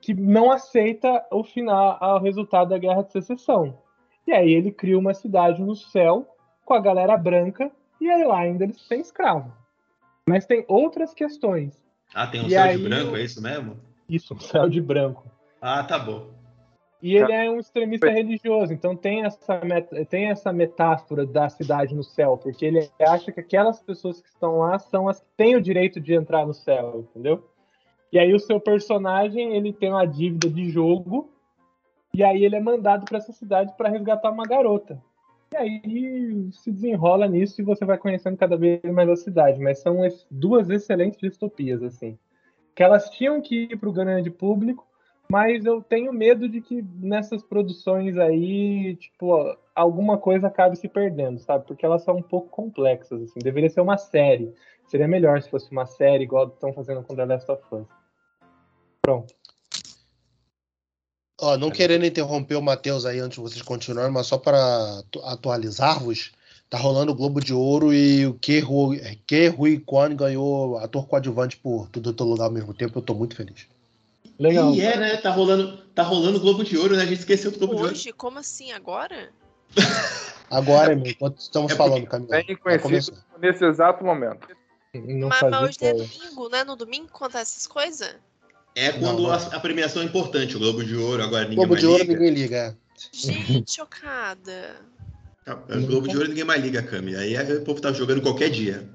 que 0.00 0.14
não 0.14 0.50
aceita 0.50 1.26
o 1.30 1.44
final, 1.44 1.98
o 2.00 2.18
resultado 2.18 2.70
da 2.70 2.78
guerra 2.78 3.02
de 3.02 3.12
secessão. 3.12 3.78
E 4.26 4.32
aí 4.32 4.50
ele 4.50 4.72
cria 4.72 4.98
uma 4.98 5.12
cidade 5.12 5.62
no 5.62 5.76
céu 5.76 6.26
com 6.64 6.72
a 6.72 6.80
galera 6.80 7.16
branca 7.18 7.70
e 8.00 8.08
aí 8.08 8.24
lá 8.24 8.40
ainda 8.40 8.64
eles 8.64 8.88
têm 8.88 9.00
escravo. 9.00 9.52
Mas 10.26 10.46
tem 10.46 10.64
outras 10.66 11.12
questões. 11.12 11.78
Ah, 12.14 12.26
tem 12.26 12.40
um 12.42 12.46
E 12.46 12.50
céu 12.50 12.62
aí 12.62 12.76
de 12.78 12.88
branco, 12.88 13.16
é 13.16 13.22
isso 13.22 13.42
mesmo? 13.42 13.76
Isso, 14.08 14.34
um 14.34 14.40
céu 14.40 14.68
de 14.68 14.80
branco. 14.80 15.30
Ah, 15.60 15.84
tá 15.84 15.98
bom. 15.98 16.39
E 17.02 17.16
ele 17.16 17.32
é 17.32 17.50
um 17.50 17.58
extremista 17.58 18.10
religioso, 18.10 18.74
então 18.74 18.94
tem 18.94 19.24
essa, 19.24 19.60
tem 20.08 20.26
essa 20.26 20.52
metáfora 20.52 21.24
da 21.24 21.48
cidade 21.48 21.94
no 21.94 22.04
céu, 22.04 22.36
porque 22.36 22.66
ele 22.66 22.90
acha 23.00 23.32
que 23.32 23.40
aquelas 23.40 23.80
pessoas 23.80 24.20
que 24.20 24.28
estão 24.28 24.58
lá 24.58 24.78
são 24.78 25.08
as 25.08 25.20
que 25.20 25.26
têm 25.34 25.56
o 25.56 25.62
direito 25.62 25.98
de 25.98 26.12
entrar 26.14 26.46
no 26.46 26.52
céu, 26.52 27.06
entendeu? 27.08 27.42
E 28.12 28.18
aí 28.18 28.34
o 28.34 28.38
seu 28.38 28.60
personagem, 28.60 29.56
ele 29.56 29.72
tem 29.72 29.90
uma 29.90 30.04
dívida 30.04 30.50
de 30.50 30.68
jogo, 30.68 31.30
e 32.12 32.22
aí 32.22 32.44
ele 32.44 32.56
é 32.56 32.60
mandado 32.60 33.06
para 33.06 33.18
essa 33.18 33.32
cidade 33.32 33.72
para 33.78 33.88
resgatar 33.88 34.30
uma 34.30 34.44
garota. 34.44 35.00
E 35.52 35.56
aí 35.56 36.48
se 36.52 36.70
desenrola 36.70 37.26
nisso 37.26 37.60
e 37.60 37.64
você 37.64 37.84
vai 37.84 37.96
conhecendo 37.96 38.36
cada 38.36 38.56
vez 38.56 38.82
mais 38.84 39.08
a 39.08 39.16
cidade, 39.16 39.58
mas 39.58 39.78
são 39.78 39.96
duas 40.30 40.68
excelentes 40.68 41.18
distopias, 41.18 41.82
assim. 41.82 42.18
Que 42.74 42.82
elas 42.82 43.08
tinham 43.10 43.40
que 43.40 43.64
ir 43.64 43.76
para 43.78 43.88
o 43.88 43.92
grande 43.92 44.30
público, 44.30 44.86
mas 45.30 45.64
eu 45.64 45.80
tenho 45.80 46.12
medo 46.12 46.48
de 46.48 46.60
que 46.60 46.82
nessas 47.00 47.42
produções 47.42 48.18
aí, 48.18 48.96
tipo, 48.96 49.56
alguma 49.74 50.18
coisa 50.18 50.48
acabe 50.48 50.76
se 50.76 50.88
perdendo, 50.88 51.38
sabe? 51.38 51.66
Porque 51.66 51.86
elas 51.86 52.02
são 52.02 52.16
um 52.16 52.22
pouco 52.22 52.48
complexas, 52.48 53.22
assim. 53.22 53.38
Deveria 53.38 53.70
ser 53.70 53.80
uma 53.80 53.96
série. 53.96 54.52
Seria 54.88 55.06
melhor 55.06 55.40
se 55.40 55.48
fosse 55.48 55.70
uma 55.70 55.86
série, 55.86 56.24
igual 56.24 56.48
estão 56.48 56.72
fazendo 56.72 57.02
com 57.04 57.14
The 57.14 57.24
Last 57.24 57.50
of 57.50 57.62
Us. 57.72 57.86
Pronto. 59.00 59.32
Ó, 61.40 61.56
não 61.56 61.70
querendo 61.70 62.04
interromper 62.04 62.56
o 62.56 62.62
Matheus 62.62 63.06
aí 63.06 63.20
antes 63.20 63.36
de 63.36 63.40
vocês 63.40 63.62
continuarem, 63.62 64.12
mas 64.12 64.26
só 64.26 64.36
para 64.36 64.98
atu- 64.98 65.24
atualizar-vos, 65.24 66.32
tá 66.68 66.76
rolando 66.76 67.12
o 67.12 67.14
Globo 67.14 67.40
de 67.40 67.54
Ouro 67.54 67.94
e 67.94 68.26
o 68.26 68.34
que 68.34 68.58
Rui, 68.58 69.00
Rui 69.56 69.78
Kwan 69.78 70.14
ganhou 70.14 70.76
ator 70.78 71.06
coadjuvante 71.06 71.56
por 71.56 71.88
Tudo 71.88 72.12
Todo 72.12 72.30
Lugar 72.30 72.46
ao 72.46 72.52
mesmo 72.52 72.74
tempo. 72.74 72.98
Eu 72.98 73.02
tô 73.02 73.14
muito 73.14 73.36
feliz. 73.36 73.68
Legal. 74.40 74.74
E 74.74 74.80
é, 74.80 74.96
né? 74.96 75.16
Tá 75.18 75.30
rolando, 75.30 75.76
tá 75.94 76.02
rolando 76.02 76.38
o 76.38 76.40
Globo 76.40 76.64
de 76.64 76.76
Ouro, 76.78 76.96
né? 76.96 77.02
A 77.02 77.06
gente 77.06 77.18
esqueceu 77.18 77.50
do 77.50 77.58
Globo 77.58 77.74
de 77.74 77.80
Ouro. 77.82 77.92
Hoje? 77.92 78.10
Como 78.12 78.38
assim? 78.38 78.72
Agora? 78.72 79.28
Agora, 80.50 80.96
meu, 80.96 81.08
enquanto 81.08 81.38
estamos 81.38 81.70
é 81.70 81.76
falando, 81.76 82.06
Camila. 82.06 82.42
Bem 82.42 82.58
vai 82.64 82.78
conhecido 82.78 83.22
nesse 83.38 83.64
exato 83.64 84.02
momento. 84.02 84.48
Não 84.94 85.28
mas, 85.28 85.42
hoje 85.62 85.76
é 85.82 85.92
domingo, 85.92 86.48
né? 86.48 86.64
No 86.64 86.74
domingo 86.74 87.06
acontece 87.14 87.58
essas 87.58 87.66
coisas? 87.66 88.16
É 88.74 88.90
quando 88.92 89.22
Não, 89.22 89.28
não. 89.28 89.30
A, 89.30 89.36
a 89.36 89.60
premiação 89.60 90.02
é 90.02 90.06
importante, 90.06 90.56
o 90.56 90.58
Globo 90.58 90.82
de 90.82 90.96
Ouro, 90.96 91.22
agora 91.22 91.42
ninguém 91.42 91.56
Globo 91.56 91.74
mais 91.74 91.80
de 91.82 91.86
Ouro 91.86 92.02
liga. 92.02 92.12
ninguém 92.14 92.30
liga. 92.30 92.56
é. 92.56 92.76
Gente, 93.12 93.72
chocada. 93.72 94.76
O 95.46 95.86
Globo 95.86 96.08
de 96.08 96.16
Ouro 96.16 96.28
ninguém 96.28 96.44
mais 96.44 96.62
liga, 96.62 96.82
Cami. 96.82 97.14
Aí 97.14 97.34
é- 97.34 97.42
o 97.42 97.64
povo 97.64 97.80
tá 97.80 97.92
jogando 97.92 98.22
qualquer 98.22 98.48
dia. 98.48 98.88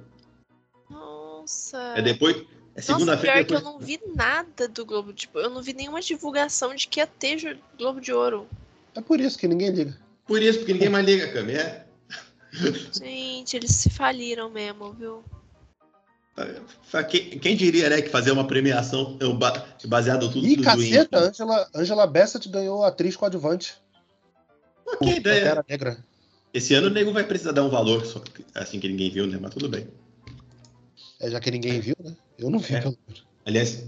Nossa. 0.90 1.94
É 1.96 2.02
depois. 2.02 2.44
É 2.76 2.80
Nossa, 2.82 2.94
segunda-feira 2.94 3.36
pior 3.38 3.46
que 3.46 3.54
eu 3.54 3.58
depois. 3.60 3.74
não 3.74 3.80
vi 3.80 4.00
nada 4.14 4.68
do 4.68 4.86
Globo 4.86 5.14
de 5.14 5.30
Ouro. 5.34 5.48
Eu 5.48 5.50
não 5.50 5.62
vi 5.64 5.74
nenhuma 5.74 6.02
divulgação 6.02 6.76
de 6.76 6.88
que 6.88 7.00
ia 7.00 7.08
ter 7.08 7.58
Globo 7.78 8.02
de 8.02 8.12
Ouro. 8.12 8.48
É 8.94 9.00
por 9.02 9.20
isso 9.22 9.38
que 9.38 9.48
ninguém 9.48 9.70
liga. 9.70 9.98
Por 10.28 10.42
isso, 10.42 10.60
porque 10.60 10.74
ninguém 10.74 10.90
mais 10.90 11.06
liga, 11.06 11.32
Cami. 11.32 11.54
É. 11.54 11.86
Gente, 13.00 13.56
eles 13.56 13.72
se 13.76 13.90
faliram 13.90 14.50
mesmo, 14.50 14.92
viu? 14.94 15.24
Fa- 16.84 17.04
Quem, 17.04 17.40
quem 17.40 17.56
diria, 17.56 17.90
né, 17.90 18.02
que 18.02 18.10
fazer 18.10 18.32
uma 18.32 18.46
premiação 18.46 19.18
é, 19.22 19.28
ba- 19.34 19.66
baseado 19.86 20.30
tudo 20.30 20.46
Ih, 20.46 20.58
do 20.58 20.64
caceta. 20.64 21.20
Angela, 21.30 21.70
Angela 21.74 22.06
Bassett 22.08 22.50
ganhou 22.50 22.84
atriz 22.84 23.16
coadjuvante. 23.16 23.76
Ok, 24.86 24.98
por 24.98 25.08
ideia. 25.18 25.64
Negra. 25.68 25.98
Esse 26.54 26.74
ano 26.74 26.88
o 26.88 26.90
nego 26.90 27.14
vai 27.14 27.24
precisar 27.24 27.54
dar 27.54 27.64
um 27.64 27.70
valor, 27.70 28.06
só 28.06 28.20
que- 28.20 28.46
assim 28.54 28.80
que 28.82 28.88
ninguém 28.90 29.10
viu, 29.10 29.26
né? 29.28 29.38
Mas 29.42 29.54
tudo 29.54 29.70
bem. 29.70 29.88
É, 31.22 31.30
já 31.32 31.40
que 31.40 31.50
ninguém 31.52 31.80
viu, 31.80 31.96
né? 32.04 32.14
Eu 32.38 32.50
não 32.50 32.60
vi, 32.60 32.76
É. 32.76 32.82
pelo 32.82 32.98
menos. 33.08 33.26
Aliás, 33.46 33.86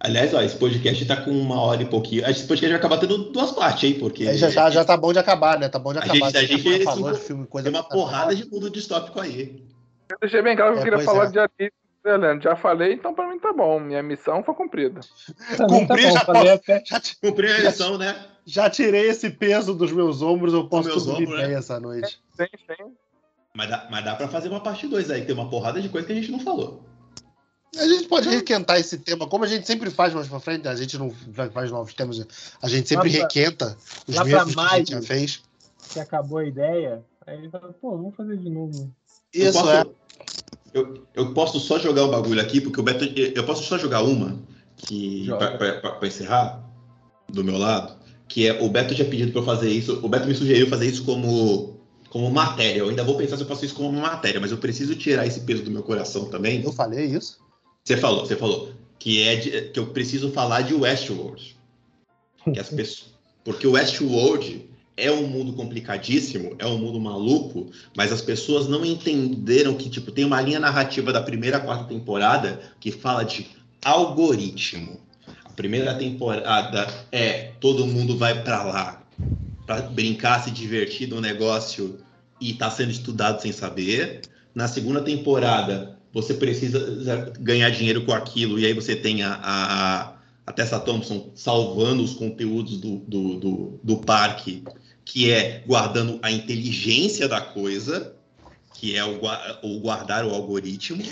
aliás, 0.00 0.34
ó, 0.34 0.42
esse 0.42 0.56
podcast 0.56 1.04
tá 1.06 1.16
com 1.16 1.30
uma 1.30 1.60
hora 1.60 1.82
e 1.82 1.86
pouquinho. 1.86 2.28
Esse 2.28 2.42
podcast 2.46 2.68
vai 2.68 2.78
acabar 2.78 2.98
tendo 2.98 3.30
duas 3.30 3.52
partes, 3.52 3.84
hein? 3.90 3.98
Porque 3.98 4.24
É, 4.24 4.34
já, 4.34 4.50
já, 4.50 4.70
já 4.70 4.84
tá 4.84 4.96
bom 4.96 5.12
de 5.12 5.18
acabar, 5.18 5.58
né? 5.58 5.68
Tá 5.68 5.78
bom 5.78 5.92
de 5.92 5.98
A 5.98 6.02
acabar. 6.02 6.26
gente- 6.32 6.36
a 6.36 6.42
gente- 6.44 6.84
falou 6.84 7.12
de 7.12 7.18
filme, 7.20 7.46
coisa 7.46 7.70
tem 7.70 7.78
uma 7.78 7.88
porrada 7.88 8.34
de 8.34 8.48
mundo 8.50 8.68
distópico 8.70 9.20
aí. 9.20 9.64
Eu 10.10 10.16
deixei 10.20 10.42
bem 10.42 10.56
claro 10.56 10.72
que 10.72 10.78
eu 10.78 10.82
É, 10.82 10.84
queria 10.90 11.04
falar 11.04 11.26
é. 11.26 11.30
de 11.30 11.38
Alice 11.38 11.72
né, 12.04 12.16
Leandro? 12.16 12.42
Já 12.42 12.56
falei, 12.56 12.94
então 12.94 13.14
pra 13.14 13.28
mim 13.28 13.38
tá 13.38 13.52
bom. 13.52 13.78
Minha 13.78 14.02
missão 14.02 14.42
foi 14.42 14.54
cumprida. 14.54 15.00
Também 15.56 15.86
tá 15.86 15.94
bom, 15.94 16.00
já 16.10 16.20
falei 16.20 16.50
até. 16.50 16.82
Já, 16.84 17.00
Cumpri 17.22 17.52
a 17.52 17.58
lição, 17.58 17.96
né? 17.96 18.16
já 18.44 18.68
tirei 18.68 19.08
esse 19.08 19.30
peso 19.30 19.72
dos 19.74 19.92
meus 19.92 20.20
ombros, 20.22 20.52
eu 20.52 20.66
posso 20.66 20.88
meus 20.88 21.04
dormir 21.06 21.26
ombros, 21.26 21.40
bem 21.40 21.50
né? 21.50 21.54
essa 21.58 21.78
noite. 21.78 22.18
Sim, 22.36 22.46
sim. 22.66 22.92
Mas 23.54 23.68
dá, 23.68 23.86
mas 23.90 24.04
dá 24.04 24.14
pra 24.16 24.26
fazer 24.28 24.48
uma 24.48 24.60
parte 24.60 24.86
2 24.88 25.10
aí, 25.10 25.20
que 25.20 25.26
tem 25.26 25.34
uma 25.34 25.48
porrada 25.50 25.80
de 25.80 25.88
coisa 25.88 26.06
que 26.06 26.12
a 26.12 26.16
gente 26.16 26.32
não 26.32 26.40
falou. 26.40 26.84
A 27.78 27.86
gente 27.86 28.08
pode 28.08 28.28
requentar 28.28 28.78
esse 28.78 28.98
tema, 28.98 29.28
como 29.28 29.44
a 29.44 29.46
gente 29.46 29.66
sempre 29.66 29.90
faz 29.90 30.12
mais 30.12 30.26
pra 30.26 30.40
frente, 30.40 30.66
a 30.66 30.74
gente 30.74 30.98
não 30.98 31.12
faz 31.52 31.70
novos 31.70 31.94
temas, 31.94 32.20
a 32.60 32.68
gente 32.68 32.88
sempre 32.88 33.10
pra- 33.10 33.20
requenta 33.20 33.76
os 34.08 34.14
lá 34.16 34.22
pra 34.24 34.44
mesmos 34.44 34.54
que 34.54 34.60
a 34.60 34.78
gente 34.78 34.90
já 34.90 35.02
fez. 35.02 35.40
Que 35.92 36.00
acabou 36.00 36.38
a 36.38 36.44
ideia. 36.44 37.04
Aí 37.26 37.38
ele 37.38 37.48
fala, 37.48 37.72
pô, 37.80 37.92
vamos 37.92 38.14
fazer 38.16 38.36
de 38.38 38.50
novo. 38.50 38.92
eu 39.32 39.50
Isso 39.50 39.58
posso, 39.58 39.70
é. 39.70 39.84
Eu, 40.74 41.06
eu 41.14 41.32
posso 41.32 41.60
só 41.60 41.78
jogar 41.78 42.04
o 42.04 42.10
bagulho 42.10 42.40
aqui, 42.40 42.60
porque 42.60 42.80
o 42.80 42.82
Beto. 42.82 43.04
Eu 43.04 43.44
posso 43.44 43.62
só 43.64 43.78
jogar 43.78 44.02
uma, 44.02 44.38
que, 44.76 45.24
Joga. 45.26 45.48
pra, 45.48 45.58
pra- 45.58 45.80
pra- 45.80 45.92
pra 45.92 46.08
encerrar. 46.08 46.64
do 47.28 47.44
meu 47.44 47.56
lado, 47.56 47.96
que 48.26 48.48
é 48.48 48.60
o 48.60 48.68
Beto 48.68 48.92
tinha 48.92 49.08
pedido 49.08 49.30
para 49.30 49.40
eu 49.40 49.44
fazer 49.44 49.70
isso. 49.70 50.00
O 50.04 50.08
Beto 50.08 50.26
me 50.26 50.34
sugeriu 50.34 50.68
fazer 50.68 50.86
isso 50.86 51.04
como, 51.04 51.78
como 52.08 52.28
matéria. 52.28 52.80
Eu 52.80 52.88
ainda 52.88 53.04
vou 53.04 53.16
pensar 53.16 53.36
se 53.36 53.42
eu 53.44 53.46
faço 53.48 53.64
isso 53.64 53.74
como 53.76 53.92
matéria, 53.92 54.40
mas 54.40 54.50
eu 54.50 54.58
preciso 54.58 54.96
tirar 54.96 55.24
esse 55.28 55.40
peso 55.42 55.62
do 55.62 55.70
meu 55.70 55.84
coração 55.84 56.24
também. 56.28 56.60
Eu 56.64 56.72
falei 56.72 57.06
isso? 57.06 57.38
Você 57.84 57.96
falou, 57.96 58.26
você 58.26 58.36
falou. 58.36 58.72
Que 58.98 59.22
é 59.22 59.36
de, 59.36 59.62
que 59.70 59.78
eu 59.78 59.86
preciso 59.88 60.30
falar 60.30 60.62
de 60.62 60.74
Westworld. 60.74 61.56
Que 62.52 62.60
as 62.60 62.68
pessoas, 62.68 63.14
porque 63.44 63.66
o 63.66 63.72
Westworld 63.72 64.68
é 64.96 65.10
um 65.10 65.26
mundo 65.26 65.52
complicadíssimo, 65.54 66.54
é 66.58 66.66
um 66.66 66.76
mundo 66.76 67.00
maluco, 67.00 67.70
mas 67.96 68.12
as 68.12 68.20
pessoas 68.20 68.68
não 68.68 68.84
entenderam 68.84 69.74
que 69.74 69.88
tipo 69.88 70.10
tem 70.10 70.24
uma 70.24 70.40
linha 70.40 70.60
narrativa 70.60 71.12
da 71.12 71.22
primeira 71.22 71.56
à 71.56 71.60
quarta 71.60 71.84
temporada 71.84 72.60
que 72.78 72.92
fala 72.92 73.24
de 73.24 73.46
algoritmo. 73.82 75.00
A 75.44 75.50
primeira 75.50 75.94
temporada 75.94 76.86
é 77.10 77.52
todo 77.60 77.86
mundo 77.86 78.16
vai 78.16 78.42
para 78.42 78.62
lá 78.62 79.00
para 79.70 79.82
brincar, 79.82 80.42
se 80.42 80.50
divertir 80.50 81.08
no 81.08 81.20
negócio 81.20 82.00
e 82.40 82.50
está 82.50 82.68
sendo 82.68 82.90
estudado 82.90 83.40
sem 83.40 83.52
saber. 83.52 84.22
Na 84.52 84.66
segunda 84.66 85.00
temporada 85.00 85.96
você 86.12 86.34
precisa 86.34 87.32
ganhar 87.38 87.70
dinheiro 87.70 88.04
com 88.04 88.12
aquilo 88.12 88.58
e 88.58 88.66
aí 88.66 88.72
você 88.72 88.96
tem 88.96 89.22
a, 89.22 89.34
a, 89.42 90.12
a 90.46 90.52
Tessa 90.52 90.80
Thompson 90.80 91.30
salvando 91.34 92.02
os 92.02 92.14
conteúdos 92.14 92.78
do, 92.78 92.96
do, 92.98 93.34
do, 93.38 93.80
do 93.82 93.96
parque 93.98 94.64
que 95.04 95.30
é 95.30 95.62
guardando 95.66 96.18
a 96.22 96.30
inteligência 96.30 97.26
da 97.26 97.40
coisa, 97.40 98.14
que 98.74 98.96
é 98.96 99.04
o, 99.04 99.20
o 99.62 99.80
guardar 99.80 100.24
o 100.24 100.30
algoritmo. 100.30 101.02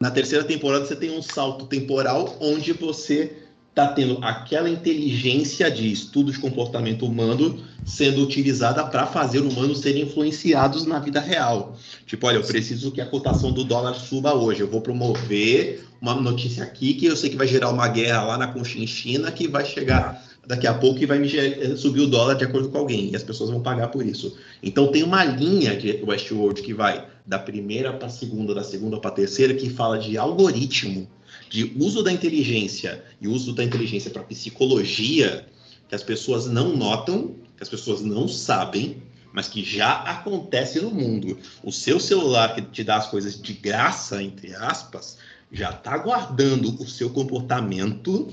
Na 0.00 0.10
terceira 0.10 0.44
temporada 0.44 0.86
você 0.86 0.96
tem 0.96 1.10
um 1.10 1.20
salto 1.20 1.66
temporal 1.66 2.36
onde 2.40 2.72
você 2.72 3.47
está 3.78 3.86
tendo 3.86 4.18
aquela 4.22 4.68
inteligência 4.68 5.70
de 5.70 5.90
estudo 5.90 6.32
de 6.32 6.38
comportamento 6.38 7.06
humano 7.06 7.60
sendo 7.86 8.22
utilizada 8.22 8.84
para 8.84 9.06
fazer 9.06 9.38
humanos 9.38 9.78
serem 9.78 10.02
influenciados 10.02 10.84
na 10.84 10.98
vida 10.98 11.20
real. 11.20 11.76
Tipo, 12.04 12.26
olha, 12.26 12.38
eu 12.38 12.42
preciso 12.42 12.90
que 12.90 13.00
a 13.00 13.06
cotação 13.06 13.52
do 13.52 13.62
dólar 13.62 13.94
suba 13.94 14.34
hoje. 14.34 14.60
Eu 14.60 14.68
vou 14.68 14.80
promover 14.80 15.84
uma 16.00 16.14
notícia 16.14 16.64
aqui 16.64 16.94
que 16.94 17.06
eu 17.06 17.16
sei 17.16 17.30
que 17.30 17.36
vai 17.36 17.46
gerar 17.46 17.70
uma 17.70 17.86
guerra 17.86 18.24
lá 18.24 18.36
na 18.36 18.48
Conchinchina 18.48 19.30
que 19.30 19.46
vai 19.46 19.64
chegar 19.64 20.26
daqui 20.44 20.66
a 20.66 20.74
pouco 20.74 21.00
e 21.00 21.06
vai 21.06 21.18
me 21.18 21.34
eh, 21.36 21.76
subir 21.76 22.00
o 22.00 22.06
dólar 22.06 22.34
de 22.34 22.44
acordo 22.44 22.70
com 22.70 22.78
alguém, 22.78 23.10
e 23.10 23.16
as 23.16 23.22
pessoas 23.22 23.50
vão 23.50 23.60
pagar 23.60 23.88
por 23.88 24.04
isso. 24.04 24.34
Então 24.62 24.90
tem 24.90 25.02
uma 25.02 25.22
linha 25.22 25.76
de 25.76 26.02
Westworld 26.02 26.62
que 26.62 26.72
vai 26.72 27.06
da 27.26 27.38
primeira 27.38 27.92
para 27.92 28.06
a 28.06 28.10
segunda, 28.10 28.54
da 28.54 28.64
segunda 28.64 28.98
para 28.98 29.10
a 29.10 29.14
terceira, 29.14 29.52
que 29.52 29.68
fala 29.68 29.98
de 29.98 30.16
algoritmo, 30.16 31.06
de 31.48 31.72
uso 31.76 32.02
da 32.02 32.12
inteligência 32.12 33.04
e 33.20 33.28
uso 33.28 33.52
da 33.52 33.64
inteligência 33.64 34.10
para 34.10 34.22
psicologia, 34.22 35.46
que 35.88 35.94
as 35.94 36.02
pessoas 36.02 36.46
não 36.46 36.76
notam, 36.76 37.34
que 37.56 37.62
as 37.62 37.68
pessoas 37.68 38.00
não 38.00 38.28
sabem, 38.28 39.02
mas 39.32 39.48
que 39.48 39.62
já 39.62 40.02
acontece 40.02 40.80
no 40.80 40.90
mundo. 40.90 41.38
O 41.62 41.72
seu 41.72 42.00
celular 42.00 42.54
que 42.54 42.62
te 42.62 42.84
dá 42.84 42.96
as 42.96 43.08
coisas 43.08 43.40
de 43.40 43.52
graça, 43.52 44.22
entre 44.22 44.54
aspas, 44.54 45.18
já 45.50 45.70
está 45.70 45.96
guardando 45.96 46.80
o 46.80 46.86
seu 46.86 47.10
comportamento 47.10 48.32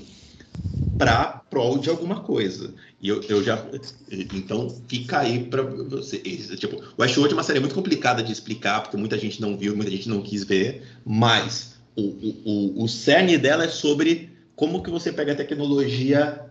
para 0.98 1.42
prol 1.50 1.78
de 1.78 1.90
alguma 1.90 2.20
coisa. 2.20 2.74
E 3.00 3.08
eu, 3.08 3.22
eu 3.22 3.44
já. 3.44 3.62
Então, 4.10 4.74
fica 4.88 5.20
aí 5.20 5.44
para 5.44 5.62
você. 5.62 6.18
Tipo, 6.18 6.76
o 6.76 7.02
Westworld 7.02 7.34
é 7.34 7.36
uma 7.36 7.42
série 7.42 7.60
muito 7.60 7.74
complicada 7.74 8.22
de 8.22 8.32
explicar, 8.32 8.82
porque 8.82 8.96
muita 8.96 9.18
gente 9.18 9.40
não 9.40 9.56
viu, 9.56 9.76
muita 9.76 9.90
gente 9.90 10.08
não 10.08 10.22
quis 10.22 10.44
ver, 10.44 10.82
mas 11.04 11.75
o, 11.96 12.02
o, 12.82 12.84
o 12.84 12.88
cerne 12.88 13.38
dela 13.38 13.64
é 13.64 13.68
sobre 13.68 14.30
como 14.54 14.82
que 14.82 14.90
você 14.90 15.12
pega 15.12 15.32
a 15.32 15.36
tecnologia, 15.36 16.46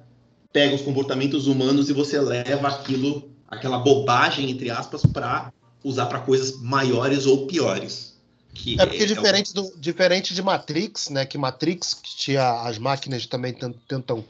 pega 0.52 0.76
os 0.76 0.82
comportamentos 0.82 1.48
humanos 1.48 1.90
e 1.90 1.94
você 1.94 2.20
leva 2.20 2.68
aquilo, 2.68 3.30
aquela 3.48 3.80
bobagem, 3.80 4.50
entre 4.50 4.70
aspas, 4.70 5.06
para 5.06 5.52
usar 5.84 6.08
para 6.08 6.20
coisas 6.20 6.60
maiores 6.62 7.26
ou 7.26 7.46
piores. 7.46 8.16
Que 8.54 8.80
é 8.80 8.86
porque 8.86 9.04
é, 9.04 9.06
diferente, 9.06 9.54
do, 9.54 9.72
diferente 9.78 10.34
de 10.34 10.42
Matrix, 10.42 11.10
né? 11.10 11.26
Que 11.26 11.38
Matrix, 11.38 11.94
que 11.94 12.16
tinha 12.16 12.62
as 12.62 12.78
máquinas 12.78 13.26
também 13.26 13.54
tentam 13.88 14.24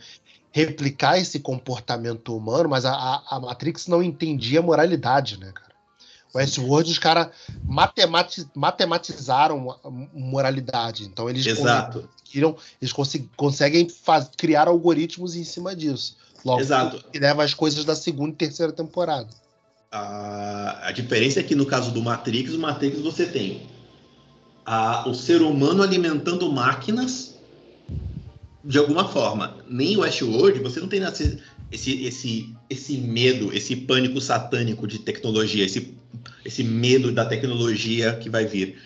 replicar 0.52 1.18
esse 1.20 1.40
comportamento 1.40 2.36
humano, 2.36 2.70
mas 2.70 2.86
a, 2.86 3.22
a 3.30 3.40
Matrix 3.40 3.88
não 3.88 4.02
entendia 4.02 4.62
moralidade, 4.62 5.40
né? 5.40 5.50
O 5.50 5.65
Westworld, 6.36 6.92
os 6.92 7.00
caras 7.00 7.30
matemati 7.64 8.46
matematizaram 8.54 9.76
moralidade. 10.14 11.06
Então 11.06 11.30
eles 11.30 11.46
Exato. 11.46 12.08
conseguiram, 12.18 12.58
eles 12.82 12.94
conseguem 13.36 13.90
faz, 13.90 14.30
criar 14.36 14.68
algoritmos 14.68 15.36
em 15.36 15.44
cima 15.44 15.76
disso. 15.76 16.18
Logo, 16.44 16.60
Exato. 16.60 17.04
que 17.12 17.18
leva 17.18 17.44
as 17.44 17.54
coisas 17.54 17.86
da 17.86 17.96
segunda 17.96 18.32
e 18.32 18.38
terceira 18.38 18.72
temporada. 18.72 19.30
A, 19.92 20.90
a 20.90 20.92
diferença 20.92 21.40
é 21.40 21.44
que 21.44 21.56
no 21.56 21.66
caso 21.66 21.92
do 21.92 22.02
Matrix, 22.02 22.54
o 22.54 22.60
Matrix 22.60 23.00
você 23.00 23.26
tem 23.26 23.68
a, 24.66 25.08
o 25.08 25.14
ser 25.14 25.42
humano 25.42 25.82
alimentando 25.82 26.52
máquinas 26.52 27.36
de 28.64 28.78
alguma 28.78 29.08
forma. 29.08 29.58
Nem 29.70 29.96
o 29.96 30.02
Westworld, 30.02 30.60
você 30.60 30.80
não 30.80 30.88
tem 30.88 31.00
esse, 31.72 32.06
esse, 32.06 32.56
esse 32.70 32.98
medo, 32.98 33.54
esse 33.54 33.76
pânico 33.76 34.22
satânico 34.22 34.88
de 34.88 35.00
tecnologia, 35.00 35.66
esse, 35.66 35.96
esse 36.44 36.64
medo 36.64 37.12
da 37.12 37.26
tecnologia 37.26 38.14
que 38.16 38.30
vai 38.30 38.46
vir. 38.46 38.78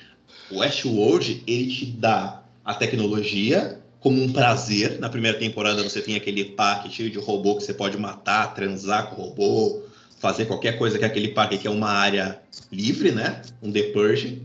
O 0.49 0.59
Westworld, 0.59 1.43
ele 1.45 1.67
te 1.67 1.85
dá 1.85 2.43
a 2.63 2.73
tecnologia 2.73 3.79
como 3.99 4.21
um 4.21 4.31
prazer. 4.31 4.99
Na 4.99 5.09
primeira 5.09 5.37
temporada 5.37 5.83
você 5.83 6.01
tem 6.01 6.15
aquele 6.15 6.45
parque 6.45 6.91
cheio 6.91 7.09
de 7.09 7.17
robô 7.17 7.55
que 7.55 7.63
você 7.63 7.73
pode 7.73 7.97
matar, 7.97 8.53
transar 8.53 9.09
com 9.09 9.21
o 9.21 9.25
robô, 9.25 9.83
fazer 10.19 10.45
qualquer 10.45 10.77
coisa 10.77 10.97
que 10.97 11.05
aquele 11.05 11.29
parque 11.29 11.57
que 11.57 11.67
é 11.67 11.71
uma 11.71 11.89
área 11.89 12.41
livre, 12.71 13.11
né? 13.11 13.41
Um 13.61 13.71
The 13.71 13.83
Purge. 13.91 14.41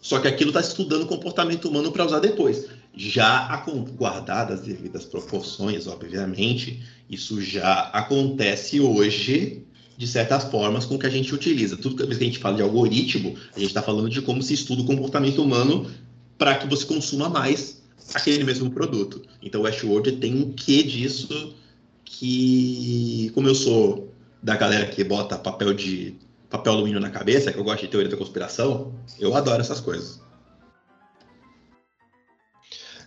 Só 0.00 0.18
que 0.18 0.28
aquilo 0.28 0.50
está 0.50 0.60
estudando 0.60 1.02
o 1.02 1.06
comportamento 1.06 1.68
humano 1.68 1.92
para 1.92 2.04
usar 2.04 2.18
depois. 2.18 2.66
Já 2.94 3.64
guardadas 3.96 4.60
as 4.60 4.66
devidas 4.66 5.04
proporções, 5.04 5.86
obviamente, 5.86 6.82
isso 7.08 7.40
já 7.40 7.84
acontece 7.92 8.80
hoje 8.80 9.64
de 9.96 10.06
certas 10.06 10.44
formas 10.44 10.84
com 10.84 10.98
que 10.98 11.06
a 11.06 11.10
gente 11.10 11.34
utiliza. 11.34 11.76
Tudo 11.76 11.96
que 12.06 12.12
a 12.12 12.14
gente 12.14 12.38
fala 12.38 12.56
de 12.56 12.62
algoritmo, 12.62 13.36
a 13.54 13.58
gente 13.58 13.68
está 13.68 13.82
falando 13.82 14.10
de 14.10 14.20
como 14.20 14.42
se 14.42 14.54
estuda 14.54 14.82
o 14.82 14.86
comportamento 14.86 15.42
humano 15.42 15.90
para 16.36 16.56
que 16.56 16.66
você 16.66 16.84
consuma 16.84 17.28
mais 17.28 17.82
aquele 18.14 18.44
mesmo 18.44 18.70
produto. 18.70 19.22
Então 19.40 19.60
o 19.60 19.64
Westworld 19.64 20.12
tem 20.12 20.34
um 20.34 20.52
quê 20.52 20.82
disso 20.82 21.54
que, 22.04 23.30
como 23.34 23.48
eu 23.48 23.54
sou 23.54 24.12
da 24.42 24.56
galera 24.56 24.86
que 24.86 25.04
bota 25.04 25.38
papel 25.38 25.72
de 25.72 26.14
papel 26.50 26.74
alumínio 26.74 27.00
na 27.00 27.08
cabeça, 27.08 27.50
que 27.50 27.58
eu 27.58 27.64
gosto 27.64 27.82
de 27.82 27.88
teoria 27.88 28.10
da 28.10 28.16
conspiração, 28.16 28.92
eu 29.18 29.34
adoro 29.34 29.62
essas 29.62 29.80
coisas. 29.80 30.20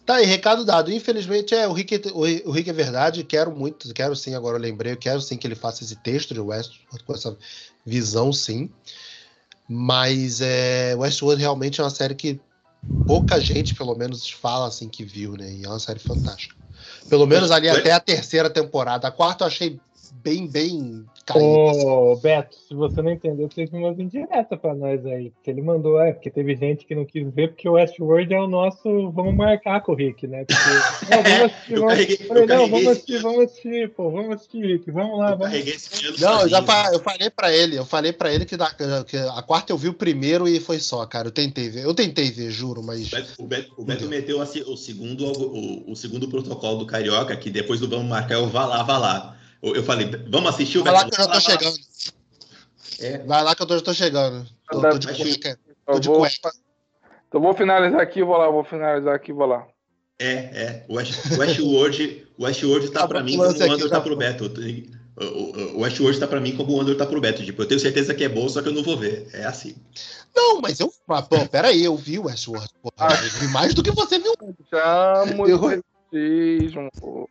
Tá 0.06 0.15
aí, 0.15 0.26
recado 0.26 0.64
dado. 0.64 0.91
Infelizmente, 0.91 1.56
é, 1.56 1.68
o, 1.68 1.73
Rick, 1.73 1.99
o, 2.14 2.49
o 2.49 2.52
Rick 2.52 2.69
é 2.69 2.73
verdade, 2.73 3.23
quero 3.23 3.56
muito, 3.56 3.91
quero 3.94 4.15
sim, 4.15 4.36
agora 4.36 4.57
eu 4.57 4.61
lembrei, 4.61 4.94
eu 4.94 4.98
quero 4.98 5.19
sim 5.19 5.36
que 5.36 5.48
ele 5.48 5.56
faça 5.56 5.84
esse 5.84 5.95
texto 5.95 6.34
de 6.34 6.40
Westworld 6.40 7.03
com 7.03 7.14
essa 7.14 7.36
visão, 7.86 8.32
sim. 8.32 8.69
Mas 9.68 10.41
é, 10.41 10.95
Westworld 10.95 11.41
realmente 11.41 11.82
é 11.82 11.84
uma 11.84 11.90
série 11.90 12.14
que 12.14 12.40
pouca 13.07 13.40
gente, 13.40 13.73
pelo 13.73 13.95
menos, 13.95 14.30
fala 14.30 14.68
assim 14.68 14.88
que 14.88 15.03
viu, 15.03 15.34
né? 15.34 15.52
E 15.52 15.65
é 15.65 15.68
uma 15.68 15.80
série 15.80 15.99
fantástica. 15.99 16.56
Pelo 17.10 17.26
menos 17.26 17.49
ali 17.49 17.68
até 17.68 17.91
a 17.91 17.99
terceira 17.99 18.49
temporada. 18.49 19.07
A 19.07 19.11
quarta 19.11 19.44
eu 19.44 19.48
achei 19.48 19.80
bem, 20.23 20.47
bem 20.47 21.05
caído. 21.25 21.45
Ô. 21.45 22.15
Beto, 22.17 22.55
se 22.67 22.73
você 22.73 23.01
não 23.01 23.11
entendeu, 23.11 23.49
fez 23.49 23.71
umas 23.71 23.99
indiretas 23.99 24.59
pra 24.59 24.75
nós 24.75 25.05
aí. 25.05 25.31
Porque 25.31 25.49
ele 25.49 25.61
mandou, 25.61 25.99
é, 25.99 26.13
porque 26.13 26.29
teve 26.29 26.55
gente 26.55 26.85
que 26.85 26.95
não 26.95 27.05
quis 27.05 27.27
ver, 27.33 27.49
porque 27.49 27.67
o 27.67 27.73
Westworld 27.73 28.33
é 28.33 28.39
o 28.39 28.47
nosso. 28.47 29.11
Vamos 29.11 29.35
marcar 29.35 29.81
com 29.81 29.91
o 29.91 29.95
Rick, 29.95 30.27
né? 30.27 30.45
Porque, 30.45 30.55
não, 31.09 31.23
vamos 31.23 31.51
assistir, 31.51 31.73
vamos, 31.75 31.93
carreguei, 31.93 32.17
falei, 32.17 32.45
não, 32.45 32.69
vamos 32.69 32.87
assistir, 32.87 33.21
vamos 33.21 33.43
assistir, 33.45 33.89
pô, 33.89 34.11
vamos 34.11 34.35
assistir, 34.35 34.65
Rick, 34.65 34.91
vamos 34.91 35.19
lá, 35.19 35.35
vamos. 35.35 36.19
Não, 36.19 36.41
eu 36.41 36.49
já 36.49 36.63
eu 36.91 36.99
falei 36.99 37.29
pra 37.29 37.51
ele, 37.51 37.77
eu 37.77 37.85
falei 37.85 38.13
pra 38.13 38.33
ele 38.33 38.45
que, 38.45 38.55
da, 38.55 38.71
que 39.03 39.17
a 39.17 39.41
quarta 39.41 39.73
eu 39.73 39.77
vi 39.77 39.89
o 39.89 39.93
primeiro 39.93 40.47
e 40.47 40.59
foi 40.59 40.79
só, 40.79 41.05
cara. 41.05 41.27
Eu 41.27 41.31
tentei 41.31 41.69
ver, 41.69 41.83
eu 41.83 41.93
tentei 41.93 42.29
ver, 42.29 42.51
juro, 42.51 42.83
mas. 42.83 43.11
O 43.37 43.45
Beto, 43.45 43.73
o 43.77 43.83
Beto 43.83 44.07
meteu 44.07 44.41
assim, 44.41 44.61
o, 44.61 44.77
segundo, 44.77 45.25
o, 45.25 45.91
o 45.91 45.95
segundo 45.95 46.27
protocolo 46.27 46.79
do 46.79 46.85
Carioca, 46.85 47.35
que 47.35 47.49
depois 47.49 47.79
do 47.79 47.89
vamos 47.89 48.07
marcar, 48.07 48.35
eu 48.35 48.47
vá 48.47 48.65
lá, 48.65 48.83
vá 48.83 48.97
lá. 48.97 49.37
Eu 49.61 49.84
falei, 49.84 50.10
vamos 50.30 50.49
assistir 50.49 50.77
o 50.77 50.84
Vai 50.84 50.94
lá 50.94 51.06
que 51.10 51.19
eu 51.19 51.23
já 51.23 51.32
tô 51.32 51.40
chegando. 51.40 51.77
É. 52.99 53.18
Vai 53.19 53.44
lá 53.44 53.56
que 53.56 53.64
eu 53.64 53.68
já 53.69 53.82
tô 53.82 53.94
chegando. 53.94 54.48
Tô, 54.69 54.82
tô 54.82 54.98
de 54.98 55.07
cueca. 55.07 55.60
Tô 55.86 55.99
de 55.99 56.07
cueca. 56.07 56.52
Então 57.27 57.41
vou 57.41 57.53
finalizar 57.53 57.99
aqui, 57.99 58.23
vou 58.23 58.38
lá, 58.38 58.49
vou 58.49 58.64
finalizar 58.64 59.15
aqui, 59.15 59.34
vou 59.34 59.48
lá. 59.48 59.68
É, 60.18 60.32
é. 60.32 60.86
O 60.88 60.95
Westworld, 60.95 62.27
o 62.38 62.44
Westworld 62.44 62.90
tá, 62.91 63.02
tá 63.02 63.07
para 63.07 63.23
mim 63.23 63.38
como 63.38 63.49
o 63.49 63.72
Andor 63.72 63.90
tá 63.90 64.02
pro 64.02 64.15
Beto. 64.15 64.52
O 65.73 65.82
Westworld 65.82 66.19
tá 66.19 66.27
para 66.27 66.40
mim 66.40 66.56
como 66.56 66.73
o 66.73 66.82
Andor 66.82 66.95
tá 66.95 67.06
pro 67.06 67.19
Beto. 67.19 67.44
Tipo, 67.44 67.64
eu 67.64 67.68
tenho 67.68 67.80
certeza 67.80 68.14
que 68.14 68.23
é 68.23 68.30
bom, 68.30 68.48
só 68.48 68.61
que 68.61 68.69
eu 68.69 68.73
não 68.73 68.84
vou 68.84 68.98
ver. 68.98 69.27
É 69.34 69.45
assim. 69.45 69.76
Não, 70.34 70.61
mas 70.61 70.80
eu. 70.80 70.94
Mas, 71.07 71.27
pô, 71.27 71.45
peraí, 71.48 71.84
eu 71.84 71.95
vi 71.98 72.19
o 72.19 72.26
Westworld. 72.26 72.69
Porra, 72.82 73.14
eu 73.14 73.30
vi 73.40 73.48
mais 73.49 73.73
do 73.73 73.84
que 73.84 73.91
você 73.91 74.19
viu. 74.19 74.34
Já 74.72 75.26
muito 75.36 75.49
eu... 75.49 75.84
pô. 76.99 77.30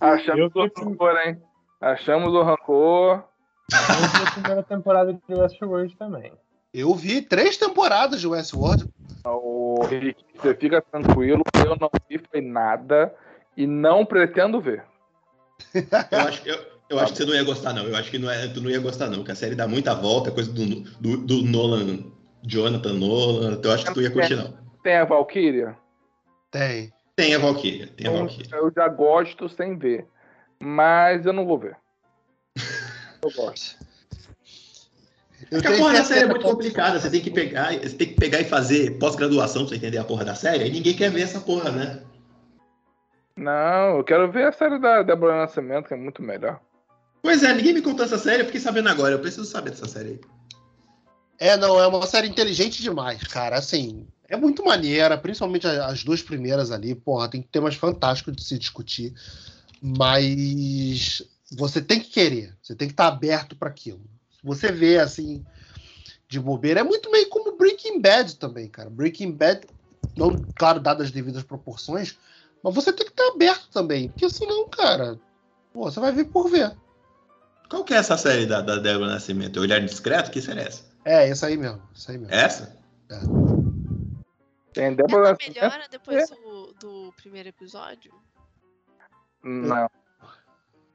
Achamos 0.00 0.52
Eu 0.54 0.62
o 0.62 0.84
rancor, 0.84 1.16
hein? 1.24 1.42
Achamos 1.80 2.32
o 2.34 2.42
rancor. 2.42 3.24
Eu 3.70 4.08
vi 4.08 4.26
a 4.26 4.30
primeira 4.32 4.62
temporada 4.62 5.12
de 5.12 5.34
Westworld 5.34 5.96
também. 5.96 6.32
Eu 6.72 6.94
vi 6.94 7.22
três 7.22 7.56
temporadas 7.56 8.20
de 8.20 8.26
Westworld. 8.26 8.88
O 9.24 9.84
Rick, 9.84 10.24
você 10.34 10.54
fica 10.54 10.80
tranquilo, 10.80 11.42
eu 11.54 11.76
não 11.76 11.90
vi 12.08 12.20
foi 12.30 12.40
nada 12.40 13.14
e 13.56 13.66
não 13.66 14.04
pretendo 14.04 14.60
ver. 14.60 14.84
Eu 16.10 16.18
acho, 16.20 16.48
eu, 16.48 16.58
eu 16.90 16.98
acho 16.98 17.12
que 17.12 17.18
você 17.18 17.24
não 17.24 17.34
ia 17.34 17.44
gostar, 17.44 17.72
não. 17.72 17.84
Eu 17.84 17.96
acho 17.96 18.10
que 18.10 18.18
não 18.18 18.30
é, 18.30 18.46
tu 18.48 18.60
não 18.60 18.70
ia 18.70 18.80
gostar, 18.80 19.08
não. 19.08 19.18
Porque 19.18 19.32
a 19.32 19.36
série 19.36 19.54
dá 19.54 19.66
muita 19.66 19.94
volta, 19.94 20.30
coisa 20.30 20.52
do, 20.52 20.64
do, 21.00 21.16
do 21.18 21.42
Nolan, 21.42 22.04
Jonathan 22.42 22.94
Nolan. 22.94 23.52
Então 23.54 23.70
eu 23.70 23.74
acho 23.74 23.86
que 23.86 23.94
tu 23.94 24.00
ia 24.00 24.10
curtir, 24.10 24.36
não. 24.36 24.56
Tem 24.82 24.96
a 24.96 25.04
Valkyria? 25.04 25.76
Tem. 26.50 26.92
Tem 27.18 27.34
a 27.34 27.38
Valkyria, 27.40 27.88
tem 27.88 28.06
a 28.06 28.12
Valkyria. 28.12 28.46
Eu 28.52 28.72
já 28.72 28.86
gosto 28.86 29.48
sem 29.48 29.76
ver. 29.76 30.06
Mas 30.60 31.26
eu 31.26 31.32
não 31.32 31.44
vou 31.44 31.58
ver. 31.58 31.76
Eu 33.20 33.32
gosto. 33.32 33.76
Eu 35.50 35.60
Porque 35.60 35.66
a 35.66 35.76
porra 35.76 35.94
da 35.94 36.04
série 36.04 36.20
é 36.20 36.26
muito 36.26 36.46
complicada. 36.46 37.00
Você 37.00 37.10
tem 37.10 37.20
que 37.20 37.32
pegar, 37.32 37.72
você 37.72 37.96
tem 37.96 38.06
que 38.06 38.14
pegar 38.14 38.38
e 38.38 38.44
fazer 38.44 38.96
pós-graduação 39.00 39.62
pra 39.62 39.70
você 39.70 39.74
entender 39.74 39.98
a 39.98 40.04
porra 40.04 40.24
da 40.24 40.36
série. 40.36 40.62
Aí 40.62 40.70
ninguém 40.70 40.94
quer 40.94 41.10
ver 41.10 41.22
essa 41.22 41.40
porra, 41.40 41.72
né? 41.72 42.00
Não, 43.36 43.96
eu 43.96 44.04
quero 44.04 44.30
ver 44.30 44.46
a 44.46 44.52
série 44.52 44.78
da 44.78 45.02
Débora 45.02 45.38
Nascimento, 45.38 45.88
que 45.88 45.94
é 45.94 45.96
muito 45.96 46.22
melhor. 46.22 46.60
Pois 47.20 47.42
é, 47.42 47.52
ninguém 47.52 47.74
me 47.74 47.82
contou 47.82 48.04
essa 48.04 48.16
série, 48.16 48.42
eu 48.42 48.46
fiquei 48.46 48.60
sabendo 48.60 48.90
agora. 48.90 49.14
Eu 49.14 49.20
preciso 49.20 49.44
saber 49.44 49.70
dessa 49.70 49.88
série 49.88 50.10
aí. 50.10 50.20
É, 51.40 51.56
não, 51.56 51.80
é 51.80 51.86
uma 51.88 52.06
série 52.06 52.28
inteligente 52.28 52.80
demais, 52.80 53.20
cara. 53.24 53.58
Assim, 53.58 54.06
é 54.28 54.36
muito 54.36 54.64
maneira, 54.64 55.16
principalmente 55.16 55.66
as 55.66 56.04
duas 56.04 56.22
primeiras 56.22 56.70
ali. 56.70 56.94
Porra, 56.94 57.28
tem 57.28 57.40
temas 57.40 57.74
fantásticos 57.74 58.36
de 58.36 58.44
se 58.44 58.58
discutir. 58.58 59.14
Mas 59.80 61.22
você 61.50 61.80
tem 61.80 61.98
que 61.98 62.10
querer, 62.10 62.54
você 62.62 62.74
tem 62.74 62.88
que 62.88 62.92
estar 62.92 63.06
aberto 63.06 63.56
para 63.56 63.68
aquilo. 63.68 64.00
Você 64.44 64.70
vê, 64.70 64.98
assim, 64.98 65.44
de 66.28 66.38
bobeira, 66.38 66.80
é 66.80 66.84
muito 66.84 67.10
meio 67.10 67.28
como 67.28 67.56
Breaking 67.56 68.00
Bad 68.00 68.36
também, 68.36 68.68
cara. 68.68 68.90
Breaking 68.90 69.32
Bad, 69.32 69.66
não, 70.16 70.36
claro, 70.54 70.78
dadas 70.78 71.06
as 71.06 71.12
devidas 71.12 71.42
proporções, 71.42 72.16
mas 72.62 72.74
você 72.74 72.92
tem 72.92 73.06
que 73.06 73.12
estar 73.12 73.28
aberto 73.28 73.68
também. 73.70 74.08
Porque 74.08 74.28
senão, 74.28 74.68
cara, 74.68 75.18
pô, 75.72 75.90
você 75.90 76.00
vai 76.00 76.12
ver 76.12 76.26
por 76.26 76.50
ver. 76.50 76.76
Qual 77.70 77.84
que 77.84 77.94
é 77.94 77.98
essa 77.98 78.16
série 78.16 78.46
da, 78.46 78.60
da 78.60 78.76
Débora 78.76 79.12
Nascimento? 79.12 79.60
Olhar 79.60 79.80
Discreto? 79.80 80.30
Que 80.30 80.40
série 80.40 80.60
é 80.60 80.66
essa? 80.66 80.84
É, 81.04 81.30
isso 81.30 81.46
aí 81.46 81.56
mesmo, 81.56 81.80
isso 81.94 82.10
aí 82.10 82.18
mesmo. 82.18 82.34
Essa? 82.34 82.76
Tem 84.78 84.94
Débora 84.94 85.30
Ela 85.30 85.36
melhora 85.40 85.88
depois 85.90 86.30
do, 86.30 86.72
do 86.74 87.12
primeiro 87.16 87.48
episódio? 87.48 88.14
Não. 89.42 89.90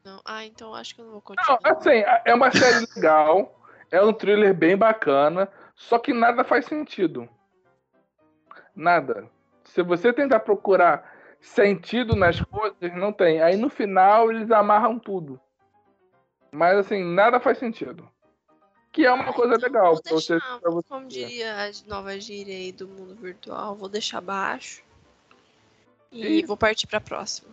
Não. 0.06 0.22
Ah, 0.24 0.46
então 0.46 0.74
acho 0.74 0.96
que 0.96 1.02
eu 1.02 1.06
não 1.06 1.12
vou 1.12 1.24
Não, 1.36 1.36
continuar. 1.36 1.60
assim, 1.78 2.02
é 2.24 2.34
uma 2.34 2.50
série 2.50 2.88
legal, 2.96 3.60
é 3.92 4.02
um 4.02 4.14
thriller 4.14 4.54
bem 4.54 4.78
bacana, 4.78 5.50
só 5.76 6.00
que 6.00 6.14
nada 6.14 6.46
faz 6.46 6.66
sentido. 6.66 7.28
Nada. 8.74 9.30
Se 9.66 9.84
você 9.84 10.14
tentar 10.14 10.40
procurar 10.40 11.14
sentido 11.42 12.16
nas 12.16 12.40
coisas, 12.40 12.78
não 12.96 13.12
tem. 13.12 13.42
Aí 13.42 13.58
no 13.58 13.70
final 13.70 14.32
eles 14.32 14.50
amarram 14.50 14.98
tudo. 14.98 15.38
Mas 16.54 16.78
assim, 16.78 17.04
nada 17.04 17.38
faz 17.38 17.58
sentido. 17.58 18.10
Que 18.94 19.08
é 19.08 19.12
uma 19.12 19.34
coisa 19.34 19.58
legal 19.58 19.96
Vou 19.96 20.04
pra 20.04 20.14
você, 20.14 20.34
deixar, 20.34 20.60
pra 20.60 20.72
você 20.72 20.88
como 20.88 21.08
diria 21.08 21.66
a 21.66 21.72
nova 21.90 22.20
gíria 22.20 22.56
aí 22.56 22.72
do 22.72 22.88
mundo 22.88 23.16
virtual, 23.16 23.76
vou 23.76 23.90
deixar 23.90 24.22
baixo. 24.22 24.84
E 26.12 26.38
Isso. 26.38 26.48
vou 26.48 26.56
partir 26.56 26.86
pra 26.86 27.02
próxima. 27.02 27.50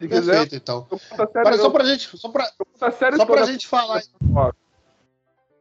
Se 0.00 0.08
quiser, 0.08 0.32
Perfeito, 0.32 0.56
então. 0.56 0.88
a 0.90 0.96
série, 0.96 1.38
Agora, 1.38 1.56
só 1.58 1.70
pra 1.70 1.84
gente, 1.84 2.18
só 2.18 2.28
pra, 2.30 2.50
conto 2.58 2.84
a 2.84 2.90
série 2.90 3.16
só 3.16 3.26
pra 3.26 3.44
gente 3.44 3.66
falar, 3.66 4.02
fora. 4.32 4.56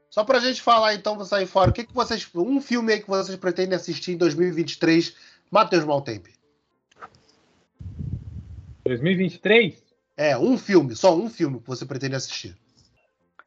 Só 0.10 0.24
pra 0.24 0.40
gente 0.40 0.62
falar, 0.62 0.94
então, 0.94 1.18
pra 1.18 1.26
sair 1.26 1.46
fora, 1.46 1.70
o 1.70 1.74
que, 1.74 1.84
que 1.84 1.94
vocês. 1.94 2.28
Um 2.34 2.62
filme 2.62 2.94
aí 2.94 3.02
que 3.02 3.10
vocês 3.10 3.38
pretendem 3.38 3.76
assistir 3.76 4.14
em 4.14 4.18
2023, 4.18 5.14
Matheus 5.52 5.84
Maltempe. 5.84 6.34
2023? 8.86 9.84
É, 10.16 10.38
um 10.38 10.58
filme, 10.58 10.96
só 10.96 11.14
um 11.14 11.30
filme 11.30 11.60
que 11.60 11.68
você 11.68 11.86
pretende 11.86 12.16
assistir. 12.16 12.58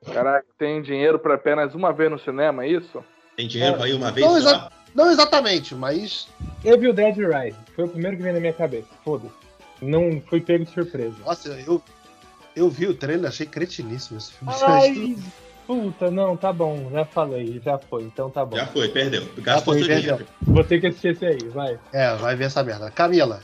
Caraca, 0.05 0.47
tem 0.59 0.83
dinheiro 0.83 1.19
pra 1.19 1.35
apenas 1.35 1.75
uma 1.75 1.93
vez 1.93 2.11
no 2.11 2.19
cinema, 2.19 2.65
é 2.65 2.69
isso? 2.69 3.03
Tem 3.37 3.49
dinheiro 3.49 3.77
pra 3.77 3.89
ir 3.89 3.95
uma 3.95 4.11
vez 4.11 4.27
Não, 4.27 4.37
exa- 4.39 4.71
não 4.95 5.11
exatamente, 5.11 5.75
mas. 5.75 6.29
Evil 6.65 6.93
Dead 6.93 7.17
Rise. 7.17 7.57
Foi 7.75 7.85
o 7.85 7.89
primeiro 7.89 8.17
que 8.17 8.23
veio 8.23 8.35
na 8.35 8.41
minha 8.41 8.53
cabeça. 8.53 8.89
Foda-se. 9.05 9.35
Não 9.83 10.23
fui 10.29 10.41
pego 10.41 10.65
de 10.65 10.71
surpresa. 10.73 11.15
Nossa, 11.25 11.49
eu, 11.67 11.83
eu 12.55 12.71
vi 12.71 12.87
o 12.87 12.95
trailer, 12.95 13.29
achei 13.29 13.47
cretiníssimo 13.47 14.17
esse 14.19 14.33
filme. 14.33 14.55
Ai, 14.63 15.17
puta, 15.67 16.11
não, 16.11 16.37
tá 16.37 16.53
bom. 16.53 16.89
Já 16.91 17.05
falei, 17.05 17.61
já 17.63 17.79
foi. 17.79 18.05
Então 18.05 18.31
tá 18.31 18.45
bom. 18.45 18.57
Já 18.57 18.67
foi, 18.67 18.89
perdeu. 18.89 19.27
Gastou 19.39 19.75
foi, 19.75 19.83
seu 19.83 19.89
perdeu. 19.89 20.17
dinheiro. 20.17 20.35
Vou 20.43 20.65
ter 20.65 20.81
que 20.81 20.87
assistir 20.87 21.09
esse 21.09 21.27
aí, 21.27 21.49
vai. 21.49 21.79
É, 21.93 22.15
vai 22.17 22.35
ver 22.37 22.45
essa 22.45 22.63
merda. 22.63 22.91
Camila, 22.91 23.41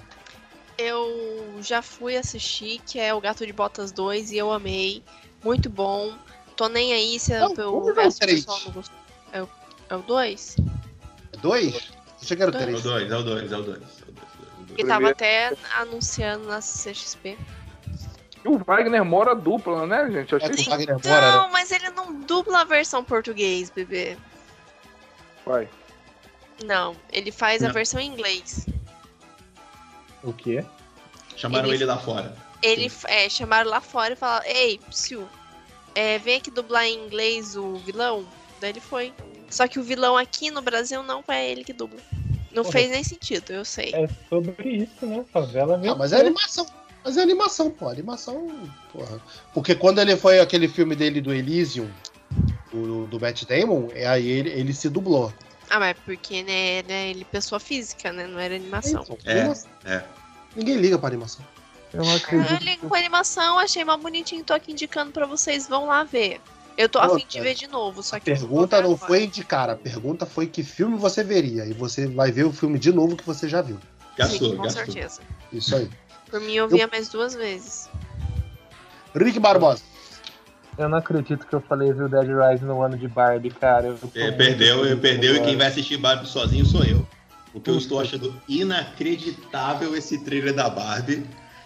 Eu 0.78 1.58
já 1.60 1.82
fui 1.82 2.16
assistir, 2.16 2.80
que 2.86 2.98
é 2.98 3.12
o 3.12 3.20
Gato 3.20 3.46
de 3.46 3.52
Botas 3.52 3.92
2, 3.92 4.32
e 4.32 4.38
eu 4.38 4.50
amei. 4.50 5.02
Muito 5.44 5.68
bom. 5.68 6.12
Tô 6.62 6.68
nem 6.68 6.92
aí 6.92 7.18
se 7.18 7.36
Não, 7.36 7.50
o 7.50 7.54
vamos 7.56 7.92
ver 7.96 8.06
o 8.06 8.14
três. 8.14 8.44
pessoal 8.44 8.60
não 8.64 8.70
gostou. 8.70 8.96
É 9.32 9.42
o, 9.42 9.48
é 9.90 9.96
o 9.96 9.98
2? 10.02 10.56
dois? 11.40 11.90
Achei 12.22 12.36
que 12.36 12.42
era 12.44 12.52
o 12.52 12.54
É 12.54 12.58
o 12.58 12.62
três. 12.62 12.82
2, 12.84 13.10
é 13.10 13.16
o 13.16 13.22
2, 13.24 13.50
é 13.52 13.56
o 13.56 13.62
2. 13.64 13.82
Que 14.76 14.84
tava 14.86 15.10
até 15.10 15.52
anunciando 15.74 16.46
na 16.46 16.60
CXP. 16.60 17.36
E 18.44 18.48
o 18.48 18.58
Wagner 18.58 19.04
mora 19.04 19.34
dupla, 19.34 19.88
né, 19.88 20.08
gente? 20.12 20.32
Eu 20.32 20.38
É 20.38 20.42
achei 20.44 20.54
o 20.54 20.56
que 20.64 20.70
Wagner 20.70 20.98
Moura, 21.04 21.20
né? 21.20 21.32
Não, 21.32 21.50
mas 21.50 21.72
ele 21.72 21.90
não 21.90 22.20
dubla 22.20 22.60
a 22.60 22.64
versão 22.64 23.02
português, 23.02 23.68
bebê. 23.68 24.16
vai. 25.44 25.68
Não, 26.64 26.94
ele 27.10 27.32
faz 27.32 27.60
a 27.64 27.66
Não. 27.66 27.74
versão 27.74 27.98
em 27.98 28.06
inglês. 28.06 28.66
O 30.22 30.32
quê? 30.32 30.64
Chamaram 31.36 31.66
Ele- 31.66 31.78
ele 31.78 31.86
lá 31.86 31.98
fora. 31.98 32.36
Ele 32.62 32.88
é, 33.08 33.28
chamaram 33.28 33.68
lá 33.68 33.80
fora 33.80 34.12
e 34.12 34.16
falaram: 34.16 34.46
Ei, 34.46 34.78
Psyu, 34.90 35.28
é, 35.94 36.18
vem 36.18 36.36
aqui 36.36 36.50
dublar 36.50 36.84
em 36.86 37.04
inglês 37.06 37.56
o 37.56 37.76
vilão. 37.76 38.26
Daí 38.60 38.70
ele 38.70 38.80
foi. 38.80 39.12
Só 39.50 39.66
que 39.68 39.78
o 39.78 39.82
vilão 39.82 40.16
aqui 40.16 40.50
no 40.50 40.62
Brasil 40.62 41.02
não 41.02 41.22
é 41.28 41.50
ele 41.50 41.64
que 41.64 41.72
dubla. 41.72 42.00
Não 42.52 42.62
Porra. 42.62 42.72
fez 42.72 42.90
nem 42.90 43.02
sentido, 43.04 43.50
eu 43.52 43.64
sei. 43.64 43.92
É 43.94 44.08
sobre 44.28 44.68
isso, 44.68 45.06
né? 45.06 45.24
Favela 45.32 45.80
Ah, 45.84 45.94
mas 45.94 46.12
é 46.12 46.20
animação. 46.20 46.66
Mas 47.04 47.16
é 47.16 47.22
animação, 47.22 47.70
pô. 47.70 47.88
Animação, 47.88 48.48
porra. 48.92 49.20
Porque 49.52 49.74
quando 49.74 49.98
ele 50.00 50.16
foi 50.16 50.38
aquele 50.38 50.68
filme 50.68 50.94
dele 50.94 51.20
do 51.20 51.32
Elysium, 51.34 51.90
do, 52.70 53.06
do 53.06 53.20
Matt 53.20 53.44
Damon, 53.44 53.88
é 53.94 54.06
aí 54.06 54.28
ele, 54.28 54.50
ele 54.50 54.72
se 54.72 54.88
dublou. 54.88 55.32
Ah, 55.68 55.78
mas 55.80 55.96
porque, 56.04 56.42
né, 56.42 56.78
era 56.78 56.92
ele 56.92 57.24
pessoa 57.24 57.58
física, 57.58 58.12
né? 58.12 58.26
Não 58.26 58.38
era 58.38 58.54
animação. 58.54 59.02
Então, 59.02 59.18
É, 59.24 59.40
animação. 59.40 59.70
é. 59.86 60.02
Ninguém 60.54 60.76
liga 60.76 60.98
pra 60.98 61.08
animação. 61.08 61.44
Eu 61.92 62.00
não 62.04 62.10
Eu 62.10 62.16
acredito. 62.16 62.62
ligo 62.64 62.88
com 62.88 62.94
animação, 62.94 63.58
achei 63.58 63.84
mal 63.84 63.98
bonitinho, 63.98 64.42
tô 64.44 64.52
aqui 64.54 64.72
indicando 64.72 65.12
pra 65.12 65.26
vocês, 65.26 65.68
vão 65.68 65.86
lá 65.86 66.04
ver. 66.04 66.40
Eu 66.76 66.88
tô 66.88 66.98
a 66.98 67.06
Pô, 67.08 67.18
fim 67.18 67.26
de 67.28 67.38
ver 67.40 67.54
de 67.54 67.66
novo, 67.66 68.02
só 68.02 68.16
A 68.16 68.20
que. 68.20 68.30
eu 68.30 68.36
vou 68.36 68.48
pergunta 68.48 68.80
não 68.80 68.92
agora. 68.94 69.06
foi 69.06 69.26
de 69.26 69.44
cara, 69.44 69.72
a 69.74 69.76
pergunta 69.76 70.24
foi 70.24 70.46
que 70.46 70.62
filme 70.62 70.96
você 70.96 71.22
veria. 71.22 71.66
E 71.66 71.72
você 71.74 72.06
vai 72.06 72.32
ver 72.32 72.44
o 72.44 72.52
filme 72.52 72.78
de 72.78 72.90
novo 72.90 73.14
que 73.14 73.24
você 73.26 73.46
já 73.46 73.60
viu. 73.60 73.78
Gastou, 74.16 74.50
Sim, 74.50 74.56
com 74.56 74.62
gastou. 74.62 74.84
certeza. 74.86 75.20
Isso 75.52 75.76
aí. 75.76 75.90
Por 76.30 76.40
mim, 76.40 76.54
eu 76.54 76.66
via 76.68 76.88
mais 76.90 77.08
duas 77.10 77.34
vezes. 77.34 77.90
Rick 79.14 79.38
Barbosa. 79.38 79.82
Eu 80.78 80.88
não 80.88 80.96
acredito 80.96 81.46
que 81.46 81.52
eu 81.54 81.60
falei 81.60 81.90
Evil 81.90 82.08
Dead 82.08 82.26
Rise 82.26 82.64
no 82.64 82.80
ano 82.82 82.96
de 82.96 83.06
Barbie, 83.06 83.50
cara. 83.50 83.88
Eu 83.88 83.98
É, 84.14 84.32
perdeu, 84.32 84.86
eu 84.86 84.96
perdeu 84.98 85.36
e 85.36 85.40
quem 85.42 85.56
vai 85.58 85.66
assistir 85.66 85.98
Barbie 85.98 86.26
sozinho 86.26 86.64
sou 86.64 86.82
eu. 86.84 87.06
Porque 87.52 87.68
eu 87.68 87.76
estou 87.76 88.00
achando 88.00 88.34
inacreditável 88.48 89.94
esse 89.94 90.24
trailer 90.24 90.54
da 90.54 90.70
Barbie. 90.70 91.22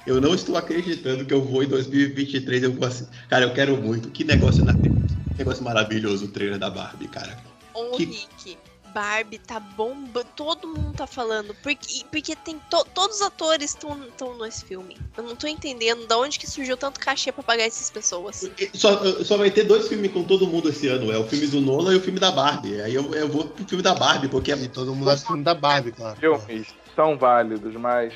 Eu 0.06 0.20
não 0.20 0.34
estou 0.34 0.56
acreditando 0.56 1.24
que 1.24 1.34
eu 1.34 1.42
vou 1.42 1.62
em 1.62 1.68
2023, 1.68 2.62
eu 2.62 2.72
vou 2.72 2.86
assim. 2.86 3.06
Cara, 3.28 3.44
eu 3.44 3.52
quero 3.52 3.76
muito. 3.76 4.08
Que 4.10 4.22
negócio 4.24 4.62
inacreditável. 4.62 5.16
Que 5.32 5.38
negócio 5.38 5.64
maravilhoso 5.64 6.26
o 6.26 6.28
trailer 6.28 6.58
da 6.58 6.70
Barbie, 6.70 7.08
cara. 7.08 7.36
Ô, 7.74 7.96
Que- 7.96 8.04
Rick, 8.04 8.56
Barbie 8.94 9.38
tá 9.38 9.60
bomba, 9.60 10.24
todo 10.24 10.68
mundo 10.68 10.94
tá 10.94 11.06
falando. 11.06 11.54
Porque, 11.62 12.02
porque 12.10 12.34
tem 12.36 12.58
to- 12.70 12.86
todos 12.94 13.16
os 13.16 13.22
atores 13.22 13.76
estão 13.76 14.38
nesse 14.38 14.64
filme. 14.64 14.96
Eu 15.16 15.24
não 15.24 15.36
tô 15.36 15.46
entendendo 15.46 16.06
de 16.06 16.14
onde 16.14 16.38
que 16.38 16.46
surgiu 16.46 16.76
tanto 16.78 16.98
cachê 16.98 17.30
pra 17.30 17.42
pagar 17.42 17.64
essas 17.64 17.90
pessoas. 17.90 18.48
Só, 18.72 19.22
só 19.24 19.36
vai 19.36 19.50
ter 19.50 19.64
dois 19.64 19.88
filmes 19.88 20.10
com 20.12 20.22
todo 20.24 20.46
mundo 20.46 20.70
esse 20.70 20.88
ano. 20.88 21.12
É 21.12 21.18
o 21.18 21.24
filme 21.26 21.46
do 21.48 21.60
Nolan 21.60 21.92
e 21.92 21.96
o 21.96 22.00
filme 22.00 22.18
da 22.18 22.30
Barbie. 22.30 22.80
Aí 22.80 22.94
eu, 22.94 23.12
eu 23.14 23.28
vou 23.28 23.44
pro 23.44 23.66
filme 23.68 23.82
da 23.82 23.94
Barbie, 23.94 24.28
porque 24.28 24.52
é 24.52 24.56
E 24.56 24.68
todo 24.68 24.94
mundo 24.94 25.10
assiste 25.10 25.24
o 25.24 25.28
filme 25.28 25.44
da 25.44 25.52
Barbie, 25.54 25.92
claro. 25.92 26.16
Filmes 26.18 26.68
são 26.94 27.18
válidos, 27.18 27.74
mas 27.74 28.14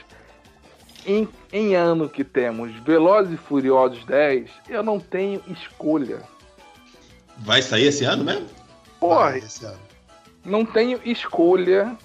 em, 1.06 1.28
em 1.52 1.74
ano 1.74 2.08
que 2.08 2.22
temos 2.24 2.72
Velozes 2.82 3.34
e 3.34 3.36
Furiosos 3.36 4.04
10, 4.04 4.50
eu 4.68 4.82
não 4.82 4.98
tenho 5.00 5.42
escolha. 5.48 6.22
vai 7.38 7.62
sair 7.62 7.86
esse 7.86 8.04
ano 8.04 8.24
mesmo? 8.24 8.46
Porra, 8.98 9.30
Vai, 9.30 9.38
esse 9.38 9.64
ano. 9.64 9.78
não 10.44 10.64
tenho 10.64 11.00
escolha. 11.04 11.96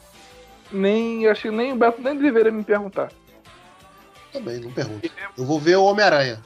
Nem, 0.72 1.28
acho 1.28 1.44
que 1.44 1.52
nem 1.52 1.74
o 1.74 1.76
Beto 1.76 2.02
nem 2.02 2.18
deveria 2.18 2.52
me 2.52 2.64
perguntar. 2.64 3.12
Também, 4.34 4.60
não 4.60 4.72
pergunto. 4.72 5.10
Eu 5.38 5.46
vou 5.46 5.60
ver 5.60 5.76
o 5.78 5.84
Homem-Aranha. 5.84 6.42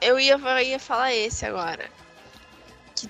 Eu 0.00 0.18
ia, 0.18 0.34
eu 0.36 0.58
ia 0.60 0.78
falar 0.78 1.12
esse 1.14 1.44
agora. 1.44 1.88
Que 2.96 3.08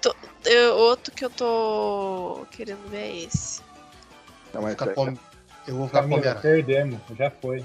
tô- 0.00 0.14
eu- 0.44 0.74
outro 0.76 1.12
que 1.14 1.24
eu 1.24 1.30
tô 1.30 2.44
querendo 2.50 2.88
ver 2.90 2.96
é 2.98 3.16
esse. 3.24 3.60
Não, 4.52 4.62
mas 4.62 4.72
Ficar 4.72 4.92
com- 4.94 5.16
Eu 5.66 5.76
vou 5.76 5.86
ficar 5.86 6.00
com 6.02 6.06
o 6.08 6.10
Camila, 6.10 6.20
Homem-Aranha. 6.32 6.42
perdemos, 6.42 7.00
já 7.18 7.30
foi. 7.30 7.64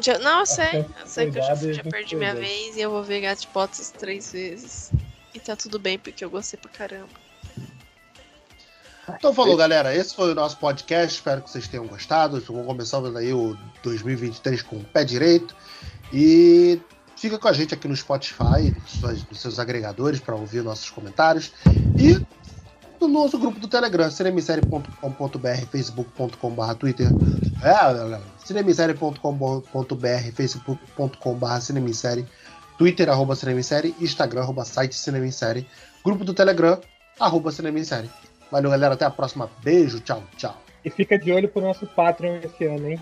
Já- 0.00 0.18
não, 0.18 0.40
eu 0.40 0.46
sei. 0.46 0.80
Eu 1.00 1.06
sei 1.06 1.30
que 1.30 1.38
eu 1.38 1.42
já, 1.42 1.54
e 1.54 1.72
já 1.74 1.82
perdi 1.84 2.16
minha 2.16 2.32
perdeu. 2.34 2.48
vez 2.50 2.76
e 2.76 2.80
eu 2.80 2.90
vou 2.90 3.02
ver 3.02 3.20
Gato 3.20 3.40
de 3.42 3.48
Botas 3.48 3.90
três 3.90 4.32
vezes. 4.32 4.90
E 5.32 5.40
tá 5.40 5.54
tudo 5.56 5.78
bem, 5.78 5.98
porque 5.98 6.24
eu 6.24 6.30
gostei 6.30 6.58
pra 6.60 6.70
caramba. 6.70 7.08
Então 9.16 9.34
falou, 9.34 9.56
galera. 9.56 9.94
Esse 9.94 10.14
foi 10.14 10.32
o 10.32 10.34
nosso 10.34 10.56
podcast. 10.58 11.16
Espero 11.16 11.42
que 11.42 11.50
vocês 11.50 11.68
tenham 11.68 11.86
gostado. 11.86 12.40
Vamos 12.40 12.66
começando 12.66 13.16
aí 13.16 13.32
o 13.32 13.56
2023 13.82 14.62
com 14.62 14.76
o 14.76 14.84
pé 14.84 15.04
direito. 15.04 15.54
E 16.12 16.80
fica 17.16 17.38
com 17.38 17.48
a 17.48 17.52
gente 17.52 17.74
aqui 17.74 17.86
no 17.86 17.94
Spotify, 17.96 18.74
nos 18.80 18.90
seus- 19.00 19.28
nos 19.28 19.40
seus 19.40 19.58
agregadores, 19.58 20.20
para 20.20 20.34
ouvir 20.34 20.62
nossos 20.62 20.88
comentários. 20.90 21.52
E 21.98 22.24
no 23.08 23.20
nosso 23.22 23.38
grupo 23.38 23.60
do 23.60 23.68
Telegram, 23.68 24.10
cinemissérie.com.br, 24.10 25.66
facebook.com.br, 25.70 26.74
Twitter. 26.78 27.08
É, 27.62 28.20
cinemissérie.com.br, 28.44 30.32
facebook.com.br, 30.34 31.60
cinemissérie. 31.60 32.26
Twitter, 32.78 33.08
arroba 33.08 33.36
cinemissérie. 33.36 33.94
Instagram, 34.00 34.42
arroba 34.42 34.64
site 34.64 34.94
cinemissérie. 34.94 35.66
Grupo 36.04 36.24
do 36.24 36.34
Telegram, 36.34 36.78
arroba 37.20 37.52
cinemissérie. 37.52 38.10
Valeu, 38.50 38.70
galera. 38.70 38.94
Até 38.94 39.04
a 39.04 39.10
próxima. 39.10 39.50
Beijo. 39.62 40.00
Tchau, 40.00 40.22
tchau. 40.36 40.56
E 40.84 40.90
fica 40.90 41.18
de 41.18 41.32
olho 41.32 41.48
pro 41.48 41.62
nosso 41.62 41.86
Patreon 41.86 42.40
esse 42.42 42.66
ano, 42.66 42.88
hein? 42.88 43.00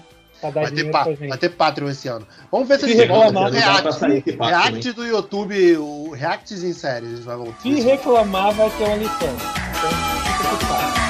Vai 0.50 0.70
ter, 0.70 0.90
pa- 0.90 1.02
pra 1.04 1.12
gente. 1.14 1.28
vai 1.28 1.38
ter 1.38 1.48
Patreon 1.50 1.88
esse 1.90 2.08
ano. 2.08 2.26
Vamos 2.50 2.68
ver 2.68 2.78
se 2.80 2.86
eles 2.86 2.98
reclamar, 2.98 3.32
Não 3.32 3.50
dá 3.50 3.82
pra 3.82 3.92
sair 3.92 4.22
React, 4.22 4.48
react 4.48 4.92
do 4.92 5.06
YouTube, 5.06 5.76
o 5.76 6.10
Reacts 6.10 6.62
em 6.64 6.72
séries. 6.72 7.20
Se 7.62 7.80
reclamar, 7.80 8.52
vai 8.52 8.70
ter 8.70 8.84
uma 8.84 8.96
lição. 8.96 9.28
Então, 9.28 9.90
fica 10.32 10.66
Patreon. 10.66 11.01